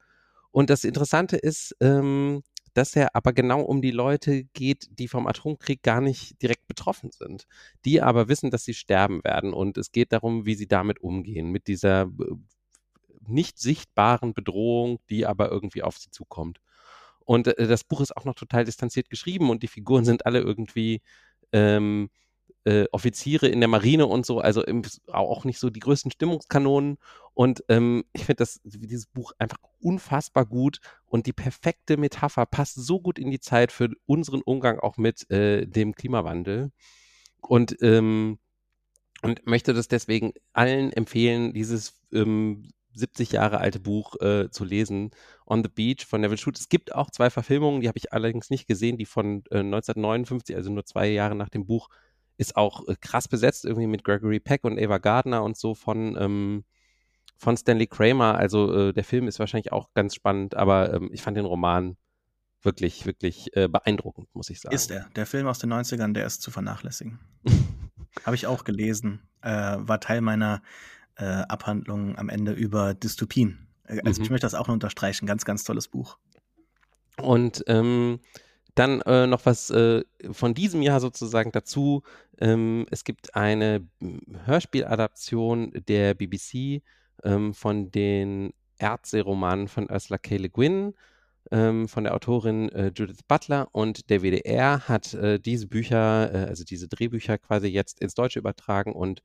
Und 0.52 0.70
das 0.70 0.84
Interessante 0.84 1.36
ist, 1.36 1.74
ähm, 1.80 2.42
dass 2.72 2.94
er 2.94 3.16
aber 3.16 3.32
genau 3.32 3.60
um 3.60 3.82
die 3.82 3.90
Leute 3.90 4.44
geht, 4.52 4.86
die 5.00 5.08
vom 5.08 5.26
Atomkrieg 5.26 5.82
gar 5.82 6.00
nicht 6.00 6.40
direkt 6.40 6.68
betroffen 6.68 7.10
sind, 7.10 7.46
die 7.84 8.00
aber 8.00 8.28
wissen, 8.28 8.52
dass 8.52 8.62
sie 8.64 8.74
sterben 8.74 9.24
werden. 9.24 9.52
Und 9.52 9.78
es 9.78 9.90
geht 9.90 10.12
darum, 10.12 10.46
wie 10.46 10.54
sie 10.54 10.68
damit 10.68 11.00
umgehen, 11.00 11.50
mit 11.50 11.66
dieser 11.66 12.02
äh, 12.02 12.08
nicht 13.26 13.58
sichtbaren 13.58 14.32
Bedrohung, 14.32 15.00
die 15.10 15.26
aber 15.26 15.50
irgendwie 15.50 15.82
auf 15.82 15.98
sie 15.98 16.10
zukommt. 16.10 16.60
Und 17.30 17.46
äh, 17.46 17.68
das 17.68 17.84
Buch 17.84 18.00
ist 18.00 18.16
auch 18.16 18.24
noch 18.24 18.34
total 18.34 18.64
distanziert 18.64 19.08
geschrieben 19.08 19.50
und 19.50 19.62
die 19.62 19.68
Figuren 19.68 20.04
sind 20.04 20.26
alle 20.26 20.40
irgendwie 20.40 21.00
ähm, 21.52 22.10
äh, 22.64 22.86
Offiziere 22.90 23.46
in 23.46 23.60
der 23.60 23.68
Marine 23.68 24.06
und 24.06 24.26
so, 24.26 24.40
also 24.40 24.64
im, 24.64 24.82
auch 25.06 25.44
nicht 25.44 25.60
so 25.60 25.70
die 25.70 25.78
größten 25.78 26.10
Stimmungskanonen. 26.10 26.98
Und 27.32 27.62
ähm, 27.68 28.02
ich 28.14 28.24
finde 28.24 28.44
dieses 28.64 29.06
Buch 29.06 29.30
einfach 29.38 29.58
unfassbar 29.78 30.44
gut 30.44 30.80
und 31.06 31.26
die 31.26 31.32
perfekte 31.32 31.96
Metapher 31.98 32.46
passt 32.46 32.74
so 32.74 32.98
gut 32.98 33.16
in 33.16 33.30
die 33.30 33.38
Zeit 33.38 33.70
für 33.70 33.90
unseren 34.06 34.42
Umgang 34.42 34.80
auch 34.80 34.96
mit 34.96 35.30
äh, 35.30 35.66
dem 35.66 35.94
Klimawandel. 35.94 36.72
Und 37.42 37.76
ähm, 37.80 38.40
und 39.22 39.46
möchte 39.46 39.72
das 39.72 39.86
deswegen 39.86 40.32
allen 40.52 40.92
empfehlen, 40.92 41.52
dieses 41.52 41.94
ähm, 42.12 42.72
70 42.92 43.32
Jahre 43.32 43.58
alte 43.58 43.80
Buch 43.80 44.20
äh, 44.20 44.50
zu 44.50 44.64
lesen, 44.64 45.10
On 45.46 45.62
the 45.62 45.70
Beach 45.70 46.06
von 46.06 46.20
Neville 46.20 46.38
Shute. 46.38 46.58
Es 46.58 46.68
gibt 46.68 46.94
auch 46.94 47.10
zwei 47.10 47.30
Verfilmungen, 47.30 47.80
die 47.80 47.88
habe 47.88 47.98
ich 47.98 48.12
allerdings 48.12 48.50
nicht 48.50 48.66
gesehen, 48.66 48.98
die 48.98 49.06
von 49.06 49.44
äh, 49.50 49.58
1959, 49.58 50.56
also 50.56 50.70
nur 50.70 50.84
zwei 50.84 51.08
Jahre 51.08 51.34
nach 51.34 51.48
dem 51.48 51.66
Buch, 51.66 51.88
ist 52.36 52.56
auch 52.56 52.88
äh, 52.88 52.96
krass 53.00 53.28
besetzt, 53.28 53.64
irgendwie 53.64 53.86
mit 53.86 54.04
Gregory 54.04 54.40
Peck 54.40 54.64
und 54.64 54.78
Ava 54.78 54.98
Gardner 54.98 55.42
und 55.42 55.56
so 55.56 55.74
von, 55.74 56.16
ähm, 56.18 56.64
von 57.36 57.56
Stanley 57.56 57.86
Kramer. 57.86 58.36
Also 58.36 58.88
äh, 58.88 58.92
der 58.92 59.04
Film 59.04 59.28
ist 59.28 59.38
wahrscheinlich 59.38 59.72
auch 59.72 59.92
ganz 59.94 60.14
spannend, 60.14 60.56
aber 60.56 60.94
ähm, 60.94 61.10
ich 61.12 61.22
fand 61.22 61.36
den 61.36 61.44
Roman 61.44 61.96
wirklich, 62.62 63.06
wirklich 63.06 63.54
äh, 63.56 63.68
beeindruckend, 63.68 64.28
muss 64.34 64.50
ich 64.50 64.60
sagen. 64.60 64.74
Ist 64.74 64.90
er. 64.90 65.08
Der 65.16 65.26
Film 65.26 65.46
aus 65.46 65.58
den 65.58 65.72
90ern, 65.72 66.12
der 66.12 66.26
ist 66.26 66.42
zu 66.42 66.50
vernachlässigen. 66.50 67.18
Habe 68.24 68.36
ich 68.36 68.46
auch 68.46 68.64
gelesen. 68.64 69.20
Äh, 69.42 69.76
war 69.78 70.00
Teil 70.00 70.20
meiner 70.20 70.62
äh, 71.20 71.24
Abhandlung 71.48 72.16
am 72.16 72.28
Ende 72.28 72.52
über 72.52 72.94
Dystopien. 72.94 73.68
Äh, 73.84 74.00
also 74.04 74.20
mhm. 74.20 74.24
ich 74.24 74.30
möchte 74.30 74.46
das 74.46 74.54
auch 74.54 74.68
noch 74.68 74.74
unterstreichen. 74.74 75.26
Ganz, 75.26 75.44
ganz 75.44 75.64
tolles 75.64 75.88
Buch. 75.88 76.18
Und 77.20 77.62
ähm, 77.66 78.20
dann 78.74 79.00
äh, 79.02 79.26
noch 79.26 79.44
was 79.46 79.70
äh, 79.70 80.04
von 80.30 80.54
diesem 80.54 80.80
Jahr 80.82 81.00
sozusagen 81.00 81.52
dazu. 81.52 82.02
Ähm, 82.38 82.86
es 82.90 83.04
gibt 83.04 83.34
eine 83.34 83.86
Hörspieladaption 84.44 85.72
der 85.88 86.14
BBC 86.14 86.82
ähm, 87.22 87.52
von 87.52 87.90
den 87.90 88.54
Ärzte-Romanen 88.78 89.68
von 89.68 89.90
Ursula 89.90 90.18
K. 90.18 90.36
Le 90.38 90.48
Guin, 90.48 90.94
ähm, 91.50 91.88
von 91.88 92.04
der 92.04 92.14
Autorin 92.14 92.70
äh, 92.70 92.92
Judith 92.94 93.22
Butler 93.26 93.68
und 93.72 94.08
der 94.08 94.22
WDR 94.22 94.88
hat 94.88 95.14
äh, 95.14 95.38
diese 95.38 95.66
Bücher, 95.66 96.32
äh, 96.32 96.48
also 96.48 96.64
diese 96.64 96.88
Drehbücher 96.88 97.38
quasi 97.38 97.66
jetzt 97.68 98.00
ins 98.00 98.14
Deutsche 98.14 98.38
übertragen 98.38 98.92
und 98.92 99.22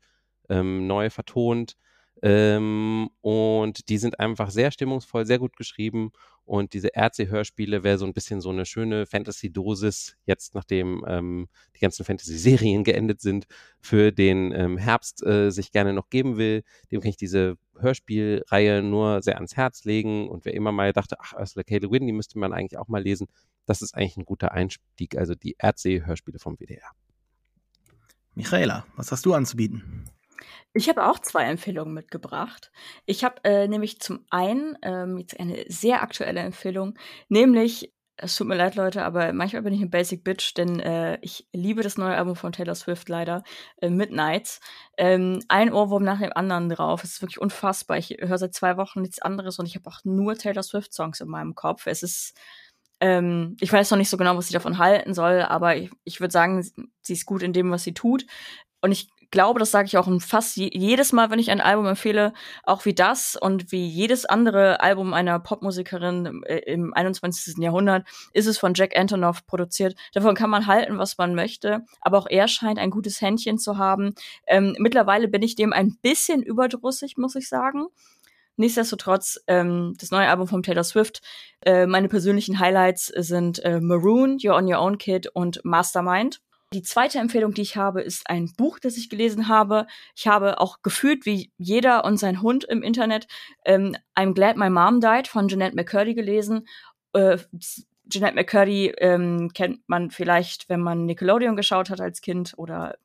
ähm, 0.50 0.88
neu 0.88 1.10
vertont. 1.10 1.76
Ähm, 2.22 3.10
und 3.22 3.90
die 3.90 3.98
sind 3.98 4.20
einfach 4.20 4.50
sehr 4.50 4.72
stimmungsvoll, 4.72 5.26
sehr 5.26 5.40
gut 5.40 5.56
geschrieben. 5.58 6.12
Und 6.46 6.74
diese 6.74 6.90
Ärzte-Hörspiele 6.90 7.84
wäre 7.84 7.98
so 7.98 8.06
ein 8.06 8.14
bisschen 8.14 8.40
so 8.40 8.52
eine 8.52 8.66
schöne 8.66 9.06
Fantasy-Dosis, 9.06 10.16
jetzt 10.26 10.54
nachdem 10.54 11.04
ähm, 11.08 11.48
die 11.76 11.80
ganzen 11.80 12.06
Fantasy-Serien 12.06 12.84
geendet 12.84 13.20
sind, 13.20 13.48
für 13.82 14.12
den 14.12 14.52
ähm, 14.54 14.78
Herbst 14.78 15.26
äh, 15.26 15.50
sich 15.50 15.72
gerne 15.72 15.94
noch 15.94 16.10
geben 16.10 16.38
will. 16.38 16.64
Dem 16.92 17.02
kann 17.02 17.10
ich 17.10 17.18
diese 17.18 17.58
Hörspielreihe 17.78 18.82
nur 18.84 19.22
sehr 19.22 19.36
ans 19.36 19.58
Herz 19.58 19.84
legen. 19.86 20.30
Und 20.30 20.46
wer 20.46 20.54
immer 20.54 20.72
mal 20.72 20.94
dachte, 20.94 21.18
ach, 21.20 21.34
Ursula 21.38 21.64
K. 21.64 21.78
Le 21.78 21.90
Guin, 21.90 22.06
die 22.06 22.14
müsste 22.14 22.40
man 22.40 22.54
eigentlich 22.54 22.78
auch 22.78 22.88
mal 22.88 23.02
lesen, 23.02 23.28
das 23.66 23.82
ist 23.82 23.96
eigentlich 23.96 24.18
ein 24.18 24.26
guter 24.26 24.52
Einstieg. 24.52 25.18
Also 25.18 25.36
die 25.36 25.56
Ärzte-Hörspiele 25.60 26.40
vom 26.40 26.58
WDR. 26.58 26.92
Michaela, 28.36 28.86
was 28.96 29.12
hast 29.12 29.26
du 29.26 29.34
anzubieten? 29.34 30.06
Ich 30.74 30.90
habe 30.90 31.08
auch 31.08 31.20
zwei 31.20 31.46
Empfehlungen 31.46 31.94
mitgebracht. 31.94 32.72
Ich 33.06 33.24
habe 33.24 33.44
äh, 33.44 33.68
nämlich 33.68 34.00
zum 34.00 34.26
einen 34.30 34.78
ähm, 34.82 35.18
jetzt 35.18 35.40
eine 35.40 35.66
sehr 35.68 36.02
aktuelle 36.02 36.42
Empfehlung, 36.42 36.98
nämlich 37.30 37.94
es 38.18 38.36
tut 38.36 38.48
mir 38.48 38.56
leid, 38.56 38.76
Leute, 38.76 39.04
aber 39.04 39.34
manchmal 39.34 39.62
bin 39.64 39.74
ich 39.74 39.82
ein 39.82 39.90
Basic 39.90 40.24
Bitch, 40.24 40.54
denn 40.56 40.80
äh, 40.80 41.18
ich 41.22 41.48
liebe 41.52 41.84
das 41.84 41.98
neue 41.98 42.16
Album 42.16 42.36
von 42.36 42.54
Taylor 42.54 42.76
Swift 42.76 43.10
leider, 43.10 43.44
äh, 43.82 43.90
Midnights. 43.90 44.62
Ähm, 44.98 45.40
ein 45.50 45.74
Ohrwurm 45.74 46.04
nach 46.04 46.20
dem 46.20 46.32
anderen 46.34 46.70
drauf. 46.70 47.04
Es 47.04 47.14
ist 47.14 47.22
wirklich 47.22 47.42
unfassbar. 47.42 47.98
Ich 47.98 48.18
höre 48.20 48.38
seit 48.38 48.54
zwei 48.54 48.78
Wochen 48.78 49.02
nichts 49.02 49.22
anderes 49.22 49.60
und 49.60 49.66
ich 49.66 49.76
habe 49.76 49.90
auch 49.90 50.00
nur 50.06 50.36
Taylor 50.36 50.64
Swift-Songs 50.64 51.20
in 51.20 51.28
meinem 51.28 51.56
Kopf. 51.56 51.88
Es 51.88 52.04
ist, 52.04 52.38
ähm, 53.02 53.58
ich 53.60 53.72
weiß 53.72 53.92
noch 53.92 53.98
nicht 53.98 54.10
so 54.10 54.18
genau, 54.18 54.38
was 54.38 54.48
sie 54.48 54.54
davon 54.54 54.78
halten 54.78 55.14
soll, 55.14 55.42
aber 55.42 55.76
ich, 55.76 55.92
ich 56.06 56.22
würde 56.22 56.32
sagen, 56.32 56.64
sie 57.02 57.14
ist 57.14 57.26
gut 57.26 57.44
in 57.44 57.54
dem, 57.54 57.70
was 57.72 57.84
sie 57.84 57.94
tut. 57.94 58.26
Und 58.82 58.92
ich 58.92 59.10
glaube, 59.36 59.60
das 59.60 59.70
sage 59.70 59.86
ich 59.86 59.98
auch 59.98 60.10
fast 60.22 60.56
jedes 60.56 61.12
Mal, 61.12 61.30
wenn 61.30 61.40
ich 61.40 61.52
ein 61.52 61.60
Album 61.60 61.86
empfehle, 61.88 62.32
auch 62.64 62.86
wie 62.86 62.94
das 62.94 63.36
und 63.36 63.70
wie 63.74 63.86
jedes 63.86 64.26
andere 64.26 64.80
Album 64.80 65.14
einer 65.14 65.40
Popmusikerin 65.40 66.42
äh, 66.46 66.60
im 66.60 66.94
21. 66.94 67.58
Jahrhundert, 67.58 68.08
ist 68.32 68.48
es 68.48 68.58
von 68.58 68.74
Jack 68.74 68.98
Antonoff 68.98 69.46
produziert. 69.46 69.96
Davon 70.14 70.36
kann 70.36 70.50
man 70.50 70.68
halten, 70.68 70.98
was 70.98 71.18
man 71.18 71.36
möchte, 71.36 71.84
aber 72.00 72.18
auch 72.18 72.28
er 72.30 72.48
scheint 72.48 72.80
ein 72.80 72.92
gutes 72.92 73.20
Händchen 73.20 73.58
zu 73.58 73.78
haben. 73.78 74.16
Ähm, 74.48 74.74
mittlerweile 74.80 75.28
bin 75.28 75.44
ich 75.44 75.56
dem 75.56 75.74
ein 75.74 75.98
bisschen 76.02 76.42
überdrüssig, 76.42 77.18
muss 77.18 77.36
ich 77.36 77.50
sagen. 77.50 77.88
Nichtsdestotrotz, 78.56 79.42
ähm, 79.48 79.96
das 80.00 80.12
neue 80.12 80.30
Album 80.30 80.48
von 80.48 80.64
Taylor 80.64 80.86
Swift, 80.86 81.22
äh, 81.66 81.86
meine 81.88 82.08
persönlichen 82.08 82.58
Highlights 82.58 83.08
sind 83.08 83.60
äh, 83.66 83.82
Maroon, 83.82 84.38
You're 84.38 84.56
on 84.56 84.66
Your 84.66 84.80
Own 84.80 84.98
Kid 84.98 85.28
und 85.28 85.60
Mastermind. 85.66 86.40
Die 86.76 86.82
zweite 86.82 87.20
Empfehlung, 87.20 87.54
die 87.54 87.62
ich 87.62 87.78
habe, 87.78 88.02
ist 88.02 88.30
ein 88.30 88.52
Buch, 88.58 88.80
das 88.80 88.98
ich 88.98 89.10
gelesen 89.10 89.48
habe. 89.48 89.88
Ich 90.14 90.28
habe 90.28 90.60
auch 90.60 90.82
gefühlt 90.82 91.26
wie 91.26 91.50
jeder 91.58 92.04
und 92.04 92.18
sein 92.18 92.42
Hund 92.42 92.66
im 92.66 92.84
Internet 92.84 93.28
ähm, 93.64 93.96
I'm 94.14 94.34
Glad 94.34 94.58
My 94.58 94.70
Mom 94.70 95.00
Died 95.00 95.30
von 95.30 95.48
Jeanette 95.48 95.74
McCurdy 95.74 96.16
gelesen. 96.16 96.68
Äh, 97.14 97.38
Jeanette 98.10 98.36
McCurdy 98.36 98.94
ähm, 98.98 99.52
kennt 99.54 99.88
man 99.88 100.12
vielleicht, 100.12 100.68
wenn 100.68 100.82
man 100.82 101.06
Nickelodeon 101.06 101.56
geschaut 101.56 101.90
hat 101.90 102.02
als 102.02 102.20
Kind 102.20 102.56
oder 102.58 102.98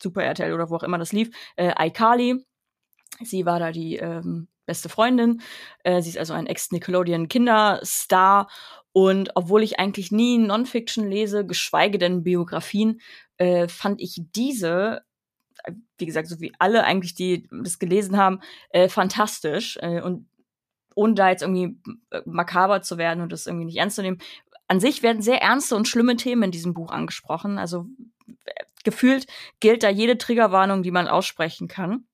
Super 0.00 0.24
RTL 0.24 0.54
oder 0.54 0.70
wo 0.70 0.76
auch 0.76 0.82
immer 0.82 0.96
das 0.96 1.12
lief. 1.12 1.28
Äh, 1.56 1.74
iCarly. 1.88 2.42
Sie 3.22 3.44
war 3.44 3.58
da 3.58 3.70
die 3.70 3.96
ähm, 3.96 4.48
beste 4.70 4.88
Freundin. 4.88 5.42
Äh, 5.82 6.00
sie 6.00 6.10
ist 6.10 6.18
also 6.18 6.32
ein 6.32 6.46
Ex-Nickelodeon-Kinderstar 6.46 8.46
und 8.92 9.30
obwohl 9.34 9.62
ich 9.62 9.78
eigentlich 9.78 10.10
nie 10.10 10.38
Non-Fiction 10.38 11.08
lese, 11.08 11.46
geschweige 11.46 11.98
denn 11.98 12.22
Biografien, 12.22 13.00
äh, 13.36 13.68
fand 13.68 14.00
ich 14.00 14.22
diese, 14.34 15.02
äh, 15.64 15.72
wie 15.98 16.06
gesagt, 16.06 16.28
so 16.28 16.40
wie 16.40 16.52
alle 16.58 16.84
eigentlich, 16.84 17.14
die 17.14 17.48
das 17.50 17.78
gelesen 17.78 18.16
haben, 18.16 18.40
äh, 18.70 18.88
fantastisch. 18.88 19.78
Äh, 19.80 20.02
und 20.02 20.28
ohne 20.94 21.14
da 21.14 21.30
jetzt 21.30 21.42
irgendwie 21.42 21.78
äh, 22.10 22.22
makaber 22.26 22.82
zu 22.82 22.98
werden 22.98 23.22
und 23.22 23.32
das 23.32 23.46
irgendwie 23.46 23.66
nicht 23.66 23.78
ernst 23.78 23.96
zu 23.96 24.02
nehmen. 24.02 24.18
An 24.66 24.80
sich 24.80 25.02
werden 25.02 25.22
sehr 25.22 25.40
ernste 25.40 25.76
und 25.76 25.88
schlimme 25.88 26.16
Themen 26.16 26.44
in 26.44 26.50
diesem 26.50 26.74
Buch 26.74 26.90
angesprochen. 26.90 27.58
Also 27.58 27.86
äh, 28.44 28.64
gefühlt 28.84 29.26
gilt 29.60 29.82
da 29.82 29.88
jede 29.88 30.18
Triggerwarnung, 30.18 30.82
die 30.82 30.90
man 30.90 31.08
aussprechen 31.08 31.68
kann. 31.68 32.04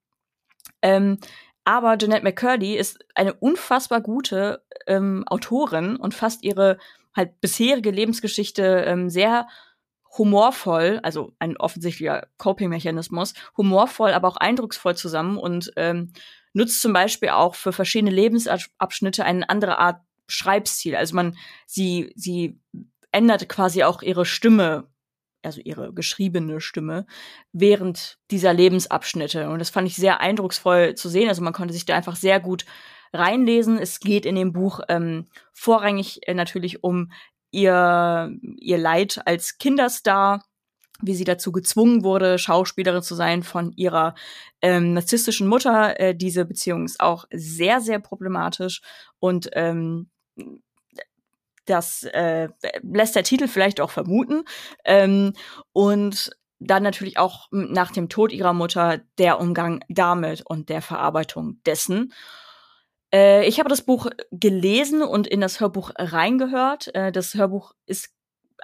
Ähm, 0.82 1.18
aber 1.66 1.98
Jeanette 1.98 2.22
McCurdy 2.22 2.76
ist 2.76 3.04
eine 3.16 3.34
unfassbar 3.34 4.00
gute 4.00 4.62
ähm, 4.86 5.24
Autorin 5.26 5.96
und 5.96 6.14
fasst 6.14 6.44
ihre 6.44 6.78
halt 7.14 7.40
bisherige 7.40 7.90
Lebensgeschichte 7.90 8.84
ähm, 8.86 9.10
sehr 9.10 9.48
humorvoll, 10.16 11.00
also 11.02 11.32
ein 11.40 11.56
offensichtlicher 11.56 12.28
Coping-Mechanismus, 12.38 13.34
humorvoll, 13.56 14.12
aber 14.12 14.28
auch 14.28 14.36
eindrucksvoll 14.36 14.96
zusammen 14.96 15.38
und 15.38 15.72
ähm, 15.74 16.12
nutzt 16.52 16.80
zum 16.80 16.92
Beispiel 16.92 17.30
auch 17.30 17.56
für 17.56 17.72
verschiedene 17.72 18.12
Lebensabschnitte 18.12 19.24
eine 19.24 19.48
andere 19.50 19.78
Art 19.78 20.00
Schreibstil. 20.28 20.94
Also 20.94 21.16
man, 21.16 21.36
sie, 21.66 22.12
sie 22.14 22.60
ändert 23.10 23.48
quasi 23.48 23.82
auch 23.82 24.02
ihre 24.02 24.24
Stimme, 24.24 24.88
also 25.46 25.60
ihre 25.64 25.92
geschriebene 25.92 26.60
Stimme, 26.60 27.06
während 27.52 28.18
dieser 28.30 28.52
Lebensabschnitte. 28.52 29.48
Und 29.48 29.58
das 29.58 29.70
fand 29.70 29.88
ich 29.88 29.96
sehr 29.96 30.20
eindrucksvoll 30.20 30.94
zu 30.94 31.08
sehen. 31.08 31.28
Also 31.28 31.42
man 31.42 31.52
konnte 31.52 31.74
sich 31.74 31.86
da 31.86 31.96
einfach 31.96 32.16
sehr 32.16 32.40
gut 32.40 32.66
reinlesen. 33.12 33.78
Es 33.78 34.00
geht 34.00 34.26
in 34.26 34.34
dem 34.34 34.52
Buch 34.52 34.80
ähm, 34.88 35.26
vorrangig 35.52 36.26
äh, 36.28 36.34
natürlich 36.34 36.84
um 36.84 37.10
ihr, 37.50 38.30
ihr 38.58 38.78
Leid 38.78 39.20
als 39.24 39.58
Kinderstar, 39.58 40.44
wie 41.00 41.14
sie 41.14 41.24
dazu 41.24 41.52
gezwungen 41.52 42.04
wurde, 42.04 42.38
Schauspielerin 42.38 43.02
zu 43.02 43.14
sein 43.14 43.42
von 43.42 43.72
ihrer 43.72 44.14
ähm, 44.62 44.94
narzisstischen 44.94 45.46
Mutter. 45.46 45.98
Äh, 46.00 46.14
diese 46.14 46.44
Beziehung 46.44 46.84
ist 46.84 47.00
auch 47.00 47.26
sehr, 47.30 47.80
sehr 47.80 47.98
problematisch 47.98 48.82
und 49.18 49.50
ähm, 49.52 50.10
das 51.66 52.04
äh, 52.04 52.48
lässt 52.82 53.16
der 53.16 53.24
Titel 53.24 53.48
vielleicht 53.48 53.80
auch 53.80 53.90
vermuten. 53.90 54.44
Ähm, 54.84 55.32
und 55.72 56.30
dann 56.58 56.82
natürlich 56.82 57.18
auch 57.18 57.48
nach 57.50 57.92
dem 57.92 58.08
Tod 58.08 58.32
ihrer 58.32 58.52
Mutter 58.52 59.00
der 59.18 59.40
Umgang 59.40 59.84
damit 59.88 60.42
und 60.46 60.68
der 60.68 60.80
Verarbeitung 60.80 61.60
dessen. 61.66 62.12
Äh, 63.12 63.46
ich 63.46 63.58
habe 63.58 63.68
das 63.68 63.82
Buch 63.82 64.08
gelesen 64.30 65.02
und 65.02 65.26
in 65.26 65.40
das 65.40 65.60
Hörbuch 65.60 65.90
reingehört. 65.96 66.94
Äh, 66.94 67.12
das 67.12 67.34
Hörbuch 67.34 67.72
ist, 67.86 68.10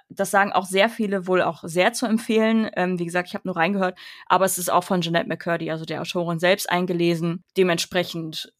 das 0.08 0.30
sagen 0.30 0.52
auch 0.52 0.64
sehr 0.64 0.88
viele, 0.88 1.26
wohl 1.26 1.42
auch 1.42 1.64
sehr 1.64 1.92
zu 1.92 2.06
empfehlen. 2.06 2.70
Ähm, 2.76 2.98
wie 2.98 3.04
gesagt, 3.04 3.28
ich 3.28 3.34
habe 3.34 3.46
nur 3.46 3.56
reingehört, 3.56 3.98
aber 4.26 4.44
es 4.44 4.58
ist 4.58 4.70
auch 4.70 4.84
von 4.84 5.02
Jeanette 5.02 5.28
McCurdy, 5.28 5.70
also 5.70 5.84
der 5.84 6.00
Autorin 6.00 6.38
selbst 6.38 6.70
eingelesen. 6.70 7.44
Dementsprechend 7.56 8.52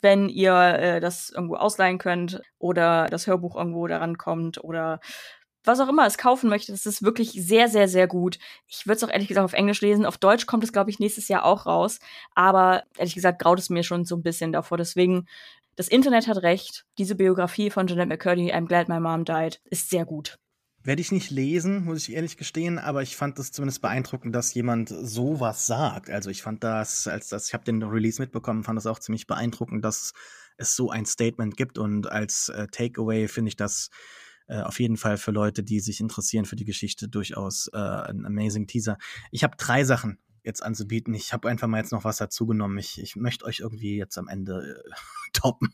wenn 0.00 0.28
ihr 0.28 0.54
äh, 0.54 1.00
das 1.00 1.30
irgendwo 1.30 1.56
ausleihen 1.56 1.98
könnt 1.98 2.40
oder 2.58 3.06
das 3.10 3.26
Hörbuch 3.26 3.56
irgendwo 3.56 3.86
daran 3.86 4.18
kommt 4.18 4.62
oder 4.62 5.00
was 5.64 5.80
auch 5.80 5.88
immer 5.88 6.06
es 6.06 6.18
kaufen 6.18 6.48
möchte, 6.48 6.72
das 6.72 6.86
ist 6.86 7.02
wirklich 7.02 7.32
sehr, 7.32 7.68
sehr, 7.68 7.88
sehr 7.88 8.06
gut. 8.06 8.38
Ich 8.66 8.86
würde 8.86 8.96
es 8.96 9.04
auch 9.04 9.10
ehrlich 9.10 9.28
gesagt 9.28 9.44
auf 9.44 9.52
Englisch 9.52 9.82
lesen. 9.82 10.06
Auf 10.06 10.16
Deutsch 10.16 10.46
kommt 10.46 10.64
es, 10.64 10.72
glaube 10.72 10.90
ich, 10.90 10.98
nächstes 10.98 11.28
Jahr 11.28 11.44
auch 11.44 11.66
raus. 11.66 11.98
Aber 12.34 12.84
ehrlich 12.96 13.14
gesagt 13.14 13.40
graut 13.40 13.58
es 13.58 13.68
mir 13.68 13.82
schon 13.82 14.04
so 14.04 14.16
ein 14.16 14.22
bisschen 14.22 14.52
davor. 14.52 14.78
Deswegen, 14.78 15.26
das 15.76 15.88
Internet 15.88 16.26
hat 16.26 16.38
recht. 16.42 16.86
Diese 16.96 17.14
Biografie 17.14 17.70
von 17.70 17.86
Jeanette 17.86 18.08
McCurdy, 18.08 18.52
I'm 18.52 18.66
Glad 18.66 18.88
My 18.88 18.98
Mom 18.98 19.24
Died, 19.24 19.60
ist 19.66 19.90
sehr 19.90 20.06
gut. 20.06 20.38
Werde 20.84 21.00
ich 21.00 21.12
nicht 21.12 21.30
lesen, 21.30 21.84
muss 21.84 22.08
ich 22.08 22.14
ehrlich 22.14 22.36
gestehen, 22.36 22.78
aber 22.78 23.02
ich 23.02 23.16
fand 23.16 23.38
es 23.38 23.52
zumindest 23.52 23.82
beeindruckend, 23.82 24.34
dass 24.34 24.54
jemand 24.54 24.88
sowas 24.88 25.66
sagt. 25.66 26.08
Also 26.08 26.30
ich 26.30 26.42
fand 26.42 26.62
das, 26.64 27.06
als 27.08 27.28
das, 27.28 27.48
ich 27.48 27.54
habe 27.54 27.64
den 27.64 27.82
Release 27.82 28.22
mitbekommen, 28.22 28.62
fand 28.62 28.76
das 28.76 28.86
auch 28.86 28.98
ziemlich 28.98 29.26
beeindruckend, 29.26 29.84
dass 29.84 30.12
es 30.56 30.76
so 30.76 30.90
ein 30.90 31.04
Statement 31.04 31.56
gibt. 31.56 31.78
Und 31.78 32.10
als 32.10 32.48
äh, 32.48 32.68
Takeaway 32.68 33.28
finde 33.28 33.48
ich 33.48 33.56
das 33.56 33.90
äh, 34.46 34.60
auf 34.62 34.80
jeden 34.80 34.96
Fall 34.96 35.18
für 35.18 35.30
Leute, 35.30 35.62
die 35.62 35.80
sich 35.80 36.00
interessieren 36.00 36.44
für 36.44 36.56
die 36.56 36.64
Geschichte, 36.64 37.08
durchaus 37.08 37.68
äh, 37.72 37.76
ein 37.76 38.24
amazing 38.24 38.66
Teaser. 38.66 38.98
Ich 39.30 39.44
habe 39.44 39.56
drei 39.56 39.84
Sachen 39.84 40.18
jetzt 40.42 40.62
anzubieten. 40.62 41.12
Ich 41.14 41.32
habe 41.32 41.48
einfach 41.48 41.68
mal 41.68 41.78
jetzt 41.78 41.92
noch 41.92 42.04
was 42.04 42.16
dazu 42.16 42.46
genommen. 42.46 42.78
Ich, 42.78 43.00
ich 43.00 43.16
möchte 43.16 43.44
euch 43.44 43.60
irgendwie 43.60 43.96
jetzt 43.96 44.16
am 44.16 44.28
Ende 44.28 44.82
äh, 44.84 44.90
toppen. 45.32 45.68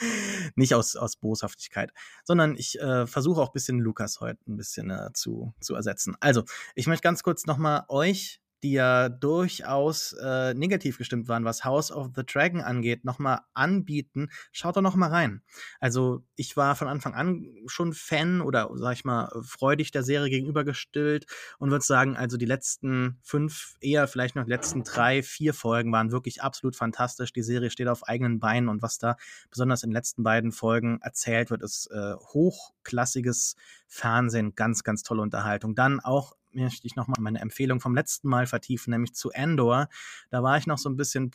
Nicht 0.54 0.74
aus, 0.74 0.96
aus 0.96 1.16
Boshaftigkeit, 1.16 1.92
sondern 2.24 2.56
ich 2.56 2.78
äh, 2.80 3.06
versuche 3.06 3.40
auch 3.40 3.50
ein 3.50 3.54
bisschen 3.54 3.78
Lukas 3.78 4.20
heute 4.20 4.40
ein 4.48 4.56
bisschen 4.56 4.90
äh, 4.90 5.10
zu, 5.12 5.54
zu 5.60 5.74
ersetzen. 5.74 6.16
Also, 6.20 6.44
ich 6.74 6.86
möchte 6.86 7.02
ganz 7.02 7.22
kurz 7.22 7.46
nochmal 7.46 7.84
euch 7.88 8.40
die 8.62 8.72
ja 8.72 9.08
durchaus 9.08 10.12
äh, 10.14 10.54
negativ 10.54 10.98
gestimmt 10.98 11.28
waren, 11.28 11.44
was 11.44 11.64
House 11.64 11.92
of 11.92 12.10
the 12.16 12.24
Dragon 12.24 12.60
angeht, 12.60 13.04
nochmal 13.04 13.40
anbieten. 13.54 14.30
Schaut 14.52 14.76
doch 14.76 14.82
nochmal 14.82 15.10
rein. 15.10 15.42
Also 15.80 16.24
ich 16.34 16.56
war 16.56 16.74
von 16.76 16.88
Anfang 16.88 17.14
an 17.14 17.46
schon 17.66 17.92
Fan 17.92 18.40
oder 18.40 18.70
sag 18.74 18.94
ich 18.94 19.04
mal 19.04 19.30
freudig 19.42 19.90
der 19.90 20.02
Serie 20.02 20.30
gegenübergestellt 20.30 21.26
und 21.58 21.70
würde 21.70 21.84
sagen, 21.84 22.16
also 22.16 22.36
die 22.36 22.46
letzten 22.46 23.18
fünf, 23.22 23.76
eher 23.80 24.08
vielleicht 24.08 24.36
noch 24.36 24.44
die 24.44 24.50
letzten 24.50 24.82
drei, 24.82 25.22
vier 25.22 25.54
Folgen 25.54 25.92
waren 25.92 26.10
wirklich 26.10 26.42
absolut 26.42 26.76
fantastisch. 26.76 27.32
Die 27.32 27.42
Serie 27.42 27.70
steht 27.70 27.88
auf 27.88 28.08
eigenen 28.08 28.40
Beinen 28.40 28.68
und 28.68 28.82
was 28.82 28.98
da 28.98 29.16
besonders 29.50 29.82
in 29.82 29.90
den 29.90 29.94
letzten 29.94 30.22
beiden 30.22 30.52
Folgen 30.52 30.98
erzählt 31.02 31.50
wird, 31.50 31.62
ist 31.62 31.90
äh, 31.90 32.14
hochklassiges 32.14 33.56
Fernsehen, 33.88 34.54
ganz, 34.54 34.84
ganz 34.84 35.02
tolle 35.02 35.22
Unterhaltung. 35.22 35.74
Dann 35.74 36.00
auch 36.00 36.36
möchte 36.52 36.86
ich 36.86 36.96
nochmal 36.96 37.20
meine 37.20 37.40
Empfehlung 37.40 37.80
vom 37.80 37.94
letzten 37.94 38.28
Mal 38.28 38.46
vertiefen, 38.46 38.90
nämlich 38.90 39.14
zu 39.14 39.32
Andor. 39.32 39.88
Da 40.30 40.42
war 40.42 40.56
ich 40.56 40.66
noch 40.66 40.78
so 40.78 40.88
ein 40.88 40.96
bisschen, 40.96 41.30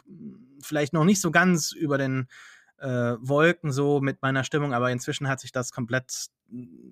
vielleicht 0.61 0.93
noch 0.93 1.03
nicht 1.03 1.21
so 1.21 1.31
ganz 1.31 1.71
über 1.71 1.97
den 1.97 2.27
äh, 2.79 3.15
Wolken 3.19 3.71
so 3.71 4.01
mit 4.01 4.21
meiner 4.21 4.43
Stimmung, 4.43 4.73
aber 4.73 4.91
inzwischen 4.91 5.27
hat 5.27 5.39
sich 5.39 5.51
das 5.51 5.71
komplett, 5.71 6.27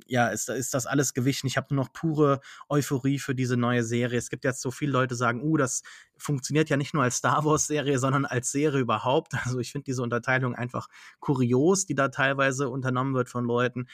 ja, 0.07 0.29
ist, 0.29 0.49
ist 0.49 0.73
das 0.73 0.85
alles 0.85 1.13
gewichen. 1.13 1.47
Ich 1.47 1.57
habe 1.57 1.73
nur 1.73 1.83
noch 1.83 1.93
pure 1.93 2.39
Euphorie 2.69 3.19
für 3.19 3.35
diese 3.35 3.57
neue 3.57 3.83
Serie. 3.83 4.17
Es 4.17 4.29
gibt 4.29 4.45
jetzt 4.45 4.61
so 4.61 4.71
viele 4.71 4.93
Leute, 4.93 5.15
sagen, 5.15 5.41
uh, 5.41 5.57
das 5.57 5.83
funktioniert 6.17 6.69
ja 6.69 6.77
nicht 6.77 6.93
nur 6.93 7.03
als 7.03 7.17
Star 7.17 7.43
Wars-Serie, 7.43 7.99
sondern 7.99 8.25
als 8.25 8.51
Serie 8.51 8.79
überhaupt. 8.79 9.33
Also 9.43 9.59
ich 9.59 9.71
finde 9.71 9.85
diese 9.85 10.01
Unterteilung 10.01 10.55
einfach 10.55 10.87
kurios, 11.19 11.85
die 11.85 11.95
da 11.95 12.07
teilweise 12.07 12.69
unternommen 12.69 13.13
wird 13.13 13.27
von 13.27 13.43
Leuten. 13.43 13.87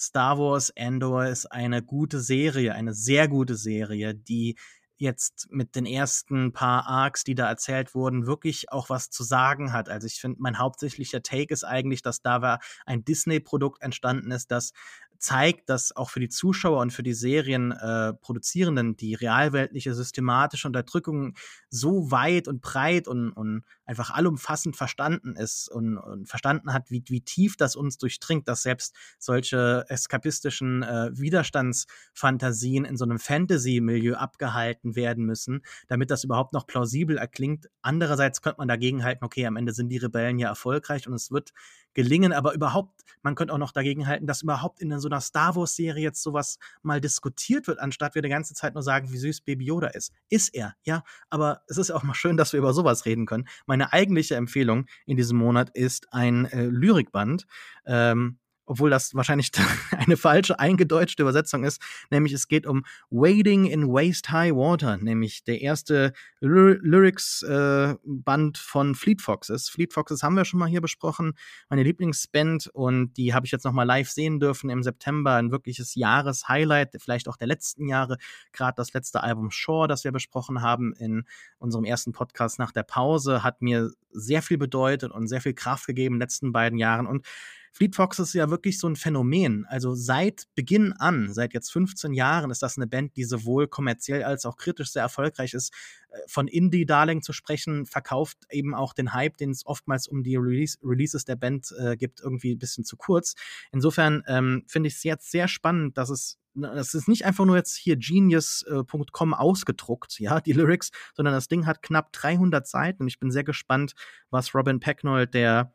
Star 0.00 0.38
Wars 0.38 0.72
Andor 0.76 1.26
ist 1.26 1.46
eine 1.46 1.82
gute 1.82 2.20
Serie, 2.20 2.74
eine 2.74 2.94
sehr 2.94 3.28
gute 3.28 3.54
Serie, 3.54 4.14
die 4.14 4.56
jetzt 4.96 5.48
mit 5.50 5.76
den 5.76 5.86
ersten 5.86 6.52
paar 6.52 6.86
Arcs, 6.86 7.24
die 7.24 7.34
da 7.34 7.48
erzählt 7.48 7.94
wurden, 7.94 8.26
wirklich 8.26 8.70
auch 8.70 8.90
was 8.90 9.10
zu 9.10 9.24
sagen 9.24 9.72
hat. 9.72 9.88
Also 9.88 10.06
ich 10.06 10.20
finde, 10.20 10.40
mein 10.40 10.58
hauptsächlicher 10.58 11.22
Take 11.22 11.52
ist 11.52 11.64
eigentlich, 11.64 12.02
dass 12.02 12.20
da 12.20 12.58
ein 12.84 13.04
Disney-Produkt 13.04 13.82
entstanden 13.82 14.30
ist, 14.30 14.50
das 14.50 14.72
zeigt, 15.20 15.68
dass 15.68 15.94
auch 15.94 16.10
für 16.10 16.18
die 16.18 16.30
Zuschauer 16.30 16.80
und 16.80 16.92
für 16.92 17.02
die 17.02 17.12
Serienproduzierenden 17.12 18.92
äh, 18.92 18.96
die 18.96 19.14
realweltliche 19.14 19.94
systematische 19.94 20.66
Unterdrückung 20.66 21.34
so 21.68 22.10
weit 22.10 22.48
und 22.48 22.62
breit 22.62 23.06
und, 23.06 23.30
und 23.30 23.62
einfach 23.84 24.10
allumfassend 24.10 24.76
verstanden 24.76 25.36
ist 25.36 25.68
und, 25.70 25.98
und 25.98 26.26
verstanden 26.26 26.72
hat, 26.72 26.90
wie, 26.90 27.04
wie 27.06 27.20
tief 27.20 27.56
das 27.56 27.76
uns 27.76 27.98
durchdringt, 27.98 28.48
dass 28.48 28.62
selbst 28.62 28.96
solche 29.18 29.84
eskapistischen 29.88 30.82
äh, 30.82 31.10
Widerstandsfantasien 31.12 32.86
in 32.86 32.96
so 32.96 33.04
einem 33.04 33.18
Fantasy-Milieu 33.18 34.14
abgehalten 34.14 34.96
werden 34.96 35.26
müssen, 35.26 35.62
damit 35.86 36.10
das 36.10 36.24
überhaupt 36.24 36.54
noch 36.54 36.66
plausibel 36.66 37.18
erklingt. 37.18 37.68
Andererseits 37.82 38.40
könnte 38.40 38.58
man 38.58 38.68
dagegen 38.68 39.04
halten, 39.04 39.24
okay, 39.24 39.44
am 39.46 39.56
Ende 39.56 39.74
sind 39.74 39.90
die 39.90 39.98
Rebellen 39.98 40.38
ja 40.38 40.48
erfolgreich 40.48 41.06
und 41.06 41.12
es 41.14 41.30
wird 41.30 41.52
gelingen, 41.94 42.32
aber 42.32 42.54
überhaupt, 42.54 43.02
man 43.22 43.34
könnte 43.34 43.54
auch 43.54 43.58
noch 43.58 43.72
dagegen 43.72 44.06
halten, 44.06 44.26
dass 44.26 44.42
überhaupt 44.42 44.80
in 44.80 44.98
so 44.98 45.08
einer 45.08 45.20
Star 45.20 45.54
Wars-Serie 45.56 46.02
jetzt 46.02 46.22
sowas 46.22 46.58
mal 46.82 47.00
diskutiert 47.00 47.66
wird, 47.66 47.78
anstatt 47.78 48.14
wir 48.14 48.22
die 48.22 48.28
ganze 48.28 48.54
Zeit 48.54 48.74
nur 48.74 48.82
sagen, 48.82 49.12
wie 49.12 49.18
süß 49.18 49.42
Baby 49.42 49.66
Yoda 49.66 49.88
ist. 49.88 50.12
Ist 50.28 50.54
er, 50.54 50.74
ja, 50.82 51.04
aber 51.28 51.62
es 51.68 51.78
ist 51.78 51.88
ja 51.88 51.96
auch 51.96 52.02
mal 52.02 52.14
schön, 52.14 52.36
dass 52.36 52.52
wir 52.52 52.58
über 52.58 52.72
sowas 52.72 53.06
reden 53.06 53.26
können. 53.26 53.48
Meine 53.66 53.92
eigentliche 53.92 54.36
Empfehlung 54.36 54.86
in 55.06 55.16
diesem 55.16 55.38
Monat 55.38 55.70
ist 55.70 56.12
ein 56.12 56.46
äh, 56.46 56.64
Lyrikband. 56.64 57.46
Ähm, 57.86 58.39
obwohl 58.70 58.88
das 58.88 59.14
wahrscheinlich 59.16 59.50
eine 59.90 60.16
falsche 60.16 60.60
eingedeutschte 60.60 61.24
Übersetzung 61.24 61.64
ist, 61.64 61.82
nämlich 62.10 62.32
es 62.32 62.46
geht 62.46 62.68
um 62.68 62.84
Wading 63.10 63.66
in 63.66 63.88
Waist 63.88 64.30
High 64.30 64.52
Water, 64.52 64.96
nämlich 64.96 65.42
der 65.42 65.60
erste 65.60 66.12
Lyrics-Band 66.38 68.56
äh, 68.56 68.60
von 68.60 68.94
Fleet 68.94 69.20
Foxes. 69.20 69.68
Fleet 69.68 69.92
Foxes 69.92 70.22
haben 70.22 70.36
wir 70.36 70.44
schon 70.44 70.60
mal 70.60 70.68
hier 70.68 70.80
besprochen, 70.80 71.32
meine 71.68 71.82
Lieblingsband 71.82 72.68
und 72.68 73.16
die 73.16 73.34
habe 73.34 73.44
ich 73.44 73.50
jetzt 73.50 73.64
noch 73.64 73.72
mal 73.72 73.82
live 73.82 74.08
sehen 74.08 74.38
dürfen 74.38 74.70
im 74.70 74.84
September, 74.84 75.34
ein 75.34 75.50
wirkliches 75.50 75.96
Jahreshighlight, 75.96 76.94
vielleicht 77.00 77.26
auch 77.26 77.36
der 77.36 77.48
letzten 77.48 77.88
Jahre, 77.88 78.18
gerade 78.52 78.76
das 78.76 78.92
letzte 78.92 79.24
Album 79.24 79.50
Shore, 79.50 79.88
das 79.88 80.04
wir 80.04 80.12
besprochen 80.12 80.62
haben 80.62 80.92
in 80.92 81.24
unserem 81.58 81.84
ersten 81.84 82.12
Podcast 82.12 82.60
nach 82.60 82.70
der 82.70 82.84
Pause, 82.84 83.42
hat 83.42 83.62
mir 83.62 83.90
sehr 84.12 84.42
viel 84.42 84.58
bedeutet 84.58 85.10
und 85.10 85.26
sehr 85.26 85.40
viel 85.40 85.54
Kraft 85.54 85.88
gegeben 85.88 86.14
in 86.14 86.20
den 86.20 86.22
letzten 86.22 86.52
beiden 86.52 86.78
Jahren 86.78 87.08
und 87.08 87.26
Fleet 87.72 87.94
Fox 87.94 88.18
ist 88.18 88.34
ja 88.34 88.50
wirklich 88.50 88.78
so 88.78 88.88
ein 88.88 88.96
Phänomen. 88.96 89.64
Also 89.66 89.94
seit 89.94 90.44
Beginn 90.54 90.92
an, 90.92 91.32
seit 91.32 91.54
jetzt 91.54 91.70
15 91.70 92.12
Jahren, 92.12 92.50
ist 92.50 92.62
das 92.62 92.76
eine 92.76 92.86
Band, 92.86 93.16
die 93.16 93.24
sowohl 93.24 93.68
kommerziell 93.68 94.24
als 94.24 94.44
auch 94.44 94.56
kritisch 94.56 94.92
sehr 94.92 95.02
erfolgreich 95.02 95.54
ist. 95.54 95.72
Äh, 96.10 96.18
von 96.26 96.48
Indie-Darling 96.48 97.22
zu 97.22 97.32
sprechen, 97.32 97.86
verkauft 97.86 98.38
eben 98.50 98.74
auch 98.74 98.92
den 98.92 99.12
Hype, 99.12 99.36
den 99.36 99.50
es 99.50 99.64
oftmals 99.66 100.08
um 100.08 100.22
die 100.22 100.36
Release 100.36 100.78
Releases 100.82 101.24
der 101.24 101.36
Band 101.36 101.72
äh, 101.78 101.96
gibt, 101.96 102.20
irgendwie 102.20 102.54
ein 102.54 102.58
bisschen 102.58 102.84
zu 102.84 102.96
kurz. 102.96 103.34
Insofern 103.72 104.22
ähm, 104.26 104.64
finde 104.66 104.88
ich 104.88 104.96
es 104.96 105.04
jetzt 105.04 105.30
sehr 105.30 105.48
spannend, 105.48 105.96
dass 105.96 106.10
es 106.10 106.38
das 106.54 106.94
ist 106.94 107.06
nicht 107.06 107.24
einfach 107.24 107.44
nur 107.44 107.56
jetzt 107.56 107.76
hier 107.76 107.96
genius.com 107.96 109.34
ausgedruckt, 109.34 110.18
ja, 110.18 110.40
die 110.40 110.52
Lyrics, 110.52 110.90
sondern 111.14 111.32
das 111.32 111.46
Ding 111.46 111.64
hat 111.64 111.80
knapp 111.80 112.12
300 112.12 112.66
Seiten 112.66 113.04
und 113.04 113.08
ich 113.08 113.20
bin 113.20 113.30
sehr 113.30 113.44
gespannt, 113.44 113.94
was 114.30 114.52
Robin 114.52 114.80
Pecknold, 114.80 115.32
der 115.32 115.72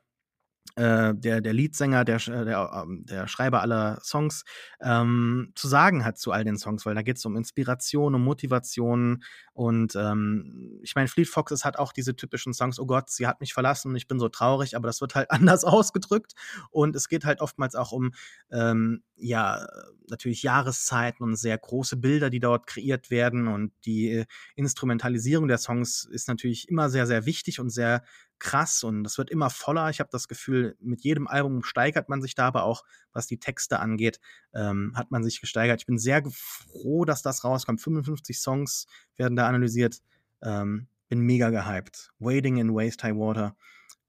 äh, 0.76 1.14
der, 1.16 1.42
der 1.42 1.54
Leadsänger, 1.54 2.04
der, 2.04 2.18
der, 2.18 2.84
ähm, 2.84 3.06
der 3.06 3.28
Schreiber 3.28 3.62
aller 3.62 4.00
Songs, 4.04 4.44
ähm, 4.82 5.52
zu 5.56 5.68
sagen 5.68 6.04
hat 6.04 6.18
zu 6.18 6.32
all 6.32 6.44
den 6.44 6.58
Songs, 6.58 6.86
weil 6.86 6.96
da 6.96 7.02
geht 7.02 7.18
es 7.18 7.26
um 7.26 7.38
Inspiration, 7.38 8.14
um 8.14 8.24
Motivation 8.24 9.24
und 9.54 9.96
ähm, 9.96 10.80
ich 10.84 10.96
meine, 10.96 11.08
Fleet 11.08 11.30
Foxes 11.30 11.64
hat 11.64 11.80
auch 11.80 11.94
diese 11.94 12.16
typischen 12.16 12.54
Songs, 12.54 12.78
oh 12.78 12.86
Gott, 12.86 13.10
sie 13.10 13.26
hat 13.26 13.40
mich 13.40 13.54
verlassen 13.54 13.92
und 13.92 13.96
ich 13.96 14.08
bin 14.08 14.20
so 14.20 14.28
traurig, 14.28 14.76
aber 14.76 14.88
das 14.88 15.00
wird 15.00 15.16
halt 15.16 15.32
anders 15.32 15.64
ausgedrückt. 15.64 16.34
Und 16.72 16.94
es 16.96 17.08
geht 17.08 17.24
halt 17.24 17.40
oftmals 17.40 17.76
auch 17.76 17.94
um, 17.94 18.12
ähm, 18.52 19.02
ja, 19.16 19.66
natürlich 20.10 20.44
Jahreszeiten 20.44 21.24
und 21.24 21.38
sehr 21.38 21.58
große 21.58 21.96
Bilder, 21.96 22.30
die 22.30 22.42
dort 22.42 22.68
kreiert 22.68 23.10
werden 23.10 23.48
und 23.48 23.72
die 23.86 24.26
Instrumentalisierung 24.56 25.48
der 25.48 25.58
Songs 25.58 26.04
ist 26.04 26.28
natürlich 26.28 26.68
immer 26.68 26.90
sehr, 26.90 27.08
sehr 27.08 27.26
wichtig 27.26 27.60
und 27.62 27.70
sehr 27.70 28.04
krass 28.40 28.84
und 28.84 29.06
es 29.06 29.18
wird 29.18 29.30
immer 29.30 29.50
voller. 29.50 29.90
Ich 29.90 30.00
habe 30.00 30.10
das 30.12 30.28
Gefühl, 30.28 30.76
mit 30.80 31.02
jedem 31.04 31.28
Album 31.28 31.64
steigert 31.64 32.10
man 32.10 32.22
sich 32.22 32.36
da, 32.36 32.48
aber 32.48 32.64
auch 32.64 32.84
was 33.14 33.28
die 33.28 33.40
Texte 33.40 33.80
angeht, 33.80 34.20
ähm, 34.54 34.94
hat 34.96 35.12
man 35.12 35.24
sich 35.24 35.42
gesteigert. 35.42 35.82
Ich 35.82 35.86
bin 35.86 35.98
sehr 35.98 36.24
froh, 36.30 37.06
dass 37.06 37.22
das 37.22 37.44
rauskommt. 37.44 37.82
55 37.82 38.40
Songs 38.40 38.88
werden 39.18 39.36
da 39.36 39.48
analysiert. 39.48 40.02
Ähm, 40.42 40.88
bin 41.08 41.20
mega 41.20 41.50
gehypt. 41.50 42.12
Waiting 42.20 42.58
in 42.58 42.74
Waste 42.74 43.04
High 43.04 43.16
Water 43.16 43.56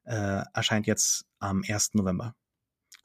äh, 0.05 0.43
erscheint 0.55 0.87
jetzt 0.87 1.27
am 1.39 1.63
1. 1.67 1.95
November. 1.95 2.35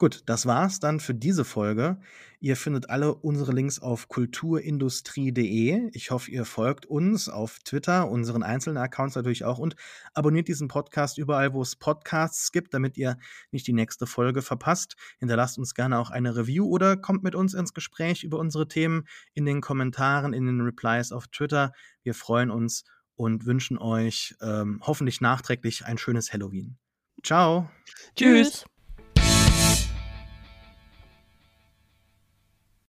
Gut, 0.02 0.24
das 0.26 0.46
war's 0.46 0.80
dann 0.80 0.98
für 0.98 1.14
diese 1.14 1.44
Folge. 1.44 1.96
Ihr 2.40 2.56
findet 2.56 2.90
alle 2.90 3.14
unsere 3.14 3.52
Links 3.52 3.78
auf 3.78 4.08
kulturindustrie.de. 4.08 5.90
Ich 5.92 6.10
hoffe, 6.10 6.28
ihr 6.28 6.44
folgt 6.44 6.86
uns 6.86 7.28
auf 7.28 7.60
Twitter, 7.60 8.10
unseren 8.10 8.42
einzelnen 8.42 8.78
Accounts 8.78 9.14
natürlich 9.14 9.44
auch 9.44 9.60
und 9.60 9.76
abonniert 10.12 10.48
diesen 10.48 10.66
Podcast 10.66 11.18
überall, 11.18 11.52
wo 11.54 11.62
es 11.62 11.76
Podcasts 11.76 12.50
gibt, 12.50 12.74
damit 12.74 12.96
ihr 12.96 13.16
nicht 13.52 13.64
die 13.68 13.72
nächste 13.72 14.08
Folge 14.08 14.42
verpasst. 14.42 14.96
Hinterlasst 15.20 15.56
uns 15.56 15.72
gerne 15.72 16.00
auch 16.00 16.10
eine 16.10 16.34
Review 16.34 16.66
oder 16.66 16.96
kommt 16.96 17.22
mit 17.22 17.36
uns 17.36 17.54
ins 17.54 17.72
Gespräch 17.72 18.24
über 18.24 18.40
unsere 18.40 18.66
Themen 18.66 19.06
in 19.34 19.44
den 19.44 19.60
Kommentaren, 19.60 20.32
in 20.32 20.46
den 20.46 20.62
Replies 20.62 21.12
auf 21.12 21.28
Twitter. 21.28 21.70
Wir 22.02 22.14
freuen 22.14 22.50
uns 22.50 22.82
und 23.14 23.46
wünschen 23.46 23.78
euch 23.78 24.34
ähm, 24.42 24.80
hoffentlich 24.82 25.20
nachträglich 25.20 25.84
ein 25.84 25.96
schönes 25.96 26.32
Halloween. 26.32 26.76
Ciao. 27.22 27.70
Tschüss. 28.16 28.64